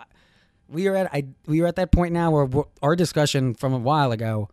We 0.67 0.89
are 0.89 0.97
at 0.97 1.11
I 1.13 1.27
we 1.47 1.61
are 1.61 1.67
at 1.67 1.77
that 1.77 1.93
point 1.93 2.15
now 2.15 2.31
where 2.31 2.65
our 2.83 2.97
discussion 2.97 3.53
from 3.55 3.75
a 3.75 3.79
while 3.79 4.13
ago, 4.13 4.49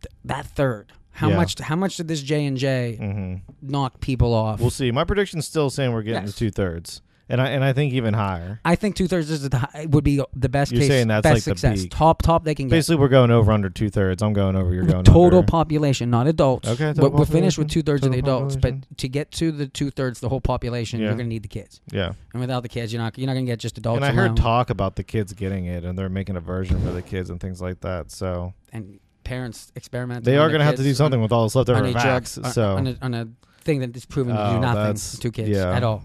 th- 0.00 0.12
that 0.24 0.46
third, 0.46 0.92
How 1.10 1.28
Yeah. 1.30 1.36
much? 1.36 1.58
How 1.58 1.74
much 1.74 1.96
did 1.96 2.06
this 2.06 2.22
J 2.22 2.46
and 2.46 2.56
J 2.56 2.96
hmm 2.96 3.34
knock 3.60 4.00
people 4.00 4.32
off? 4.32 4.60
We'll 4.60 4.70
see. 4.70 4.92
My 4.92 5.02
prediction's 5.04 5.46
still 5.46 5.68
saying 5.68 5.92
we're 5.92 6.02
getting 6.02 6.22
Yes. 6.22 6.32
to 6.34 6.38
two 6.38 6.50
thirds, 6.52 7.02
and 7.28 7.40
I 7.40 7.48
and 7.50 7.64
I 7.64 7.72
think 7.72 7.92
even 7.94 8.14
higher. 8.14 8.60
I 8.64 8.74
think 8.74 8.96
two 8.96 9.08
thirds 9.08 9.30
is 9.30 9.48
the, 9.48 9.56
hi- 9.58 9.86
would 9.88 10.04
be 10.04 10.20
the 10.34 10.48
best 10.48 10.72
You're 10.72 10.80
case. 10.80 10.88
saying 10.88 11.08
that's 11.08 11.22
best 11.22 11.34
like 11.34 11.44
the 11.44 11.50
success. 11.60 11.82
peak. 11.82 11.90
Top 11.92 12.22
top 12.22 12.44
they 12.44 12.54
can 12.54 12.66
get. 12.68 12.76
Basically, 12.76 12.96
we're 12.96 13.08
going 13.08 13.30
over 13.30 13.52
under 13.52 13.70
two 13.70 13.90
thirds. 13.90 14.22
I'm 14.22 14.32
going 14.32 14.56
over. 14.56 14.72
You're 14.74 14.84
going 14.84 15.04
total 15.04 15.38
under. 15.40 15.50
population, 15.50 16.10
not 16.10 16.26
adults. 16.26 16.68
Okay, 16.68 16.92
we're, 16.96 17.08
we're 17.08 17.24
finished 17.24 17.58
with 17.58 17.68
two 17.70 17.82
thirds 17.82 18.04
of 18.04 18.12
the 18.12 18.20
total 18.20 18.36
adults, 18.38 18.56
population. 18.56 18.86
but 18.90 18.98
to 18.98 19.08
get 19.08 19.30
to 19.32 19.52
the 19.52 19.66
two 19.66 19.90
thirds, 19.90 20.20
the 20.20 20.28
whole 20.28 20.40
population, 20.40 21.00
Yeah. 21.00 21.06
you're 21.06 21.14
going 21.16 21.26
to 21.26 21.34
need 21.34 21.42
the 21.42 21.48
kids. 21.48 21.80
Yeah. 21.90 22.12
And 22.32 22.40
without 22.40 22.62
the 22.62 22.68
kids, 22.68 22.92
you're 22.92 23.00
not 23.02 23.16
you're 23.18 23.26
not 23.26 23.34
going 23.34 23.46
to 23.46 23.52
get 23.52 23.58
just 23.60 23.78
adults. 23.78 23.96
And 23.96 24.04
I 24.04 24.10
heard 24.12 24.26
alone. 24.26 24.36
talk 24.36 24.70
about 24.70 24.96
the 24.96 25.04
kids 25.04 25.32
getting 25.32 25.66
it, 25.66 25.84
and 25.84 25.98
they're 25.98 26.08
making 26.08 26.36
a 26.36 26.40
version 26.40 26.80
for 26.84 26.90
the 26.92 27.02
kids 27.02 27.30
and 27.30 27.40
things 27.40 27.60
like 27.62 27.80
that. 27.80 28.10
So 28.10 28.52
and 28.72 28.98
parents 29.24 29.70
experiment. 29.76 30.24
they 30.24 30.36
are 30.36 30.48
going 30.48 30.58
to 30.58 30.64
have 30.64 30.74
to 30.76 30.82
do 30.82 30.92
something 30.94 31.22
with 31.22 31.30
all 31.32 31.44
this 31.44 31.54
leftover 31.54 31.78
on 31.78 31.86
a 31.86 31.92
drug, 31.92 32.24
vax. 32.24 32.44
on- 32.44 32.50
so 32.52 32.76
on 32.76 32.86
a, 32.88 32.96
on 33.00 33.14
a 33.14 33.28
thing 33.62 33.78
that 33.80 33.96
is 33.96 34.04
proven 34.04 34.34
to 34.34 34.42
Oh, 34.50 34.54
do 34.54 34.60
nothing 34.60 34.82
that's- 34.82 35.18
to 35.18 35.30
kids 35.30 35.48
yeah. 35.50 35.72
at 35.76 35.84
all. 35.84 36.02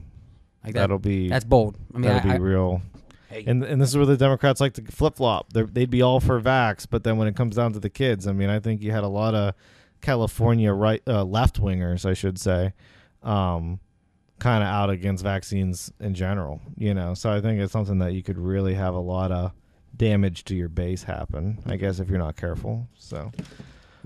Like 0.67 0.73
that, 0.75 0.81
that'll 0.81 0.99
be 0.99 1.27
that's 1.29 1.45
bold. 1.45 1.77
I 1.93 1.97
mean, 1.97 2.03
that'll 2.09 2.29
I- 2.31 2.33
be 2.37 2.39
I- 2.39 2.45
real. 2.45 2.81
Hey. 3.29 3.43
And 3.45 3.61
and 3.63 3.81
this 3.81 3.89
is 3.89 3.97
where 3.97 4.05
the 4.05 4.15
Democrats 4.15 4.61
like 4.61 4.73
to 4.75 4.83
flip 4.83 5.15
flop. 5.17 5.51
They'd 5.51 5.89
be 5.89 6.01
all 6.01 6.21
for 6.21 6.39
vax, 6.39 6.87
but 6.89 7.03
then 7.03 7.17
when 7.17 7.27
it 7.27 7.35
comes 7.35 7.57
down 7.57 7.73
to 7.73 7.79
the 7.79 7.89
kids, 7.89 8.25
I 8.25 8.31
mean, 8.31 8.49
I 8.49 8.59
think 8.61 8.81
you 8.81 8.91
had 8.91 9.03
a 9.03 9.09
lot 9.09 9.35
of 9.35 9.53
California 9.99 10.71
right 10.71 11.01
uh, 11.05 11.25
left 11.25 11.59
wingers, 11.61 12.05
I 12.09 12.13
should 12.13 12.39
say, 12.39 12.71
um, 13.23 13.81
kind 14.39 14.63
of 14.63 14.69
out 14.69 14.89
against 14.89 15.23
vaccines 15.25 15.91
in 15.99 16.13
general. 16.13 16.61
You 16.77 16.93
know, 16.93 17.13
so 17.15 17.29
I 17.29 17.41
think 17.41 17.59
it's 17.59 17.73
something 17.73 17.99
that 17.99 18.13
you 18.13 18.23
could 18.23 18.37
really 18.37 18.75
have 18.75 18.93
a 18.93 18.99
lot 18.99 19.33
of 19.33 19.51
damage 19.95 20.45
to 20.45 20.55
your 20.55 20.69
base 20.69 21.03
happen. 21.03 21.59
I 21.65 21.75
guess 21.75 21.99
if 21.99 22.09
you're 22.09 22.19
not 22.19 22.37
careful. 22.37 22.87
So 22.95 23.31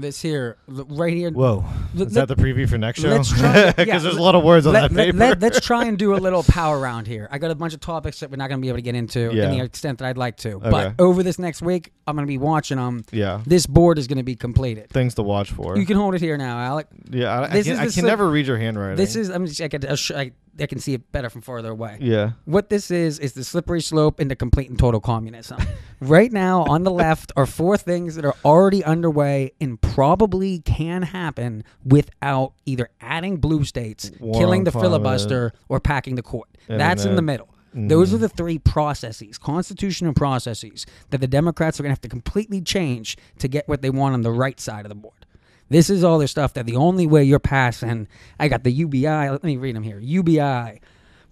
this 0.02 0.22
here, 0.22 0.58
right 0.68 1.14
here. 1.14 1.32
Whoa. 1.32 1.64
L- 1.96 2.04
Is 2.04 2.14
that 2.14 2.28
the 2.28 2.36
preview 2.36 2.68
for 2.68 2.78
next 2.78 3.02
show? 3.02 3.10
Let's 3.10 3.30
try, 3.32 3.72
'Cause 3.78 3.86
yeah, 3.88 3.98
there's 4.00 4.18
a 4.18 4.22
lot 4.22 4.36
of 4.36 4.44
words 4.44 4.66
on 4.66 4.74
let, 4.74 4.92
that 4.92 4.96
paper. 4.96 5.18
Let, 5.18 5.44
us 5.44 5.60
try 5.62 5.86
and 5.86 5.98
do 5.98 6.14
a 6.16 6.18
little 6.18 6.44
power 6.48 6.80
round 6.80 7.08
here. 7.08 7.28
I 7.32 7.38
got 7.38 7.52
a 7.52 7.56
bunch 7.56 7.74
of 7.74 7.80
topics 7.80 8.20
that 8.20 8.30
we're 8.30 8.38
not 8.38 8.50
going 8.50 8.60
to 8.60 8.62
be 8.62 8.68
able 8.70 8.78
to 8.80 8.82
get 8.84 8.96
into 8.96 9.32
Yeah. 9.34 9.52
in 9.52 9.58
the 9.58 9.64
extent 9.64 10.00
that 10.00 10.08
I'd 10.08 10.18
like 10.18 10.38
to. 10.38 10.54
Okay. 10.54 10.70
But 10.70 10.96
over 11.00 11.24
this 11.24 11.40
next 11.40 11.62
week, 11.62 11.92
I'm 12.08 12.16
going 12.16 12.26
to 12.26 12.32
be 12.32 12.38
watching 12.38 12.78
them. 12.78 13.04
Yeah. 13.12 13.42
This 13.46 13.66
board 13.66 13.98
is 13.98 14.08
going 14.08 14.18
to 14.18 14.24
be 14.24 14.36
completed. 14.36 14.90
Things 14.90 15.14
to 15.16 15.24
watch 15.24 15.52
for. 15.52 15.78
You 15.78 15.86
can 15.86 15.98
hold 15.98 16.16
it 16.16 16.22
here 16.22 16.38
now, 16.38 16.60
Alec. 16.60 16.88
Yeah, 17.10 17.40
I, 17.40 17.44
I 17.60 17.64
can, 17.64 17.80
I 17.80 17.88
can 17.88 18.06
never 18.06 18.30
read 18.30 18.48
your 18.48 18.58
handwriting. 18.58 18.98
This 18.98 19.16
is 19.16 19.30
I'm 19.30 19.46
just 19.46 19.62
I 19.62 19.96
sh- 19.96 20.12
I, 20.12 20.32
I 20.62 20.68
can 20.68 20.80
see 20.80 20.94
it 20.94 21.12
better 21.12 21.30
from 21.30 21.42
farther 21.42 21.72
away. 21.72 21.98
Yeah. 22.00 22.32
What 22.46 22.70
this 22.70 22.92
is 22.92 23.20
is 23.20 23.34
the 23.34 23.44
slippery 23.44 23.82
slope 23.82 24.20
into 24.20 24.36
complete 24.36 24.70
and 24.70 24.78
total 24.78 25.00
communism. 25.00 25.60
right 26.00 26.32
now 26.32 26.64
on 26.66 26.84
the 26.84 26.92
left 26.92 27.32
are 27.36 27.46
four 27.46 27.78
things 27.78 28.16
that 28.16 28.26
are 28.26 28.36
already 28.46 28.84
underway 28.84 29.52
and 29.60 29.80
probably 29.82 30.60
can 30.60 31.02
happen 31.04 31.64
without 31.86 32.54
either 32.66 32.90
adding 33.02 33.38
blue 33.38 33.64
states, 33.66 34.12
War 34.20 34.34
killing 34.40 34.64
the 34.64 34.72
climate. 34.72 34.90
filibuster, 34.90 35.54
or 35.70 35.80
packing 35.80 36.16
the 36.16 36.22
court. 36.24 36.50
And 36.70 36.80
That's 36.80 37.06
in 37.06 37.16
the 37.16 37.22
middle. 37.22 37.48
Those 37.74 38.14
are 38.14 38.18
Mhm. 38.18 38.22
the 38.22 38.30
three 38.30 38.60
processes, 38.60 39.38
constitutional 39.38 40.14
processes, 40.14 40.86
that 41.10 41.20
the 41.22 41.28
Democrats 41.28 41.80
are 41.80 41.84
going 41.84 41.90
to 41.92 41.94
have 41.94 42.02
to 42.02 42.10
completely 42.10 42.60
change 42.62 43.18
to 43.40 43.48
get 43.48 43.66
what 43.68 43.82
they 43.82 43.90
want 43.90 44.14
on 44.14 44.22
the 44.24 44.32
right 44.32 44.60
side 44.60 44.84
of 44.86 44.90
the 44.90 44.96
board. 44.96 45.26
This 45.72 45.90
is 45.90 46.04
all 46.04 46.20
the 46.20 46.28
stuff 46.28 46.54
that 46.56 46.66
the 46.66 46.76
only 46.76 47.08
way 47.08 47.24
you're 47.24 47.40
passing. 47.40 48.10
I 48.38 48.50
got 48.50 48.66
the 48.66 48.72
UBI. 48.72 49.30
Let 49.30 49.42
me 49.42 49.56
read 49.56 49.74
them 49.74 49.84
here. 49.84 50.00
UBI, 50.00 50.82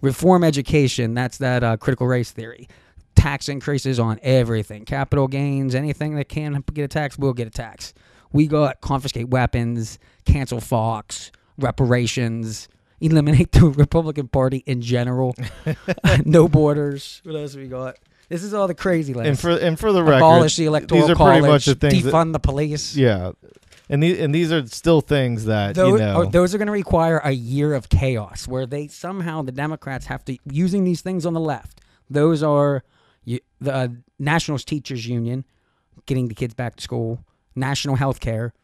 reform 0.00 0.44
education. 0.44 1.12
That's 1.12 1.36
that 1.38 1.62
uh, 1.62 1.76
critical 1.76 2.06
race 2.06 2.30
theory. 2.30 2.66
Tax 3.14 3.50
increases 3.50 4.00
on 4.00 4.18
everything, 4.22 4.86
capital 4.86 5.28
gains, 5.28 5.74
anything 5.74 6.14
that 6.16 6.30
can 6.30 6.64
get 6.72 6.84
a 6.84 6.88
tax 6.88 7.18
will 7.18 7.34
get 7.34 7.48
a 7.48 7.50
tax. 7.50 7.92
We 8.32 8.46
got 8.46 8.80
confiscate 8.80 9.28
weapons, 9.28 9.98
cancel 10.24 10.60
Fox, 10.62 11.30
reparations, 11.58 12.66
eliminate 12.98 13.52
the 13.52 13.66
Republican 13.76 14.28
Party 14.28 14.62
in 14.64 14.80
general, 14.80 15.34
no 16.24 16.48
borders. 16.48 17.20
What 17.24 17.36
else 17.36 17.54
we 17.56 17.66
got? 17.66 17.96
This 18.30 18.42
is 18.42 18.54
all 18.54 18.68
the 18.68 18.74
crazy 18.74 19.12
list. 19.12 19.28
and 19.28 19.38
for 19.38 19.50
and 19.50 19.78
for 19.78 19.92
the 19.92 20.02
record, 20.02 20.18
abolish 20.18 20.56
the 20.56 20.64
electoral 20.64 21.02
these 21.02 21.10
are 21.10 21.14
college, 21.14 21.40
pretty 21.40 21.52
much 21.52 21.64
the 21.66 21.74
things 21.74 22.04
that- 22.04 22.14
defund 22.14 22.32
the 22.32 22.38
police. 22.38 22.96
Yeah, 22.96 23.32
and 23.90 24.02
these 24.02 24.18
and 24.18 24.34
these 24.34 24.52
are 24.52 24.66
still 24.66 25.00
things 25.00 25.44
that 25.46 25.74
Those, 25.74 26.00
you 26.00 26.06
know. 26.06 26.22
are, 26.22 26.26
those 26.26 26.54
are 26.54 26.58
going 26.58 26.66
to 26.66 26.72
require 26.72 27.18
a 27.22 27.32
year 27.32 27.74
of 27.74 27.88
chaos 27.88 28.46
where 28.46 28.64
they 28.64 28.86
somehow 28.86 29.42
the 29.42 29.52
Democrats 29.52 30.06
have 30.06 30.24
to 30.26 30.38
using 30.50 30.84
these 30.84 31.02
things 31.02 31.26
on 31.26 31.34
the 31.34 31.40
left. 31.40 31.80
Those 32.08 32.42
are 32.42 32.84
you, 33.24 33.40
the 33.60 33.74
uh, 33.74 33.88
National 34.18 34.58
Teachers 34.58 35.06
Union 35.06 35.44
getting 36.06 36.28
the 36.28 36.34
kids 36.34 36.54
back 36.54 36.76
to 36.76 36.82
school, 36.82 37.24
national 37.54 37.96
health 37.96 38.20
care, 38.20 38.54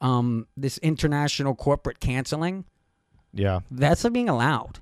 um, 0.00 0.46
this 0.56 0.78
international 0.78 1.54
corporate 1.54 2.00
canceling. 2.00 2.64
yeah, 3.32 3.60
That's 3.70 4.04
not 4.04 4.12
being 4.12 4.28
allowed. 4.28 4.80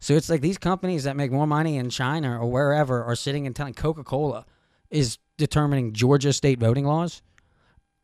So 0.00 0.14
it's 0.14 0.28
like 0.28 0.40
these 0.42 0.58
companies 0.58 1.04
that 1.04 1.16
make 1.16 1.32
more 1.32 1.46
money 1.46 1.76
in 1.76 1.88
China 1.90 2.38
or 2.38 2.50
wherever 2.50 3.04
are 3.04 3.14
sitting 3.14 3.46
and 3.46 3.54
telling 3.54 3.72
Coca 3.74 4.04
Cola 4.04 4.44
is 4.90 5.18
determining 5.38 5.92
Georgia 5.92 6.32
state 6.32 6.58
voting 6.58 6.84
laws. 6.84 7.22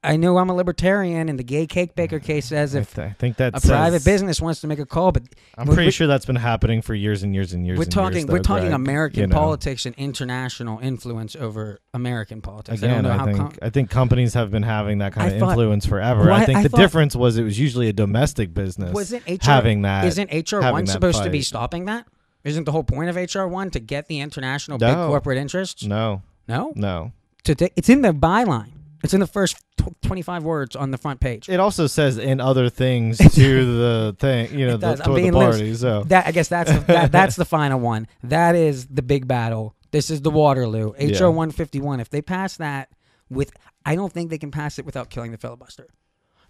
I 0.02 0.16
know 0.16 0.38
I'm 0.38 0.48
a 0.48 0.54
libertarian, 0.54 1.28
and 1.28 1.38
the 1.38 1.42
gay 1.44 1.66
cake 1.66 1.94
baker 1.94 2.18
mm. 2.18 2.24
case 2.24 2.46
says 2.46 2.74
I, 2.74 2.78
if 2.80 2.94
th- 2.94 3.08
I 3.10 3.12
think 3.12 3.36
that 3.36 3.54
a 3.54 3.60
says- 3.60 3.70
private 3.70 4.02
business 4.04 4.40
wants 4.40 4.62
to 4.62 4.66
make 4.66 4.78
a 4.78 4.86
call, 4.86 5.12
but 5.12 5.24
I'm 5.58 5.66
pretty 5.66 5.90
sure 5.90 6.06
that's 6.06 6.24
been 6.24 6.36
happening 6.36 6.80
for 6.80 6.94
years 6.94 7.22
and 7.22 7.34
years 7.34 7.52
and 7.52 7.66
years. 7.66 7.78
we're 7.78 7.84
talking 7.84 8.20
years, 8.20 8.26
we're 8.30 8.38
talking 8.38 8.72
American 8.72 9.20
you 9.20 9.26
know. 9.26 9.34
politics 9.36 9.84
and 9.84 9.94
international 9.96 10.78
influence 10.78 11.36
over 11.36 11.80
American 11.92 12.40
politics. 12.40 12.82
I 12.82 12.86
Again, 12.86 13.04
don't 13.04 13.12
know 13.12 13.14
I, 13.14 13.18
how 13.18 13.24
think 13.26 13.36
com- 13.38 13.52
I 13.60 13.68
think 13.70 13.90
companies 13.90 14.32
have 14.32 14.50
been 14.50 14.62
having 14.62 14.98
that 14.98 15.12
kind 15.12 15.30
I 15.30 15.34
of 15.34 15.40
thought- 15.40 15.50
influence 15.50 15.84
forever. 15.84 16.20
Well, 16.24 16.32
I 16.32 16.40
I- 16.42 16.46
think 16.46 16.58
I 16.58 16.62
the 16.62 16.68
thought- 16.70 16.78
difference 16.80 17.14
was 17.14 17.36
it 17.36 17.42
was 17.42 17.58
usually 17.58 17.88
a 17.88 17.92
domestic 17.92 18.54
business. 18.54 18.94
wasn't 18.94 19.24
HR 19.28 19.36
having 19.42 19.82
that? 19.82 20.06
Isn't 20.06 20.30
HR 20.32 20.60
one 20.72 20.86
supposed 20.86 21.22
to 21.24 21.30
be 21.30 21.42
stopping 21.42 21.84
that? 21.86 22.06
Isn't 22.42 22.64
the 22.64 22.72
whole 22.72 22.84
point 22.84 23.10
of 23.10 23.16
HR 23.16 23.46
one 23.46 23.68
to 23.72 23.80
get 23.80 24.06
the 24.08 24.20
international 24.20 24.78
big 24.78 24.94
corporate 24.94 25.36
interests? 25.36 25.84
No, 25.84 26.22
No, 26.48 26.72
no. 26.74 27.12
to 27.44 27.54
ta- 27.54 27.68
it's 27.76 27.90
in 27.90 28.00
the 28.00 28.12
byline. 28.14 28.70
It's 29.02 29.14
in 29.14 29.20
the 29.20 29.26
first 29.26 29.56
tw- 29.78 30.00
25 30.02 30.42
words 30.44 30.76
on 30.76 30.90
the 30.90 30.98
front 30.98 31.20
page. 31.20 31.48
It 31.48 31.58
also 31.60 31.86
says 31.86 32.18
in 32.18 32.40
other 32.40 32.68
things 32.68 33.16
to 33.34 33.78
the 33.78 34.16
thing, 34.18 34.58
you 34.58 34.66
know, 34.66 34.76
the, 34.76 34.96
toward 34.96 35.18
the 35.18 35.22
being 35.22 35.32
loose. 35.32 35.56
party. 35.56 35.74
So 35.74 36.04
That 36.04 36.26
I 36.26 36.32
guess 36.32 36.48
that's 36.48 36.70
the, 36.72 36.80
that, 36.80 37.12
that's 37.12 37.36
the 37.36 37.44
final 37.46 37.80
one. 37.80 38.06
That 38.22 38.54
is 38.54 38.86
the 38.88 39.02
big 39.02 39.26
battle. 39.26 39.74
This 39.90 40.10
is 40.10 40.20
the 40.22 40.30
Waterloo. 40.30 40.92
Yeah. 40.98 41.18
HR 41.18 41.30
151. 41.30 42.00
If 42.00 42.10
they 42.10 42.22
pass 42.22 42.56
that 42.58 42.90
with, 43.30 43.52
I 43.84 43.94
don't 43.96 44.12
think 44.12 44.30
they 44.30 44.38
can 44.38 44.50
pass 44.50 44.78
it 44.78 44.84
without 44.84 45.08
killing 45.10 45.32
the 45.32 45.38
filibuster. 45.38 45.86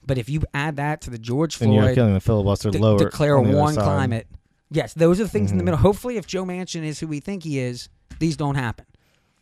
But 0.05 0.19
if 0.19 0.29
you 0.29 0.43
add 0.53 0.77
that 0.77 1.03
to 1.03 1.11
the 1.11 1.19
George 1.19 1.57
Floyd, 1.57 1.69
and 1.77 1.85
you're 1.85 1.95
killing 1.95 2.15
the 2.15 2.21
filibuster 2.21 2.71
de- 2.71 2.79
lower. 2.79 2.99
declare 2.99 3.39
other 3.39 3.55
one 3.57 3.75
climate, 3.75 4.27
yes, 4.71 4.93
those 4.95 5.21
are 5.21 5.25
the 5.25 5.29
things 5.31 5.51
in 5.53 5.59
the 5.59 5.63
Mhm. 5.63 5.67
middle. 5.67 5.81
Hopefully, 5.81 6.17
if 6.17 6.27
Joe 6.27 6.45
Manchin 6.45 6.83
is 6.85 6.99
who 7.01 7.07
we 7.07 7.21
think 7.21 7.45
he 7.45 7.59
is, 7.61 7.89
these 8.19 8.37
don't 8.37 8.55
happen. 8.57 8.87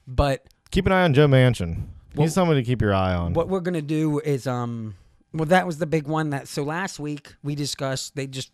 But 0.06 0.46
Keep 0.70 0.86
an 0.86 0.92
eye 0.92 1.04
on 1.04 1.14
Joe 1.14 1.26
Manchin. 1.28 1.84
Well, 2.18 2.26
He's 2.26 2.34
somebody 2.34 2.62
to 2.62 2.66
keep 2.66 2.82
your 2.82 2.94
eye 2.94 3.14
on. 3.14 3.32
What 3.32 3.48
we're 3.48 3.60
gonna 3.60 3.80
do 3.82 4.18
is 4.20 4.46
um 4.46 4.96
well 5.32 5.46
that 5.46 5.66
was 5.66 5.78
the 5.78 5.86
big 5.86 6.06
one 6.06 6.30
that 6.30 6.48
so 6.48 6.62
last 6.62 6.98
week 6.98 7.34
we 7.42 7.54
discussed 7.54 8.16
they 8.16 8.26
just 8.26 8.50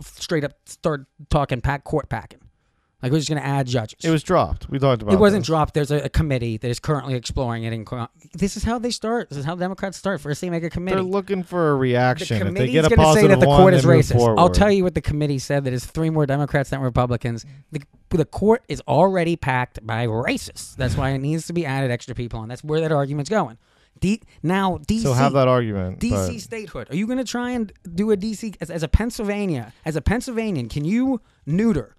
straight 0.00 0.44
up 0.44 0.52
started 0.66 1.06
talking 1.30 1.60
pack 1.60 1.84
court 1.84 2.08
packing. 2.08 2.40
Like 3.02 3.12
we're 3.12 3.18
just 3.18 3.28
gonna 3.28 3.42
add 3.42 3.68
judges. 3.68 4.04
It 4.04 4.10
was 4.10 4.24
dropped. 4.24 4.68
We 4.68 4.80
talked 4.80 5.02
about 5.02 5.14
It 5.14 5.20
wasn't 5.20 5.42
this. 5.42 5.46
dropped. 5.46 5.74
There's 5.74 5.92
a, 5.92 5.98
a 6.06 6.08
committee 6.08 6.56
that 6.56 6.68
is 6.68 6.80
currently 6.80 7.14
exploring 7.14 7.62
it. 7.62 7.72
In, 7.72 7.84
co- 7.84 8.08
this 8.34 8.56
is 8.56 8.64
how 8.64 8.80
they 8.80 8.90
start. 8.90 9.28
This 9.28 9.38
is 9.38 9.44
how 9.44 9.54
Democrats 9.54 9.96
start. 9.96 10.20
First, 10.20 10.40
they 10.40 10.50
make 10.50 10.64
a 10.64 10.70
committee. 10.70 10.96
They're 10.96 11.04
looking 11.04 11.44
for 11.44 11.70
a 11.70 11.76
reaction. 11.76 12.40
the 12.40 12.46
if 12.46 12.54
they 12.54 12.66
committee's 12.66 12.72
get 12.72 12.84
a 12.86 12.88
going 12.88 12.98
to 12.98 13.04
say 13.04 13.04
positive 13.04 13.30
that 13.30 13.40
the 13.40 13.48
one, 13.48 13.60
court 13.60 13.74
is 13.74 13.82
they 13.84 13.88
move 13.88 14.04
racist. 14.04 14.38
I'll 14.38 14.50
tell 14.50 14.72
you 14.72 14.82
what 14.82 14.94
the 14.94 15.00
committee 15.00 15.38
said. 15.38 15.62
That 15.62 15.72
is 15.72 15.86
three 15.86 16.10
more 16.10 16.26
Democrats 16.26 16.70
than 16.70 16.80
Republicans. 16.80 17.46
The, 17.70 17.82
the 18.10 18.24
court 18.24 18.64
is 18.68 18.80
already 18.88 19.36
packed 19.36 19.86
by 19.86 20.08
racists. 20.08 20.74
That's 20.74 20.96
why 20.96 21.10
it 21.10 21.18
needs 21.18 21.46
to 21.46 21.52
be 21.52 21.64
added 21.64 21.92
extra 21.92 22.16
people 22.16 22.40
on. 22.40 22.48
That's 22.48 22.64
where 22.64 22.80
that 22.80 22.90
argument's 22.90 23.30
going. 23.30 23.58
D, 24.00 24.22
now 24.42 24.78
DC. 24.78 25.02
So 25.02 25.12
have 25.12 25.34
that 25.34 25.46
argument. 25.46 26.00
DC 26.00 26.10
but- 26.10 26.40
statehood. 26.40 26.90
Are 26.90 26.96
you 26.96 27.06
going 27.06 27.18
to 27.18 27.24
try 27.24 27.50
and 27.50 27.72
do 27.94 28.10
a 28.10 28.16
DC 28.16 28.56
as, 28.60 28.70
as 28.70 28.82
a 28.82 28.88
Pennsylvania? 28.88 29.72
As 29.84 29.94
a 29.94 30.00
Pennsylvanian, 30.00 30.68
can 30.68 30.84
you 30.84 31.20
neuter 31.46 31.94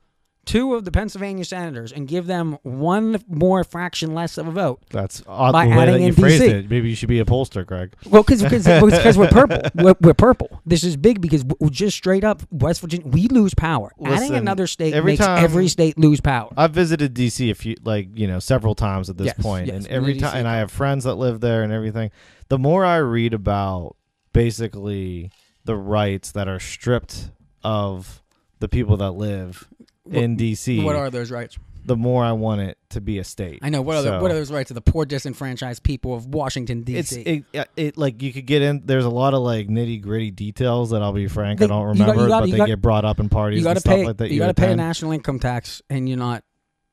two 0.49 0.73
of 0.73 0.83
the 0.83 0.91
Pennsylvania 0.91 1.45
senators 1.45 1.91
and 1.91 2.07
give 2.07 2.25
them 2.25 2.57
one 2.63 3.23
more 3.27 3.63
fraction 3.63 4.13
less 4.15 4.37
of 4.37 4.47
a 4.47 4.51
vote? 4.51 4.81
That's 4.89 5.21
odd 5.27 5.51
by 5.51 5.65
the 5.65 5.71
way 5.71 5.77
adding 5.77 5.93
that 5.95 6.01
you 6.01 6.13
phrased 6.13 6.43
it. 6.43 6.69
Maybe 6.69 6.89
you 6.89 6.95
should 6.95 7.09
be 7.09 7.19
a 7.19 7.25
pollster, 7.25 7.65
Greg. 7.65 7.93
Well, 8.05 8.23
because 8.23 8.41
because 8.43 9.17
we're 9.17 9.27
purple. 9.27 9.59
We're, 9.75 9.95
we're 10.01 10.13
purple. 10.13 10.61
This 10.65 10.83
is 10.83 10.97
big 10.97 11.21
because 11.21 11.43
w- 11.43 11.69
just 11.71 11.95
straight 11.95 12.23
up 12.23 12.41
West 12.51 12.81
Virginia, 12.81 13.07
we 13.07 13.27
lose 13.27 13.53
power. 13.53 13.91
Adding 14.03 14.33
another 14.35 14.67
state 14.67 14.93
every 14.93 15.13
makes 15.13 15.25
time- 15.25 15.43
every 15.43 15.67
state 15.67 15.97
lose 15.97 16.19
power. 16.21 16.51
I've 16.57 16.71
visited 16.71 17.13
DC 17.13 17.49
a 17.51 17.53
few, 17.55 17.75
like 17.83 18.07
you 18.15 18.27
know, 18.27 18.39
several 18.39 18.75
times 18.75 19.09
at 19.09 19.17
this 19.17 19.27
Yes, 19.27 19.37
point, 19.41 19.67
yes, 19.67 19.75
and 19.75 19.87
every 19.87 20.17
time, 20.17 20.35
and 20.35 20.47
I 20.47 20.57
have 20.57 20.71
friends 20.71 21.03
that 21.03 21.15
live 21.15 21.39
there 21.39 21.63
and 21.63 21.71
everything. 21.71 22.09
The 22.49 22.57
more 22.57 22.83
I 22.83 22.97
read 22.97 23.33
about 23.33 23.95
basically 24.33 25.29
the 25.65 25.75
rights 25.75 26.31
that 26.31 26.47
are 26.47 26.59
stripped 26.59 27.29
of 27.63 28.23
the 28.59 28.67
people 28.67 28.97
that 28.97 29.11
live 29.11 29.67
in 30.11 30.37
DC, 30.37 30.83
What 30.83 30.95
are 30.95 31.09
those 31.09 31.31
rights? 31.31 31.57
the 31.85 31.95
more 31.95 32.23
I 32.23 32.33
want 32.33 32.61
it 32.61 32.77
to 32.89 33.01
be 33.01 33.17
a 33.17 33.23
state. 33.23 33.59
I 33.63 33.69
know 33.69 33.81
what 33.81 33.95
are 33.95 34.01
the, 34.03 34.19
what 34.19 34.29
are 34.29 34.35
those 34.35 34.51
rights 34.51 34.69
of 34.69 34.75
the 34.75 34.81
poor 34.81 35.05
disenfranchised 35.05 35.81
people 35.81 36.13
of 36.13 36.27
Washington 36.27 36.83
It's 36.85 37.09
D.C. 37.09 37.45
it, 37.53 37.69
it 37.75 37.97
like 37.97 38.21
you 38.21 38.31
could 38.31 38.45
get 38.45 38.61
in. 38.61 38.83
There's 38.85 39.05
a 39.05 39.09
lot 39.09 39.33
of 39.33 39.41
like 39.41 39.69
nitty 39.69 40.01
gritty 40.01 40.29
details 40.29 40.91
that 40.91 41.01
I'll 41.01 41.13
be 41.13 41.27
frank 41.27 41.59
They- 41.59 41.65
I 41.65 41.69
don't 41.69 41.95
you 41.97 42.05
got- 42.05 42.15
remember, 42.15 42.23
you 42.23 42.27
got- 42.29 42.39
but 42.41 42.51
they 42.51 42.57
got- 42.57 42.67
get 42.67 42.81
brought 42.81 43.05
up 43.05 43.19
in 43.19 43.29
parties 43.29 43.65
and 43.65 43.79
stuff 43.79 43.91
pay 43.95 44.05
like 44.05 44.17
that. 44.17 44.29
you 44.29 44.37
got 44.39 44.47
to 44.47 44.53
pay 44.53 44.71
a 44.71 44.75
national 44.75 45.13
income 45.13 45.39
tax, 45.39 45.81
and 45.89 46.07
you're 46.07 46.17
not 46.17 46.43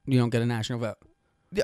you 0.07 0.19
don't 0.19 0.31
get 0.31 0.41
a 0.41 0.47
national 0.47 0.79
vote. 0.79 0.97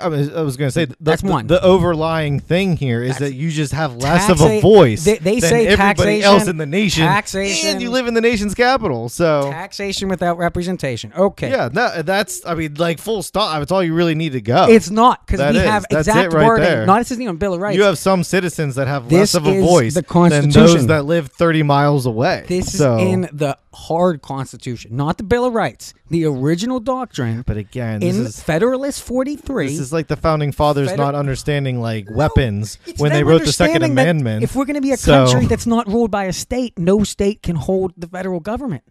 I 0.00 0.08
was, 0.08 0.32
I 0.32 0.42
was 0.42 0.56
going 0.56 0.68
to 0.68 0.72
say 0.72 0.84
the, 0.86 0.96
That's 1.00 1.22
the, 1.22 1.30
one. 1.30 1.46
The 1.46 1.62
overlying 1.62 2.40
thing 2.40 2.76
here 2.76 3.02
is 3.02 3.18
that 3.18 3.34
you 3.34 3.50
just 3.50 3.72
have 3.72 3.96
less 3.96 4.28
of 4.30 4.40
a 4.40 4.60
voice. 4.60 5.04
they- 5.04 5.18
they 5.18 5.40
than 5.40 5.50
say 5.50 5.66
everybody 5.66 6.20
taxation- 6.20 6.22
else 6.24 6.46
in 6.48 6.56
the 6.56 6.66
nation. 6.66 7.04
taxation- 7.06 7.70
and 7.70 7.82
you 7.82 7.90
live 7.90 8.06
in 8.06 8.14
the 8.14 8.20
nation's 8.20 8.54
capital, 8.54 9.08
so 9.08 9.50
Taxation 9.50 10.08
without 10.08 10.38
representation. 10.38 11.12
Okay. 11.16 11.50
yeah, 11.50 11.68
no, 11.72 12.02
that's 12.02 12.44
I 12.46 12.54
mean 12.54 12.74
like 12.74 12.98
full 12.98 13.22
stop. 13.22 13.58
That's 13.58 13.72
all 13.72 13.82
you 13.82 13.94
really 13.94 14.14
need 14.14 14.32
to 14.32 14.40
go. 14.40 14.66
It's 14.68 14.90
not 14.90 15.26
because 15.26 15.40
we 15.52 15.58
is. 15.60 15.64
have 15.64 15.84
exact 15.90 16.32
right 16.32 16.46
wording. 16.46 16.64
there. 16.64 16.86
Not 16.86 16.98
this 16.98 17.10
isn't 17.12 17.22
even 17.22 17.36
Bill 17.36 17.54
of 17.54 17.60
Rights. 17.60 17.76
You 17.76 17.84
have 17.84 17.98
some 17.98 18.24
citizens 18.24 18.74
that 18.76 18.88
have 18.88 19.08
This 19.08 19.18
less 19.18 19.34
of 19.34 19.46
a 19.46 19.60
voice 19.60 19.94
the 19.94 20.02
than 20.02 20.50
those 20.50 20.86
that 20.86 21.04
live 21.04 21.28
30 21.28 21.62
miles 21.62 22.06
away. 22.06 22.44
This 22.48 22.76
so, 22.78 22.96
is 22.98 23.02
in 23.02 23.20
the 23.32 23.56
hard 23.74 24.22
Constitution, 24.22 24.96
not 24.96 25.16
the 25.18 25.24
Bill 25.24 25.44
of 25.44 25.54
Rights. 25.54 25.94
The 26.10 26.26
original 26.26 26.78
doctrine. 26.78 27.42
But 27.46 27.56
again, 27.56 28.00
this 28.00 28.16
in 28.16 28.26
is- 28.26 28.42
Federalist 28.42 29.02
43. 29.02 29.68
This 29.68 29.78
is 29.82 29.92
like 29.92 30.06
the 30.08 30.16
founding 30.16 30.52
fathers 30.52 30.88
Feder- 30.90 31.02
not 31.02 31.14
understanding 31.14 31.80
like 31.80 32.06
weapons 32.10 32.78
It's 32.86 33.00
when 33.00 33.12
they 33.12 33.22
wrote 33.24 33.44
the 33.44 33.52
Second 33.52 33.82
Amendment. 33.82 34.42
If 34.42 34.56
we're 34.56 34.64
going 34.64 34.76
to 34.76 34.80
be 34.80 34.92
a 34.92 34.96
So- 34.96 35.26
country 35.26 35.46
that's 35.46 35.66
not 35.66 35.86
ruled 35.86 36.10
by 36.10 36.24
a 36.24 36.32
state, 36.32 36.78
no 36.78 37.04
state 37.04 37.42
can 37.42 37.56
hold 37.56 37.92
the 37.96 38.06
federal 38.06 38.40
government. 38.40 38.84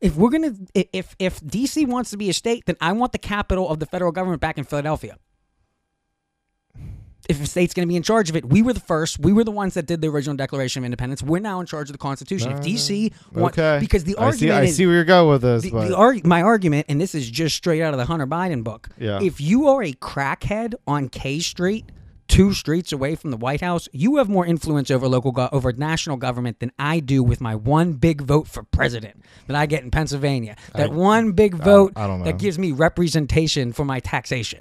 If 0.00 0.14
we're 0.16 0.30
going 0.30 0.54
to, 0.54 0.88
if 0.98 1.14
if 1.18 1.40
DC 1.40 1.86
wants 1.86 2.10
to 2.12 2.16
be 2.16 2.30
a 2.30 2.32
state, 2.32 2.64
then 2.66 2.76
I 2.80 2.92
want 2.92 3.10
the 3.12 3.18
capital 3.18 3.68
of 3.68 3.80
the 3.80 3.86
federal 3.86 4.12
government 4.12 4.40
back 4.40 4.56
in 4.56 4.64
Philadelphia. 4.64 5.16
If 7.28 7.42
a 7.42 7.46
state's 7.46 7.74
going 7.74 7.86
to 7.86 7.88
be 7.88 7.96
in 7.96 8.02
charge 8.02 8.30
of 8.30 8.36
it, 8.36 8.46
we 8.46 8.62
were 8.62 8.72
the 8.72 8.80
first. 8.80 9.18
We 9.18 9.34
were 9.34 9.44
the 9.44 9.50
ones 9.50 9.74
that 9.74 9.84
did 9.84 10.00
the 10.00 10.08
original 10.08 10.34
Declaration 10.34 10.80
of 10.80 10.86
Independence. 10.86 11.22
We're 11.22 11.40
now 11.40 11.60
in 11.60 11.66
charge 11.66 11.90
of 11.90 11.92
the 11.92 11.98
Constitution. 11.98 12.52
if 12.52 12.60
DC, 12.60 13.12
uh-huh. 13.12 13.40
want, 13.40 13.58
okay, 13.58 13.78
because 13.80 14.04
the 14.04 14.16
I 14.16 14.30
see, 14.30 14.48
argument 14.48 14.60
I 14.60 14.62
is 14.64 14.76
see 14.76 14.86
where 14.86 14.94
you're 14.94 15.04
going 15.04 15.28
with 15.28 15.42
this, 15.42 15.62
the, 15.62 15.70
but 15.70 15.88
the 15.88 15.96
arg- 15.96 16.26
my 16.26 16.40
argument, 16.40 16.86
and 16.88 16.98
this 16.98 17.14
is 17.14 17.30
just 17.30 17.54
straight 17.54 17.82
out 17.82 17.92
of 17.92 17.98
the 17.98 18.06
Hunter 18.06 18.26
Biden 18.26 18.64
book. 18.64 18.88
Yeah. 18.98 19.20
If 19.22 19.40
you 19.42 19.68
are 19.68 19.82
a 19.82 19.92
crackhead 19.92 20.74
on 20.86 21.10
K 21.10 21.40
Street, 21.40 21.84
two 22.28 22.52
streets 22.52 22.92
away 22.92 23.14
from 23.14 23.30
the 23.30 23.36
White 23.36 23.60
House, 23.60 23.88
you 23.92 24.16
have 24.16 24.28
more 24.28 24.46
influence 24.46 24.90
over 24.90 25.08
local 25.08 25.34
over 25.52 25.72
national 25.72 26.16
government 26.16 26.60
than 26.60 26.72
I 26.78 27.00
do 27.00 27.22
with 27.22 27.40
my 27.40 27.54
one 27.54 27.94
big 27.94 28.22
vote 28.22 28.48
for 28.48 28.62
president 28.62 29.22
that 29.48 29.56
I 29.56 29.66
get 29.66 29.82
in 29.82 29.90
Pennsylvania. 29.90 30.56
That 30.74 30.90
I- 30.90 30.92
one 30.94 31.32
big 31.32 31.56
I- 31.60 31.64
vote 31.64 31.92
I 31.96 32.06
know. 32.06 32.24
that 32.24 32.38
gives 32.38 32.58
me 32.58 32.72
representation 32.72 33.72
for 33.72 33.84
my 33.84 34.00
taxation. 34.00 34.60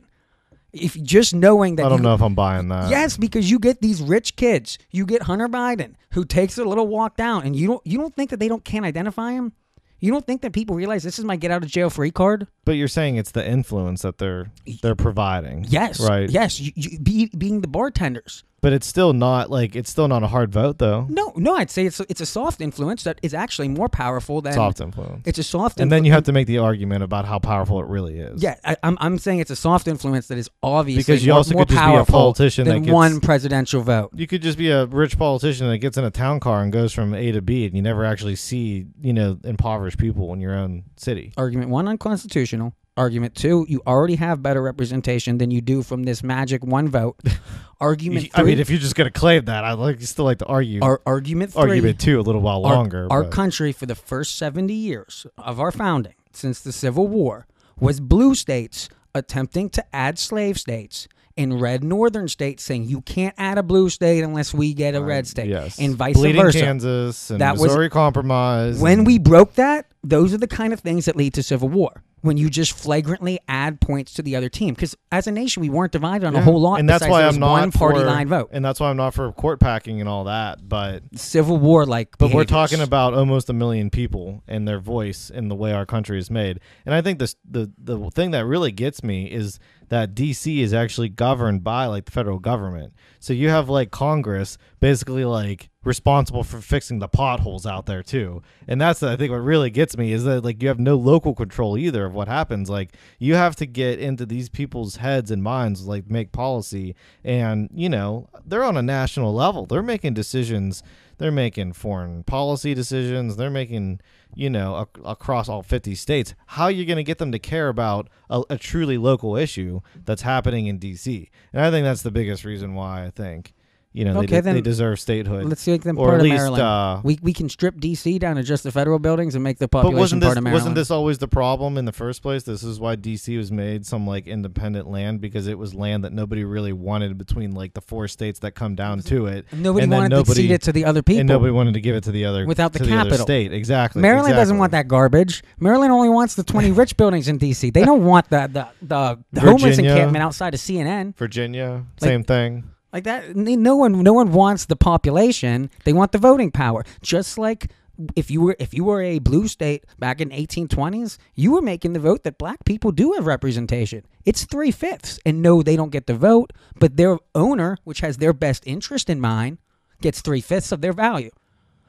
If 0.73 1.01
just 1.01 1.33
knowing 1.33 1.77
that 1.77 1.85
I 1.85 1.89
don't 1.89 1.99
you- 1.99 2.03
know 2.03 2.13
if 2.13 2.21
I'm 2.21 2.35
buying 2.35 2.67
that. 2.69 2.89
Yes, 2.89 3.17
because 3.17 3.49
you 3.49 3.57
get 3.59 3.81
these 3.81 4.01
rich 4.01 4.35
kids. 4.35 4.77
You 4.91 5.05
get 5.05 5.23
Hunter 5.23 5.47
Biden 5.47 5.93
who 6.11 6.25
takes 6.25 6.57
a 6.57 6.65
little 6.65 6.87
walk 6.87 7.15
down, 7.17 7.43
and 7.43 7.55
you 7.55 7.67
don't 7.67 7.81
you 7.85 7.97
don't 7.97 8.15
think 8.15 8.29
that 8.31 8.39
they 8.39 8.47
don't 8.47 8.63
can't 8.63 8.85
identify 8.85 9.31
him. 9.31 9.53
You 9.99 10.11
don't 10.11 10.25
think 10.27 10.41
that 10.41 10.53
people 10.53 10.75
realize 10.75 11.01
this 11.01 11.17
is 11.17 11.25
my 11.25 11.37
get 11.37 11.49
out 11.49 11.63
of 11.63 11.69
jail 11.69 11.89
free 11.89 12.11
card? 12.11 12.45
But 12.65 12.73
you're 12.73 12.87
saying 12.87 13.15
it's 13.15 13.31
the 13.31 13.47
influence 13.47 14.03
that 14.03 14.19
they're 14.19 14.51
they're 14.83 14.93
providing. 14.95 15.65
Yes, 15.69 15.99
Right. 15.99 16.29
Yes, 16.29 16.59
you, 16.59 16.71
you, 16.75 16.99
be, 16.99 17.31
being 17.35 17.61
the 17.61 17.67
bartenders. 17.67 18.43
But 18.59 18.73
it's 18.73 18.87
still 18.87 19.13
not 19.13 19.51
like 19.51 19.75
it's 19.75 19.89
still 19.89 20.07
not 20.07 20.23
a 20.23 20.27
hard 20.27 20.51
vote 20.51 20.79
though. 20.79 21.05
No, 21.09 21.31
no, 21.35 21.55
I'd 21.55 21.69
say 21.69 21.85
it's 21.85 21.99
a, 21.99 22.05
it's 22.09 22.21
a 22.21 22.25
soft 22.25 22.59
influence 22.59 23.03
that 23.03 23.19
is 23.21 23.35
actually 23.35 23.67
more 23.67 23.87
powerful 23.87 24.41
than 24.41 24.53
Soft 24.53 24.81
influence. 24.81 25.27
It's 25.27 25.37
a 25.37 25.43
soft, 25.43 25.79
And 25.79 25.91
then 25.91 26.05
you 26.05 26.11
have 26.11 26.23
to 26.23 26.31
make 26.31 26.47
the 26.47 26.57
argument 26.57 27.03
about 27.03 27.25
how 27.25 27.37
powerful 27.37 27.79
it 27.81 27.85
really 27.85 28.17
is. 28.19 28.41
Yeah, 28.41 28.55
I, 28.65 28.75
I'm 28.81 28.97
I'm 28.99 29.19
saying 29.19 29.39
it's 29.39 29.51
a 29.51 29.55
soft 29.55 29.87
influence 29.87 30.27
that 30.29 30.39
is 30.39 30.49
obviously 30.63 31.01
Because 31.01 31.23
you 31.23 31.33
more, 31.33 31.37
also 31.37 31.53
more 31.53 31.65
could 31.65 31.69
just 31.75 31.79
be 31.85 31.91
a 31.91 31.93
powerful 31.97 32.13
politician 32.13 32.65
than 32.67 32.77
that 32.77 32.85
gets- 32.85 32.93
one 32.93 33.19
presidential 33.21 33.81
vote. 33.83 34.09
You 34.15 34.25
could 34.25 34.41
just 34.41 34.57
be 34.57 34.71
a 34.71 34.87
rich 34.87 35.19
politician 35.19 35.67
that 35.69 35.77
gets 35.77 35.97
in 35.97 36.03
a 36.03 36.11
town 36.11 36.39
car 36.39 36.63
and 36.63 36.71
goes 36.73 36.93
from 36.93 37.13
A 37.13 37.31
to 37.33 37.43
B, 37.43 37.65
and 37.67 37.75
you 37.75 37.83
never 37.83 38.05
actually 38.05 38.35
see, 38.35 38.87
you 38.99 39.13
know, 39.13 39.37
impoverished 39.43 39.99
people 39.99 40.33
in 40.33 40.41
your 40.41 40.55
own 40.55 40.85
city. 40.95 41.31
Argument 41.37 41.69
one, 41.69 41.87
unconstitutional. 41.87 42.73
Argument 42.97 43.35
two, 43.35 43.65
you 43.69 43.81
already 43.85 44.15
have 44.15 44.41
better 44.41 44.61
representation 44.61 45.37
than 45.37 45.51
you 45.51 45.61
do 45.61 45.83
from 45.83 46.03
this 46.03 46.23
magic 46.23 46.65
one 46.65 46.89
vote. 46.89 47.17
Argument 47.79 48.29
I 48.33 48.41
mean, 48.41 48.57
if 48.57 48.71
you're 48.71 48.79
just 48.79 48.95
gonna 48.95 49.11
claim 49.11 49.45
that, 49.45 49.63
I'd 49.63 49.73
like 49.73 50.01
still 50.01 50.25
like 50.25 50.39
to 50.39 50.45
argue. 50.47 50.81
Ar- 50.81 51.01
argument 51.05 51.53
three, 51.53 51.61
argument 51.61 51.99
two 51.99 52.19
a 52.19 52.23
little 52.23 52.41
while 52.41 52.65
our- 52.65 52.73
longer. 52.73 53.07
Our, 53.11 53.23
but- 53.23 53.31
country, 53.31 53.71
for 53.71 53.85
the 53.85 53.93
first 53.95 54.35
70 54.37 54.73
years 54.73 55.27
of 55.37 55.59
our 55.59 55.71
founding, 55.71 56.15
since 56.33 56.59
the 56.59 56.71
Civil 56.71 57.07
War, 57.07 57.45
was 57.79 57.99
blue 57.99 58.33
states 58.33 58.89
attempting 59.13 59.69
to 59.69 59.85
add 59.95 60.17
slave 60.17 60.57
states 60.57 61.07
and 61.37 61.61
red 61.61 61.83
northern 61.83 62.27
states 62.27 62.63
saying 62.63 62.83
you 62.85 63.01
can't 63.01 63.35
add 63.37 63.57
a 63.57 63.63
blue 63.63 63.89
state 63.89 64.23
unless 64.23 64.53
we 64.53 64.73
get 64.73 64.95
a 64.95 65.01
red 65.01 65.27
state. 65.27 65.47
yes, 65.49 65.79
And 65.79 65.95
vice 65.95 66.15
Bleeding 66.15 66.41
versa. 66.41 66.59
Kansas 66.59 67.29
and 67.29 67.41
That 67.41 67.53
was- 67.53 67.63
Missouri 67.63 67.89
Compromise. 67.89 68.79
When 68.79 69.03
we 69.03 69.19
broke 69.19 69.53
that, 69.55 69.87
those 70.03 70.33
are 70.33 70.37
the 70.37 70.47
kind 70.47 70.73
of 70.73 70.79
things 70.79 71.05
that 71.05 71.15
lead 71.15 71.33
to 71.35 71.43
civil 71.43 71.69
war. 71.69 72.03
When 72.21 72.35
you 72.35 72.49
just 72.49 72.73
flagrantly 72.73 73.39
add 73.47 73.79
points 73.79 74.13
to 74.15 74.23
the 74.23 74.35
other 74.35 74.49
team, 74.49 74.73
because 74.73 74.97
as 75.11 75.27
a 75.27 75.31
nation 75.31 75.61
we 75.61 75.69
weren't 75.69 75.91
divided 75.91 76.25
on 76.25 76.35
a 76.35 76.41
whole 76.41 76.59
lot. 76.59 76.79
and 76.79 76.89
that's 76.89 77.07
why 77.07 77.23
I'm 77.23 77.39
not 77.39 77.51
one 77.51 77.71
party 77.71 77.99
for, 77.99 78.05
line 78.05 78.27
vote. 78.27 78.49
and 78.51 78.65
that's 78.65 78.79
why 78.79 78.89
I'm 78.89 78.97
not 78.97 79.13
for 79.13 79.31
court 79.33 79.59
packing 79.59 79.99
and 80.01 80.09
all 80.09 80.23
that. 80.23 80.67
But 80.67 81.03
Civil 81.15 81.57
war 81.57 81.85
like. 81.85 82.17
But 82.17 82.33
we're 82.33 82.43
talking 82.43 82.81
about 82.81 83.13
almost 83.13 83.49
a 83.51 83.53
million 83.53 83.91
people 83.91 84.41
and 84.47 84.67
their 84.67 84.79
voice 84.79 85.29
and 85.33 85.49
the 85.49 85.55
way 85.55 85.71
our 85.73 85.85
country 85.85 86.17
is 86.17 86.31
made. 86.31 86.59
And 86.87 86.95
I 86.95 87.01
think 87.03 87.19
this 87.19 87.35
the 87.49 87.71
the 87.77 88.09
thing 88.09 88.31
that 88.31 88.45
really 88.45 88.71
gets 88.71 89.03
me 89.03 89.27
is 89.31 89.59
that 89.89 90.13
DC 90.13 90.59
is 90.59 90.73
actually 90.73 91.09
governed 91.09 91.63
by 91.63 91.85
like 91.85 92.05
the 92.05 92.11
federal 92.11 92.39
government. 92.39 92.93
So 93.19 93.33
you 93.33 93.49
have 93.49 93.69
like 93.69 93.91
Congress 93.91 94.57
basically 94.79 95.25
like 95.25 95.69
responsible 95.83 96.43
for 96.43 96.59
fixing 96.59 96.99
the 96.99 97.07
potholes 97.07 97.65
out 97.65 97.85
there 97.85 98.03
too. 98.03 98.41
And 98.67 98.79
that's 98.79 99.01
I 99.01 99.15
think 99.15 99.31
what 99.31 99.37
really 99.37 99.69
gets 99.69 99.97
me 99.97 100.11
is 100.11 100.25
that 100.25 100.43
like 100.43 100.61
you 100.61 100.67
have 100.67 100.79
no 100.79 100.95
local 100.95 101.33
control 101.33 101.77
either 101.77 102.05
of 102.05 102.13
what 102.13 102.27
happens. 102.27 102.69
Like 102.69 102.93
you 103.19 103.35
have 103.35 103.55
to 103.57 103.65
get 103.65 103.99
into 103.99 104.25
these 104.25 104.49
people's 104.49 104.97
heads 104.97 105.31
and 105.31 105.41
minds 105.41 105.85
like 105.85 106.09
make 106.09 106.31
policy 106.31 106.95
and 107.23 107.69
you 107.73 107.89
know, 107.89 108.29
they're 108.45 108.63
on 108.63 108.77
a 108.77 108.81
national 108.81 109.33
level. 109.33 109.65
They're 109.65 109.81
making 109.81 110.13
decisions 110.13 110.83
they're 111.17 111.31
making 111.31 111.73
foreign 111.73 112.23
policy 112.23 112.73
decisions. 112.73 113.35
They're 113.35 113.49
making, 113.49 114.01
you 114.35 114.49
know, 114.49 114.81
ac- 114.81 115.03
across 115.05 115.49
all 115.49 115.63
50 115.63 115.95
states. 115.95 116.35
How 116.47 116.65
are 116.65 116.71
you 116.71 116.85
going 116.85 116.97
to 116.97 117.03
get 117.03 117.17
them 117.17 117.31
to 117.31 117.39
care 117.39 117.69
about 117.69 118.09
a, 118.29 118.43
a 118.49 118.57
truly 118.57 118.97
local 118.97 119.35
issue 119.35 119.81
that's 120.05 120.21
happening 120.21 120.67
in 120.67 120.77
D.C.? 120.77 121.29
And 121.53 121.65
I 121.65 121.71
think 121.71 121.85
that's 121.85 122.03
the 122.03 122.11
biggest 122.11 122.43
reason 122.45 122.75
why 122.75 123.05
I 123.05 123.09
think, 123.09 123.53
you 123.97 124.05
know, 124.05 124.13
they, 124.13 124.19
Okay, 124.19 124.35
de- 124.37 124.41
then 124.41 124.55
they 124.55 124.61
deserve 124.61 124.99
statehood. 124.99 125.45
Let's 125.45 125.65
make 125.65 125.81
them 125.81 125.97
or 125.97 126.07
part 126.09 126.13
at 126.15 126.19
of 126.19 126.23
least, 126.25 126.35
Maryland. 126.35 126.61
Uh, 126.63 127.01
we 127.03 127.17
we 127.23 127.33
can 127.33 127.49
strip 127.49 127.75
DC 127.75 128.19
down 128.19 128.35
to 128.35 128.43
just 128.43 128.63
the 128.63 128.71
federal 128.71 128.99
buildings 128.99 129.33
and 129.33 129.43
make 129.43 129.57
the 129.57 129.67
population 129.67 129.97
wasn't 129.99 130.21
this 130.21 130.27
part 130.27 130.37
of 130.37 130.43
Maryland. 130.43 130.61
wasn't 130.61 130.75
this 130.75 130.91
always 130.91 131.17
the 131.17 131.27
problem 131.27 131.77
in 131.77 131.85
the 131.85 131.91
first 131.91 132.21
place? 132.21 132.43
This 132.43 132.61
is 132.63 132.79
why 132.79 132.95
DC 132.95 133.35
was 133.37 133.51
made 133.51 133.85
some 133.85 134.05
like 134.05 134.27
independent 134.27 134.87
land 134.87 135.19
because 135.19 135.47
it 135.47 135.57
was 135.57 135.73
land 135.73 136.03
that 136.03 136.13
nobody 136.13 136.43
really 136.43 136.73
wanted 136.73 137.17
between 137.17 137.53
like 137.55 137.73
the 137.73 137.81
four 137.81 138.07
states 138.07 138.39
that 138.39 138.51
come 138.51 138.75
down 138.75 138.99
to 138.99 139.25
it. 139.25 139.45
Nobody 139.51 139.83
and 139.85 139.91
wanted 139.91 140.09
to 140.09 140.15
nobody, 140.17 140.41
cede 140.43 140.51
it 140.51 140.61
to 140.63 140.71
the 140.71 140.85
other 140.85 141.01
people. 141.01 141.21
and 141.21 141.27
nobody 141.29 141.51
wanted 141.51 141.73
to 141.73 141.81
give 141.81 141.95
it 141.95 142.03
to 142.03 142.11
the 142.11 142.25
other 142.25 142.45
without 142.45 142.73
the 142.73 142.79
to 142.79 142.85
capital 142.85 143.25
state. 143.25 143.51
Exactly. 143.51 144.01
Maryland 144.01 144.35
doesn't 144.35 144.57
want 144.59 144.71
that 144.73 144.87
garbage. 144.87 145.43
Maryland 145.59 145.91
only 145.91 146.09
wants 146.09 146.35
the 146.35 146.43
20 146.43 146.71
rich 146.71 146.95
buildings 147.01 147.27
in 147.27 147.39
DC. 147.39 147.73
They 147.73 147.83
don't 147.83 148.05
want 148.05 148.29
the 148.29 148.47
the, 148.47 148.67
the, 148.85 149.23
the 149.33 149.41
homeless 149.41 149.77
encampment 149.79 150.23
outside 150.23 150.53
of 150.53 150.59
CNN. 150.59 151.15
Virginia, 151.17 151.83
Like- 151.99 152.07
same 152.09 152.23
thing. 152.23 152.63
Like 152.93 153.03
that 153.03 153.35
no 153.35 153.75
one 153.75 154.03
no 154.03 154.13
one 154.13 154.31
wants 154.31 154.65
the 154.65 154.75
population. 154.75 155.69
They 155.83 155.93
want 155.93 156.11
the 156.11 156.17
voting 156.17 156.51
power. 156.51 156.85
Just 157.01 157.37
like 157.37 157.71
if 158.15 158.31
you 158.31 158.41
were 158.41 158.55
if 158.59 158.73
you 158.73 158.83
were 158.83 159.01
a 159.01 159.19
blue 159.19 159.47
state 159.47 159.85
back 159.99 160.21
in 160.21 160.29
1820s, 160.29 161.17
you 161.35 161.51
were 161.51 161.61
making 161.61 161.93
the 161.93 161.99
vote 161.99 162.23
that 162.23 162.37
black 162.37 162.63
people 162.65 162.91
do 162.91 163.13
have 163.13 163.25
representation. 163.25 164.03
It's 164.25 164.45
three 164.45 164.71
fifths, 164.71 165.19
and 165.25 165.41
no, 165.41 165.61
they 165.61 165.75
don't 165.75 165.91
get 165.91 166.07
the 166.07 166.13
vote, 166.13 166.53
but 166.79 166.97
their 166.97 167.17
owner, 167.33 167.77
which 167.83 168.01
has 168.01 168.17
their 168.17 168.33
best 168.33 168.63
interest 168.65 169.09
in 169.09 169.19
mind, 169.19 169.57
gets 170.01 170.21
three 170.21 170.41
fifths 170.41 170.71
of 170.71 170.81
their 170.81 170.93
value. 170.93 171.31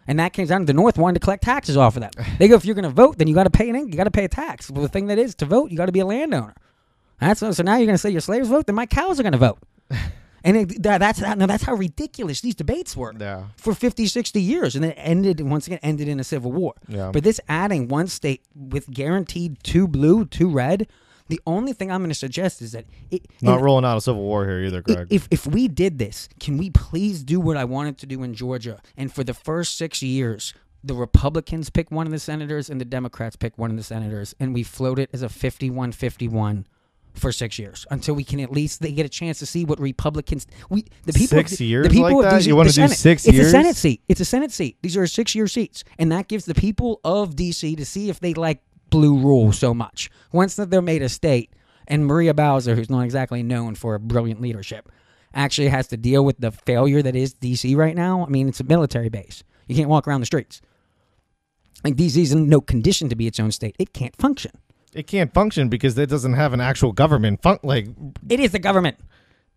And 0.07 0.19
that 0.19 0.33
came 0.33 0.47
down 0.47 0.61
to 0.61 0.67
the 0.67 0.73
North 0.73 0.97
wanting 0.97 1.15
to 1.15 1.21
collect 1.21 1.45
taxes 1.45 1.77
off 1.77 1.97
of 1.97 2.01
that. 2.01 2.17
They 2.39 2.49
go, 2.49 2.55
if 2.55 2.65
you're 2.65 2.75
going 2.75 2.85
to 2.85 2.91
vote, 2.91 3.19
then 3.19 3.29
you 3.29 3.35
got 3.35 3.45
to 3.45 3.51
pay 3.51 3.69
an 3.69 3.77
in- 3.77 3.89
you 3.89 3.95
got 3.95 4.05
to 4.05 4.11
pay 4.11 4.25
a 4.25 4.29
tax. 4.29 4.71
Well, 4.71 4.83
the 4.83 4.89
thing 4.89 5.09
that 5.09 5.19
is 5.19 5.35
to 5.37 5.45
vote, 5.45 5.71
you 5.71 5.77
got 5.77 5.87
to 5.87 5.93
be 5.93 6.01
a 6.01 6.07
landowner. 6.07 6.55
That's 7.21 7.41
so 7.41 7.63
now 7.63 7.77
you're 7.77 7.87
going 7.87 7.95
to 7.95 7.99
say 7.99 8.11
your 8.11 8.21
slaves 8.21 8.49
vote, 8.49 8.67
then 8.67 8.77
my 8.77 8.87
cows 8.87 9.21
are 9.21 9.23
going 9.23 9.33
to 9.33 9.39
vote. 9.39 9.59
And 10.45 10.57
it, 10.57 10.83
that, 10.83 10.99
that's 10.99 11.21
now 11.21 11.47
that's 11.47 11.65
how 11.65 11.75
ridiculous 11.75 12.41
these 12.41 12.55
debates 12.55 12.97
were 12.97 13.13
Yeah. 13.19 13.45
for 13.57 13.75
50, 13.75 14.07
60 14.07 14.41
years. 14.41 14.75
And 14.75 14.85
then 14.85 14.93
it 14.93 14.99
ended, 14.99 15.41
once 15.41 15.67
again, 15.67 15.81
ended 15.83 16.09
in 16.09 16.21
a 16.21 16.25
civil 16.25 16.53
war. 16.53 16.75
Yeah. 16.89 17.11
But 17.13 17.25
this 17.25 17.41
adding 17.49 17.89
one 17.89 18.07
state 18.07 18.43
with 18.55 18.89
guaranteed 18.91 19.63
two 19.65 19.89
blue, 19.89 20.25
two 20.25 20.49
red, 20.51 20.87
the 21.29 21.41
only 21.47 21.73
thing 21.75 21.91
I'm 21.93 22.01
going 22.01 22.09
to 22.11 22.15
suggest 22.15 22.63
is 22.63 22.73
that 22.73 22.87
it, 23.11 23.27
Not 23.43 23.61
rolling 23.61 23.85
out 23.85 23.99
a 23.99 24.01
civil 24.01 24.23
war 24.23 24.47
here 24.47 24.61
either, 24.65 24.81
Greg. 24.81 25.09
If, 25.11 25.29
if 25.31 25.47
we 25.47 25.69
did 25.69 25.99
this, 25.99 26.29
can 26.41 26.57
we 26.57 26.71
please 26.71 27.23
do 27.23 27.39
what 27.41 27.57
I 27.57 27.65
wanted 27.65 27.99
to 27.99 28.07
do 28.07 28.23
in 28.23 28.33
Georgia? 28.33 28.81
And 28.97 29.13
for 29.13 29.25
the 29.25 29.35
first 29.35 29.77
six 29.77 30.03
years, 30.03 30.55
the 30.83 30.95
Republicans 30.95 31.69
pick 31.69 31.91
one 31.91 32.07
of 32.07 32.13
the 32.13 32.19
senators 32.19 32.71
and 32.71 32.81
the 32.81 32.85
Democrats 32.87 33.37
pick 33.37 33.59
one 33.59 33.71
of 33.71 33.77
the 33.77 33.83
senators, 33.83 34.35
and 34.41 34.55
we 34.55 34.63
float 34.63 34.99
it 34.99 35.11
as 35.13 35.21
a 35.23 35.29
51 35.29 35.93
51 35.93 36.67
for 37.19 37.33
six 37.33 37.59
years 37.59 37.87
until 37.91 38.15
we 38.15 38.25
can 38.25 38.41
at 38.41 38.51
least 38.51 38.81
they 38.81 38.93
get 38.93 39.07
a 39.07 39.09
chance 39.09 39.39
to 39.41 39.47
see 39.47 39.65
what 39.65 39.81
Republicans 39.81 40.47
we 40.71 40.85
the 41.05 41.13
people 41.13 41.39
Six 41.39 41.57
the 41.59 41.65
years 41.65 41.89
people 41.89 42.21
like 42.21 42.31
that? 42.31 42.43
DC 42.43 42.47
You 42.47 42.57
wanna 42.57 42.71
the 42.71 42.75
do 42.75 42.89
six 42.89 43.27
it's 43.27 43.35
years? 43.35 43.47
It's 43.47 43.55
a 43.55 43.59
Senate 43.59 43.77
seat. 43.77 44.03
It's 44.09 44.21
a 44.21 44.25
Senate 44.25 44.53
seat. 44.53 44.79
These 44.83 44.97
are 44.97 45.07
six 45.07 45.35
year 45.35 45.47
seats, 45.47 45.85
and 45.99 46.11
that 46.13 46.29
gives 46.29 46.45
the 46.45 46.55
people 46.55 47.01
of 47.05 47.37
DC 47.37 47.77
to 47.77 47.85
see 47.85 48.09
if 48.11 48.21
they 48.21 48.35
like 48.35 48.63
blue 48.91 49.19
rule 49.19 49.53
so 49.53 49.75
much. 49.75 50.11
Once 50.33 50.57
that 50.57 50.71
they're 50.71 50.83
made 50.83 51.03
a 51.03 51.09
state, 51.09 51.53
and 51.87 52.07
Maria 52.07 52.35
Bowser, 52.35 52.75
who's 52.75 52.91
not 52.91 53.03
exactly 53.03 53.43
known 53.43 53.75
for 53.75 53.99
brilliant 53.99 54.41
leadership, 54.41 54.91
actually 55.35 55.69
has 55.69 55.89
to 55.89 55.97
deal 55.97 56.25
with 56.25 56.39
the 56.39 56.51
failure 56.53 57.03
that 57.03 57.17
is 57.17 57.35
DC 57.35 57.77
right 57.77 57.97
now. 57.97 58.25
I 58.25 58.29
mean, 58.29 58.49
it's 58.49 58.61
a 58.61 58.65
military 58.65 59.09
base. 59.09 59.43
You 59.67 59.77
can't 59.77 59.89
walk 59.89 60.07
around 60.07 60.21
the 60.21 60.27
streets. 60.27 60.61
Like 61.85 61.95
DC's 61.95 62.33
in 62.33 62.49
no 62.49 62.61
condition 62.61 63.09
to 63.09 63.17
be 63.17 63.27
its 63.27 63.39
own 63.39 63.53
state. 63.53 63.77
It 63.79 63.93
can't 63.93 64.17
function. 64.17 64.53
It 64.95 65.07
can't 65.07 65.33
function 65.33 65.69
because 65.69 65.97
it 65.99 66.09
doesn't 66.09 66.35
have 66.35 66.53
an 66.53 66.61
actual 66.61 66.93
government. 66.93 67.43
Fun- 67.43 67.59
like 67.63 67.89
It 68.29 68.41
is 68.41 68.53
the 68.53 68.59
government. 68.59 68.97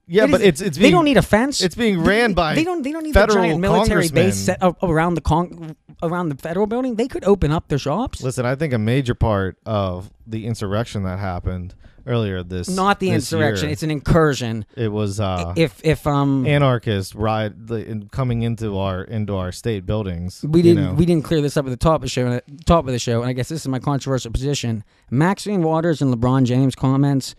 yeah, 0.08 0.26
It 0.26 0.32
but 0.32 0.42
is- 0.42 0.48
it's 0.48 0.62
it's 0.62 0.78
they 0.78 0.92
don't 0.92 1.06
need 1.06 1.18
a 1.18 1.22
fence. 1.22 1.62
It's 1.62 1.76
being 1.76 2.00
They- 2.04 2.10
ran 2.10 2.34
by 2.34 2.56
they 2.56 2.64
don't 2.64 2.82
they 2.84 2.92
don't 2.92 3.04
need 3.04 3.16
a 3.16 3.20
federal 3.20 3.44
giant 3.44 3.60
military 3.62 4.10
base 4.10 4.36
set 4.38 4.62
up 4.62 4.82
around 4.84 5.16
the 5.16 5.22
con- 5.22 5.76
around 6.04 6.30
the 6.30 6.36
federal 6.36 6.68
building. 6.68 6.96
They 6.96 7.08
could 7.08 7.24
open 7.24 7.52
up 7.52 7.68
their 7.70 7.78
shops. 7.80 8.22
Listen, 8.22 8.46
I 8.46 8.56
think 8.56 8.74
a 8.74 8.78
major 8.80 9.16
part 9.16 9.58
of 9.66 10.12
the 10.28 10.46
insurrection 10.48 11.04
that 11.04 11.20
happened 11.20 11.76
earlier 12.06 12.44
this 12.44 12.70
Not 12.70 13.00
the 13.00 13.08
this 13.10 13.32
insurrection. 13.32 13.66
year, 13.68 13.74
It's 13.74 13.84
an 13.84 13.92
incursion. 13.92 14.66
it 14.76 14.90
was 14.92 15.20
uh, 15.20 15.54
if 15.56 15.80
if 15.84 16.06
um 16.08 16.46
anarchists 16.48 17.14
ride 17.16 17.68
the, 17.68 17.86
in, 17.86 18.10
coming 18.10 18.42
into 18.42 18.78
our 18.78 19.04
into 19.04 19.36
our 19.36 19.52
state 19.52 19.86
buildings. 19.86 20.44
we 20.48 20.62
didn't 20.62 20.84
know. 20.84 20.94
we 20.94 21.06
didn't 21.06 21.24
clear 21.26 21.42
this 21.42 21.58
up 21.58 21.66
at 21.66 21.70
the 21.70 21.78
top 21.78 21.96
of 21.96 22.02
the 22.02 22.10
show 22.10 22.26
and 22.26 22.36
at 22.36 22.66
top 22.66 22.86
of 22.86 22.92
the 22.92 23.00
show 23.00 23.22
and 23.22 23.30
I 23.30 23.34
guess 23.34 23.50
this 23.50 23.62
is 23.62 23.68
my 23.68 23.80
controversial 23.80 24.32
position. 24.32 24.84
Maxine 25.10 25.62
Waters 25.64 26.02
and 26.02 26.14
LeBron 26.14 26.46
James 26.46 26.76
comments 26.76 27.36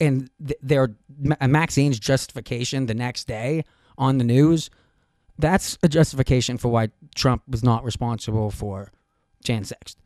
and 0.00 0.28
th- 0.46 0.58
their 0.62 0.94
Ma- 1.18 1.36
Maxine's 1.46 1.98
justification 1.98 2.86
the 2.86 2.94
next 2.94 3.26
day 3.26 3.64
on 3.98 4.18
the 4.18 4.24
news 4.24 4.70
that's 5.38 5.76
a 5.82 5.88
justification 5.88 6.56
for 6.56 6.68
why 6.68 6.88
Trump 7.14 7.42
was 7.46 7.62
not 7.62 7.84
responsible 7.84 8.50
for 8.50 8.90
Jan 9.44 9.64
6th. 9.64 9.96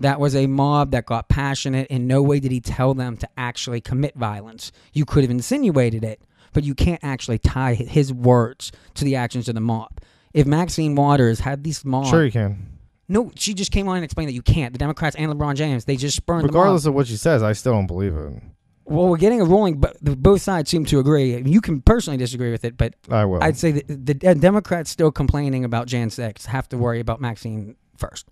That 0.00 0.20
was 0.20 0.36
a 0.36 0.46
mob 0.46 0.92
that 0.92 1.06
got 1.06 1.28
passionate. 1.28 1.88
In 1.88 2.06
no 2.06 2.22
way 2.22 2.38
did 2.40 2.52
he 2.52 2.60
tell 2.60 2.94
them 2.94 3.16
to 3.16 3.28
actually 3.36 3.80
commit 3.80 4.14
violence. 4.14 4.70
You 4.92 5.04
could 5.04 5.24
have 5.24 5.30
insinuated 5.30 6.04
it, 6.04 6.20
but 6.52 6.62
you 6.64 6.74
can't 6.74 7.02
actually 7.02 7.38
tie 7.38 7.74
his 7.74 8.12
words 8.12 8.70
to 8.94 9.04
the 9.04 9.16
actions 9.16 9.48
of 9.48 9.54
the 9.54 9.60
mob. 9.60 10.00
If 10.32 10.46
Maxine 10.46 10.94
Waters 10.94 11.40
had 11.40 11.64
these 11.64 11.84
mob, 11.84 12.06
Sure, 12.06 12.24
you 12.24 12.30
can. 12.30 12.78
no, 13.08 13.32
she 13.34 13.54
just 13.54 13.72
came 13.72 13.88
on 13.88 13.96
and 13.96 14.04
explained 14.04 14.28
that 14.28 14.34
you 14.34 14.42
can't. 14.42 14.72
The 14.72 14.78
Democrats 14.78 15.16
and 15.16 15.32
LeBron 15.32 15.54
James, 15.56 15.84
they 15.84 15.96
just 15.96 16.16
spurned 16.16 16.44
Regardless 16.44 16.84
the 16.84 16.90
mob. 16.90 16.92
of 16.92 16.96
what 16.96 17.06
she 17.08 17.16
says, 17.16 17.42
I 17.42 17.52
still 17.54 17.72
don't 17.72 17.86
believe 17.88 18.14
it. 18.14 18.34
Well, 18.84 19.08
we're 19.08 19.18
getting 19.18 19.40
a 19.40 19.44
ruling, 19.44 19.80
but 19.80 19.96
both 20.00 20.40
sides 20.40 20.70
seem 20.70 20.86
to 20.86 20.98
agree. 20.98 21.42
You 21.42 21.60
can 21.60 21.82
personally 21.82 22.16
disagree 22.16 22.50
with 22.50 22.64
it, 22.64 22.78
but 22.78 22.94
I 23.10 23.24
will. 23.26 23.42
I'd 23.42 23.56
say 23.58 23.72
that 23.72 23.86
the 23.88 24.14
the 24.14 24.34
Democrats 24.36 24.88
still 24.90 25.10
complaining 25.10 25.64
about 25.64 25.88
Jan 25.88 26.08
6 26.08 26.46
have 26.46 26.68
to 26.70 26.78
worry 26.78 26.98
about 27.00 27.20
Maxine 27.20 27.74
first. 27.98 28.28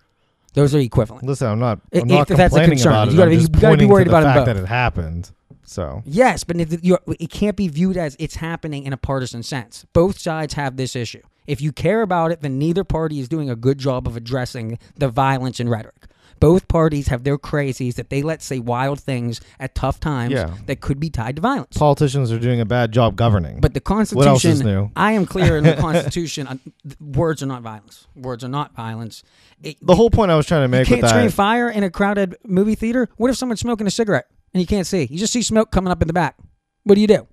Those 0.57 0.75
are 0.75 0.79
equivalent. 0.79 1.25
Listen, 1.25 1.49
I'm 1.49 1.59
not. 1.59 1.81
I'm 1.93 2.09
not 2.09 2.31
if 2.31 2.37
that's 2.39 2.57
a 2.57 2.65
concern, 2.65 3.11
you 3.11 3.17
gotta 3.17 3.23
I'm 3.23 3.29
be- 3.29 3.37
just 3.37 3.55
you 3.55 3.61
gotta 3.61 3.77
be 3.77 3.85
worried 3.85 4.05
to 4.05 4.11
about 4.11 4.21
the 4.23 4.33
fact 4.33 4.47
that 4.47 4.57
it 4.57 4.65
happened. 4.65 5.31
So 5.65 6.03
Yes, 6.07 6.45
but 6.45 6.57
if 6.57 6.73
it 6.73 7.31
can't 7.31 7.57
be 7.57 7.69
viewed 7.69 7.99
as 7.99 8.17
it's 8.19 8.37
happening 8.37 8.85
in 8.85 8.95
a 8.95 8.97
partisan 8.97 9.43
sense. 9.43 9.85
Both 9.93 10.19
sides 10.19 10.55
have 10.55 10.79
this 10.79 10.97
issue. 10.97 11.21
If 11.47 11.61
you 11.61 11.73
care 11.73 12.01
about 12.01 12.33
it, 12.33 12.41
then 12.41 12.59
neither 12.59 12.85
party 12.85 13.21
is 13.21 13.29
doing 13.29 13.51
a 13.51 13.55
good 13.55 13.77
job 13.77 14.09
of 14.09 14.17
addressing 14.17 14.79
the 14.97 15.09
violence 15.09 15.61
and 15.61 15.71
rhetoric. 15.71 16.07
Both 16.41 16.69
parties 16.69 17.09
have 17.09 17.25
their 17.25 17.39
crazies 17.39 17.95
that 17.95 18.11
they 18.11 18.23
let 18.23 18.43
say 18.43 18.59
wild 18.59 19.01
things 19.01 19.41
at 19.59 19.75
tough 19.75 19.99
times 20.01 20.33
Yeah. 20.33 20.55
that 20.67 20.81
could 20.81 21.01
be 21.01 21.09
tied 21.11 21.37
to 21.37 21.43
violence. 21.43 21.77
politicians 21.77 22.31
are 22.31 22.39
doing 22.39 22.61
a 22.61 22.65
bad 22.65 22.93
job 22.93 23.17
governing. 23.17 23.61
But 23.61 23.75
the 23.75 23.81
What 24.13 24.27
else 24.27 24.45
is 24.45 24.63
new? 24.63 24.91
I 24.97 25.13
am 25.13 25.27
clear 25.27 25.57
in 25.57 25.65
the 25.65 25.75
Constitution. 25.87 26.47
uh, 26.47 26.57
th- 26.83 26.97
words 27.01 27.43
are 27.43 27.47
not 27.47 27.63
violence. 27.63 28.07
Words 28.15 28.45
are 28.45 28.49
not 28.49 28.75
violence. 28.75 29.23
It- 29.63 29.79
the 29.81 29.95
whole 29.95 30.11
point 30.11 30.31
I 30.31 30.37
was 30.37 30.47
trying 30.47 30.63
to 30.65 30.69
make 30.69 30.87
can't 30.87 31.01
with 31.03 31.11
scream 31.11 31.27
that. 31.27 31.33
fire 31.33 31.69
in 31.71 31.83
a 31.85 31.91
crowded 31.91 32.37
movie 32.45 32.75
theater. 32.75 33.09
What 33.17 33.31
if 33.31 33.37
someone's 33.37 33.61
smoking 33.61 33.87
a 33.87 33.91
cigarette 33.91 34.27
and 34.53 34.61
you 34.61 34.67
can't 34.67 34.87
see? 34.87 35.07
You 35.11 35.19
just 35.19 35.33
see 35.33 35.43
smoke 35.43 35.71
coming 35.71 35.91
up 35.91 36.03
in 36.03 36.07
the 36.09 36.15
back. 36.15 36.37
What 36.85 36.95
do 36.97 37.01
you 37.01 37.07
do? 37.07 37.27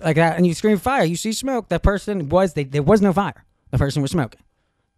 Like 0.00 0.16
that, 0.16 0.36
and 0.36 0.46
you 0.46 0.54
scream 0.54 0.78
fire. 0.78 1.04
You 1.04 1.16
see 1.16 1.32
smoke. 1.32 1.68
That 1.68 1.82
person 1.82 2.28
was 2.28 2.54
they, 2.54 2.64
there 2.64 2.82
was 2.82 3.02
no 3.02 3.12
fire. 3.12 3.44
The 3.72 3.78
person 3.78 4.00
was 4.00 4.10
smoking. 4.12 4.40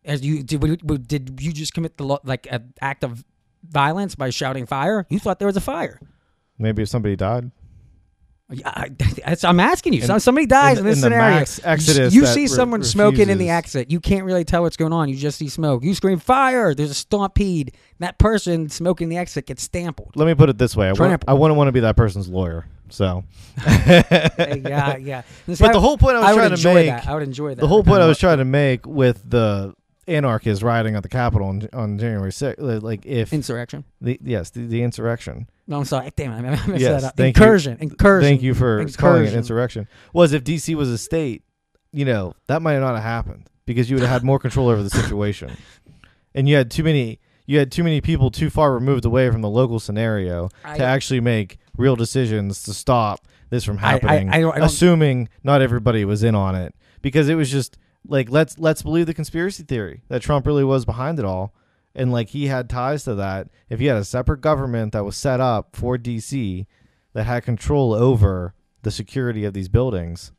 As 0.04 0.22
you 0.24 0.42
did, 0.42 0.60
did 1.08 1.40
you 1.40 1.52
just 1.52 1.72
commit 1.74 1.96
the 1.96 2.18
like 2.24 2.46
an 2.50 2.74
act 2.80 3.04
of 3.04 3.24
violence 3.68 4.14
by 4.14 4.30
shouting 4.30 4.66
fire? 4.66 5.06
You 5.08 5.18
thought 5.18 5.38
there 5.38 5.46
was 5.46 5.56
a 5.56 5.60
fire. 5.62 6.00
Maybe 6.58 6.82
if 6.82 6.88
somebody 6.88 7.16
died. 7.16 7.50
I, 8.64 8.90
I'm 9.44 9.58
asking 9.58 9.94
you. 9.94 10.02
In- 10.02 10.20
somebody 10.20 10.46
dies 10.46 10.78
in, 10.78 10.84
in- 10.84 10.90
this 10.90 11.02
in 11.02 11.10
the 11.10 11.16
scennario. 11.16 11.38
exodus 11.64 12.14
you 12.14 12.26
see 12.26 12.42
re- 12.42 12.46
someone 12.46 12.84
smoking 12.84 13.30
in 13.30 13.38
the 13.38 13.48
exit. 13.48 13.90
You 13.90 14.00
can't 14.00 14.24
really 14.24 14.44
tell 14.44 14.62
what's 14.62 14.76
going 14.76 14.92
on. 14.92 15.08
You 15.08 15.16
just 15.16 15.38
see 15.38 15.48
smoke. 15.48 15.82
You 15.82 15.94
scream 15.94 16.18
fire. 16.18 16.74
There's 16.74 16.90
a 16.90 16.94
stampede. 16.94 17.74
That 18.00 18.18
person 18.18 18.68
smoking 18.68 19.08
the 19.08 19.16
exit 19.16 19.46
gets 19.46 19.62
stampled. 19.62 20.12
Let 20.14 20.26
me 20.26 20.34
put 20.34 20.50
it 20.50 20.58
this 20.58 20.76
way: 20.76 20.88
I, 20.88 20.92
want, 20.92 21.24
I 21.26 21.32
wouldn't 21.32 21.56
want 21.56 21.68
to 21.68 21.72
be 21.72 21.80
that 21.80 21.96
person's 21.96 22.28
lawyer. 22.28 22.66
So, 22.90 23.24
yeah, 23.66 24.96
yeah. 24.98 25.22
This- 25.46 25.58
But 25.60 25.70
I- 25.70 25.72
the 25.72 25.80
whole 25.80 25.96
point 25.98 26.16
I 26.16 26.20
was 26.20 26.28
I 26.28 26.34
trying 26.34 26.56
to 26.56 26.74
make, 26.74 26.86
that. 26.88 27.08
I 27.08 27.14
would 27.14 27.22
enjoy 27.22 27.54
that. 27.54 27.60
The 27.60 27.68
whole 27.68 27.82
point 27.82 28.02
I 28.02 28.06
was 28.06 28.18
trying 28.18 28.38
to 28.38 28.44
make 28.44 28.86
with 28.86 29.28
the 29.28 29.74
anarchists 30.06 30.62
rioting 30.62 30.96
at 30.96 31.02
the 31.02 31.08
Capitol 31.08 31.48
on, 31.48 31.68
on 31.72 31.98
January 31.98 32.30
6th, 32.30 32.82
like 32.82 33.06
if 33.06 33.32
Insurrection. 33.32 33.84
the 34.00 34.18
yes, 34.22 34.50
the, 34.50 34.66
the 34.66 34.82
insurrection. 34.82 35.48
No, 35.66 35.78
I'm 35.78 35.84
sorry. 35.84 36.10
Damn 36.14 36.32
it. 36.44 36.48
I 36.48 36.66
messed 36.66 36.80
yes, 36.80 37.02
that 37.02 37.08
up. 37.08 37.20
Incursion. 37.20 37.78
You. 37.80 37.88
Incursion. 37.88 38.28
Thank 38.28 38.42
you 38.42 38.54
for 38.54 38.84
calling 38.96 39.24
it 39.24 39.34
insurrection. 39.34 39.88
Was 40.12 40.32
if 40.32 40.44
DC 40.44 40.74
was 40.74 40.90
a 40.90 40.98
state, 40.98 41.42
you 41.92 42.04
know, 42.04 42.34
that 42.48 42.60
might 42.60 42.78
not 42.78 42.94
have 42.94 43.02
happened 43.04 43.48
because 43.66 43.88
you 43.88 43.96
would 43.96 44.02
have 44.02 44.10
had 44.10 44.24
more 44.24 44.38
control 44.38 44.68
over 44.68 44.82
the 44.82 44.90
situation, 44.90 45.56
and 46.34 46.48
you 46.48 46.56
had 46.56 46.70
too 46.70 46.84
many. 46.84 47.20
You 47.46 47.58
had 47.58 47.70
too 47.70 47.84
many 47.84 48.00
people 48.00 48.30
too 48.30 48.48
far 48.48 48.72
removed 48.72 49.04
away 49.04 49.30
from 49.30 49.42
the 49.42 49.50
local 49.50 49.78
scenario 49.78 50.48
I- 50.64 50.78
to 50.78 50.82
actually 50.82 51.20
make 51.20 51.58
real 51.76 51.94
decisions 51.94 52.62
to 52.62 52.72
stop 52.72 53.26
this 53.50 53.64
from 53.64 53.76
happening. 53.78 54.30
I 54.30 54.40
don't- 54.40 54.56
I 54.56 54.64
assuming 54.64 55.28
not 55.42 55.60
everybody 55.60 56.06
was 56.06 56.22
in 56.22 56.34
on 56.34 56.54
it 56.54 56.74
because 57.02 57.28
it 57.28 57.34
was 57.34 57.50
just 57.50 57.76
like 58.06 58.30
let's 58.30 58.58
let's 58.58 58.82
believe 58.82 59.06
the 59.06 59.14
conspiracy 59.14 59.62
theory 59.62 60.02
that 60.08 60.22
Trump 60.22 60.46
really 60.46 60.64
was 60.64 60.84
behind 60.84 61.18
it 61.18 61.24
all 61.24 61.54
and 61.94 62.12
like 62.12 62.30
he 62.30 62.46
had 62.48 62.68
ties 62.68 63.04
to 63.04 63.14
that 63.14 63.48
if 63.68 63.80
he 63.80 63.86
had 63.86 63.96
a 63.96 64.04
separate 64.04 64.40
government 64.40 64.92
that 64.92 65.04
was 65.04 65.16
set 65.16 65.40
up 65.40 65.74
for 65.76 65.96
DC 65.96 66.66
that 67.12 67.24
had 67.24 67.44
control 67.44 67.94
over 67.94 68.52
the 68.82 68.90
security 68.90 69.44
of 69.44 69.54
these 69.54 69.68
buildings 69.68 70.32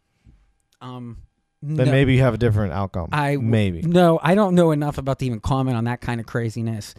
Um, 0.81 1.17
then 1.61 1.87
no. 1.87 1.91
maybe 1.91 2.13
you 2.13 2.21
have 2.21 2.33
a 2.35 2.37
different 2.37 2.73
outcome 2.73 3.09
I 3.11 3.37
maybe 3.37 3.81
no. 3.81 4.19
I 4.21 4.35
don't 4.35 4.53
know 4.55 4.71
enough 4.71 4.97
about 4.99 5.19
to 5.19 5.25
even 5.25 5.39
comment 5.39 5.75
on 5.77 5.85
that 5.85 6.01
kind 6.01 6.19
of 6.19 6.27
craziness. 6.27 6.93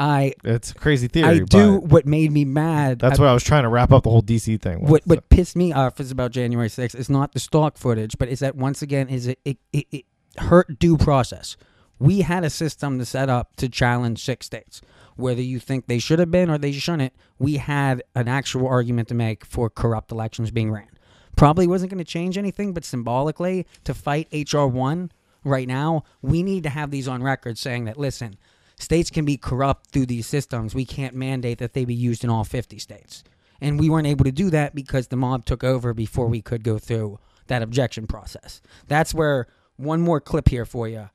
I 0.00 0.34
it's 0.44 0.70
a 0.70 0.74
crazy 0.74 1.08
theory 1.08 1.28
I 1.28 1.38
do. 1.40 1.80
but 1.80 1.88
What 1.90 2.06
made 2.06 2.30
me 2.32 2.44
mad. 2.44 3.00
that's 3.00 3.18
I- 3.18 3.22
what 3.22 3.28
I 3.28 3.34
was 3.34 3.42
trying 3.42 3.64
to 3.64 3.68
wrap 3.68 3.90
up 3.92 4.04
the 4.04 4.10
whole 4.10 4.22
DC 4.22 4.60
thing 4.60 4.80
with, 4.82 4.90
what 4.90 5.02
so. 5.02 5.08
what 5.08 5.28
pissed 5.28 5.56
me 5.56 5.72
off 5.72 5.98
is 6.00 6.10
about 6.10 6.30
January 6.30 6.68
6th 6.68 6.94
is 6.94 7.10
not 7.10 7.32
the 7.32 7.40
stock 7.40 7.76
footage, 7.76 8.16
but 8.18 8.28
is 8.28 8.38
that 8.40 8.54
once 8.54 8.80
again 8.82 9.08
is 9.08 9.26
it 9.26 9.38
it, 9.44 9.58
it, 9.72 9.86
it 9.90 10.04
hurt 10.38 10.78
due 10.78 10.96
process. 10.96 11.56
We 11.98 12.20
had 12.20 12.44
a 12.44 12.50
system 12.50 12.98
to 13.00 13.04
set 13.04 13.28
up 13.28 13.56
to 13.56 13.68
challenge 13.68 14.22
six 14.24 14.46
states. 14.46 14.80
Whether 15.16 15.42
you 15.42 15.58
think 15.58 15.88
they 15.88 15.98
should 15.98 16.20
have 16.20 16.30
been 16.30 16.48
or 16.48 16.58
they 16.58 16.70
shouldn't, 16.70 17.12
we 17.40 17.56
had 17.56 18.04
an 18.14 18.28
actual 18.28 18.68
argument 18.68 19.08
to 19.08 19.14
make 19.16 19.44
for 19.44 19.68
corrupt 19.68 20.12
elections 20.12 20.52
being 20.52 20.70
ran. 20.70 20.90
Probably 21.34 21.66
wasn't 21.66 21.90
going 21.90 21.98
to 21.98 22.04
change 22.04 22.38
anything, 22.38 22.72
but 22.72 22.84
symbolically, 22.84 23.66
to 23.82 23.94
fight 23.94 24.28
HR 24.32 24.66
one 24.66 25.10
right 25.42 25.66
now, 25.66 26.04
we 26.22 26.44
need 26.44 26.62
to 26.62 26.68
have 26.68 26.92
these 26.92 27.08
on 27.08 27.20
record 27.24 27.58
saying 27.58 27.86
that 27.86 27.96
listen, 27.96 28.36
states 28.78 29.10
can 29.10 29.24
be 29.24 29.36
corrupt 29.36 29.90
through 29.90 30.06
these 30.06 30.26
systems. 30.26 30.74
We 30.74 30.84
can't 30.84 31.14
mandate 31.14 31.58
that 31.58 31.72
they 31.72 31.84
be 31.84 31.94
used 31.94 32.24
in 32.24 32.30
all 32.30 32.44
50 32.44 32.78
states. 32.78 33.24
And 33.60 33.78
we 33.78 33.90
weren't 33.90 34.06
able 34.06 34.24
to 34.24 34.32
do 34.32 34.50
that 34.50 34.74
because 34.74 35.08
the 35.08 35.16
mob 35.16 35.44
took 35.44 35.64
over 35.64 35.92
before 35.92 36.28
we 36.28 36.40
could 36.40 36.62
go 36.62 36.78
through 36.78 37.18
that 37.48 37.62
objection 37.62 38.06
process. 38.06 38.60
That's 38.86 39.12
where 39.12 39.48
one 39.76 40.00
more 40.00 40.20
clip 40.20 40.48
here 40.48 40.64
for 40.64 40.86
you. 40.86 41.10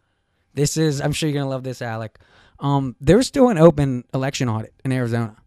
This 0.54 0.78
is, 0.78 1.02
I'm 1.02 1.14
sure 1.14 1.30
you're 1.30 1.36
going 1.36 1.46
to 1.46 1.50
love 1.50 1.64
this, 1.64 1.82
Alec. 1.82 2.20
Um, 2.60 2.96
there's 3.00 3.28
still 3.28 3.50
an 3.50 3.58
open 3.58 4.04
election 4.14 4.50
audit 4.50 4.74
in 4.84 4.92
Arizona. 4.92 5.38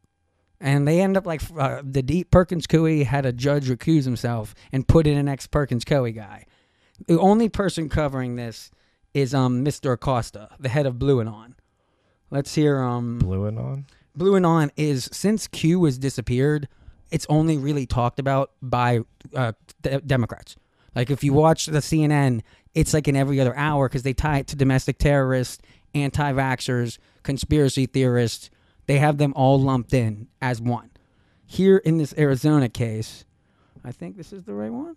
And 0.60 0.88
they 0.88 1.00
end 1.00 1.16
up 1.16 1.26
like 1.26 1.42
uh, 1.58 1.82
the 1.84 2.02
deep 2.02 2.30
Perkins 2.30 2.66
Coie 2.66 3.04
had 3.04 3.26
a 3.26 3.32
judge 3.32 3.68
recuse 3.68 4.04
himself 4.04 4.54
and 4.72 4.88
put 4.88 5.06
in 5.06 5.18
an 5.18 5.28
ex 5.28 5.46
Perkins 5.46 5.84
Coie 5.84 6.14
guy. 6.14 6.46
The 7.06 7.20
only 7.20 7.50
person 7.50 7.90
covering 7.90 8.36
this 8.36 8.70
is 9.12 9.34
um 9.34 9.64
Mr. 9.64 9.92
Acosta, 9.92 10.48
the 10.58 10.70
head 10.70 10.86
of 10.86 10.98
Blue 10.98 11.20
Anon. 11.20 11.55
Let's 12.30 12.54
hear 12.54 12.80
um 12.80 13.18
Blue 13.18 13.46
Anon. 13.46 13.86
Blue 14.14 14.36
Anon 14.36 14.70
is 14.76 15.08
since 15.12 15.46
Q 15.46 15.84
has 15.84 15.98
disappeared, 15.98 16.68
it's 17.10 17.26
only 17.28 17.56
really 17.58 17.86
talked 17.86 18.18
about 18.18 18.52
by 18.62 19.00
uh, 19.34 19.52
de- 19.82 20.00
Democrats. 20.00 20.56
Like 20.94 21.10
if 21.10 21.22
you 21.22 21.32
watch 21.32 21.66
the 21.66 21.78
CNN, 21.78 22.40
it's 22.74 22.94
like 22.94 23.06
in 23.06 23.16
every 23.16 23.38
other 23.40 23.54
hour 23.56 23.88
because 23.88 24.02
they 24.02 24.14
tie 24.14 24.38
it 24.38 24.46
to 24.48 24.56
domestic 24.56 24.98
terrorists, 24.98 25.62
anti-vaxxers, 25.94 26.98
conspiracy 27.22 27.86
theorists. 27.86 28.50
They 28.86 28.98
have 28.98 29.18
them 29.18 29.32
all 29.36 29.60
lumped 29.60 29.92
in 29.92 30.28
as 30.40 30.60
one. 30.60 30.90
here 31.44 31.76
in 31.78 31.98
this 31.98 32.14
Arizona 32.18 32.68
case, 32.68 33.24
I 33.84 33.92
think 33.92 34.16
this 34.16 34.32
is 34.32 34.44
the 34.44 34.54
right 34.54 34.72
one. 34.72 34.96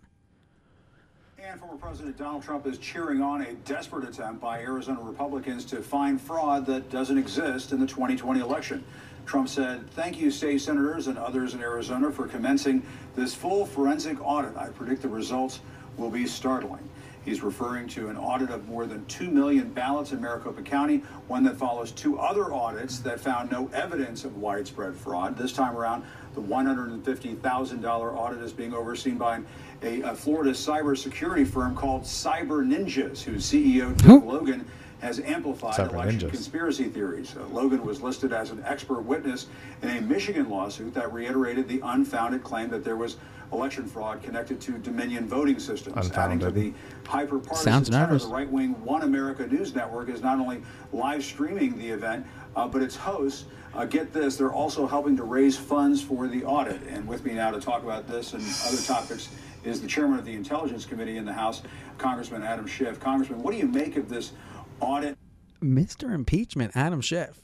And 1.42 1.58
former 1.58 1.76
President 1.78 2.18
Donald 2.18 2.42
Trump 2.42 2.66
is 2.66 2.76
cheering 2.76 3.22
on 3.22 3.40
a 3.40 3.54
desperate 3.64 4.06
attempt 4.06 4.42
by 4.42 4.60
Arizona 4.60 5.00
Republicans 5.00 5.64
to 5.66 5.80
find 5.80 6.20
fraud 6.20 6.66
that 6.66 6.90
doesn't 6.90 7.16
exist 7.16 7.72
in 7.72 7.80
the 7.80 7.86
2020 7.86 8.40
election. 8.40 8.84
Trump 9.24 9.48
said, 9.48 9.90
Thank 9.92 10.20
you, 10.20 10.30
state 10.30 10.60
senators 10.60 11.06
and 11.06 11.16
others 11.16 11.54
in 11.54 11.60
Arizona, 11.60 12.10
for 12.10 12.26
commencing 12.26 12.82
this 13.16 13.34
full 13.34 13.64
forensic 13.64 14.20
audit. 14.20 14.54
I 14.54 14.68
predict 14.68 15.00
the 15.00 15.08
results 15.08 15.60
will 15.96 16.10
be 16.10 16.26
startling. 16.26 16.86
He's 17.24 17.42
referring 17.42 17.88
to 17.88 18.08
an 18.08 18.16
audit 18.16 18.50
of 18.50 18.68
more 18.68 18.86
than 18.86 19.04
2 19.06 19.30
million 19.30 19.70
ballots 19.70 20.12
in 20.12 20.20
Maricopa 20.20 20.62
County, 20.62 20.98
one 21.26 21.42
that 21.44 21.56
follows 21.56 21.90
two 21.92 22.18
other 22.18 22.52
audits 22.52 22.98
that 23.00 23.20
found 23.20 23.50
no 23.50 23.70
evidence 23.72 24.24
of 24.24 24.36
widespread 24.36 24.94
fraud. 24.94 25.38
This 25.38 25.52
time 25.52 25.76
around, 25.76 26.04
the 26.34 26.40
$150,000 26.40 28.14
audit 28.16 28.40
is 28.42 28.52
being 28.52 28.72
overseen 28.74 29.18
by 29.18 29.40
a, 29.82 30.02
a 30.02 30.14
Florida 30.14 30.52
cybersecurity 30.52 31.46
firm 31.46 31.74
called 31.74 32.02
Cyber 32.02 32.64
Ninjas, 32.64 33.22
whose 33.22 33.44
CEO, 33.50 33.96
Doug 33.98 34.24
Logan, 34.24 34.64
has 35.00 35.18
amplified 35.20 35.74
Cyber 35.74 35.94
election 35.94 36.28
Ninjas. 36.28 36.30
conspiracy 36.30 36.84
theories. 36.84 37.34
Uh, 37.36 37.46
Logan 37.48 37.84
was 37.84 38.02
listed 38.02 38.32
as 38.32 38.50
an 38.50 38.62
expert 38.66 39.00
witness 39.00 39.46
in 39.82 39.88
a 39.90 40.00
Michigan 40.02 40.50
lawsuit 40.50 40.92
that 40.94 41.12
reiterated 41.12 41.68
the 41.68 41.80
unfounded 41.82 42.44
claim 42.44 42.68
that 42.70 42.84
there 42.84 42.96
was 42.96 43.16
election 43.52 43.86
fraud 43.86 44.22
connected 44.22 44.60
to 44.60 44.78
Dominion 44.78 45.26
voting 45.26 45.58
systems, 45.58 46.10
adding 46.12 46.38
to 46.40 46.50
the 46.50 46.72
hyper-partisan 47.06 47.64
Sounds 47.64 47.90
tenor, 47.90 48.06
nervous. 48.06 48.24
the 48.24 48.30
right-wing 48.30 48.72
One 48.84 49.02
America 49.02 49.46
News 49.46 49.74
Network 49.74 50.08
is 50.08 50.22
not 50.22 50.38
only 50.38 50.62
live 50.92 51.24
streaming 51.24 51.76
the 51.78 51.88
event, 51.88 52.26
uh, 52.56 52.66
but 52.68 52.82
its 52.82 52.96
hosts, 52.96 53.46
uh, 53.74 53.84
get 53.84 54.12
this, 54.12 54.36
they're 54.36 54.52
also 54.52 54.86
helping 54.86 55.16
to 55.16 55.22
raise 55.24 55.56
funds 55.56 56.02
for 56.02 56.28
the 56.28 56.44
audit. 56.44 56.80
And 56.88 57.06
with 57.06 57.24
me 57.24 57.34
now 57.34 57.50
to 57.50 57.60
talk 57.60 57.82
about 57.82 58.08
this 58.08 58.32
and 58.32 58.42
other 58.66 58.82
topics 58.82 59.28
is 59.64 59.80
the 59.80 59.86
chairman 59.86 60.18
of 60.18 60.24
the 60.24 60.34
Intelligence 60.34 60.84
Committee 60.84 61.16
in 61.16 61.24
the 61.24 61.32
House, 61.32 61.62
Congressman 61.98 62.42
Adam 62.42 62.66
Schiff. 62.66 62.98
Congressman, 62.98 63.42
what 63.42 63.52
do 63.52 63.58
you 63.58 63.66
make 63.68 63.96
of 63.96 64.08
this 64.08 64.32
audit? 64.80 65.16
Mr. 65.62 66.14
Impeachment, 66.14 66.72
Adam 66.74 67.00
Schiff. 67.00 67.40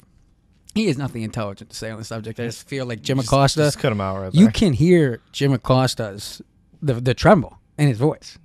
He 0.76 0.86
has 0.86 0.96
nothing 0.98 1.22
intelligent 1.22 1.70
to 1.70 1.76
say 1.76 1.90
on 1.90 1.98
the 1.98 2.04
subject. 2.04 2.38
I 2.38 2.44
just 2.44 2.68
feel 2.68 2.86
like 2.86 3.02
Jim 3.02 3.18
Acosta. 3.18 3.60
just 3.60 3.78
cut 3.78 3.90
him 3.92 4.00
out 4.00 4.20
right 4.20 4.34
You 4.34 4.48
can 4.48 4.72
hear 4.74 5.20
Jim 5.32 5.52
Acosta's 5.52 6.42
the 6.82 6.94
the 6.94 7.14
tremble 7.14 7.58
in 7.78 7.88
his 7.88 7.98
voice. 7.98 8.38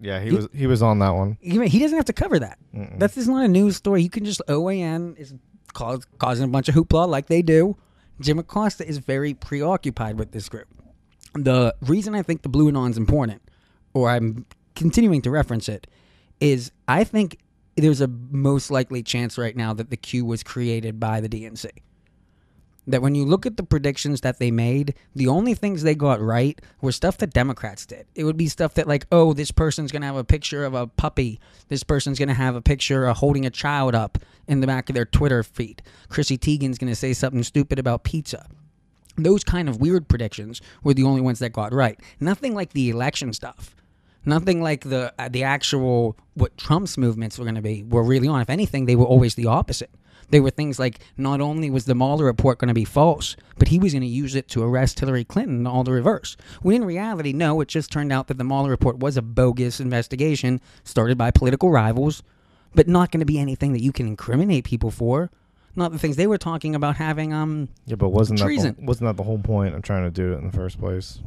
Yeah, 0.00 0.20
he 0.20 0.30
He- 0.30 0.36
was 0.36 0.48
he 0.52 0.66
was 0.66 0.82
on 0.82 0.98
that 0.98 1.10
one. 1.14 1.38
He 1.40 1.64
he 1.68 1.78
doesn't 1.78 1.96
have 1.96 2.04
to 2.06 2.12
cover 2.12 2.38
that. 2.40 2.58
That's 2.98 3.14
just 3.14 3.28
not 3.28 3.44
a 3.44 3.48
news 3.48 3.76
story. 3.76 4.02
You 4.02 4.10
can 4.10 4.24
just 4.24 4.42
OAN 4.48 5.16
is 5.16 5.32
cause, 5.72 6.04
causing 6.18 6.44
a 6.44 6.48
bunch 6.48 6.68
of 6.68 6.74
hoopla 6.74 7.08
like 7.08 7.26
they 7.28 7.40
do. 7.42 7.76
Jim 8.20 8.38
Acosta 8.38 8.86
is 8.86 8.98
very 8.98 9.32
preoccupied 9.34 10.18
with 10.18 10.32
this 10.32 10.48
group. 10.48 10.66
The 11.34 11.74
reason 11.82 12.14
I 12.14 12.22
think 12.22 12.42
the 12.42 12.48
Blue 12.48 12.68
Anon 12.68 12.90
is 12.90 12.96
important, 12.98 13.42
or 13.94 14.08
I'm 14.10 14.46
continuing 14.74 15.20
to 15.22 15.30
reference 15.30 15.68
it, 15.68 15.86
is 16.40 16.72
I 16.88 17.04
think 17.04 17.38
there's 17.76 18.00
a 18.00 18.08
most 18.08 18.70
likely 18.70 19.02
chance 19.02 19.36
right 19.38 19.56
now 19.56 19.72
that 19.74 19.90
the 19.90 19.96
Q 19.96 20.24
was 20.24 20.42
created 20.42 20.98
by 20.98 21.20
the 21.20 21.28
DNC 21.28 21.70
that 22.86 23.02
when 23.02 23.14
you 23.14 23.24
look 23.24 23.44
at 23.44 23.56
the 23.56 23.62
predictions 23.62 24.20
that 24.20 24.38
they 24.38 24.50
made, 24.50 24.94
the 25.14 25.26
only 25.26 25.54
things 25.54 25.82
they 25.82 25.94
got 25.94 26.20
right 26.20 26.60
were 26.80 26.92
stuff 26.92 27.18
that 27.18 27.32
Democrats 27.32 27.84
did. 27.84 28.06
It 28.14 28.24
would 28.24 28.36
be 28.36 28.46
stuff 28.48 28.74
that 28.74 28.86
like, 28.86 29.06
oh, 29.10 29.32
this 29.32 29.50
person's 29.50 29.90
gonna 29.90 30.06
have 30.06 30.16
a 30.16 30.24
picture 30.24 30.64
of 30.64 30.74
a 30.74 30.86
puppy. 30.86 31.40
This 31.68 31.82
person's 31.82 32.18
gonna 32.18 32.34
have 32.34 32.54
a 32.54 32.62
picture 32.62 33.06
of 33.06 33.16
holding 33.16 33.44
a 33.44 33.50
child 33.50 33.94
up 33.94 34.18
in 34.46 34.60
the 34.60 34.66
back 34.66 34.88
of 34.88 34.94
their 34.94 35.04
Twitter 35.04 35.42
feed. 35.42 35.82
Chrissy 36.08 36.38
Teigen's 36.38 36.78
gonna 36.78 36.94
say 36.94 37.12
something 37.12 37.42
stupid 37.42 37.78
about 37.78 38.04
pizza. 38.04 38.46
Those 39.16 39.42
kind 39.42 39.68
of 39.68 39.80
weird 39.80 40.08
predictions 40.08 40.60
were 40.84 40.94
the 40.94 41.04
only 41.04 41.22
ones 41.22 41.38
that 41.40 41.52
got 41.52 41.72
right. 41.72 41.98
Nothing 42.20 42.54
like 42.54 42.72
the 42.72 42.90
election 42.90 43.32
stuff. 43.32 43.74
Nothing 44.26 44.60
like 44.60 44.82
the 44.82 45.14
uh, 45.18 45.28
the 45.28 45.44
actual 45.44 46.16
what 46.34 46.58
Trump's 46.58 46.98
movements 46.98 47.38
were 47.38 47.44
going 47.44 47.54
to 47.54 47.62
be 47.62 47.84
were 47.84 48.02
really 48.02 48.28
on. 48.28 48.40
If 48.40 48.50
anything, 48.50 48.86
they 48.86 48.96
were 48.96 49.06
always 49.06 49.36
the 49.36 49.46
opposite. 49.46 49.90
They 50.28 50.40
were 50.40 50.50
things 50.50 50.78
like 50.78 50.98
not 51.16 51.40
only 51.40 51.70
was 51.70 51.84
the 51.84 51.94
Mueller 51.94 52.24
report 52.24 52.58
going 52.58 52.68
to 52.68 52.74
be 52.74 52.84
false, 52.84 53.36
but 53.58 53.68
he 53.68 53.78
was 53.78 53.92
going 53.92 54.02
to 54.02 54.08
use 54.08 54.34
it 54.34 54.48
to 54.48 54.64
arrest 54.64 54.98
Hillary 54.98 55.24
Clinton, 55.24 55.58
and 55.58 55.68
all 55.68 55.84
the 55.84 55.92
reverse. 55.92 56.36
When 56.62 56.76
in 56.76 56.84
reality, 56.84 57.32
no, 57.32 57.60
it 57.60 57.68
just 57.68 57.92
turned 57.92 58.12
out 58.12 58.26
that 58.26 58.36
the 58.36 58.44
Mueller 58.44 58.70
report 58.70 58.98
was 58.98 59.16
a 59.16 59.22
bogus 59.22 59.78
investigation 59.78 60.60
started 60.82 61.16
by 61.16 61.30
political 61.30 61.70
rivals, 61.70 62.24
but 62.74 62.88
not 62.88 63.12
going 63.12 63.20
to 63.20 63.26
be 63.26 63.38
anything 63.38 63.72
that 63.72 63.82
you 63.82 63.92
can 63.92 64.06
incriminate 64.08 64.64
people 64.64 64.90
for. 64.90 65.30
Not 65.76 65.92
the 65.92 65.98
things 65.98 66.16
they 66.16 66.26
were 66.26 66.38
talking 66.38 66.74
about 66.74 66.96
having 66.96 67.32
um 67.32 67.68
Yeah, 67.84 67.96
but 67.96 68.08
wasn't 68.08 68.40
treason. 68.40 68.74
that 68.74 68.80
the, 68.80 68.86
wasn't 68.86 69.08
that 69.08 69.16
the 69.16 69.22
whole 69.22 69.38
point 69.38 69.74
of 69.74 69.82
trying 69.82 70.04
to 70.04 70.10
do 70.10 70.32
it 70.32 70.38
in 70.38 70.46
the 70.46 70.56
first 70.56 70.80
place? 70.80 71.20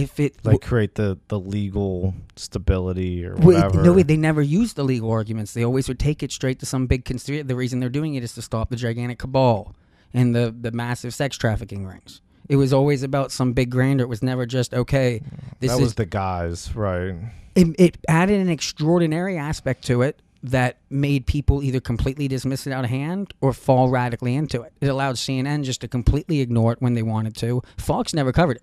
If 0.00 0.18
it 0.20 0.44
Like 0.44 0.60
create 0.62 0.94
the 0.94 1.18
the 1.28 1.38
legal 1.38 2.14
stability 2.36 3.24
or 3.24 3.36
Wait, 3.36 3.44
whatever. 3.56 3.82
no, 3.82 3.92
wait, 3.92 4.06
they 4.06 4.16
never 4.16 4.42
use 4.42 4.72
the 4.74 4.82
legal 4.84 5.10
arguments. 5.10 5.52
They 5.54 5.64
always 5.64 5.88
would 5.88 5.98
take 5.98 6.22
it 6.22 6.32
straight 6.32 6.58
to 6.60 6.66
some 6.66 6.86
big 6.86 7.04
conspiracy. 7.04 7.42
The 7.42 7.56
reason 7.56 7.80
they're 7.80 7.88
doing 7.88 8.14
it 8.14 8.22
is 8.22 8.34
to 8.34 8.42
stop 8.42 8.70
the 8.70 8.76
gigantic 8.76 9.18
cabal 9.18 9.74
and 10.12 10.34
the, 10.34 10.54
the 10.58 10.72
massive 10.72 11.14
sex 11.14 11.36
trafficking 11.36 11.86
rings. 11.86 12.20
It 12.48 12.56
was 12.56 12.72
always 12.72 13.02
about 13.04 13.30
some 13.30 13.52
big 13.52 13.70
grander. 13.70 14.02
It 14.02 14.08
was 14.08 14.22
never 14.22 14.44
just, 14.44 14.74
okay, 14.74 15.22
this 15.60 15.70
that 15.70 15.76
is. 15.76 15.80
was 15.80 15.94
the 15.94 16.06
guys, 16.06 16.74
right? 16.74 17.14
it, 17.54 17.68
it 17.78 17.98
added 18.08 18.40
an 18.40 18.48
extraordinary 18.48 19.36
aspect 19.38 19.84
to 19.86 20.02
it 20.02 20.20
that 20.42 20.78
made 20.88 21.26
people 21.26 21.62
either 21.62 21.80
completely 21.80 22.26
dismiss 22.26 22.66
it 22.66 22.72
out 22.72 22.82
of 22.82 22.90
hand 22.90 23.34
or 23.40 23.52
fall 23.52 23.88
radically 23.90 24.34
into 24.34 24.62
it. 24.62 24.72
It 24.80 24.88
allowed 24.88 25.16
CNN 25.16 25.64
just 25.64 25.82
to 25.82 25.88
completely 25.88 26.40
ignore 26.40 26.72
it 26.72 26.80
when 26.80 26.94
they 26.94 27.02
wanted 27.02 27.36
to. 27.36 27.62
Fox 27.76 28.14
never 28.14 28.32
covered 28.32 28.56
it. 28.56 28.62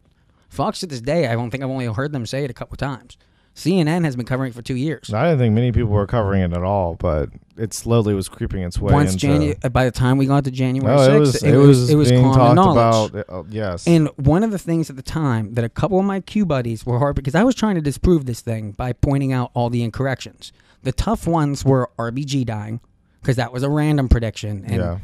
Fox 0.49 0.79
to 0.81 0.87
this 0.87 1.01
day, 1.01 1.27
I 1.27 1.33
don't 1.33 1.49
think 1.51 1.63
I've 1.63 1.69
only 1.69 1.85
heard 1.85 2.11
them 2.11 2.25
say 2.25 2.43
it 2.43 2.49
a 2.49 2.53
couple 2.53 2.75
times. 2.77 3.17
CNN 3.55 4.03
has 4.05 4.15
been 4.15 4.25
covering 4.27 4.51
it 4.51 4.53
for 4.53 4.61
two 4.61 4.75
years. 4.75 5.11
I 5.11 5.23
didn't 5.29 5.39
think 5.39 5.55
many 5.55 5.71
people 5.71 5.89
were 5.89 6.05
covering 6.05 6.43
it 6.43 6.53
at 6.53 6.61
all, 6.63 6.93
but 6.93 7.29
it 7.57 7.73
slowly 7.73 8.13
was 8.13 8.29
creeping 8.29 8.61
its 8.61 8.79
way 8.79 8.93
Once 8.93 9.13
into. 9.13 9.27
Janu- 9.27 9.73
by 9.73 9.83
the 9.85 9.89
time 9.91 10.17
we 10.19 10.27
got 10.27 10.43
to 10.43 10.51
January 10.51 10.95
No, 10.95 11.01
6th, 11.09 11.15
it 11.15 11.19
was 11.19 11.43
it, 11.43 11.55
was, 11.55 11.89
it 11.89 11.95
was 11.95 12.11
being 12.11 12.31
common 12.33 12.55
knowledge. 12.55 13.13
about. 13.15 13.29
uh, 13.29 13.43
yes, 13.49 13.87
And 13.87 14.09
one 14.17 14.43
of 14.43 14.51
the 14.51 14.59
things 14.59 14.91
at 14.91 14.95
the 14.95 15.01
time 15.01 15.55
that 15.55 15.63
a 15.63 15.69
couple 15.69 15.97
of 15.97 16.05
my 16.05 16.19
Q 16.19 16.45
buddies 16.45 16.85
were 16.85 16.99
hard 16.99 17.15
because 17.15 17.33
I 17.33 17.43
was 17.43 17.55
trying 17.55 17.73
to 17.75 17.81
disprove 17.81 18.27
this 18.27 18.41
thing 18.41 18.73
by 18.73 18.93
pointing 18.93 19.33
out 19.33 19.49
all 19.55 19.71
the 19.71 19.81
incorrections. 19.81 20.53
The 20.83 20.91
tough 20.91 21.25
ones 21.25 21.65
were 21.65 21.89
RBG 21.97 22.45
dying 22.45 22.79
because 23.21 23.37
that 23.37 23.51
was 23.51 23.63
a 23.63 23.69
random 23.71 24.07
prediction, 24.07 24.65
and 24.67 24.75
Yeah. 24.75 24.99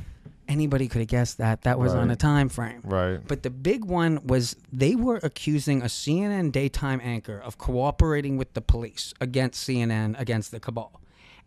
Anybody 0.48 0.88
could 0.88 0.99
have 0.99 1.07
guessed 1.07 1.38
that. 1.38 1.64
That 1.64 1.80
was 1.80 1.94
on 1.94 2.11
a 2.11 2.15
time 2.15 2.49
frame. 2.49 2.82
right. 2.84 3.20
But 3.26 3.44
the 3.44 3.49
big 3.49 3.86
one 3.86 4.26
was 4.26 4.56
they 4.72 4.95
were 4.95 5.20
accusing 5.24 5.82
a 5.82 5.86
CNN 5.86 6.52
daytime 6.52 7.02
anchor 7.03 7.40
of 7.40 7.57
cooperating 7.57 8.38
with 8.38 8.53
the 8.53 8.61
police 8.61 9.14
against 9.22 9.68
CNN 9.68 10.20
against 10.20 10.52
the 10.52 10.60
cabal. 10.60 11.02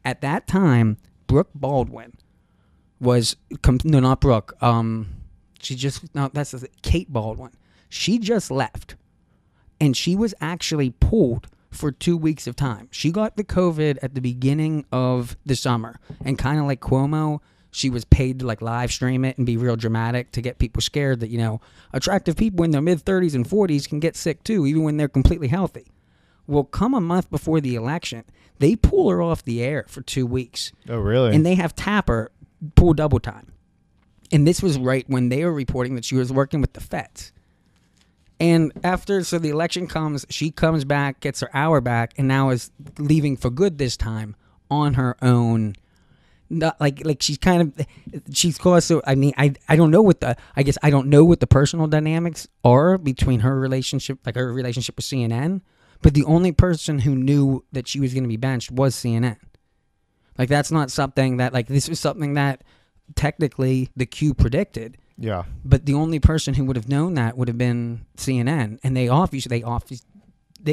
At 0.04 0.20
that 0.20 0.46
time, 0.46 0.98
Brooke 1.26 1.50
Baldwin 1.54 2.14
was 3.00 3.36
com- 3.62 3.80
no, 3.84 4.00
not 4.00 4.20
Brooke. 4.20 4.54
Um, 4.62 5.08
she 5.60 5.74
just 5.74 6.14
no, 6.14 6.30
that's 6.32 6.52
the, 6.52 6.68
Kate 6.82 7.12
Baldwin. 7.12 7.52
She 7.88 8.18
just 8.18 8.50
left, 8.50 8.96
and 9.80 9.96
she 9.96 10.16
was 10.16 10.34
actually 10.40 10.90
pulled 10.90 11.48
for 11.70 11.92
two 11.92 12.16
weeks 12.16 12.46
of 12.46 12.56
time. 12.56 12.88
She 12.90 13.10
got 13.10 13.36
the 13.36 13.44
COVID 13.44 13.98
at 14.02 14.14
the 14.14 14.20
beginning 14.20 14.86
of 14.90 15.36
the 15.44 15.56
summer, 15.56 16.00
and 16.24 16.38
kind 16.38 16.58
of 16.58 16.66
like 16.66 16.80
Cuomo, 16.80 17.40
she 17.76 17.90
was 17.90 18.04
paid 18.04 18.38
to 18.40 18.46
like 18.46 18.62
live 18.62 18.90
stream 18.90 19.24
it 19.24 19.36
and 19.36 19.46
be 19.46 19.56
real 19.56 19.76
dramatic 19.76 20.32
to 20.32 20.40
get 20.40 20.58
people 20.58 20.80
scared 20.80 21.20
that 21.20 21.28
you 21.30 21.38
know 21.38 21.60
attractive 21.92 22.36
people 22.36 22.64
in 22.64 22.70
their 22.70 22.80
mid 22.82 23.04
30s 23.04 23.34
and 23.34 23.46
40s 23.48 23.88
can 23.88 24.00
get 24.00 24.16
sick 24.16 24.42
too, 24.44 24.66
even 24.66 24.82
when 24.82 24.96
they're 24.96 25.08
completely 25.08 25.48
healthy. 25.48 25.86
Well, 26.46 26.64
come 26.64 26.94
a 26.94 27.00
month 27.00 27.30
before 27.30 27.60
the 27.60 27.74
election, 27.74 28.24
they 28.60 28.76
pull 28.76 29.10
her 29.10 29.20
off 29.20 29.44
the 29.44 29.62
air 29.62 29.84
for 29.88 30.00
two 30.00 30.24
weeks 30.26 30.72
Oh, 30.88 30.98
really? 30.98 31.34
and 31.34 31.44
they 31.44 31.56
have 31.56 31.74
Tapper 31.74 32.30
pull 32.76 32.94
double 32.94 33.18
time. 33.20 33.52
And 34.32 34.46
this 34.46 34.62
was 34.62 34.78
right 34.78 35.04
when 35.08 35.28
they 35.28 35.44
were 35.44 35.52
reporting 35.52 35.94
that 35.96 36.04
she 36.04 36.16
was 36.16 36.32
working 36.32 36.60
with 36.60 36.72
the 36.72 36.80
feds. 36.80 37.32
And 38.38 38.72
after, 38.84 39.24
so 39.24 39.38
the 39.38 39.48
election 39.50 39.86
comes, 39.86 40.26
she 40.28 40.50
comes 40.50 40.84
back, 40.84 41.20
gets 41.20 41.40
her 41.40 41.50
hour 41.54 41.80
back, 41.80 42.12
and 42.18 42.28
now 42.28 42.50
is 42.50 42.70
leaving 42.98 43.36
for 43.36 43.50
good 43.50 43.78
this 43.78 43.96
time 43.96 44.36
on 44.70 44.94
her 44.94 45.16
own. 45.22 45.74
Not 46.48 46.80
like 46.80 47.04
like 47.04 47.22
she's 47.22 47.38
kind 47.38 47.60
of 47.62 47.86
she's 48.32 48.64
also 48.64 49.02
I 49.04 49.16
mean 49.16 49.32
I 49.36 49.54
I 49.68 49.74
don't 49.74 49.90
know 49.90 50.02
what 50.02 50.20
the 50.20 50.36
I 50.54 50.62
guess 50.62 50.78
I 50.82 50.90
don't 50.90 51.08
know 51.08 51.24
what 51.24 51.40
the 51.40 51.46
personal 51.46 51.88
dynamics 51.88 52.46
are 52.64 52.98
between 52.98 53.40
her 53.40 53.58
relationship 53.58 54.20
like 54.24 54.36
her 54.36 54.52
relationship 54.52 54.96
with 54.96 55.04
CNN, 55.06 55.62
but 56.02 56.14
the 56.14 56.24
only 56.24 56.52
person 56.52 57.00
who 57.00 57.16
knew 57.16 57.64
that 57.72 57.88
she 57.88 57.98
was 57.98 58.12
going 58.12 58.22
to 58.22 58.28
be 58.28 58.36
benched 58.36 58.70
was 58.70 58.94
CNN. 58.94 59.38
Like 60.38 60.48
that's 60.48 60.70
not 60.70 60.90
something 60.90 61.38
that 61.38 61.52
like 61.52 61.66
this 61.66 61.88
was 61.88 61.98
something 61.98 62.34
that 62.34 62.62
technically 63.14 63.90
the 63.96 64.06
Q 64.06 64.34
predicted. 64.34 64.98
yeah. 65.18 65.44
But 65.64 65.86
the 65.86 65.94
only 65.94 66.20
person 66.20 66.54
who 66.54 66.64
would 66.66 66.76
have 66.76 66.88
known 66.88 67.14
that 67.14 67.36
would 67.36 67.48
have 67.48 67.58
been 67.58 68.04
CNN, 68.16 68.78
and 68.82 68.96
they 68.96 69.08
obviously 69.08 69.48
they 69.48 69.62
obviously 69.62 70.06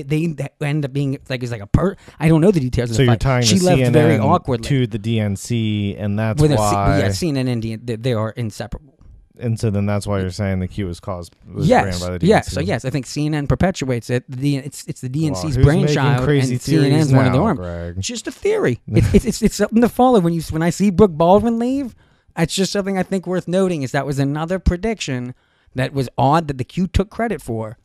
they, 0.01 0.27
they 0.27 0.67
end 0.67 0.83
up 0.85 0.91
being 0.93 1.17
like 1.29 1.43
it's 1.43 1.51
like 1.51 1.61
a 1.61 1.67
per. 1.67 1.95
I 2.19 2.27
don't 2.27 2.41
know 2.41 2.51
the 2.51 2.59
details. 2.59 2.89
Of 2.89 2.95
So 2.95 3.01
the 3.01 3.05
you're 3.05 3.11
fight. 3.13 3.19
tying 3.21 3.43
she 3.45 3.57
the 3.59 3.65
left 3.65 3.81
CNN 3.81 3.93
very 3.93 4.17
awkwardly 4.19 4.67
to 4.69 4.87
the 4.87 4.99
DNC, 4.99 5.95
and 6.01 6.17
that's 6.19 6.41
with 6.41 6.51
a 6.51 6.57
C- 6.57 6.59
why. 6.59 6.99
yeah, 6.99 7.07
CNN 7.09 7.47
and 7.49 7.61
D, 7.61 7.75
they, 7.75 7.95
they 7.95 8.13
are 8.13 8.31
inseparable. 8.31 8.97
and 9.39 9.59
so 9.59 9.69
then 9.69 9.85
that's 9.85 10.05
why 10.05 10.19
you're 10.19 10.29
saying 10.29 10.59
the 10.59 10.67
Q 10.67 10.85
was 10.87 10.99
caused 10.99 11.35
was 11.51 11.67
yes, 11.67 11.99
by 12.03 12.11
the 12.11 12.19
DNC. 12.19 12.27
yes. 12.27 12.51
So 12.51 12.59
yes, 12.59 12.85
I 12.85 12.89
think 12.89 13.05
CNN 13.05 13.47
perpetuates 13.49 14.09
it. 14.09 14.23
The 14.29 14.57
it's 14.57 14.85
it's 14.87 15.01
the 15.01 15.09
DNC's 15.09 15.55
who's 15.55 15.57
brainchild, 15.57 16.27
and 16.29 16.41
CNN's 16.43 17.11
one 17.13 17.25
of 17.25 17.31
the 17.33 17.39
now, 17.39 17.45
arm. 17.45 17.57
Greg? 17.57 17.97
It's 17.97 18.07
just 18.07 18.27
a 18.27 18.31
theory. 18.31 18.79
it's, 18.87 19.13
it's 19.13 19.25
it's 19.25 19.41
it's 19.41 19.55
something 19.55 19.81
to 19.81 19.89
follow. 19.89 20.19
When 20.19 20.33
you 20.33 20.41
when 20.51 20.61
I 20.61 20.69
see 20.69 20.89
Brooke 20.91 21.11
Baldwin 21.17 21.57
leave, 21.59 21.95
it's 22.37 22.53
just 22.55 22.71
something 22.71 22.97
I 22.97 23.03
think 23.03 23.25
worth 23.27 23.47
noting. 23.47 23.81
Is 23.81 23.91
that 23.91 24.05
was 24.05 24.19
another 24.19 24.59
prediction 24.59 25.33
that 25.75 25.93
was 25.93 26.07
odd 26.17 26.47
that 26.47 26.57
the 26.59 26.63
Q 26.63 26.85
took 26.87 27.09
credit 27.09 27.41
for, 27.41 27.79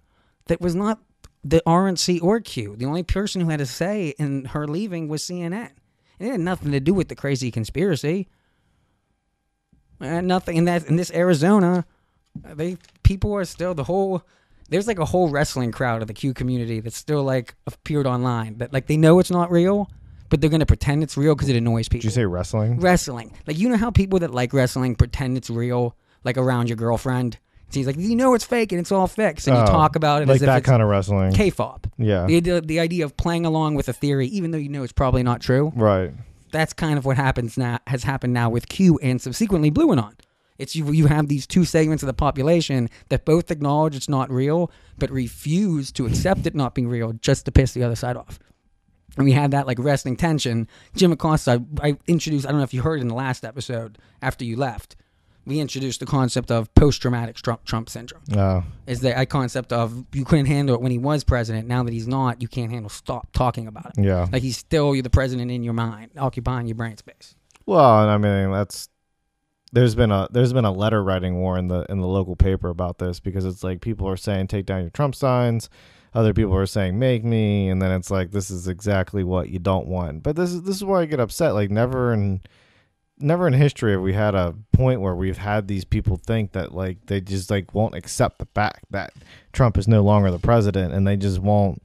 that 0.47 0.61
was 0.61 0.75
not 0.75 1.01
the 1.45 1.63
RNC 1.67 2.23
or 2.23 2.41
Q. 2.41 2.77
The 2.77 2.87
only 2.87 3.03
person 3.03 3.41
who 3.41 3.49
had 3.49 3.61
a 3.61 3.67
say 3.67 4.15
in 4.19 4.47
her 4.47 4.67
leaving 4.67 5.09
was 5.09 5.23
CNN. 5.23 5.71
It 6.19 6.31
had 6.31 6.41
nothing 6.41 6.73
to 6.73 6.81
do 6.81 6.93
with 6.93 7.09
the 7.09 7.15
crazy 7.15 7.51
conspiracy. 7.51 8.29
And 10.01 10.27
nothing 10.29 10.57
in 10.57 10.65
that 10.67 10.87
in 10.87 10.97
this 10.97 11.11
Arizona, 11.13 11.85
they 12.35 12.77
people 13.03 13.35
are 13.35 13.45
still 13.45 13.75
the 13.75 13.85
whole. 13.85 14.23
There's 14.69 14.87
like 14.87 14.99
a 14.99 15.05
whole 15.05 15.29
wrestling 15.29 15.73
crowd 15.73 16.03
of 16.03 16.09
the 16.09 16.15
Q 16.15 16.35
community 16.35 16.81
that's 16.81 16.97
still 16.97 17.23
like 17.23 17.55
appeared 17.67 18.07
online 18.07 18.59
that 18.59 18.73
like 18.73 18.87
they 18.87 18.97
know 18.97 19.19
it's 19.19 19.31
not 19.31 19.51
real, 19.51 19.91
but 20.29 20.41
they're 20.41 20.51
gonna 20.51 20.67
pretend 20.67 21.03
it's 21.03 21.17
real 21.17 21.35
because 21.35 21.49
it 21.49 21.57
annoys 21.57 21.89
people. 21.89 22.03
Did 22.03 22.05
you 22.05 22.11
say 22.11 22.27
wrestling? 22.27 22.79
wrestling? 22.79 23.37
Like 23.47 23.59
you 23.59 23.69
know 23.69 23.77
how 23.77 23.91
people 23.91 24.21
that 24.21 24.33
like 24.33 24.53
wrestling 24.53 24.95
pretend 24.95 25.37
it's 25.37 25.51
real, 25.51 25.97
like 26.23 26.37
around 26.37 26.69
your 26.69 26.77
girlfriend. 26.77 27.39
So 27.71 27.81
he's 27.81 27.87
like, 27.87 27.97
you 27.99 28.17
know 28.17 28.33
it's 28.35 28.45
fake 28.45 28.73
and 28.73 28.81
it's 28.81 28.91
all 28.91 29.07
fixed, 29.07 29.47
and 29.47 29.57
you 29.57 29.63
Oh, 29.63 29.67
talk 29.67 29.95
about 29.95 30.23
it 30.23 30.29
like 30.29 30.37
as 30.37 30.43
if 30.43 30.47
that 30.47 30.65
kind 30.65 30.83
of 30.83 30.89
wrestling. 30.89 31.33
K-pop. 31.33 31.87
Yeah. 31.99 32.25
The, 32.27 32.37
idea- 32.37 32.61
the 32.63 32.81
idea 32.81 33.05
of 33.05 33.17
playing 33.17 33.45
along 33.45 33.75
with 33.75 33.89
a 33.89 33.93
theory, 33.93 34.27
even 34.29 34.53
though 34.53 34.59
you 34.59 34.71
know 34.71 34.83
it's 34.83 34.93
probably 34.93 35.23
not 35.23 35.41
true. 35.43 35.73
Right. 35.77 36.13
That's 36.51 36.73
kind 36.73 36.97
of 36.99 37.05
what 37.05 37.17
happens 37.19 37.59
now. 37.59 37.79
Has 37.87 38.05
happened 38.05 38.33
now 38.33 38.49
with 38.49 38.69
Q 38.69 38.99
and 39.03 39.21
subsequently 39.21 39.69
Blue 39.71 39.93
Anon. 39.93 40.17
It's 40.57 40.75
you. 40.75 40.91
You 40.91 41.07
have 41.09 41.29
these 41.29 41.47
two 41.47 41.65
segments 41.67 42.03
of 42.03 42.07
the 42.07 42.15
population 42.15 42.89
that 43.11 43.25
both 43.27 43.51
acknowledge 43.51 43.95
it's 43.95 44.09
not 44.09 44.31
real, 44.31 44.71
but 44.97 45.11
refuse 45.11 45.93
to 45.93 46.07
accept 46.07 46.47
it 46.47 46.55
not 46.55 46.75
being 46.75 46.89
real, 46.89 47.13
just 47.13 47.45
to 47.45 47.53
piss 47.53 47.73
the 47.75 47.83
other 47.85 47.95
side 47.97 48.17
off. 48.17 48.39
And 49.17 49.25
we 49.27 49.33
had 49.33 49.51
that 49.51 49.67
like 49.67 49.79
wrestling 49.79 50.17
tension. 50.17 50.67
Jim 50.97 51.13
Acosta, 51.13 51.63
I, 51.83 51.89
I 51.91 51.97
introduced. 52.07 52.47
I 52.47 52.51
don't 52.51 52.59
know 52.59 52.65
if 52.65 52.73
you 52.75 52.81
heard 52.83 53.01
in 53.01 53.09
the 53.09 53.15
last 53.15 53.45
episode 53.45 53.99
after 54.23 54.45
you 54.45 54.57
left. 54.57 54.97
We 55.49 55.61
introduced 55.61 56.01
the 56.01 56.07
concept 56.07 56.51
of 56.51 56.73
post-traumatic 56.75 57.37
Trump, 57.37 57.65
Trump 57.65 57.89
syndrome. 57.89 58.23
Oh. 58.37 58.65
Is 58.87 59.01
the 59.01 59.27
concept 59.27 59.73
of 59.73 60.05
you 60.13 60.27
couldn't 60.27 60.45
handle 60.45 60.75
it 60.75 60.83
when 60.83 60.93
he 60.93 60.99
was 60.99 61.25
president. 61.25 61.67
Now 61.67 61.83
that 61.85 61.93
he's 61.95 62.07
not, 62.07 62.43
you 62.43 62.49
can't 62.49 62.71
handle. 62.71 62.91
Stop 62.91 63.33
talking 63.33 63.67
about 63.67 63.97
it. 63.97 64.05
Yeah. 64.05 64.29
like 64.31 64.43
he's 64.43 64.59
still 64.59 64.95
you're 64.95 65.03
the 65.03 65.09
president 65.09 65.51
in 65.51 65.63
your 65.63 65.73
mind, 65.73 66.11
occupying 66.19 66.67
your 66.67 66.75
brain 66.75 66.99
space. 66.99 67.35
Well, 67.65 68.03
and 68.03 68.11
I 68.11 68.19
mean 68.19 68.53
that's 68.53 68.91
there's 69.73 69.95
been 69.95 70.11
a 70.11 70.29
there's 70.31 70.53
been 70.53 70.67
a 70.67 70.73
letter 70.73 71.03
writing 71.03 71.37
war 71.37 71.57
in 71.57 71.69
the 71.69 71.87
in 71.89 71.99
the 71.99 72.07
local 72.07 72.37
paper 72.37 72.69
about 72.69 72.99
this 72.99 73.19
because 73.19 73.47
it's 73.47 73.65
like 73.65 73.81
people 73.81 74.07
are 74.07 74.19
saying 74.19 74.49
take 74.49 74.67
down 74.67 74.83
your 74.83 74.91
Trump 74.91 75.15
signs, 75.15 75.71
other 76.15 76.35
people 76.35 76.55
are 76.55 76.67
saying 76.67 76.99
make 76.99 77.25
me, 77.25 77.71
and 77.71 77.81
then 77.81 77.91
it's 77.91 78.11
like 78.11 78.33
this 78.33 78.51
is 78.51 78.69
exactly 78.69 79.25
what 79.25 79.49
you 79.49 79.59
don't 79.59 79.87
want. 79.87 80.23
But 80.23 80.37
this 80.37 80.53
is 80.53 80.63
this 80.65 80.77
is 80.77 80.85
why 80.85 81.03
I 81.03 81.07
get 81.07 81.21
upset. 81.21 81.55
Like 81.55 81.71
never 81.71 82.13
in 82.13 82.43
never 83.21 83.47
in 83.47 83.53
history 83.53 83.93
have 83.93 84.01
we 84.01 84.13
had 84.13 84.35
a 84.35 84.55
point 84.73 85.01
where 85.01 85.15
we've 85.15 85.39
had 85.39 85.69
these 85.69 85.85
people 85.85 86.17
think 86.17 86.53
that 86.53 86.75
like 86.75 87.07
they 87.07 87.21
just 87.21 87.51
like 87.51 87.75
won't 87.75 87.95
accept 87.95 88.39
the 88.39 88.47
fact 88.47 88.85
that 88.91 89.13
Trump 89.53 89.77
is 89.79 89.89
no 89.89 90.03
longer 90.03 90.31
the 90.31 90.39
president 90.39 90.93
and 90.93 91.07
they 91.07 91.17
just 91.17 91.39
won't 91.39 91.83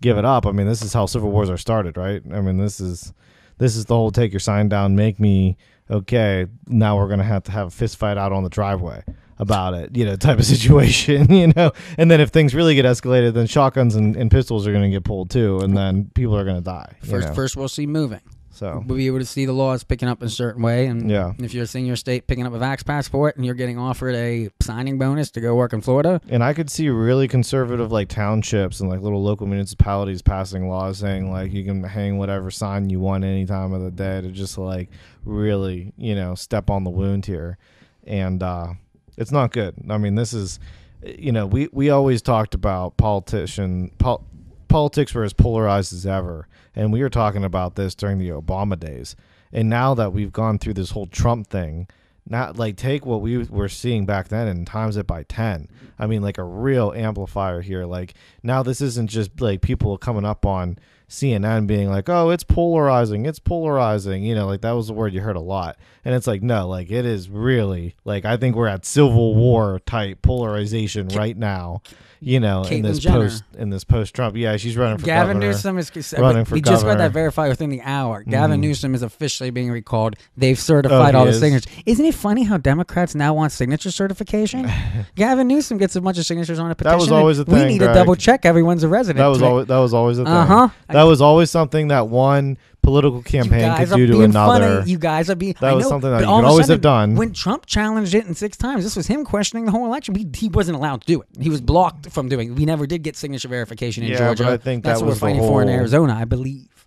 give 0.00 0.18
it 0.18 0.24
up. 0.24 0.46
I 0.46 0.52
mean, 0.52 0.66
this 0.66 0.82
is 0.82 0.92
how 0.92 1.06
civil 1.06 1.30
wars 1.30 1.50
are 1.50 1.56
started, 1.56 1.96
right? 1.96 2.22
I 2.32 2.40
mean, 2.40 2.58
this 2.58 2.80
is 2.80 3.12
this 3.58 3.76
is 3.76 3.86
the 3.86 3.94
whole 3.94 4.10
take 4.10 4.32
your 4.32 4.40
sign 4.40 4.68
down, 4.68 4.96
make 4.96 5.18
me 5.18 5.56
okay. 5.90 6.46
Now 6.66 6.96
we're 6.96 7.08
gonna 7.08 7.24
have 7.24 7.44
to 7.44 7.52
have 7.52 7.68
a 7.68 7.70
fist 7.70 7.96
fight 7.96 8.18
out 8.18 8.32
on 8.32 8.44
the 8.44 8.50
driveway 8.50 9.04
about 9.40 9.74
it, 9.74 9.96
you 9.96 10.04
know, 10.04 10.16
type 10.16 10.38
of 10.38 10.44
situation, 10.56 11.32
you 11.32 11.52
know. 11.54 11.72
And 11.96 12.10
then 12.10 12.20
if 12.20 12.30
things 12.30 12.54
really 12.54 12.74
get 12.74 12.84
escalated, 12.84 13.34
then 13.34 13.46
shotguns 13.46 13.94
and, 13.94 14.16
and 14.16 14.30
pistols 14.30 14.66
are 14.66 14.72
gonna 14.72 14.90
get 14.90 15.04
pulled 15.04 15.30
too, 15.30 15.58
and 15.60 15.76
then 15.76 16.10
people 16.14 16.36
are 16.36 16.44
gonna 16.44 16.60
die. 16.60 16.96
First, 17.00 17.28
know. 17.28 17.34
first 17.34 17.56
we'll 17.56 17.68
see 17.68 17.86
moving. 17.86 18.20
So 18.58 18.82
we'll 18.86 18.96
be 18.98 19.06
able 19.06 19.20
to 19.20 19.24
see 19.24 19.44
the 19.46 19.52
laws 19.52 19.84
picking 19.84 20.08
up 20.08 20.20
in 20.20 20.26
a 20.26 20.30
certain 20.30 20.62
way, 20.62 20.86
and 20.86 21.08
Yeah. 21.08 21.32
if 21.38 21.54
you're 21.54 21.64
seeing 21.66 21.86
your 21.86 21.94
state 21.94 22.26
picking 22.26 22.44
up 22.44 22.52
a 22.52 22.58
vax 22.58 22.84
passport 22.84 23.36
and 23.36 23.46
you're 23.46 23.54
getting 23.54 23.78
offered 23.78 24.14
a 24.16 24.50
signing 24.60 24.98
bonus 24.98 25.30
to 25.32 25.40
go 25.40 25.54
work 25.54 25.72
in 25.72 25.80
Florida, 25.80 26.20
And 26.28 26.42
I 26.42 26.54
could 26.54 26.68
see 26.68 26.88
really 26.88 27.28
conservative 27.28 27.92
like 27.92 28.08
townships 28.08 28.80
and 28.80 28.90
like 28.90 29.00
little 29.00 29.22
local 29.22 29.46
municipalities 29.46 30.22
passing 30.22 30.68
laws 30.68 30.98
saying 30.98 31.30
like 31.30 31.52
you 31.52 31.64
can 31.64 31.84
hang 31.84 32.18
whatever 32.18 32.50
sign 32.50 32.90
you 32.90 32.98
want 32.98 33.22
any 33.24 33.46
time 33.46 33.72
of 33.72 33.80
the 33.82 33.90
day 33.92 34.20
to 34.22 34.28
just 34.30 34.58
like 34.58 34.88
really, 35.24 35.92
you 35.96 36.14
know, 36.16 36.34
step 36.34 36.68
on 36.68 36.82
the 36.84 36.90
wound 36.90 37.26
here. 37.26 37.58
And 38.06 38.42
uh 38.42 38.72
it's 39.16 39.30
not 39.32 39.52
good. 39.52 39.74
I 39.88 39.98
mean, 39.98 40.14
this 40.16 40.32
is 40.32 40.58
you 41.04 41.30
know, 41.30 41.46
we 41.46 41.68
we 41.72 41.90
always 41.90 42.22
talked 42.22 42.54
about 42.54 42.96
politician 42.96 43.92
pol- 43.98 44.24
politics 44.66 45.14
were 45.14 45.24
as 45.24 45.32
polarized 45.32 45.92
as 45.92 46.04
ever. 46.06 46.48
And 46.78 46.92
we 46.92 47.02
were 47.02 47.10
talking 47.10 47.42
about 47.42 47.74
this 47.74 47.96
during 47.96 48.18
the 48.18 48.28
Obama 48.28 48.78
days. 48.78 49.16
And 49.52 49.68
now 49.68 49.94
that 49.94 50.12
we've 50.12 50.32
gone 50.32 50.58
through 50.58 50.74
this 50.74 50.92
whole 50.92 51.06
Trump 51.06 51.48
thing, 51.48 51.88
not 52.24 52.56
like 52.56 52.76
take 52.76 53.04
what 53.04 53.20
we 53.20 53.38
were 53.38 53.68
seeing 53.68 54.06
back 54.06 54.28
then 54.28 54.46
and 54.46 54.66
times 54.66 54.96
it 54.96 55.06
by 55.06 55.22
10 55.22 55.66
i 55.98 56.06
mean 56.06 56.20
like 56.20 56.36
a 56.36 56.44
real 56.44 56.92
amplifier 56.92 57.62
here. 57.62 57.86
Like 57.86 58.14
now 58.42 58.62
this 58.62 58.80
isn't 58.80 59.08
just 59.08 59.40
like 59.40 59.62
people 59.62 59.96
coming 59.98 60.24
up 60.24 60.44
on 60.44 60.78
cnn 61.08 61.66
being 61.66 61.88
like 61.88 62.06
oh 62.10 62.28
it's 62.28 62.44
polarizing 62.44 63.24
it's 63.24 63.38
polarizing 63.38 64.22
you 64.22 64.34
know 64.34 64.46
like 64.46 64.60
that 64.60 64.72
was 64.72 64.88
the 64.88 64.92
word 64.92 65.14
you 65.14 65.22
heard 65.22 65.36
a 65.36 65.40
lot. 65.40 65.78
And 66.04 66.14
it's 66.14 66.26
like 66.26 66.42
no 66.42 66.68
like 66.68 66.90
it 66.90 67.06
is 67.06 67.28
really 67.30 67.96
like 68.04 68.24
i 68.24 68.36
think 68.36 68.54
we're 68.54 68.68
at 68.68 68.84
civil 68.84 69.34
war 69.34 69.80
type 69.86 70.22
polarization 70.22 71.08
right 71.08 71.36
now 71.36 71.82
you 72.20 72.40
know 72.40 72.62
in 72.64 72.82
this 72.82 72.98
Jenner. 72.98 73.20
post 73.28 73.44
in 73.56 73.70
this 73.70 73.84
post 73.84 74.14
trump 74.14 74.36
yeah 74.36 74.56
she's 74.56 74.76
running 74.76 74.98
for 74.98 75.06
Gavin 75.06 75.36
governor, 75.36 75.52
Newsom 75.52 75.78
is 75.78 76.14
running 76.18 76.44
for 76.44 76.54
we 76.54 76.60
just 76.60 76.84
got 76.84 76.98
that 76.98 77.12
verified 77.12 77.48
within 77.48 77.70
the 77.70 77.80
hour. 77.82 78.22
Gavin 78.24 78.58
Mhm. 78.58 78.64
Newsom 78.64 78.94
is 78.94 79.02
officially 79.02 79.50
being 79.50 79.70
recalled. 79.70 80.16
They've 80.36 80.58
certified 80.58 81.14
Oh, 81.14 81.18
all 81.20 81.24
he 81.26 81.30
the 81.30 81.34
is? 81.36 81.40
signatures. 81.40 81.72
Isn't 81.86 82.04
it 82.06 82.14
funny 82.14 82.42
how 82.44 82.56
Democrats 82.56 83.14
now 83.14 83.34
want 83.34 83.52
signature 83.52 83.90
certification? 83.90 84.68
Gavin 85.16 85.46
Newsom 85.48 85.78
gets 85.78 85.94
a 85.96 86.00
bunch 86.00 86.18
of 86.18 86.26
signatures 86.26 86.58
on 86.58 86.70
a 86.70 86.74
petition. 86.74 86.92
That 86.92 87.00
was 87.00 87.08
and 87.08 87.16
always 87.16 87.38
a 87.38 87.44
We 87.44 87.54
thing, 87.58 87.68
need 87.68 87.78
to 87.78 87.84
Greg. 87.86 87.94
double 87.94 88.16
check 88.16 88.44
everyone's 88.44 88.82
a 88.82 88.88
resident. 88.88 89.18
That 89.18 89.26
was 89.28 89.38
to 89.38 89.44
make- 89.44 89.50
always 89.50 89.66
that 89.68 89.78
was 89.78 89.94
always 89.94 90.18
a 90.18 90.24
thing. 90.24 90.32
Uh-huh. 90.32 90.68
That 90.88 91.02
was 91.04 91.20
always 91.20 91.50
something 91.50 91.88
that 91.88 92.08
one 92.08 92.58
political 92.88 93.22
campaign 93.22 93.76
could 93.76 93.96
do 93.96 94.06
to 94.06 94.22
another. 94.22 94.76
funny. 94.78 94.90
You 94.90 94.98
guys 94.98 95.28
are 95.30 95.34
being. 95.36 95.54
That 95.60 95.70
I 95.70 95.74
was 95.74 95.84
know, 95.84 95.88
something 95.90 96.10
that 96.10 96.20
you 96.20 96.26
could 96.26 96.44
always 96.44 96.68
have 96.68 96.80
done. 96.80 97.14
When 97.16 97.32
Trump 97.32 97.66
challenged 97.66 98.14
it 98.14 98.26
in 98.26 98.34
six 98.34 98.56
times, 98.56 98.84
this 98.84 98.96
was 98.96 99.06
him 99.06 99.24
questioning 99.24 99.64
the 99.66 99.70
whole 99.70 99.86
election. 99.86 100.14
He, 100.14 100.26
he 100.34 100.48
wasn't 100.48 100.76
allowed 100.76 101.02
to 101.02 101.06
do 101.06 101.20
it. 101.20 101.28
He 101.40 101.50
was 101.50 101.60
blocked 101.60 102.10
from 102.10 102.28
doing. 102.28 102.50
it. 102.52 102.54
We 102.58 102.64
never 102.64 102.86
did 102.86 103.02
get 103.02 103.16
signature 103.16 103.48
verification 103.48 104.02
in 104.04 104.10
Yeah, 104.12 104.18
Georgia. 104.18 104.44
but 104.44 104.52
I 104.52 104.56
think 104.56 104.84
that's 104.84 105.00
that 105.00 105.04
what 105.04 105.10
was 105.10 105.20
we're 105.22 105.28
fighting 105.28 105.42
for 105.42 105.62
in 105.62 105.68
Arizona, 105.68 106.14
I 106.14 106.24
believe. 106.24 106.86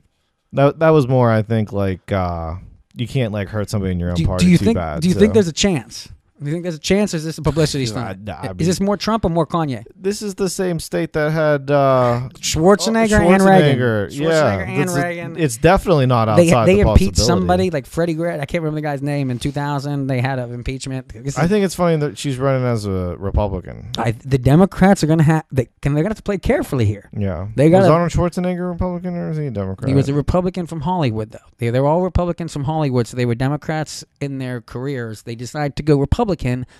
That 0.53 0.79
that 0.79 0.89
was 0.89 1.07
more, 1.07 1.31
I 1.31 1.43
think, 1.43 1.71
like 1.71 2.11
uh, 2.11 2.55
you 2.95 3.07
can't 3.07 3.31
like 3.31 3.47
hurt 3.47 3.69
somebody 3.69 3.91
in 3.93 3.99
your 3.99 4.09
own 4.09 4.15
Do, 4.15 4.25
party 4.25 4.45
do 4.45 4.51
you 4.51 4.57
too 4.57 4.65
think? 4.65 4.75
bad. 4.77 5.01
do 5.01 5.07
you 5.07 5.13
think 5.15 5.33
there's 5.33 5.47
a 5.47 5.53
chance? 5.53 6.09
Do 6.41 6.47
you 6.47 6.53
think 6.53 6.63
there's 6.63 6.75
a 6.75 6.79
chance, 6.79 7.13
or 7.13 7.17
is 7.17 7.23
this 7.23 7.37
a 7.37 7.41
publicity 7.43 7.83
I- 7.85 7.87
stunt? 7.87 8.29
I 8.29 8.41
is 8.41 8.47
mean- 8.49 8.57
this 8.57 8.79
more 8.81 8.97
Trump 8.97 9.25
or 9.25 9.29
more 9.29 9.45
Kanye? 9.45 9.83
This 9.95 10.21
is 10.23 10.35
the 10.35 10.49
same 10.49 10.79
state 10.79 11.13
that 11.13 11.31
had 11.31 11.69
uh, 11.69 12.29
Schwarzenegger 12.39 13.19
and 13.19 13.43
Reagan. 13.43 13.77
Schwarzenegger, 13.79 14.07
Schwarzenegger 14.07 14.19
Yeah, 14.19 14.57
and 14.59 14.79
That's 14.81 14.95
a- 14.95 15.01
Reagan. 15.01 15.35
it's 15.37 15.57
definitely 15.57 16.05
not 16.07 16.27
outside 16.29 16.65
They, 16.65 16.75
they 16.77 16.83
the 16.83 16.89
impeached 16.89 17.17
somebody 17.17 17.69
like 17.69 17.85
Freddie 17.85 18.15
Gray. 18.15 18.39
I 18.39 18.45
can't 18.45 18.63
remember 18.63 18.77
the 18.77 18.81
guy's 18.81 19.01
name 19.01 19.29
in 19.29 19.39
2000. 19.39 20.07
They 20.07 20.19
had 20.19 20.39
an 20.39 20.53
impeachment. 20.53 21.09
This 21.23 21.37
I 21.37 21.47
think 21.47 21.63
it's 21.63 21.75
funny 21.75 21.97
that 21.97 22.17
she's 22.17 22.37
running 22.37 22.65
as 22.65 22.85
a 22.85 23.15
Republican. 23.17 23.91
I, 23.97 24.11
the 24.11 24.37
Democrats 24.37 25.03
are 25.03 25.07
going 25.07 25.19
to 25.19 25.25
have 25.25 25.43
they 25.51 25.69
can 25.81 25.93
they're 25.93 26.03
going 26.03 26.09
to 26.11 26.15
have 26.15 26.17
to 26.17 26.23
play 26.23 26.37
carefully 26.39 26.85
here. 26.85 27.09
Yeah, 27.15 27.47
They 27.55 27.69
got 27.69 27.79
was 27.81 27.87
Arnold 27.87 28.11
Schwarzenegger 28.11 28.69
Republican 28.69 29.15
or 29.15 29.29
is 29.29 29.37
he 29.37 29.45
a 29.47 29.51
Democrat? 29.51 29.87
He 29.87 29.93
was 29.95 30.09
a 30.09 30.13
Republican 30.13 30.65
from 30.65 30.81
Hollywood, 30.81 31.31
though. 31.31 31.39
They, 31.59 31.69
they're 31.69 31.85
all 31.85 32.01
Republicans 32.01 32.51
from 32.51 32.63
Hollywood, 32.63 33.05
so 33.07 33.15
they 33.17 33.25
were 33.25 33.35
Democrats 33.35 34.03
in 34.19 34.39
their 34.39 34.61
careers. 34.61 35.21
They 35.23 35.35
decided 35.35 35.75
to 35.75 35.83
go 35.83 35.97
Republican 35.99 36.30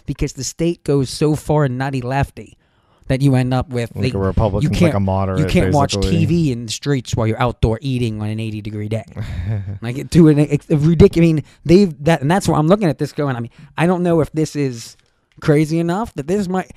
because 0.06 0.34
the 0.34 0.44
state 0.44 0.84
goes 0.84 1.10
so 1.10 1.36
far 1.36 1.68
nutty 1.68 2.02
lefty 2.02 2.58
that 3.08 3.22
you 3.22 3.36
end 3.36 3.54
up 3.54 3.70
with 3.70 3.94
Like 3.96 4.14
they- 4.14 4.18
a 4.18 4.22
Republican's 4.22 4.72
you 4.72 4.80
can't, 4.80 4.96
a 4.96 5.00
moderate, 5.00 5.40
You 5.40 5.46
can't 5.46 5.74
watch. 5.74 5.96
TV 5.96 6.52
in 6.52 6.66
the 6.68 6.72
streets 6.72 7.16
while 7.16 7.28
you're 7.28 7.42
outdoor 7.42 7.78
eating 7.82 8.22
on 8.22 8.30
an 8.30 8.40
80 8.40 8.62
degree 8.62 8.88
day. 8.88 9.04
like 9.82 10.10
to 10.12 10.28
an 10.30 10.40
it's 10.40 10.70
ridiculous. 10.70 11.18
I 11.30 11.34
mean, 11.34 11.44
they've 11.66 12.04
that, 12.06 12.22
and 12.22 12.32
that's 12.32 12.48
where 12.48 12.58
I'm 12.58 12.68
looking 12.68 12.88
at 12.88 12.98
this 13.00 13.12
going. 13.12 13.36
I 13.36 13.40
mean, 13.42 13.52
I 13.78 13.86
don't 13.86 14.04
know 14.04 14.22
if 14.22 14.32
this 14.32 14.56
is 14.56 14.96
crazy 15.42 15.80
enough 15.80 16.14
that 16.14 16.28
this 16.28 16.48
might 16.48 16.72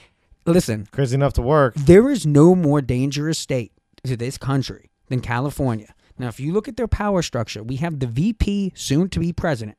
listen. 0.46 0.86
Crazy 0.90 1.14
enough 1.14 1.34
to 1.34 1.42
work. 1.42 1.74
There 1.74 2.10
is 2.10 2.26
no 2.26 2.54
more 2.54 2.80
dangerous 2.80 3.38
state 3.38 3.72
to 4.04 4.16
this 4.16 4.36
country 4.36 4.90
than 5.08 5.20
California. 5.20 5.94
Now, 6.18 6.28
if 6.28 6.38
you 6.40 6.52
look 6.52 6.68
at 6.68 6.76
their 6.76 6.88
power 6.88 7.22
structure, 7.22 7.62
we 7.62 7.76
have 7.76 7.98
the 8.00 8.06
VP, 8.06 8.72
soon 8.76 9.08
to 9.10 9.20
be 9.20 9.32
president, 9.32 9.78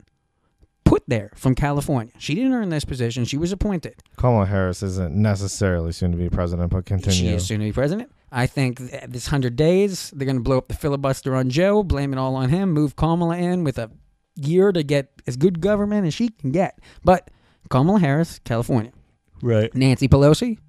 put 0.95 1.03
there 1.07 1.31
from 1.35 1.55
California. 1.55 2.13
She 2.17 2.35
didn't 2.35 2.53
earn 2.53 2.69
this 2.69 2.85
position; 2.85 3.25
she 3.25 3.37
was 3.37 3.51
appointed. 3.51 4.01
Kamala 4.15 4.45
Harris 4.45 4.81
isn't 4.81 5.13
necessarily 5.13 5.91
soon 5.91 6.11
to 6.11 6.17
be 6.17 6.29
president, 6.29 6.71
but 6.71 6.85
continue. 6.85 7.17
She 7.17 7.27
is 7.27 7.45
soon 7.45 7.59
to 7.59 7.65
be 7.65 7.73
president. 7.73 8.09
I 8.31 8.47
think 8.47 8.77
th- 8.77 9.03
this 9.09 9.27
hundred 9.27 9.57
days, 9.57 10.11
they're 10.15 10.25
going 10.25 10.37
to 10.37 10.43
blow 10.43 10.57
up 10.57 10.69
the 10.69 10.73
filibuster 10.73 11.35
on 11.35 11.49
Joe, 11.49 11.83
blame 11.83 12.13
it 12.13 12.17
all 12.17 12.35
on 12.35 12.49
him, 12.49 12.71
move 12.71 12.95
Kamala 12.95 13.37
in 13.37 13.65
with 13.65 13.77
a 13.77 13.91
year 14.35 14.71
to 14.71 14.83
get 14.83 15.11
as 15.27 15.35
good 15.35 15.59
government 15.59 16.07
as 16.07 16.13
she 16.13 16.29
can 16.29 16.51
get. 16.51 16.79
But 17.03 17.29
Kamala 17.69 17.99
Harris, 17.99 18.39
California. 18.45 18.93
Right. 19.41 19.73
Nancy 19.75 20.07
Pelosi, 20.07 20.59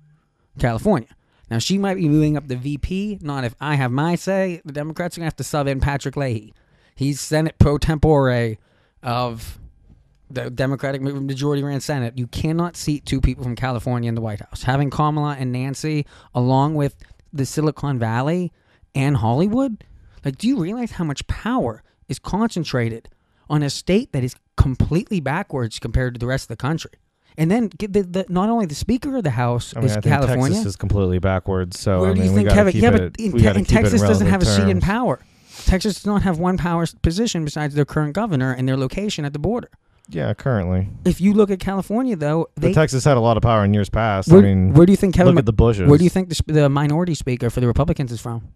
California. 0.58 1.08
Now 1.50 1.58
she 1.58 1.78
might 1.78 1.94
be 1.94 2.08
moving 2.08 2.36
up 2.36 2.48
to 2.48 2.56
VP. 2.56 3.20
Not 3.22 3.44
if 3.44 3.54
I 3.60 3.76
have 3.76 3.92
my 3.92 4.16
say. 4.16 4.60
The 4.64 4.72
Democrats 4.72 5.16
are 5.16 5.20
gonna 5.20 5.26
have 5.26 5.36
to 5.36 5.44
sub 5.44 5.68
in 5.68 5.78
Patrick 5.78 6.16
Leahy. 6.16 6.52
He's 6.96 7.20
Senate 7.20 7.56
pro 7.60 7.78
tempore 7.78 8.56
of 9.04 9.60
the 10.28 10.50
Democratic 10.50 11.00
majority 11.02 11.62
ran 11.62 11.80
Senate. 11.80 12.18
You 12.18 12.26
cannot 12.26 12.76
seat 12.76 13.06
two 13.06 13.20
people 13.20 13.44
from 13.44 13.56
California 13.56 14.08
in 14.08 14.14
the 14.14 14.20
White 14.20 14.40
House. 14.40 14.64
Having 14.64 14.90
Kamala 14.90 15.36
and 15.38 15.52
Nancy, 15.52 16.06
along 16.34 16.74
with 16.74 16.96
the 17.32 17.46
Silicon 17.46 17.98
Valley 17.98 18.52
and 18.94 19.16
Hollywood, 19.16 19.84
like, 20.24 20.38
do 20.38 20.48
you 20.48 20.58
realize 20.58 20.92
how 20.92 21.04
much 21.04 21.26
power 21.26 21.82
is 22.08 22.18
concentrated 22.18 23.08
on 23.48 23.62
a 23.62 23.70
state 23.70 24.12
that 24.12 24.24
is 24.24 24.34
completely 24.56 25.20
backwards 25.20 25.78
compared 25.78 26.14
to 26.14 26.18
the 26.18 26.26
rest 26.26 26.44
of 26.44 26.48
the 26.48 26.56
country? 26.56 26.92
And 27.38 27.50
then 27.50 27.70
the, 27.78 27.86
the 27.86 28.26
not 28.28 28.48
only 28.48 28.66
the 28.66 28.74
Speaker 28.74 29.16
of 29.16 29.22
the 29.22 29.30
House 29.30 29.74
I 29.76 29.80
mean, 29.80 29.90
is 29.90 29.96
I 29.98 30.00
California. 30.00 30.48
Texas 30.48 30.66
is 30.66 30.76
completely 30.76 31.18
backwards. 31.18 31.78
So 31.78 32.00
Where 32.00 32.10
I 32.10 32.14
do 32.14 32.20
mean, 32.20 32.30
you 32.30 32.36
think 32.36 32.48
Kevin? 32.48 32.74
Yeah, 32.76 32.90
but 32.90 33.20
in, 33.20 33.38
in 33.38 33.64
Texas 33.64 34.00
doesn't 34.00 34.26
have 34.26 34.42
a 34.42 34.46
seat 34.46 34.68
in 34.68 34.80
power. 34.80 35.20
Texas 35.64 35.94
does 35.94 36.06
not 36.06 36.22
have 36.22 36.38
one 36.38 36.56
power 36.58 36.86
position 37.02 37.44
besides 37.44 37.74
their 37.74 37.84
current 37.84 38.14
governor 38.14 38.52
and 38.52 38.68
their 38.68 38.76
location 38.76 39.24
at 39.24 39.32
the 39.32 39.38
border. 39.38 39.70
Yeah, 40.08 40.32
currently. 40.34 40.88
If 41.04 41.20
you 41.20 41.32
look 41.34 41.50
at 41.50 41.58
California, 41.58 42.14
though, 42.16 42.48
But 42.54 42.62
they 42.62 42.72
Texas 42.72 43.04
had 43.04 43.16
a 43.16 43.20
lot 43.20 43.36
of 43.36 43.42
power 43.42 43.64
in 43.64 43.74
years 43.74 43.88
past. 43.90 44.30
where, 44.30 44.40
I 44.40 44.42
mean, 44.44 44.72
where 44.72 44.86
do 44.86 44.92
you 44.92 44.96
think 44.96 45.14
Kevin? 45.14 45.28
Look 45.34 45.34
Mc- 45.36 45.42
at 45.42 45.46
the 45.46 45.52
Bushes. 45.52 45.88
Where 45.88 45.98
do 45.98 46.04
you 46.04 46.10
think 46.10 46.28
the, 46.28 46.52
the 46.52 46.68
minority 46.68 47.14
speaker 47.14 47.50
for 47.50 47.60
the 47.60 47.66
Republicans 47.66 48.12
is 48.12 48.20
from? 48.20 48.46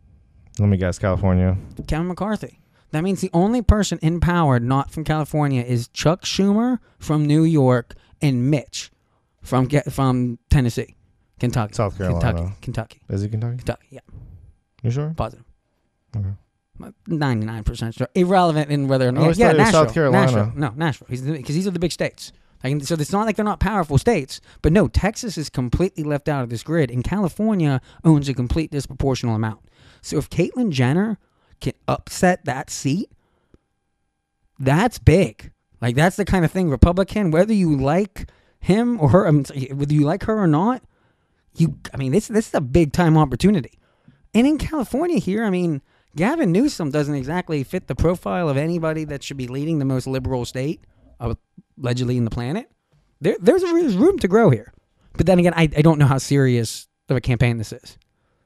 Let 0.58 0.68
me 0.68 0.76
guess, 0.76 0.98
California. 0.98 1.56
Kevin 1.88 2.06
McCarthy. 2.08 2.60
That 2.92 3.02
means 3.02 3.20
the 3.20 3.30
only 3.32 3.62
person 3.62 3.98
in 4.02 4.20
power 4.20 4.58
not 4.60 4.90
from 4.90 5.04
California 5.04 5.62
is 5.62 5.88
Chuck 5.88 6.22
Schumer 6.22 6.78
from 6.98 7.24
New 7.24 7.44
York 7.44 7.94
and 8.20 8.50
Mitch 8.50 8.90
from 9.42 9.68
from 9.68 10.38
Tennessee, 10.50 10.96
Kentucky, 11.38 11.74
South 11.74 11.96
Carolina. 11.96 12.20
Kentucky, 12.32 12.54
Kentucky, 12.60 13.00
Is 13.08 13.22
it 13.22 13.28
Kentucky? 13.30 13.56
Kentucky. 13.58 13.86
Yeah, 13.90 14.00
You 14.82 14.90
sure? 14.90 15.14
positive. 15.16 15.44
Okay. 16.16 16.28
Ninety-nine 17.06 17.64
percent 17.64 17.94
sure. 17.94 18.08
Irrelevant 18.14 18.70
in 18.70 18.88
whether 18.88 19.08
or 19.08 19.12
not. 19.12 19.36
Yeah, 19.36 19.48
was 19.48 19.58
Nashville. 19.58 19.84
South 19.84 19.94
Carolina. 19.94 20.26
Nashville. 20.26 20.52
No, 20.56 20.72
Nashville. 20.76 21.06
Because 21.08 21.54
these 21.54 21.66
are 21.66 21.70
the 21.70 21.78
big 21.78 21.92
states. 21.92 22.32
Like, 22.62 22.82
so 22.84 22.94
it's 22.94 23.12
not 23.12 23.24
like 23.24 23.36
they're 23.36 23.44
not 23.44 23.58
powerful 23.58 23.96
states, 23.96 24.40
but 24.60 24.72
no, 24.72 24.86
Texas 24.86 25.38
is 25.38 25.48
completely 25.48 26.04
left 26.04 26.28
out 26.28 26.42
of 26.42 26.50
this 26.50 26.62
grid, 26.62 26.90
and 26.90 27.02
California 27.02 27.80
owns 28.04 28.28
a 28.28 28.34
complete 28.34 28.70
disproportional 28.70 29.34
amount. 29.34 29.60
So 30.02 30.18
if 30.18 30.28
Caitlyn 30.28 30.70
Jenner 30.70 31.18
can 31.60 31.72
upset 31.88 32.44
that 32.44 32.68
seat, 32.68 33.10
that's 34.58 34.98
big. 34.98 35.52
Like 35.80 35.96
that's 35.96 36.16
the 36.16 36.26
kind 36.26 36.44
of 36.44 36.50
thing 36.50 36.68
Republican, 36.68 37.30
whether 37.30 37.54
you 37.54 37.74
like 37.74 38.30
him 38.58 39.00
or 39.00 39.08
her, 39.08 39.26
I 39.26 39.30
mean, 39.30 39.44
whether 39.72 39.94
you 39.94 40.02
like 40.02 40.24
her 40.24 40.38
or 40.38 40.46
not, 40.46 40.82
you. 41.56 41.78
I 41.94 41.96
mean, 41.96 42.12
this 42.12 42.28
this 42.28 42.48
is 42.48 42.54
a 42.54 42.60
big 42.60 42.92
time 42.92 43.16
opportunity. 43.16 43.78
And 44.34 44.46
in 44.46 44.58
California 44.58 45.18
here, 45.18 45.44
I 45.44 45.50
mean, 45.50 45.80
Gavin 46.16 46.52
Newsom 46.52 46.90
doesn't 46.90 47.14
exactly 47.14 47.62
fit 47.62 47.86
the 47.86 47.94
profile 47.94 48.48
of 48.48 48.56
anybody 48.56 49.04
that 49.04 49.22
should 49.22 49.36
be 49.36 49.46
leading 49.46 49.78
the 49.78 49.84
most 49.84 50.06
liberal 50.06 50.44
state, 50.44 50.84
uh, 51.20 51.34
allegedly 51.80 52.16
in 52.16 52.24
the 52.24 52.30
planet. 52.30 52.70
There, 53.20 53.36
there's, 53.40 53.62
there's 53.62 53.96
room 53.96 54.18
to 54.18 54.28
grow 54.28 54.50
here. 54.50 54.72
But 55.16 55.26
then 55.26 55.38
again, 55.38 55.54
I, 55.54 55.62
I 55.76 55.82
don't 55.82 55.98
know 55.98 56.06
how 56.06 56.18
serious 56.18 56.88
of 57.08 57.16
a 57.16 57.20
campaign 57.20 57.58
this 57.58 57.72
is. 57.72 57.98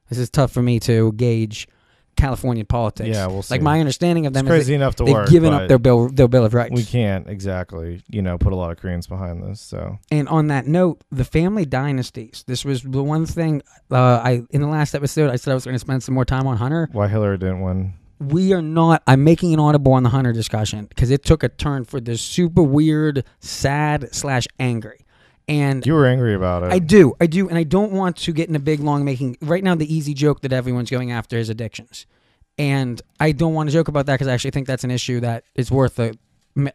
This 0.09 0.19
is 0.19 0.31
tough 0.31 0.53
for 0.53 0.63
me 0.63 0.81
to 0.81 1.13
gauge 1.13 1.69
California 2.17 2.65
politics. 2.65 3.09
Yeah, 3.09 3.27
we'll 3.27 3.43
see. 3.43 3.55
Like 3.55 3.63
my 3.63 3.81
understanding 3.81 4.27
of 4.27 4.33
them 4.33 4.47
It's 4.47 4.53
is 4.53 4.57
crazy 4.59 4.73
they- 4.73 4.77
enough 4.77 4.97
to 4.97 5.05
they've 5.05 5.15
work, 5.15 5.29
given 5.29 5.53
up 5.53 5.69
their 5.69 5.79
bill 5.79 6.09
their 6.09 6.29
bill 6.29 6.45
of 6.45 6.55
rights. 6.55 6.73
We 6.75 6.85
can't 6.85 7.29
exactly, 7.29 8.03
you 8.09 8.23
know, 8.23 8.39
put 8.39 8.53
a 8.53 8.57
lot 8.57 8.71
of 8.71 8.79
credence 8.79 9.07
behind 9.07 9.43
this. 9.43 9.61
So 9.61 9.99
And 10.11 10.29
on 10.29 10.49
that 10.49 10.67
note, 10.67 11.03
the 11.11 11.25
family 11.25 11.65
dynasties. 11.65 12.45
This 12.47 12.65
was 12.65 12.83
the 12.83 13.03
one 13.03 13.27
thing 13.27 13.63
uh, 13.91 13.97
I 14.23 14.43
in 14.51 14.61
the 14.61 14.69
last 14.69 14.95
episode 14.95 15.31
I 15.31 15.37
said 15.37 15.51
I 15.51 15.55
was 15.55 15.65
going 15.65 15.75
to 15.75 15.79
spend 15.79 16.03
some 16.03 16.15
more 16.15 16.25
time 16.25 16.47
on 16.47 16.57
Hunter. 16.57 16.89
why 16.93 17.09
Hillary 17.09 17.39
didn't 17.39 17.61
win? 17.63 17.95
We 18.21 18.53
are 18.55 18.63
not. 18.63 19.03
I'm 19.07 19.25
making 19.25 19.53
an 19.53 19.61
audible 19.61 19.93
on 19.93 20.03
the 20.05 20.09
Hunter 20.09 20.33
discussion 20.33 20.87
because 20.87 21.11
it 21.11 21.25
took 21.25 21.43
a 21.43 21.49
turn 21.49 21.85
for 21.85 22.01
this 22.01 22.23
super 22.23 22.63
weird, 22.63 23.25
sad 23.41 24.15
slash 24.15 24.47
angry. 24.59 25.04
And 25.47 25.85
You 25.85 25.93
were 25.95 26.07
angry 26.07 26.35
about 26.35 26.63
it. 26.63 26.73
I 26.73 26.79
do, 26.79 27.15
I 27.21 27.27
do, 27.27 27.49
and 27.49 27.59
I 27.59 27.65
don't 27.65 27.93
want 27.93 28.17
to 28.17 28.33
get 28.33 28.49
in 28.49 28.57
a 28.57 28.61
big 28.61 28.81
long 28.81 29.05
making. 29.05 29.37
Right 29.43 29.63
now, 29.63 29.75
the 29.75 29.93
easy 29.93 30.15
joke 30.15 30.41
that 30.41 30.53
everyone's 30.53 30.91
going 30.91 31.13
after 31.13 31.37
is 31.37 31.51
addictions, 31.51 32.07
and 32.57 33.03
I 33.21 33.33
don't 33.33 33.53
want 33.53 33.69
to 33.69 33.73
joke 33.73 33.89
about 33.89 34.07
that 34.07 34.15
because 34.15 34.29
I 34.29 34.33
actually 34.33 34.53
think 34.53 34.67
that's 34.67 34.85
an 34.85 34.91
issue 34.91 35.21
that 35.21 35.45
is 35.55 35.71
worth 35.71 35.99
a, 35.99 36.15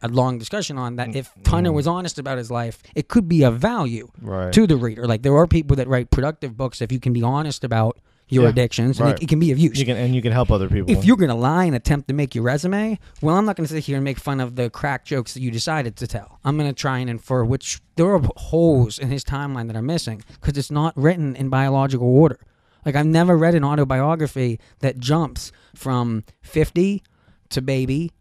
a 0.04 0.08
long 0.08 0.38
discussion 0.38 0.78
on. 0.78 0.98
That 0.98 1.10
mm, 1.10 1.16
if 1.16 1.34
Hunter 1.48 1.72
mm. 1.72 1.76
was 1.76 1.88
honest 1.88 2.20
about 2.20 2.38
his 2.38 2.52
life, 2.52 2.84
it 2.94 3.08
could 3.08 3.28
be 3.28 3.44
of 3.44 3.58
value 3.58 4.10
Right. 4.22 4.54
to 4.54 4.68
the 4.68 4.78
reader. 4.78 5.08
Like 5.08 5.24
there 5.24 5.36
are 5.36 5.48
people 5.48 5.76
that 5.78 5.88
write 5.88 6.12
productive 6.12 6.56
books 6.56 6.80
if 6.82 6.92
you 6.92 7.00
can 7.00 7.12
be 7.12 7.24
honest 7.24 7.64
about 7.64 7.98
your 8.30 8.44
Yeah, 8.44 8.50
addictions, 8.50 9.00
and 9.00 9.08
right. 9.08 9.18
it, 9.18 9.24
it 9.24 9.30
can 9.30 9.40
be 9.40 9.52
of 9.52 9.60
use. 9.60 9.78
You 9.80 9.86
can 9.86 9.98
and 9.98 10.16
you 10.16 10.22
can 10.22 10.32
help 10.32 10.52
other 10.52 10.70
people. 10.70 10.92
If 10.92 11.04
you're 11.04 11.18
going 11.18 11.30
to 11.30 11.36
lie 11.36 11.66
and 11.66 11.76
attempt 11.76 12.08
to 12.08 12.14
make 12.14 12.36
your 12.36 12.44
resume, 12.44 13.00
well, 13.22 13.36
I'm 13.36 13.46
not 13.46 13.56
going 13.56 13.68
to 13.68 13.74
sit 13.74 13.84
here 13.84 13.96
and 13.98 14.04
make 14.04 14.20
fun 14.20 14.40
of 14.40 14.56
the 14.56 14.70
crack 14.70 15.04
jokes 15.06 15.34
that 15.34 15.42
you 15.42 15.52
decided 15.52 15.96
to 15.98 16.08
tell. 16.08 16.40
I'm 16.46 16.58
going 16.58 16.70
to 16.70 16.76
try 16.80 17.00
and 17.00 17.10
infer 17.10 17.44
which 17.44 17.82
there 17.96 18.14
are 18.14 18.22
holes 18.38 19.00
in 19.00 19.10
his 19.10 19.24
timeline 19.24 19.68
that 19.68 19.76
are 19.76 19.82
missing 19.82 20.24
because 20.40 20.58
it's 20.58 20.72
not 20.72 20.96
written 20.96 21.36
in 21.36 21.50
biological 21.50 22.08
order. 22.08 22.40
Like 22.86 22.96
I've 22.96 23.06
never 23.06 23.38
read 23.38 23.56
an 23.56 23.64
autobiography 23.66 24.60
that 24.80 25.00
jumps 25.00 25.52
from 25.76 26.24
50 26.42 27.04
to 27.50 27.62
baby 27.62 28.12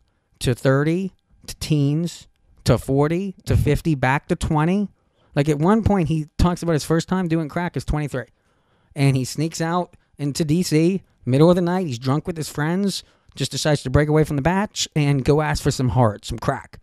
to 0.41 0.55
30 0.55 1.13
to 1.47 1.57
teens 1.57 2.27
to 2.65 2.79
40 2.79 3.35
to 3.47 3.57
50 3.57 3.95
back 3.95 4.29
to 4.29 4.37
20. 4.37 4.89
Like 5.35 5.49
at 5.49 5.59
one 5.59 5.85
point 5.85 6.09
he 6.09 6.27
talks 6.39 6.63
about 6.63 6.73
his 6.73 6.85
first 6.85 7.09
time 7.09 7.29
doing 7.29 7.49
crack 7.49 7.77
is 7.77 7.85
23 7.85 8.25
and 8.95 9.17
he 9.17 9.25
sneaks 9.25 9.61
out 9.61 9.95
into 10.17 10.45
DC 10.45 11.03
middle 11.25 11.51
of 11.51 11.57
the 11.57 11.63
night. 11.63 11.87
He's 11.87 11.99
drunk 11.99 12.27
with 12.27 12.37
his 12.37 12.49
friends, 12.49 13.05
just 13.35 13.53
decides 13.53 13.83
to 13.83 13.91
break 13.91 14.09
away 14.09 14.25
from 14.25 14.37
the 14.37 14.43
batch 14.43 14.89
and 14.97 15.25
go 15.25 15.41
ask 15.41 15.63
for 15.63 15.71
some 15.71 15.91
hard, 15.91 16.25
some 16.25 16.39
crack. 16.39 16.81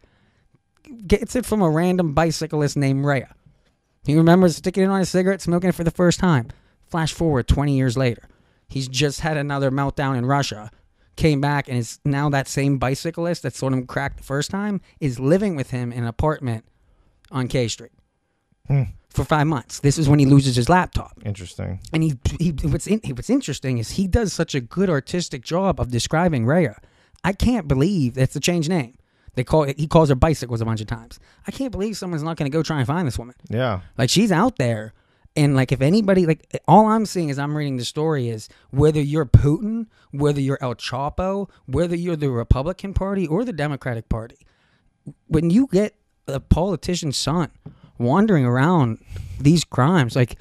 Gets 1.07 1.35
it 1.35 1.45
from 1.45 1.61
a 1.61 1.69
random 1.69 2.13
bicyclist 2.13 2.77
named 2.77 3.05
Rhea. 3.05 3.33
He 4.05 4.15
remembers 4.15 4.57
sticking 4.57 4.83
it 4.83 4.87
on 4.87 5.01
a 5.01 5.05
cigarette, 5.05 5.41
smoking 5.41 5.69
it 5.69 5.75
for 5.75 5.83
the 5.83 5.91
first 5.91 6.19
time. 6.19 6.49
Flash 6.87 7.11
forward 7.11 7.47
20 7.47 7.75
years 7.75 7.97
later. 7.97 8.29
He's 8.67 8.87
just 8.87 9.21
had 9.21 9.37
another 9.37 9.71
meltdown 9.71 10.17
in 10.17 10.25
Russia, 10.25 10.69
came 11.15 11.41
back, 11.41 11.67
and 11.67 11.77
is 11.77 11.99
now 12.05 12.29
that 12.29 12.47
same 12.47 12.77
bicyclist 12.77 13.41
that 13.43 13.55
sold 13.55 13.73
him 13.73 13.87
crack 13.87 14.17
the 14.17 14.23
first 14.23 14.51
time 14.51 14.81
is 14.99 15.19
living 15.19 15.55
with 15.55 15.71
him 15.71 15.91
in 15.91 15.99
an 15.99 16.07
apartment 16.07 16.65
on 17.31 17.47
K 17.47 17.67
Street 17.67 17.91
hmm. 18.67 18.83
For 19.15 19.23
five 19.23 19.47
months. 19.47 19.79
This 19.79 19.97
is 19.97 20.09
when 20.09 20.19
he 20.19 20.25
loses 20.25 20.55
his 20.55 20.69
laptop. 20.69 21.13
Interesting. 21.25 21.79
And 21.93 22.03
he, 22.03 22.19
he 22.39 22.51
what's 22.63 22.87
in, 22.87 22.99
what's 23.15 23.29
interesting 23.29 23.77
is 23.77 23.91
he 23.91 24.07
does 24.07 24.33
such 24.33 24.53
a 24.53 24.61
good 24.61 24.89
artistic 24.89 25.43
job 25.43 25.79
of 25.79 25.89
describing 25.89 26.45
Rhea. 26.45 26.79
I 27.23 27.33
can't 27.33 27.67
believe 27.67 28.13
that's 28.13 28.35
a 28.35 28.39
changed 28.39 28.69
name. 28.69 28.95
They 29.35 29.43
call 29.43 29.63
it, 29.63 29.79
he 29.79 29.87
calls 29.87 30.09
her 30.09 30.15
bicycles 30.15 30.61
a 30.61 30.65
bunch 30.65 30.81
of 30.81 30.87
times. 30.87 31.19
I 31.47 31.51
can't 31.51 31.71
believe 31.71 31.97
someone's 31.97 32.23
not 32.23 32.37
going 32.37 32.49
to 32.49 32.55
go 32.55 32.63
try 32.63 32.77
and 32.77 32.87
find 32.87 33.07
this 33.07 33.17
woman. 33.17 33.35
Yeah. 33.49 33.81
Like 33.97 34.09
she's 34.09 34.31
out 34.31 34.57
there, 34.57 34.93
and 35.35 35.55
like 35.55 35.71
if 35.71 35.81
anybody, 35.81 36.25
like 36.25 36.47
all 36.67 36.87
I'm 36.87 37.05
seeing 37.05 37.29
as 37.29 37.37
I'm 37.37 37.55
reading 37.55 37.77
the 37.77 37.85
story 37.85 38.29
is 38.29 38.47
whether 38.69 39.01
you're 39.01 39.25
Putin, 39.25 39.87
whether 40.11 40.39
you're 40.39 40.59
El 40.61 40.75
Chapo, 40.75 41.49
whether 41.65 41.95
you're 41.95 42.15
the 42.15 42.29
Republican 42.29 42.93
Party 42.93 43.27
or 43.27 43.43
the 43.43 43.53
Democratic 43.53 44.07
Party, 44.07 44.37
when 45.27 45.49
you 45.49 45.67
get 45.71 45.95
a 46.27 46.39
politician's 46.39 47.17
son 47.17 47.51
wandering 47.97 48.45
around 48.45 48.99
these 49.39 49.63
crimes, 49.63 50.15
like 50.15 50.37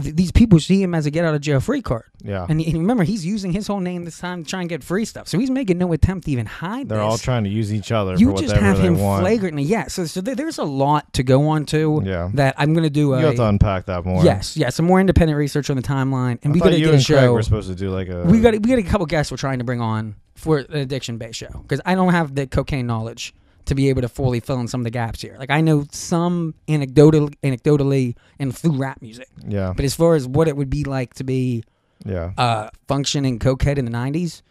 th- 0.00 0.14
these 0.14 0.32
people 0.32 0.58
see 0.60 0.82
him 0.82 0.94
as 0.94 1.06
a 1.06 1.10
get 1.10 1.24
out 1.24 1.34
of 1.34 1.40
jail 1.40 1.60
free 1.60 1.82
card. 1.82 2.04
Yeah. 2.22 2.46
And, 2.48 2.60
and 2.60 2.74
remember, 2.78 3.04
he's 3.04 3.24
using 3.24 3.52
his 3.52 3.66
whole 3.66 3.80
name 3.80 4.04
this 4.04 4.18
time 4.18 4.42
to 4.44 4.50
try 4.50 4.60
and 4.60 4.68
get 4.68 4.82
free 4.82 5.04
stuff. 5.04 5.28
So 5.28 5.38
he's 5.38 5.50
making 5.50 5.78
no 5.78 5.92
attempt 5.92 6.24
to 6.26 6.32
even 6.32 6.46
hide 6.46 6.88
They're 6.88 6.98
this. 6.98 7.04
all 7.04 7.18
trying 7.18 7.44
to 7.44 7.50
use 7.50 7.72
each 7.72 7.92
other 7.92 8.14
you 8.16 8.30
for 8.32 8.38
just 8.38 8.48
whatever 8.54 8.66
have 8.66 8.76
they 8.78 8.84
him 8.88 8.98
want. 8.98 9.22
flagrantly. 9.22 9.62
Yeah. 9.62 9.86
So, 9.86 10.04
so 10.06 10.20
there, 10.20 10.34
there's 10.34 10.58
a 10.58 10.64
lot 10.64 11.12
to 11.14 11.22
go 11.22 11.48
on 11.48 11.66
to. 11.66 12.02
Yeah. 12.04 12.30
That 12.34 12.54
I'm 12.58 12.72
going 12.74 12.84
to 12.84 12.90
do. 12.90 13.14
A, 13.14 13.20
You 13.20 13.26
have 13.26 13.36
to 13.36 13.46
unpack 13.48 13.86
that 13.86 14.04
more. 14.04 14.24
Yes. 14.24 14.56
Yeah. 14.56 14.70
Some 14.70 14.86
more 14.86 15.00
independent 15.00 15.38
research 15.38 15.70
on 15.70 15.76
the 15.76 15.82
timeline, 15.82 16.38
and 16.42 16.46
I 16.46 16.50
we 16.52 16.58
thought 16.58 16.66
got 16.66 16.70
to 16.72 16.78
you 16.78 16.86
get 16.86 16.94
a 16.94 16.96
and 16.96 17.06
Craig 17.06 17.18
show. 17.20 17.32
were 17.32 17.42
supposed 17.42 17.68
to 17.68 17.74
do 17.74 17.90
like 17.90 18.08
a. 18.08 18.24
we 18.24 18.40
got 18.40 18.52
we 18.54 18.58
got 18.58 18.78
a 18.78 18.82
couple 18.82 19.06
guests 19.06 19.30
we're 19.30 19.36
trying 19.38 19.58
to 19.58 19.64
bring 19.64 19.80
on 19.80 20.16
for 20.34 20.58
an 20.58 20.76
addiction 20.76 21.16
based 21.18 21.38
show 21.38 21.48
because 21.62 21.80
I 21.86 21.94
don't 21.94 22.12
have 22.12 22.34
the 22.34 22.46
cocaine 22.46 22.86
knowledge 22.86 23.34
to 23.66 23.74
be 23.74 23.88
able 23.88 24.02
to 24.02 24.08
fully 24.08 24.40
fill 24.40 24.58
in 24.60 24.68
some 24.68 24.80
of 24.80 24.84
the 24.84 24.90
gaps 24.90 25.20
here. 25.20 25.36
Like 25.38 25.50
I 25.50 25.60
know 25.60 25.84
some 25.92 26.54
anecdotal 26.68 27.28
anecdotally 27.42 28.16
and 28.38 28.56
through 28.56 28.72
rap 28.76 29.02
music. 29.02 29.28
Yeah. 29.46 29.72
But 29.76 29.84
as 29.84 29.94
far 29.94 30.14
as 30.14 30.26
what 30.26 30.48
it 30.48 30.56
would 30.56 30.70
be 30.70 30.84
like 30.84 31.14
to 31.14 31.24
be 31.24 31.64
Yeah. 32.04 32.32
uh 32.38 32.70
functioning 32.88 33.38
cokehead 33.38 33.78
in 33.78 33.84
the 33.84 33.90
nineties, 33.90 34.42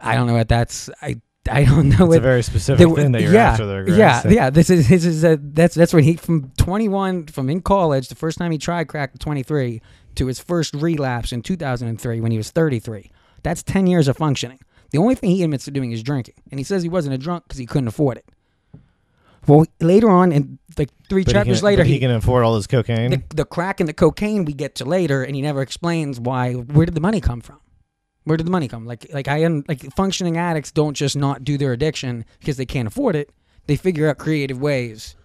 I 0.00 0.14
don't 0.14 0.26
know 0.26 0.34
what 0.34 0.48
that's 0.48 0.90
I 1.00 1.20
I 1.50 1.64
don't 1.64 1.90
know 1.90 2.06
It's 2.06 2.16
a 2.16 2.20
very 2.20 2.42
specific 2.42 2.88
thing 2.94 3.12
that 3.12 3.20
you're 3.22 3.32
yeah, 3.32 3.50
after 3.50 3.66
there. 3.66 3.88
Yeah, 3.88 4.22
yeah. 4.28 4.50
This 4.50 4.70
is 4.70 4.88
this 4.88 5.04
is 5.04 5.24
a, 5.24 5.38
that's 5.40 5.74
that's 5.74 5.92
when 5.92 6.02
he 6.04 6.14
from 6.16 6.50
21 6.56 7.26
from 7.26 7.50
in 7.50 7.60
college 7.60 8.08
the 8.08 8.14
first 8.14 8.38
time 8.38 8.50
he 8.50 8.58
tried 8.58 8.88
crack 8.88 9.10
at 9.14 9.20
23 9.20 9.82
to 10.16 10.26
his 10.26 10.40
first 10.40 10.74
relapse 10.74 11.32
in 11.32 11.42
2003 11.42 12.20
when 12.20 12.30
he 12.30 12.38
was 12.38 12.50
33. 12.50 13.10
That's 13.42 13.62
10 13.62 13.86
years 13.86 14.08
of 14.08 14.16
functioning. 14.16 14.58
The 14.94 15.00
only 15.00 15.16
thing 15.16 15.30
he 15.30 15.42
admits 15.42 15.64
to 15.64 15.72
doing 15.72 15.90
is 15.90 16.04
drinking, 16.04 16.36
and 16.52 16.60
he 16.60 16.62
says 16.62 16.84
he 16.84 16.88
wasn't 16.88 17.16
a 17.16 17.18
drunk 17.18 17.42
because 17.48 17.58
he 17.58 17.66
couldn't 17.66 17.88
afford 17.88 18.16
it. 18.16 18.26
Well, 19.48 19.66
later 19.80 20.08
on, 20.08 20.30
in 20.30 20.60
like 20.78 20.90
three 21.08 21.24
But 21.24 21.30
he 21.30 21.32
chapters 21.32 21.58
can- 21.58 21.64
later, 21.66 21.82
but 21.82 21.88
he 21.88 21.98
can 21.98 22.12
afford 22.12 22.44
all 22.44 22.54
this 22.54 22.68
cocaine. 22.68 23.10
the, 23.10 23.20
the 23.34 23.44
crack 23.44 23.80
and 23.80 23.88
the 23.88 23.92
cocaine 23.92 24.44
we 24.44 24.52
get 24.52 24.76
to 24.76 24.84
later, 24.84 25.24
and 25.24 25.34
he 25.34 25.42
never 25.42 25.62
explains 25.62 26.20
why. 26.20 26.52
Where 26.52 26.86
did 26.86 26.94
the 26.94 27.00
money 27.00 27.20
come 27.20 27.40
from? 27.40 27.58
Where 28.22 28.36
did 28.36 28.46
the 28.46 28.52
money 28.52 28.68
come? 28.68 28.86
Like, 28.86 29.08
like 29.12 29.26
I 29.26 29.44
un- 29.44 29.64
like 29.66 29.82
functioning 29.96 30.36
addicts 30.38 30.70
don't 30.70 30.94
just 30.94 31.16
not 31.16 31.42
do 31.42 31.58
their 31.58 31.72
addiction 31.72 32.24
because 32.38 32.56
they 32.56 32.64
can't 32.64 32.86
afford 32.86 33.16
it. 33.16 33.30
They 33.66 33.74
figure 33.74 34.08
out 34.08 34.18
creative 34.18 34.60
ways 34.60 35.16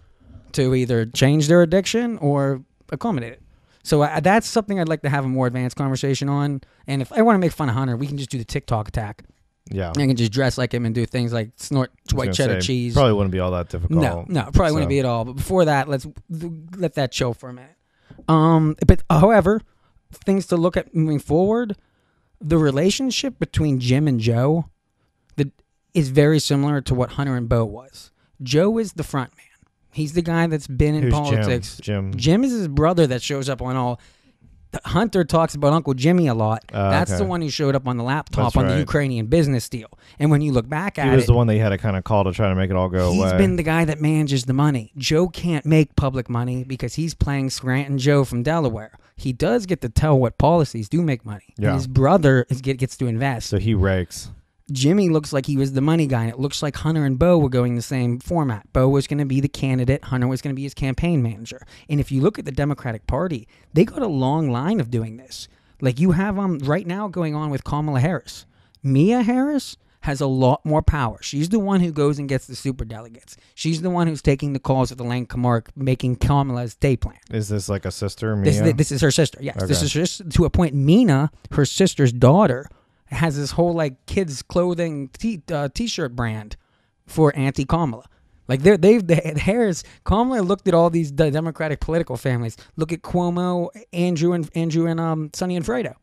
to 0.50 0.74
either 0.74 1.06
change 1.06 1.46
their 1.46 1.62
addiction 1.62 2.18
or 2.18 2.64
accommodate 2.90 3.34
it. 3.34 3.42
So 3.84 4.02
I, 4.02 4.18
that's 4.18 4.48
something 4.48 4.80
I'd 4.80 4.88
like 4.88 5.02
to 5.02 5.08
have 5.10 5.24
a 5.24 5.28
more 5.28 5.46
advanced 5.46 5.76
conversation 5.76 6.28
on. 6.28 6.60
And 6.88 7.00
if 7.00 7.12
I 7.12 7.22
want 7.22 7.36
to 7.36 7.38
make 7.38 7.52
fun 7.52 7.68
of 7.68 7.76
Hunter, 7.76 7.96
we 7.96 8.08
can 8.08 8.18
just 8.18 8.30
do 8.30 8.36
the 8.36 8.44
TikTok 8.44 8.88
attack. 8.88 9.22
Yeah. 9.70 9.90
I 9.90 10.06
can 10.06 10.16
just 10.16 10.32
dress 10.32 10.58
like 10.58 10.74
him 10.74 10.84
and 10.84 10.94
do 10.94 11.06
things 11.06 11.32
like 11.32 11.50
snort 11.56 11.90
white 12.12 12.32
cheddar 12.32 12.60
say, 12.60 12.66
cheese. 12.66 12.94
Probably 12.94 13.12
wouldn't 13.12 13.32
be 13.32 13.40
all 13.40 13.52
that 13.52 13.68
difficult. 13.68 14.00
No, 14.00 14.24
no, 14.28 14.50
probably 14.52 14.72
wouldn't 14.72 14.88
be 14.88 14.98
at 14.98 15.04
all. 15.04 15.24
But 15.24 15.34
before 15.34 15.64
that, 15.66 15.88
let's 15.88 16.06
let 16.28 16.94
that 16.94 17.12
chill 17.12 17.34
for 17.34 17.48
a 17.48 17.52
minute. 17.52 17.76
Um, 18.28 18.76
but 18.86 19.02
however, 19.08 19.62
things 20.12 20.46
to 20.46 20.56
look 20.56 20.76
at 20.76 20.94
moving 20.94 21.20
forward, 21.20 21.76
the 22.40 22.58
relationship 22.58 23.38
between 23.38 23.80
Jim 23.80 24.08
and 24.08 24.18
Joe, 24.18 24.66
the 25.36 25.50
is 25.94 26.10
very 26.10 26.38
similar 26.38 26.80
to 26.82 26.94
what 26.94 27.12
Hunter 27.12 27.36
and 27.36 27.48
Beau 27.48 27.64
was. 27.64 28.10
Joe 28.42 28.78
is 28.78 28.94
the 28.94 29.04
front 29.04 29.36
man. 29.36 29.46
He's 29.92 30.12
the 30.12 30.22
guy 30.22 30.46
that's 30.46 30.66
been 30.66 30.94
in 30.94 31.02
Who's 31.04 31.12
Jim? 31.12 31.24
politics. 31.24 31.78
Jim. 31.80 32.14
Jim 32.16 32.44
is 32.44 32.52
his 32.52 32.68
brother 32.68 33.06
that 33.08 33.22
shows 33.22 33.48
up 33.48 33.60
on 33.60 33.76
all. 33.76 34.00
Hunter 34.84 35.24
talks 35.24 35.54
about 35.54 35.72
Uncle 35.72 35.94
Jimmy 35.94 36.28
a 36.28 36.34
lot. 36.34 36.64
Oh, 36.72 36.90
That's 36.90 37.10
okay. 37.10 37.18
the 37.18 37.24
one 37.24 37.42
who 37.42 37.50
showed 37.50 37.74
up 37.74 37.88
on 37.88 37.96
the 37.96 38.04
laptop 38.04 38.52
That's 38.52 38.56
on 38.56 38.68
the. 38.68 38.78
Ukrainian 38.78 39.26
business 39.26 39.68
deal. 39.68 39.88
And 40.18 40.30
when 40.30 40.40
you 40.42 40.52
look 40.52 40.68
back 40.68 40.96
He 40.96 41.02
at 41.02 41.14
was 41.14 41.24
it, 41.24 41.26
the 41.26 41.34
one 41.34 41.46
that 41.48 41.56
had 41.58 41.70
to 41.70 41.78
kind 41.78 41.96
of 41.96 42.04
call 42.04 42.24
to 42.24 42.32
try 42.32 42.48
to 42.48 42.54
make 42.54 42.70
it 42.70 42.76
all 42.76 42.88
go 42.88 43.10
He's 43.12 43.20
away. 43.20 43.36
been 43.38 43.56
the 43.56 43.62
guy 43.62 43.84
that 43.84 44.00
manages 44.00 44.44
the 44.44 44.52
money. 44.52 44.92
Joe 44.96 45.28
can't 45.28 45.66
make 45.66 45.96
public 45.96 46.28
money 46.30 46.62
because 46.64 46.94
he's 46.94 47.14
playing 47.14 47.50
Scranton 47.50 47.98
Joe 47.98 48.24
from 48.24 48.42
Delaware. 48.42 48.92
He 49.16 49.32
does 49.32 49.66
get 49.66 49.80
to 49.82 49.88
tell 49.88 50.18
what 50.18 50.38
policies 50.38 50.88
do 50.88 51.02
make 51.02 51.26
money. 51.26 51.52
Yeah. 51.58 51.68
And 51.70 51.76
his 51.76 51.86
brother 51.86 52.46
is 52.48 52.60
gets 52.60 52.96
to 52.98 53.06
invest. 53.06 53.48
so 53.48 53.58
he 53.58 53.74
rakes. 53.74 54.30
Jimmy 54.70 55.08
looks 55.08 55.32
like 55.32 55.46
he 55.46 55.56
was 55.56 55.72
the 55.72 55.80
money 55.80 56.06
guy, 56.06 56.22
and 56.22 56.30
it 56.30 56.38
looks 56.38 56.62
like 56.62 56.76
Hunter 56.76 57.04
and 57.04 57.18
Beau 57.18 57.38
were 57.38 57.48
going 57.48 57.76
the 57.76 57.82
same 57.82 58.18
format. 58.18 58.72
Beau 58.72 58.88
was 58.88 59.06
going 59.06 59.18
to 59.18 59.24
be 59.24 59.40
the 59.40 59.48
candidate, 59.48 60.04
Hunter 60.04 60.28
was 60.28 60.40
going 60.40 60.54
to 60.54 60.56
be 60.56 60.62
his 60.62 60.74
campaign 60.74 61.22
manager. 61.22 61.60
And 61.88 62.00
if 62.00 62.10
you 62.12 62.20
look 62.20 62.38
at 62.38 62.44
the 62.44 62.52
Democratic 62.52 63.06
Party, 63.06 63.48
they 63.72 63.84
got 63.84 64.02
a 64.02 64.06
long 64.06 64.50
line 64.50 64.80
of 64.80 64.90
doing 64.90 65.16
this. 65.16 65.48
Like 65.80 65.98
you 65.98 66.12
have 66.12 66.38
um 66.38 66.58
right 66.58 66.86
now 66.86 67.08
going 67.08 67.34
on 67.34 67.50
with 67.50 67.64
Kamala 67.64 68.00
Harris. 68.00 68.46
Maya 68.82 69.22
Harris 69.22 69.76
has 70.02 70.20
a 70.20 70.26
lot 70.26 70.64
more 70.64 70.82
power. 70.82 71.18
She's 71.20 71.50
the 71.50 71.58
one 71.58 71.80
who 71.80 71.92
goes 71.92 72.18
and 72.18 72.28
gets 72.28 72.46
the 72.46 72.56
super 72.56 72.84
delegates. 72.84 73.36
She's 73.54 73.82
the 73.82 73.90
one 73.90 74.06
who's 74.06 74.22
taking 74.22 74.54
the 74.54 74.58
calls 74.58 74.90
at 74.90 74.98
the 74.98 75.04
Lang 75.04 75.26
Camargue, 75.26 75.68
making 75.76 76.16
Kamala's 76.16 76.74
day 76.74 76.96
plan. 76.96 77.18
Is 77.30 77.50
this 77.50 77.68
like 77.68 77.84
a 77.84 77.90
sister? 77.90 78.34
Mia? 78.34 78.50
This, 78.50 78.74
this 78.74 78.92
is 78.92 79.00
her 79.02 79.10
sister. 79.10 79.38
Yes, 79.42 79.62
this 79.64 79.82
is 79.82 79.92
just 79.92 80.30
to 80.30 80.44
appoint. 80.46 80.74
Meena, 80.74 81.28
her 81.52 81.66
sister's 81.66 82.12
daughter, 82.12 82.66
has 83.10 83.36
this 83.36 83.52
whole 83.52 83.72
like 83.74 84.04
kids 84.06 84.42
clothing 84.42 85.08
t 85.08 85.42
uh, 85.52 85.68
t-shirt 85.72 86.14
brand 86.16 86.56
for 87.06 87.34
anti 87.36 87.64
Kamala. 87.64 88.04
Like 88.48 88.62
they're 88.62 88.76
they've 88.76 89.06
the 89.06 89.14
Harris 89.16 89.84
Kamala 90.04 90.40
looked 90.42 90.66
at 90.68 90.74
all 90.74 90.90
these 90.90 91.10
de- 91.10 91.30
Democratic 91.30 91.80
political 91.80 92.16
families. 92.16 92.56
Look 92.76 92.92
at 92.92 93.02
Cuomo, 93.02 93.68
Andrew 93.92 94.32
and 94.32 94.48
Andrew 94.54 94.86
and 94.86 94.98
um 95.00 95.30
Sonny 95.32 95.56
and 95.56 95.64
Fredo. 95.64 95.94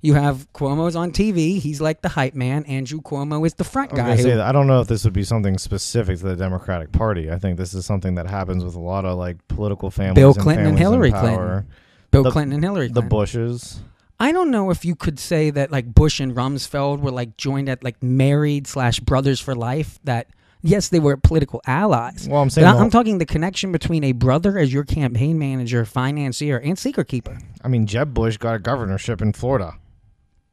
You 0.00 0.14
have 0.14 0.46
Cuomo's 0.52 0.94
on 0.94 1.10
TV. 1.10 1.58
He's 1.58 1.80
like 1.80 2.02
the 2.02 2.08
hype 2.10 2.34
man. 2.34 2.64
Andrew 2.66 3.00
Cuomo 3.00 3.44
is 3.44 3.54
the 3.54 3.64
front 3.64 3.92
guy. 3.94 4.14
who- 4.16 4.22
say 4.22 4.30
that 4.34 4.46
I 4.46 4.52
don't 4.52 4.66
know 4.66 4.80
if 4.80 4.86
this 4.88 5.02
would 5.04 5.12
be 5.14 5.24
something 5.24 5.58
specific 5.58 6.18
to 6.18 6.24
the 6.24 6.36
Democratic 6.36 6.92
Party. 6.92 7.30
I 7.32 7.38
think 7.38 7.56
this 7.58 7.74
is 7.74 7.84
something 7.84 8.14
that 8.16 8.26
happens 8.28 8.64
with 8.64 8.74
a 8.76 8.80
lot 8.80 9.04
of 9.04 9.18
like 9.18 9.36
political 9.48 9.90
families. 9.90 10.14
Bill 10.22 10.34
Clinton 10.34 10.66
and 10.66 10.76
in 10.76 10.80
Hillary. 10.80 11.10
Clinton. 11.10 11.66
Bill 12.10 12.22
The- 12.22 12.30
Clinton 12.30 12.52
and 12.54 12.64
Hillary 12.64 12.88
The 12.88 13.02
Bushes. 13.02 13.80
I 14.20 14.32
don't 14.32 14.50
know 14.50 14.70
if 14.70 14.84
you 14.84 14.96
could 14.96 15.18
say 15.18 15.50
that 15.50 15.70
like 15.70 15.94
Bush 15.94 16.18
and 16.20 16.34
Rumsfeld 16.34 17.00
were 17.00 17.10
like 17.12 17.36
joined 17.36 17.68
at 17.68 17.84
like 17.84 18.02
married 18.02 18.66
slash 18.66 18.98
brothers 19.00 19.40
for 19.40 19.54
life. 19.54 19.98
That 20.04 20.26
yes, 20.60 20.88
they 20.88 20.98
were 20.98 21.16
political 21.16 21.60
allies. 21.66 22.26
Well, 22.28 22.42
I'm 22.42 22.50
saying 22.50 22.66
I- 22.66 22.76
I'm 22.78 22.90
talking 22.90 23.18
the 23.18 23.26
connection 23.26 23.70
between 23.70 24.02
a 24.04 24.12
brother 24.12 24.58
as 24.58 24.72
your 24.72 24.84
campaign 24.84 25.38
manager, 25.38 25.84
financier, 25.84 26.58
and 26.58 26.76
secret 26.78 27.06
keeper. 27.08 27.38
I 27.62 27.68
mean, 27.68 27.86
Jeb 27.86 28.12
Bush 28.12 28.36
got 28.38 28.56
a 28.56 28.58
governorship 28.58 29.22
in 29.22 29.32
Florida. 29.32 29.74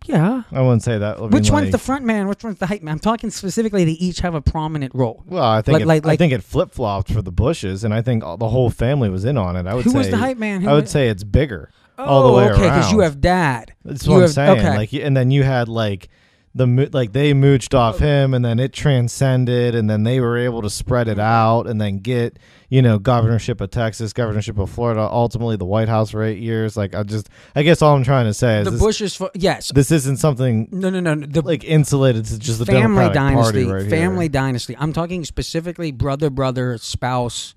Yeah. 0.06 0.44
I 0.52 0.62
wouldn't 0.62 0.84
say 0.84 1.00
that. 1.00 1.18
I 1.18 1.22
mean, 1.22 1.30
Which 1.32 1.50
one's 1.50 1.64
like- 1.66 1.72
the 1.72 1.80
front 1.80 2.06
man? 2.06 2.28
Which 2.28 2.44
one's 2.44 2.60
the 2.60 2.68
hype 2.68 2.84
man? 2.84 2.92
I'm 2.92 3.00
talking 3.00 3.32
specifically. 3.32 3.86
They 3.86 3.94
each 3.94 4.20
have 4.20 4.36
a 4.36 4.42
prominent 4.42 4.94
role. 4.94 5.24
Well, 5.26 5.44
I 5.44 5.64
think 5.64 5.74
Like- 5.74 5.82
it, 5.82 5.88
like- 5.88 6.06
I 6.06 6.16
think 6.16 6.32
it 6.34 6.44
flip 6.44 6.72
flopped 6.72 7.12
for 7.12 7.24
the 7.24 7.32
Bushes, 7.32 7.84
and 7.84 7.92
I 7.92 8.04
think 8.04 8.24
all, 8.24 8.38
the 8.38 8.50
whole 8.50 8.70
family 8.70 9.10
was 9.10 9.26
in 9.26 9.36
on 9.36 9.56
it. 9.56 9.66
I 9.66 9.74
would 9.74 9.84
Who 9.86 9.90
say 9.90 9.98
was 9.98 10.10
the 10.12 10.18
hype 10.18 10.38
man? 10.38 10.62
Who 10.62 10.70
I 10.70 10.74
would 10.74 10.84
was- 10.84 10.92
say 10.92 11.10
it's 11.10 11.24
bigger 11.24 11.72
all 11.98 12.28
the 12.28 12.34
way 12.34 12.52
okay, 12.52 12.68
around. 12.68 12.92
you 12.92 13.00
have 13.00 13.22
dad. 13.22 13.74
That's 13.84 14.06
You 14.06 14.12
what 14.12 14.16
I'm 14.18 14.22
have- 14.24 14.32
saying. 14.32 14.60
okay. 14.60 14.76
Like, 14.78 14.94
and 14.94 15.16
then 15.16 15.32
you 15.32 15.44
had 15.44 15.68
like 15.70 16.10
the 16.54 16.68
mo- 16.68 16.88
like 16.94 17.12
they 17.12 17.34
mooched 17.34 17.74
off 17.74 18.00
him, 18.00 18.34
and 18.34 18.44
then 18.46 18.60
it 18.60 18.72
transcended, 18.72 19.76
and 19.76 19.90
then 19.90 20.04
they 20.04 20.20
were 20.22 20.38
able 20.38 20.62
to 20.62 20.70
spread 20.70 21.08
Mm-hmm. 21.08 21.20
it 21.20 21.24
out, 21.24 21.68
and 21.68 21.80
then 21.82 22.00
get 22.00 22.40
you 22.70 22.82
know 22.82 22.98
governorship 22.98 23.60
of 23.62 23.72
Texas, 23.72 24.14
governorship 24.14 24.58
of 24.58 24.70
Florida, 24.70 25.02
ultimately 25.02 25.58
the 25.58 25.66
White 25.66 25.90
House 25.90 26.12
for 26.12 26.24
eight 26.24 26.40
years. 26.40 26.78
Like, 26.78 26.96
I 26.96 27.04
just, 27.04 27.30
I 27.56 27.64
guess 27.64 27.82
all 27.82 27.96
I'm 27.96 28.04
trying 28.06 28.26
to 28.26 28.34
say 28.34 28.60
is 28.60 28.66
The 28.66 28.72
this, 28.72 28.80
Bushes, 28.80 29.16
fo- 29.18 29.30
yes. 29.36 29.72
this 29.76 29.92
isn't 29.92 30.18
something 30.18 30.70
No, 30.72 30.90
no, 30.90 31.00
no. 31.02 31.16
The 31.16 31.42
like 31.42 31.64
insulated 31.66 32.24
to 32.26 32.40
just 32.40 32.60
the 32.60 32.66
family 32.66 32.82
Democratic 33.10 33.14
dynasty. 33.14 33.66
Party 33.66 33.84
right 33.84 33.90
family 33.90 34.26
here. 34.26 34.30
dynasty. 34.30 34.76
I'm 34.80 34.94
talking 34.94 35.26
specifically 35.26 35.92
brother, 35.92 36.30
brother, 36.30 36.78
spouse, 36.78 37.54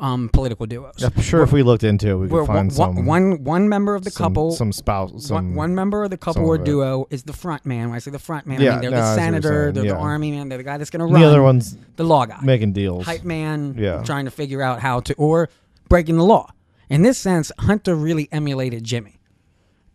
um, 0.00 0.28
political 0.30 0.66
duos. 0.66 1.02
I'm 1.04 1.20
sure 1.20 1.42
if 1.42 1.52
we 1.52 1.62
looked 1.62 1.84
into 1.84 2.08
it, 2.10 2.16
we 2.16 2.26
Where 2.28 2.42
could 2.42 2.46
find 2.48 2.68
one, 2.76 2.96
some 2.96 3.06
one 3.06 3.44
one 3.44 3.68
member 3.68 3.94
of 3.94 4.02
the 4.04 4.10
some- 4.10 4.32
couple, 4.32 4.52
some 4.52 4.72
spouse, 4.72 5.12
one, 5.12 5.20
some 5.20 5.54
one 5.54 5.74
member 5.74 6.02
of 6.02 6.10
the 6.10 6.16
couple 6.16 6.34
some 6.42 6.44
or 6.44 6.54
of 6.56 6.62
it. 6.62 6.64
duo 6.64 7.06
is 7.10 7.22
the 7.24 7.32
front 7.32 7.64
man. 7.66 7.88
When 7.90 7.96
I 7.96 7.98
say 8.00 8.10
the 8.10 8.18
front 8.18 8.46
man, 8.46 8.60
I 8.60 8.64
Yeah, 8.64 8.70
mean 8.72 8.80
they're 8.80 8.90
no, 8.90 8.96
I 8.96 9.00
the 9.00 9.06
see 9.06 9.10
what 9.10 9.16
you're 9.16 9.24
senator, 9.42 9.62
saying, 9.64 9.74
they're 9.74 9.84
yeah. 9.84 9.92
the 9.92 9.98
army 9.98 10.30
man, 10.32 10.48
they're 10.48 10.58
the 10.58 10.64
guy 10.64 10.78
that's 10.78 10.90
going 10.90 11.00
to 11.00 11.06
run. 11.12 11.20
the 11.20 11.26
other 11.26 11.42
one's 11.42 11.76
the 11.96 12.04
law 12.04 12.26
guy, 12.26 12.40
making 12.42 12.72
deals. 12.72 13.04
hype 13.04 13.24
man, 13.24 13.74
Yeah. 13.78 14.02
trying 14.02 14.24
to 14.24 14.30
figure 14.30 14.62
out 14.62 14.80
how 14.80 15.00
to 15.00 15.14
or 15.14 15.48
breaking 15.88 16.16
the 16.16 16.24
law. 16.24 16.50
In 16.88 17.02
this 17.02 17.18
sense, 17.18 17.52
Hunter 17.58 17.94
really 17.94 18.28
emulated 18.32 18.82
Jimmy. 18.84 19.20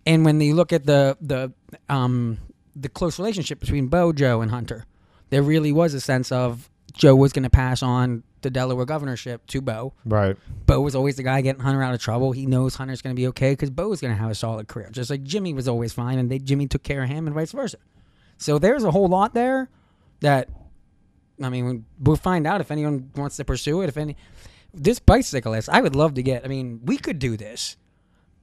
And 0.06 0.24
when 0.24 0.40
you 0.40 0.54
look 0.56 0.72
at 0.72 0.86
the 0.86 1.18
the 1.20 1.52
um 1.90 2.38
the 2.76 2.90
close 2.90 3.18
relationship 3.18 3.60
between 3.60 3.88
Beau, 3.88 4.14
Joe, 4.14 4.42
and 4.42 4.52
Hunter, 4.52 4.86
there 5.30 5.42
really 5.42 5.72
was 5.72 5.94
a 5.94 6.00
sense 6.02 6.32
of 6.32 6.70
Joe 6.94 7.16
was 7.16 7.34
going 7.34 7.44
to 7.44 7.50
pass 7.50 7.82
on 7.82 8.24
the 8.46 8.52
Delaware 8.52 8.86
governorship 8.86 9.46
to 9.48 9.60
Beau. 9.60 9.94
Right. 10.06 10.38
Beau 10.68 10.80
was 10.80 10.96
always 10.96 11.16
the 11.16 11.24
guy 11.24 11.42
getting 11.42 11.64
Hunter 11.64 11.82
out 11.82 11.96
of 11.96 12.00
trouble. 12.00 12.32
He 12.32 12.46
knows 12.46 12.76
Hunter's 12.76 13.02
going 13.02 13.16
to 13.16 13.20
be 13.20 13.28
okay 13.30 13.54
because 13.54 13.72
Beau 13.72 13.92
is 13.92 14.00
going 14.00 14.14
to 14.14 14.22
have 14.22 14.30
a 14.30 14.36
solid 14.36 14.68
career, 14.68 14.90
just 14.92 15.10
like 15.10 15.24
Jimmy 15.24 15.52
was 15.54 15.68
always 15.68 15.94
fine, 15.94 16.20
and 16.20 16.30
they, 16.30 16.38
Jimmy 16.38 16.68
took 16.68 16.84
care 16.84 17.02
of 17.02 17.10
him, 17.10 17.26
and 17.26 17.34
vice 17.34 17.52
versa. 17.52 17.78
So 18.38 18.60
there's 18.60 18.84
a 18.84 18.92
whole 18.92 19.08
lot 19.08 19.34
there 19.34 19.68
that, 20.20 20.50
I 21.42 21.50
mean, 21.50 21.86
we'll 22.00 22.18
find 22.18 22.46
out 22.46 22.62
if 22.62 22.70
anyone 22.70 23.10
wants 23.16 23.38
to 23.38 23.46
pursue 23.46 23.82
it. 23.82 23.90
If 23.90 23.98
any, 23.98 24.16
this 24.72 25.00
bicyclist, 25.00 25.68
I 25.70 25.82
would 25.82 25.96
love 25.96 26.14
to 26.14 26.24
get. 26.24 26.46
I 26.46 26.48
mean, 26.48 26.82
we 26.86 26.98
could 26.98 27.18
do 27.18 27.36
this. 27.38 27.78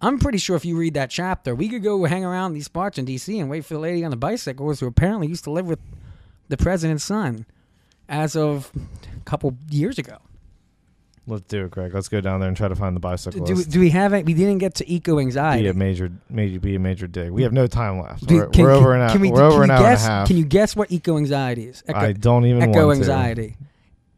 I'm 0.00 0.18
pretty 0.18 0.38
sure 0.38 0.56
if 0.56 0.64
you 0.64 0.76
read 0.76 0.94
that 0.94 1.10
chapter, 1.10 1.54
we 1.54 1.68
could 1.68 1.84
go 1.84 2.04
hang 2.06 2.24
around 2.24 2.54
these 2.54 2.66
parts 2.66 2.98
in 2.98 3.04
D.C. 3.04 3.38
and 3.38 3.48
wait 3.48 3.64
for 3.64 3.74
the 3.74 3.80
lady 3.80 4.04
on 4.04 4.10
the 4.10 4.16
bicycles 4.16 4.80
who 4.80 4.86
apparently 4.88 5.28
used 5.28 5.44
to 5.44 5.52
live 5.52 5.66
with 5.66 5.78
the 6.48 6.56
president's 6.56 7.04
son 7.04 7.46
as 8.12 8.36
of 8.36 8.70
a 8.76 9.20
couple 9.24 9.56
years 9.70 9.98
ago. 9.98 10.18
Let's 11.26 11.44
do 11.44 11.64
it, 11.64 11.70
Greg. 11.70 11.94
Let's 11.94 12.08
go 12.08 12.20
down 12.20 12.40
there 12.40 12.48
and 12.48 12.56
try 12.56 12.66
to 12.68 12.74
find 12.74 12.94
the 12.96 13.00
Do, 13.00 13.08
bicyclist. 13.08 13.70
do 13.70 13.78
we 13.80 13.90
have 13.90 14.12
it? 14.12 14.26
We 14.26 14.34
didn't 14.34 14.58
get 14.58 14.74
to 14.76 14.92
eco 14.92 15.20
anxiety. 15.20 15.62
be 15.62 15.68
a 15.68 15.74
major, 15.74 16.10
major, 16.28 16.58
be 16.60 16.74
a 16.74 16.80
major 16.80 17.06
dig. 17.06 17.30
We 17.30 17.44
have 17.44 17.52
no 17.52 17.68
time 17.68 18.00
left. 18.00 18.26
Do- 18.26 18.34
we're, 18.38 18.46
can- 18.48 18.64
we're 18.64 18.70
over 18.72 18.94
an 18.94 19.02
hour. 19.02 19.10
can 19.10 19.20
we- 19.20 19.30
we're 19.30 19.42
over 19.42 19.62
an 19.62 19.68
you 19.68 19.74
hour 19.76 19.86
and 19.86 19.94
a 19.94 19.98
half. 19.98 20.26
Can 20.28 20.36
you 20.36 20.44
guess 20.44 20.74
what 20.74 20.90
eco 20.90 21.16
anxiety 21.16 21.64
is? 21.68 21.82
Eco, 21.88 21.98
I 21.98 22.12
don't 22.12 22.44
even 22.44 22.70
eco 22.70 22.86
want 22.88 22.98
to. 22.98 23.54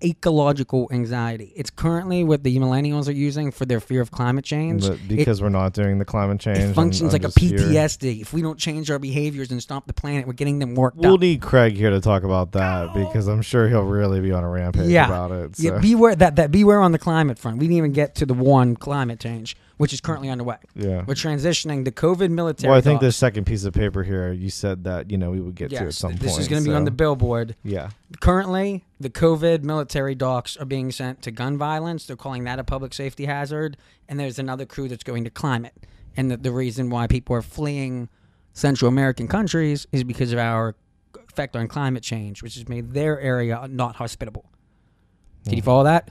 Anxiety. 0.04 0.10
Ecological 0.10 0.88
anxiety. 0.92 1.52
It's 1.56 1.70
currently 1.70 2.24
what 2.24 2.42
the 2.42 2.56
millennials 2.58 3.08
are 3.08 3.12
using 3.12 3.50
for 3.50 3.64
their 3.64 3.80
fear 3.80 4.00
of 4.00 4.10
climate 4.10 4.44
change. 4.44 4.82
But 4.82 4.92
It- 4.92 5.08
because 5.08 5.42
we're 5.42 5.48
not 5.48 5.72
doing 5.72 5.98
the 5.98 6.04
climate 6.04 6.40
change, 6.40 6.58
it 6.58 6.62
I'm- 6.64 6.74
functions 6.74 7.14
I'm 7.14 7.20
like 7.20 7.22
a 7.22 7.32
just 7.32 7.38
here. 7.38 7.58
PTSD. 7.58 8.20
If 8.20 8.32
we 8.32 8.42
don't 8.42 8.58
change 8.58 8.90
our 8.90 8.98
behaviors 8.98 9.50
and 9.50 9.60
stop 9.62 9.86
the 9.86 9.92
planet, 9.92 10.26
we're 10.26 10.32
getting 10.34 10.58
them 10.58 10.74
worked 10.74 10.98
We'll 10.98 11.14
up. 11.14 11.20
need 11.20 11.40
Craig 11.40 11.74
here 11.76 11.90
to 11.90 12.00
talk 12.00 12.22
about 12.22 12.52
that 12.52 12.94
because 12.94 13.26
I'm 13.28 13.42
sure 13.42 13.68
he'll 13.68 13.82
really 13.84 14.20
be 14.20 14.32
on 14.32 14.44
a 14.44 14.48
rampage 14.48 14.88
yeah. 14.88 15.06
about 15.06 15.30
it. 15.32 15.58
Yeah, 15.58 15.70
so. 15.72 15.78
beware 15.80 16.14
that 16.16 16.36
that 16.36 16.50
beware 16.50 16.80
on 16.80 16.92
the 16.92 16.98
climate 16.98 17.38
front. 17.38 17.58
We 17.58 17.66
didn't 17.66 17.78
even 17.78 17.92
get 17.92 18.14
to 18.16 18.26
the 18.26 18.34
one 18.34 18.76
climate 18.76 19.20
change, 19.20 19.56
which 19.76 19.92
is 19.92 20.00
currently 20.00 20.28
underway. 20.30 20.56
Yeah. 20.74 21.04
We're 21.06 21.14
transitioning 21.14 21.84
the 21.84 21.92
COVID 21.92 22.30
military. 22.30 22.70
Well, 22.70 22.78
I 22.78 22.80
think 22.80 23.00
this 23.00 23.16
second 23.16 23.44
piece 23.44 23.64
of 23.64 23.74
paper 23.74 24.02
here, 24.02 24.32
you 24.32 24.50
said 24.50 24.84
that 24.84 25.10
you 25.10 25.18
know 25.18 25.30
we 25.30 25.40
would 25.40 25.54
get 25.54 25.70
to 25.70 25.76
at 25.86 25.94
some 25.94 26.10
th- 26.12 26.20
point. 26.20 26.30
this 26.30 26.38
is 26.38 26.48
going 26.48 26.62
to 26.62 26.68
be 26.68 26.74
on 26.74 26.84
the 26.84 26.90
billboard. 26.90 27.56
Yeah. 27.64 27.90
Currently, 28.20 28.84
the 29.00 29.10
COVID 29.10 29.62
military 29.62 30.14
docs 30.14 30.56
are 30.56 30.64
being 30.64 30.92
sent 30.92 31.22
to 31.22 31.30
gun 31.30 31.58
violence. 31.58 32.06
They're 32.06 32.16
calling 32.16 32.44
that 32.44 32.58
a 32.58 32.64
public 32.64 32.94
safety 32.94 33.24
hazard. 33.26 33.76
And 34.08 34.20
there's 34.20 34.38
another 34.38 34.66
crew 34.66 34.88
that's 34.88 35.02
going 35.04 35.24
to 35.24 35.30
climate. 35.30 35.74
And 36.16 36.30
the, 36.30 36.36
the 36.36 36.52
reason 36.52 36.90
why 36.90 37.06
people 37.06 37.34
are 37.36 37.42
fleeing 37.42 38.08
Central 38.52 38.88
American 38.88 39.26
countries 39.28 39.86
is 39.92 40.04
because 40.04 40.32
of 40.32 40.38
our 40.38 40.76
effect 41.28 41.56
on 41.56 41.66
climate 41.68 42.02
change, 42.04 42.42
which 42.42 42.54
has 42.54 42.68
made 42.68 42.92
their 42.92 43.18
area 43.18 43.66
not 43.68 43.96
hospitable. 43.96 44.44
Did 45.44 45.54
you 45.56 45.62
Mm. 45.62 45.64
follow 45.64 45.84
that? 45.84 46.10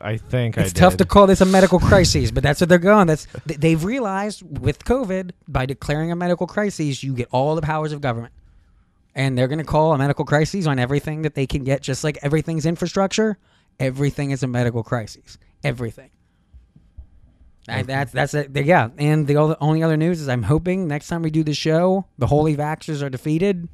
I 0.00 0.16
think 0.16 0.58
I 0.58 0.62
It's 0.62 0.72
tough 0.72 0.96
to 0.98 1.04
call 1.04 1.26
this 1.26 1.40
a 1.40 1.46
medical 1.46 1.78
crisis, 1.78 2.30
but 2.30 2.42
that's 2.42 2.60
what 2.60 2.68
they're 2.68 2.78
going. 2.78 3.06
That's 3.06 3.26
they've 3.46 3.82
realized 3.82 4.42
with 4.60 4.84
COVID 4.84 5.32
by 5.48 5.66
declaring 5.66 6.12
a 6.12 6.16
medical 6.16 6.46
crisis, 6.46 7.02
you 7.02 7.14
get 7.14 7.28
all 7.30 7.54
the 7.54 7.62
powers 7.62 7.92
of 7.92 8.00
government, 8.00 8.32
and 9.14 9.36
they're 9.36 9.48
going 9.48 9.58
to 9.58 9.64
call 9.64 9.92
a 9.92 9.98
medical 9.98 10.24
crisis 10.24 10.66
on 10.66 10.78
everything 10.78 11.22
that 11.22 11.34
they 11.34 11.46
can 11.46 11.64
get. 11.64 11.82
Just 11.82 12.04
like 12.04 12.18
everything's 12.22 12.66
infrastructure, 12.66 13.38
everything 13.80 14.30
is 14.30 14.42
a 14.42 14.46
medical 14.46 14.82
crisis. 14.82 15.38
Everything. 15.62 16.10
And 17.66 17.86
that's 17.86 18.12
that's 18.12 18.34
it. 18.34 18.54
Yeah, 18.54 18.90
and 18.98 19.26
the 19.26 19.36
only 19.60 19.82
other 19.82 19.96
news 19.96 20.20
is 20.20 20.28
I'm 20.28 20.42
hoping 20.42 20.86
next 20.86 21.08
time 21.08 21.22
we 21.22 21.30
do 21.30 21.42
the 21.42 21.54
show, 21.54 22.06
the 22.18 22.26
holy 22.26 22.56
vaxxers 22.56 23.02
are 23.02 23.08
defeated. 23.08 23.68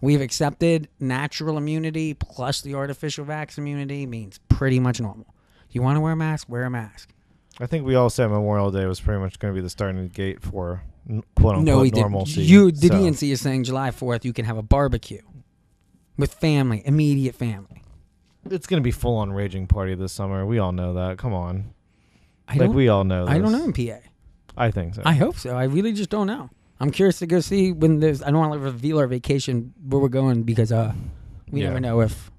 We've 0.00 0.20
accepted 0.20 0.88
natural 1.00 1.56
immunity 1.56 2.14
plus 2.14 2.60
the 2.60 2.74
artificial 2.74 3.24
vax 3.24 3.58
immunity 3.58 4.06
means 4.06 4.38
pretty 4.48 4.78
much 4.78 5.00
normal. 5.00 5.33
You 5.74 5.82
want 5.82 5.96
to 5.96 6.00
wear 6.00 6.12
a 6.12 6.16
mask? 6.16 6.48
Wear 6.48 6.64
a 6.64 6.70
mask. 6.70 7.10
I 7.60 7.66
think 7.66 7.84
we 7.84 7.94
all 7.96 8.08
said 8.08 8.28
Memorial 8.28 8.70
Day 8.70 8.86
was 8.86 9.00
pretty 9.00 9.20
much 9.20 9.38
going 9.38 9.52
to 9.52 9.58
be 9.58 9.62
the 9.62 9.68
starting 9.70 10.08
gate 10.08 10.40
for 10.42 10.82
quote 11.36 11.56
unquote 11.56 11.64
no, 11.64 11.80
we 11.80 11.90
didn't. 11.90 12.36
You, 12.36 12.70
the 12.72 12.86
so- 12.88 12.94
DNC 12.94 13.30
is 13.32 13.40
saying 13.40 13.64
July 13.64 13.90
4th, 13.90 14.24
you 14.24 14.32
can 14.32 14.44
have 14.44 14.56
a 14.56 14.62
barbecue 14.62 15.20
with 16.16 16.32
family, 16.34 16.82
immediate 16.86 17.34
family. 17.34 17.82
It's 18.50 18.66
going 18.66 18.80
to 18.80 18.84
be 18.84 18.90
full 18.92 19.16
on 19.16 19.32
raging 19.32 19.66
party 19.66 19.94
this 19.94 20.12
summer. 20.12 20.46
We 20.46 20.58
all 20.58 20.72
know 20.72 20.94
that. 20.94 21.18
Come 21.18 21.32
on. 21.32 21.74
I 22.46 22.56
like 22.56 22.70
we 22.70 22.88
all 22.88 23.02
know. 23.04 23.26
I 23.26 23.38
don't 23.38 23.52
this. 23.52 23.60
know 23.60 23.64
in 23.64 23.72
PA. 23.72 24.06
I 24.56 24.70
think 24.70 24.94
so. 24.94 25.02
I 25.04 25.14
hope 25.14 25.36
so. 25.36 25.56
I 25.56 25.64
really 25.64 25.92
just 25.92 26.10
don't 26.10 26.26
know. 26.26 26.50
I'm 26.78 26.90
curious 26.90 27.18
to 27.20 27.26
go 27.26 27.40
see 27.40 27.72
when 27.72 28.00
there's. 28.00 28.22
I 28.22 28.26
don't 28.30 28.38
want 28.40 28.52
to 28.52 28.58
reveal 28.58 28.98
our 28.98 29.06
vacation 29.06 29.72
where 29.88 30.00
we're 30.00 30.08
going 30.08 30.42
because 30.42 30.70
uh, 30.70 30.92
we 31.50 31.62
Yeah. 31.62 31.68
never 31.68 31.80
know 31.80 32.00
if 32.00 32.30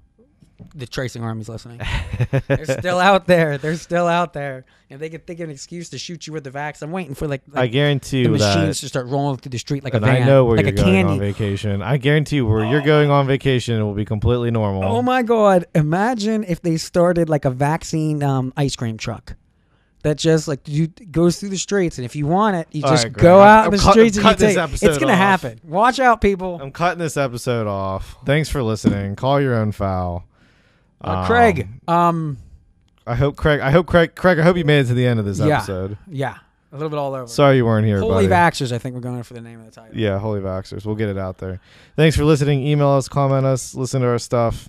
the 0.74 0.86
tracing 0.86 1.22
army's 1.22 1.48
listening. 1.48 1.80
They're 2.48 2.64
still 2.64 2.98
out 2.98 3.26
there. 3.26 3.58
They're 3.58 3.76
still 3.76 4.06
out 4.06 4.32
there. 4.32 4.64
If 4.88 5.00
they 5.00 5.10
could 5.10 5.26
think 5.26 5.40
of 5.40 5.44
an 5.48 5.50
excuse 5.50 5.90
to 5.90 5.98
shoot 5.98 6.26
you 6.26 6.32
with 6.32 6.44
the 6.44 6.50
vax, 6.50 6.80
I'm 6.82 6.92
waiting 6.92 7.14
for 7.14 7.26
like, 7.26 7.42
I 7.54 7.60
like 7.62 7.72
guarantee 7.72 8.22
the 8.22 8.30
machines 8.30 8.80
to 8.80 8.88
start 8.88 9.06
rolling 9.06 9.36
through 9.38 9.50
the 9.50 9.58
street 9.58 9.84
like 9.84 9.94
and 9.94 10.04
a 10.04 10.06
van, 10.06 10.22
I 10.22 10.26
know 10.26 10.44
where 10.44 10.56
like 10.56 10.66
you're 10.66 10.74
a 10.74 10.76
going 10.76 10.92
candy. 10.92 11.12
on 11.14 11.18
vacation. 11.18 11.82
I 11.82 11.96
guarantee 11.96 12.36
you 12.36 12.46
where 12.46 12.64
you're 12.64 12.82
going 12.82 13.10
on 13.10 13.26
vacation 13.26 13.78
it 13.80 13.82
will 13.82 13.94
be 13.94 14.04
completely 14.04 14.50
normal. 14.50 14.84
Oh 14.84 15.02
my 15.02 15.22
god! 15.22 15.66
Imagine 15.74 16.44
if 16.44 16.62
they 16.62 16.76
started 16.76 17.28
like 17.28 17.44
a 17.44 17.50
vaccine 17.50 18.22
um, 18.22 18.52
ice 18.56 18.76
cream 18.76 18.96
truck 18.96 19.34
that 20.02 20.18
just 20.18 20.46
like 20.46 20.60
you 20.66 20.86
goes 20.86 21.40
through 21.40 21.48
the 21.48 21.58
streets, 21.58 21.98
and 21.98 22.04
if 22.04 22.14
you 22.14 22.26
want 22.26 22.54
it, 22.54 22.68
you 22.70 22.84
All 22.84 22.90
just 22.90 23.04
right, 23.04 23.12
go 23.12 23.40
out 23.40 23.66
I'm 23.66 23.72
in 23.74 23.78
the 23.78 23.82
cut- 23.82 23.92
streets 23.92 24.18
I'm 24.18 24.26
and 24.26 24.40
you 24.40 24.46
take. 24.46 24.82
It's 24.82 24.98
gonna 24.98 25.12
off. 25.12 25.18
happen. 25.18 25.60
Watch 25.64 25.98
out, 25.98 26.20
people. 26.20 26.60
I'm 26.62 26.70
cutting 26.70 27.00
this 27.00 27.16
episode 27.16 27.66
off. 27.66 28.16
Thanks 28.24 28.48
for 28.48 28.62
listening. 28.62 29.16
Call 29.16 29.40
your 29.40 29.54
own 29.56 29.72
foul. 29.72 30.24
Uh, 31.00 31.26
Craig, 31.26 31.68
um, 31.86 32.38
I 33.06 33.14
hope 33.14 33.36
Craig. 33.36 33.60
I 33.60 33.70
hope 33.70 33.86
Craig. 33.86 34.14
Craig. 34.14 34.38
I 34.38 34.42
hope 34.42 34.56
you 34.56 34.64
made 34.64 34.80
it 34.80 34.88
to 34.88 34.94
the 34.94 35.06
end 35.06 35.20
of 35.20 35.26
this 35.26 35.38
yeah, 35.38 35.58
episode. 35.58 35.98
yeah, 36.08 36.38
a 36.72 36.76
little 36.76 36.88
bit 36.90 36.98
all 36.98 37.14
over. 37.14 37.26
Sorry 37.28 37.56
you 37.56 37.64
weren't 37.64 37.86
here, 37.86 38.00
Holy 38.00 38.26
buddy. 38.26 38.28
vaxxers, 38.28 38.72
I 38.72 38.78
think 38.78 38.94
we're 38.94 39.00
going 39.00 39.22
for 39.22 39.34
the 39.34 39.40
name 39.40 39.60
of 39.60 39.66
the 39.66 39.72
title. 39.72 39.96
Yeah, 39.96 40.18
Holy 40.18 40.40
Vaxxers. 40.40 40.84
We'll 40.84 40.96
get 40.96 41.08
it 41.08 41.18
out 41.18 41.38
there. 41.38 41.60
Thanks 41.96 42.16
for 42.16 42.24
listening. 42.24 42.66
Email 42.66 42.88
us, 42.88 43.08
comment 43.08 43.46
us, 43.46 43.74
listen 43.74 44.00
to 44.02 44.08
our 44.08 44.18
stuff. 44.18 44.68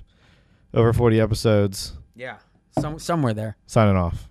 Over 0.74 0.94
40 0.94 1.20
episodes. 1.20 1.94
Yeah, 2.16 2.38
some 2.80 3.00
somewhere 3.00 3.34
there. 3.34 3.58
Signing 3.66 3.96
off. 3.96 4.28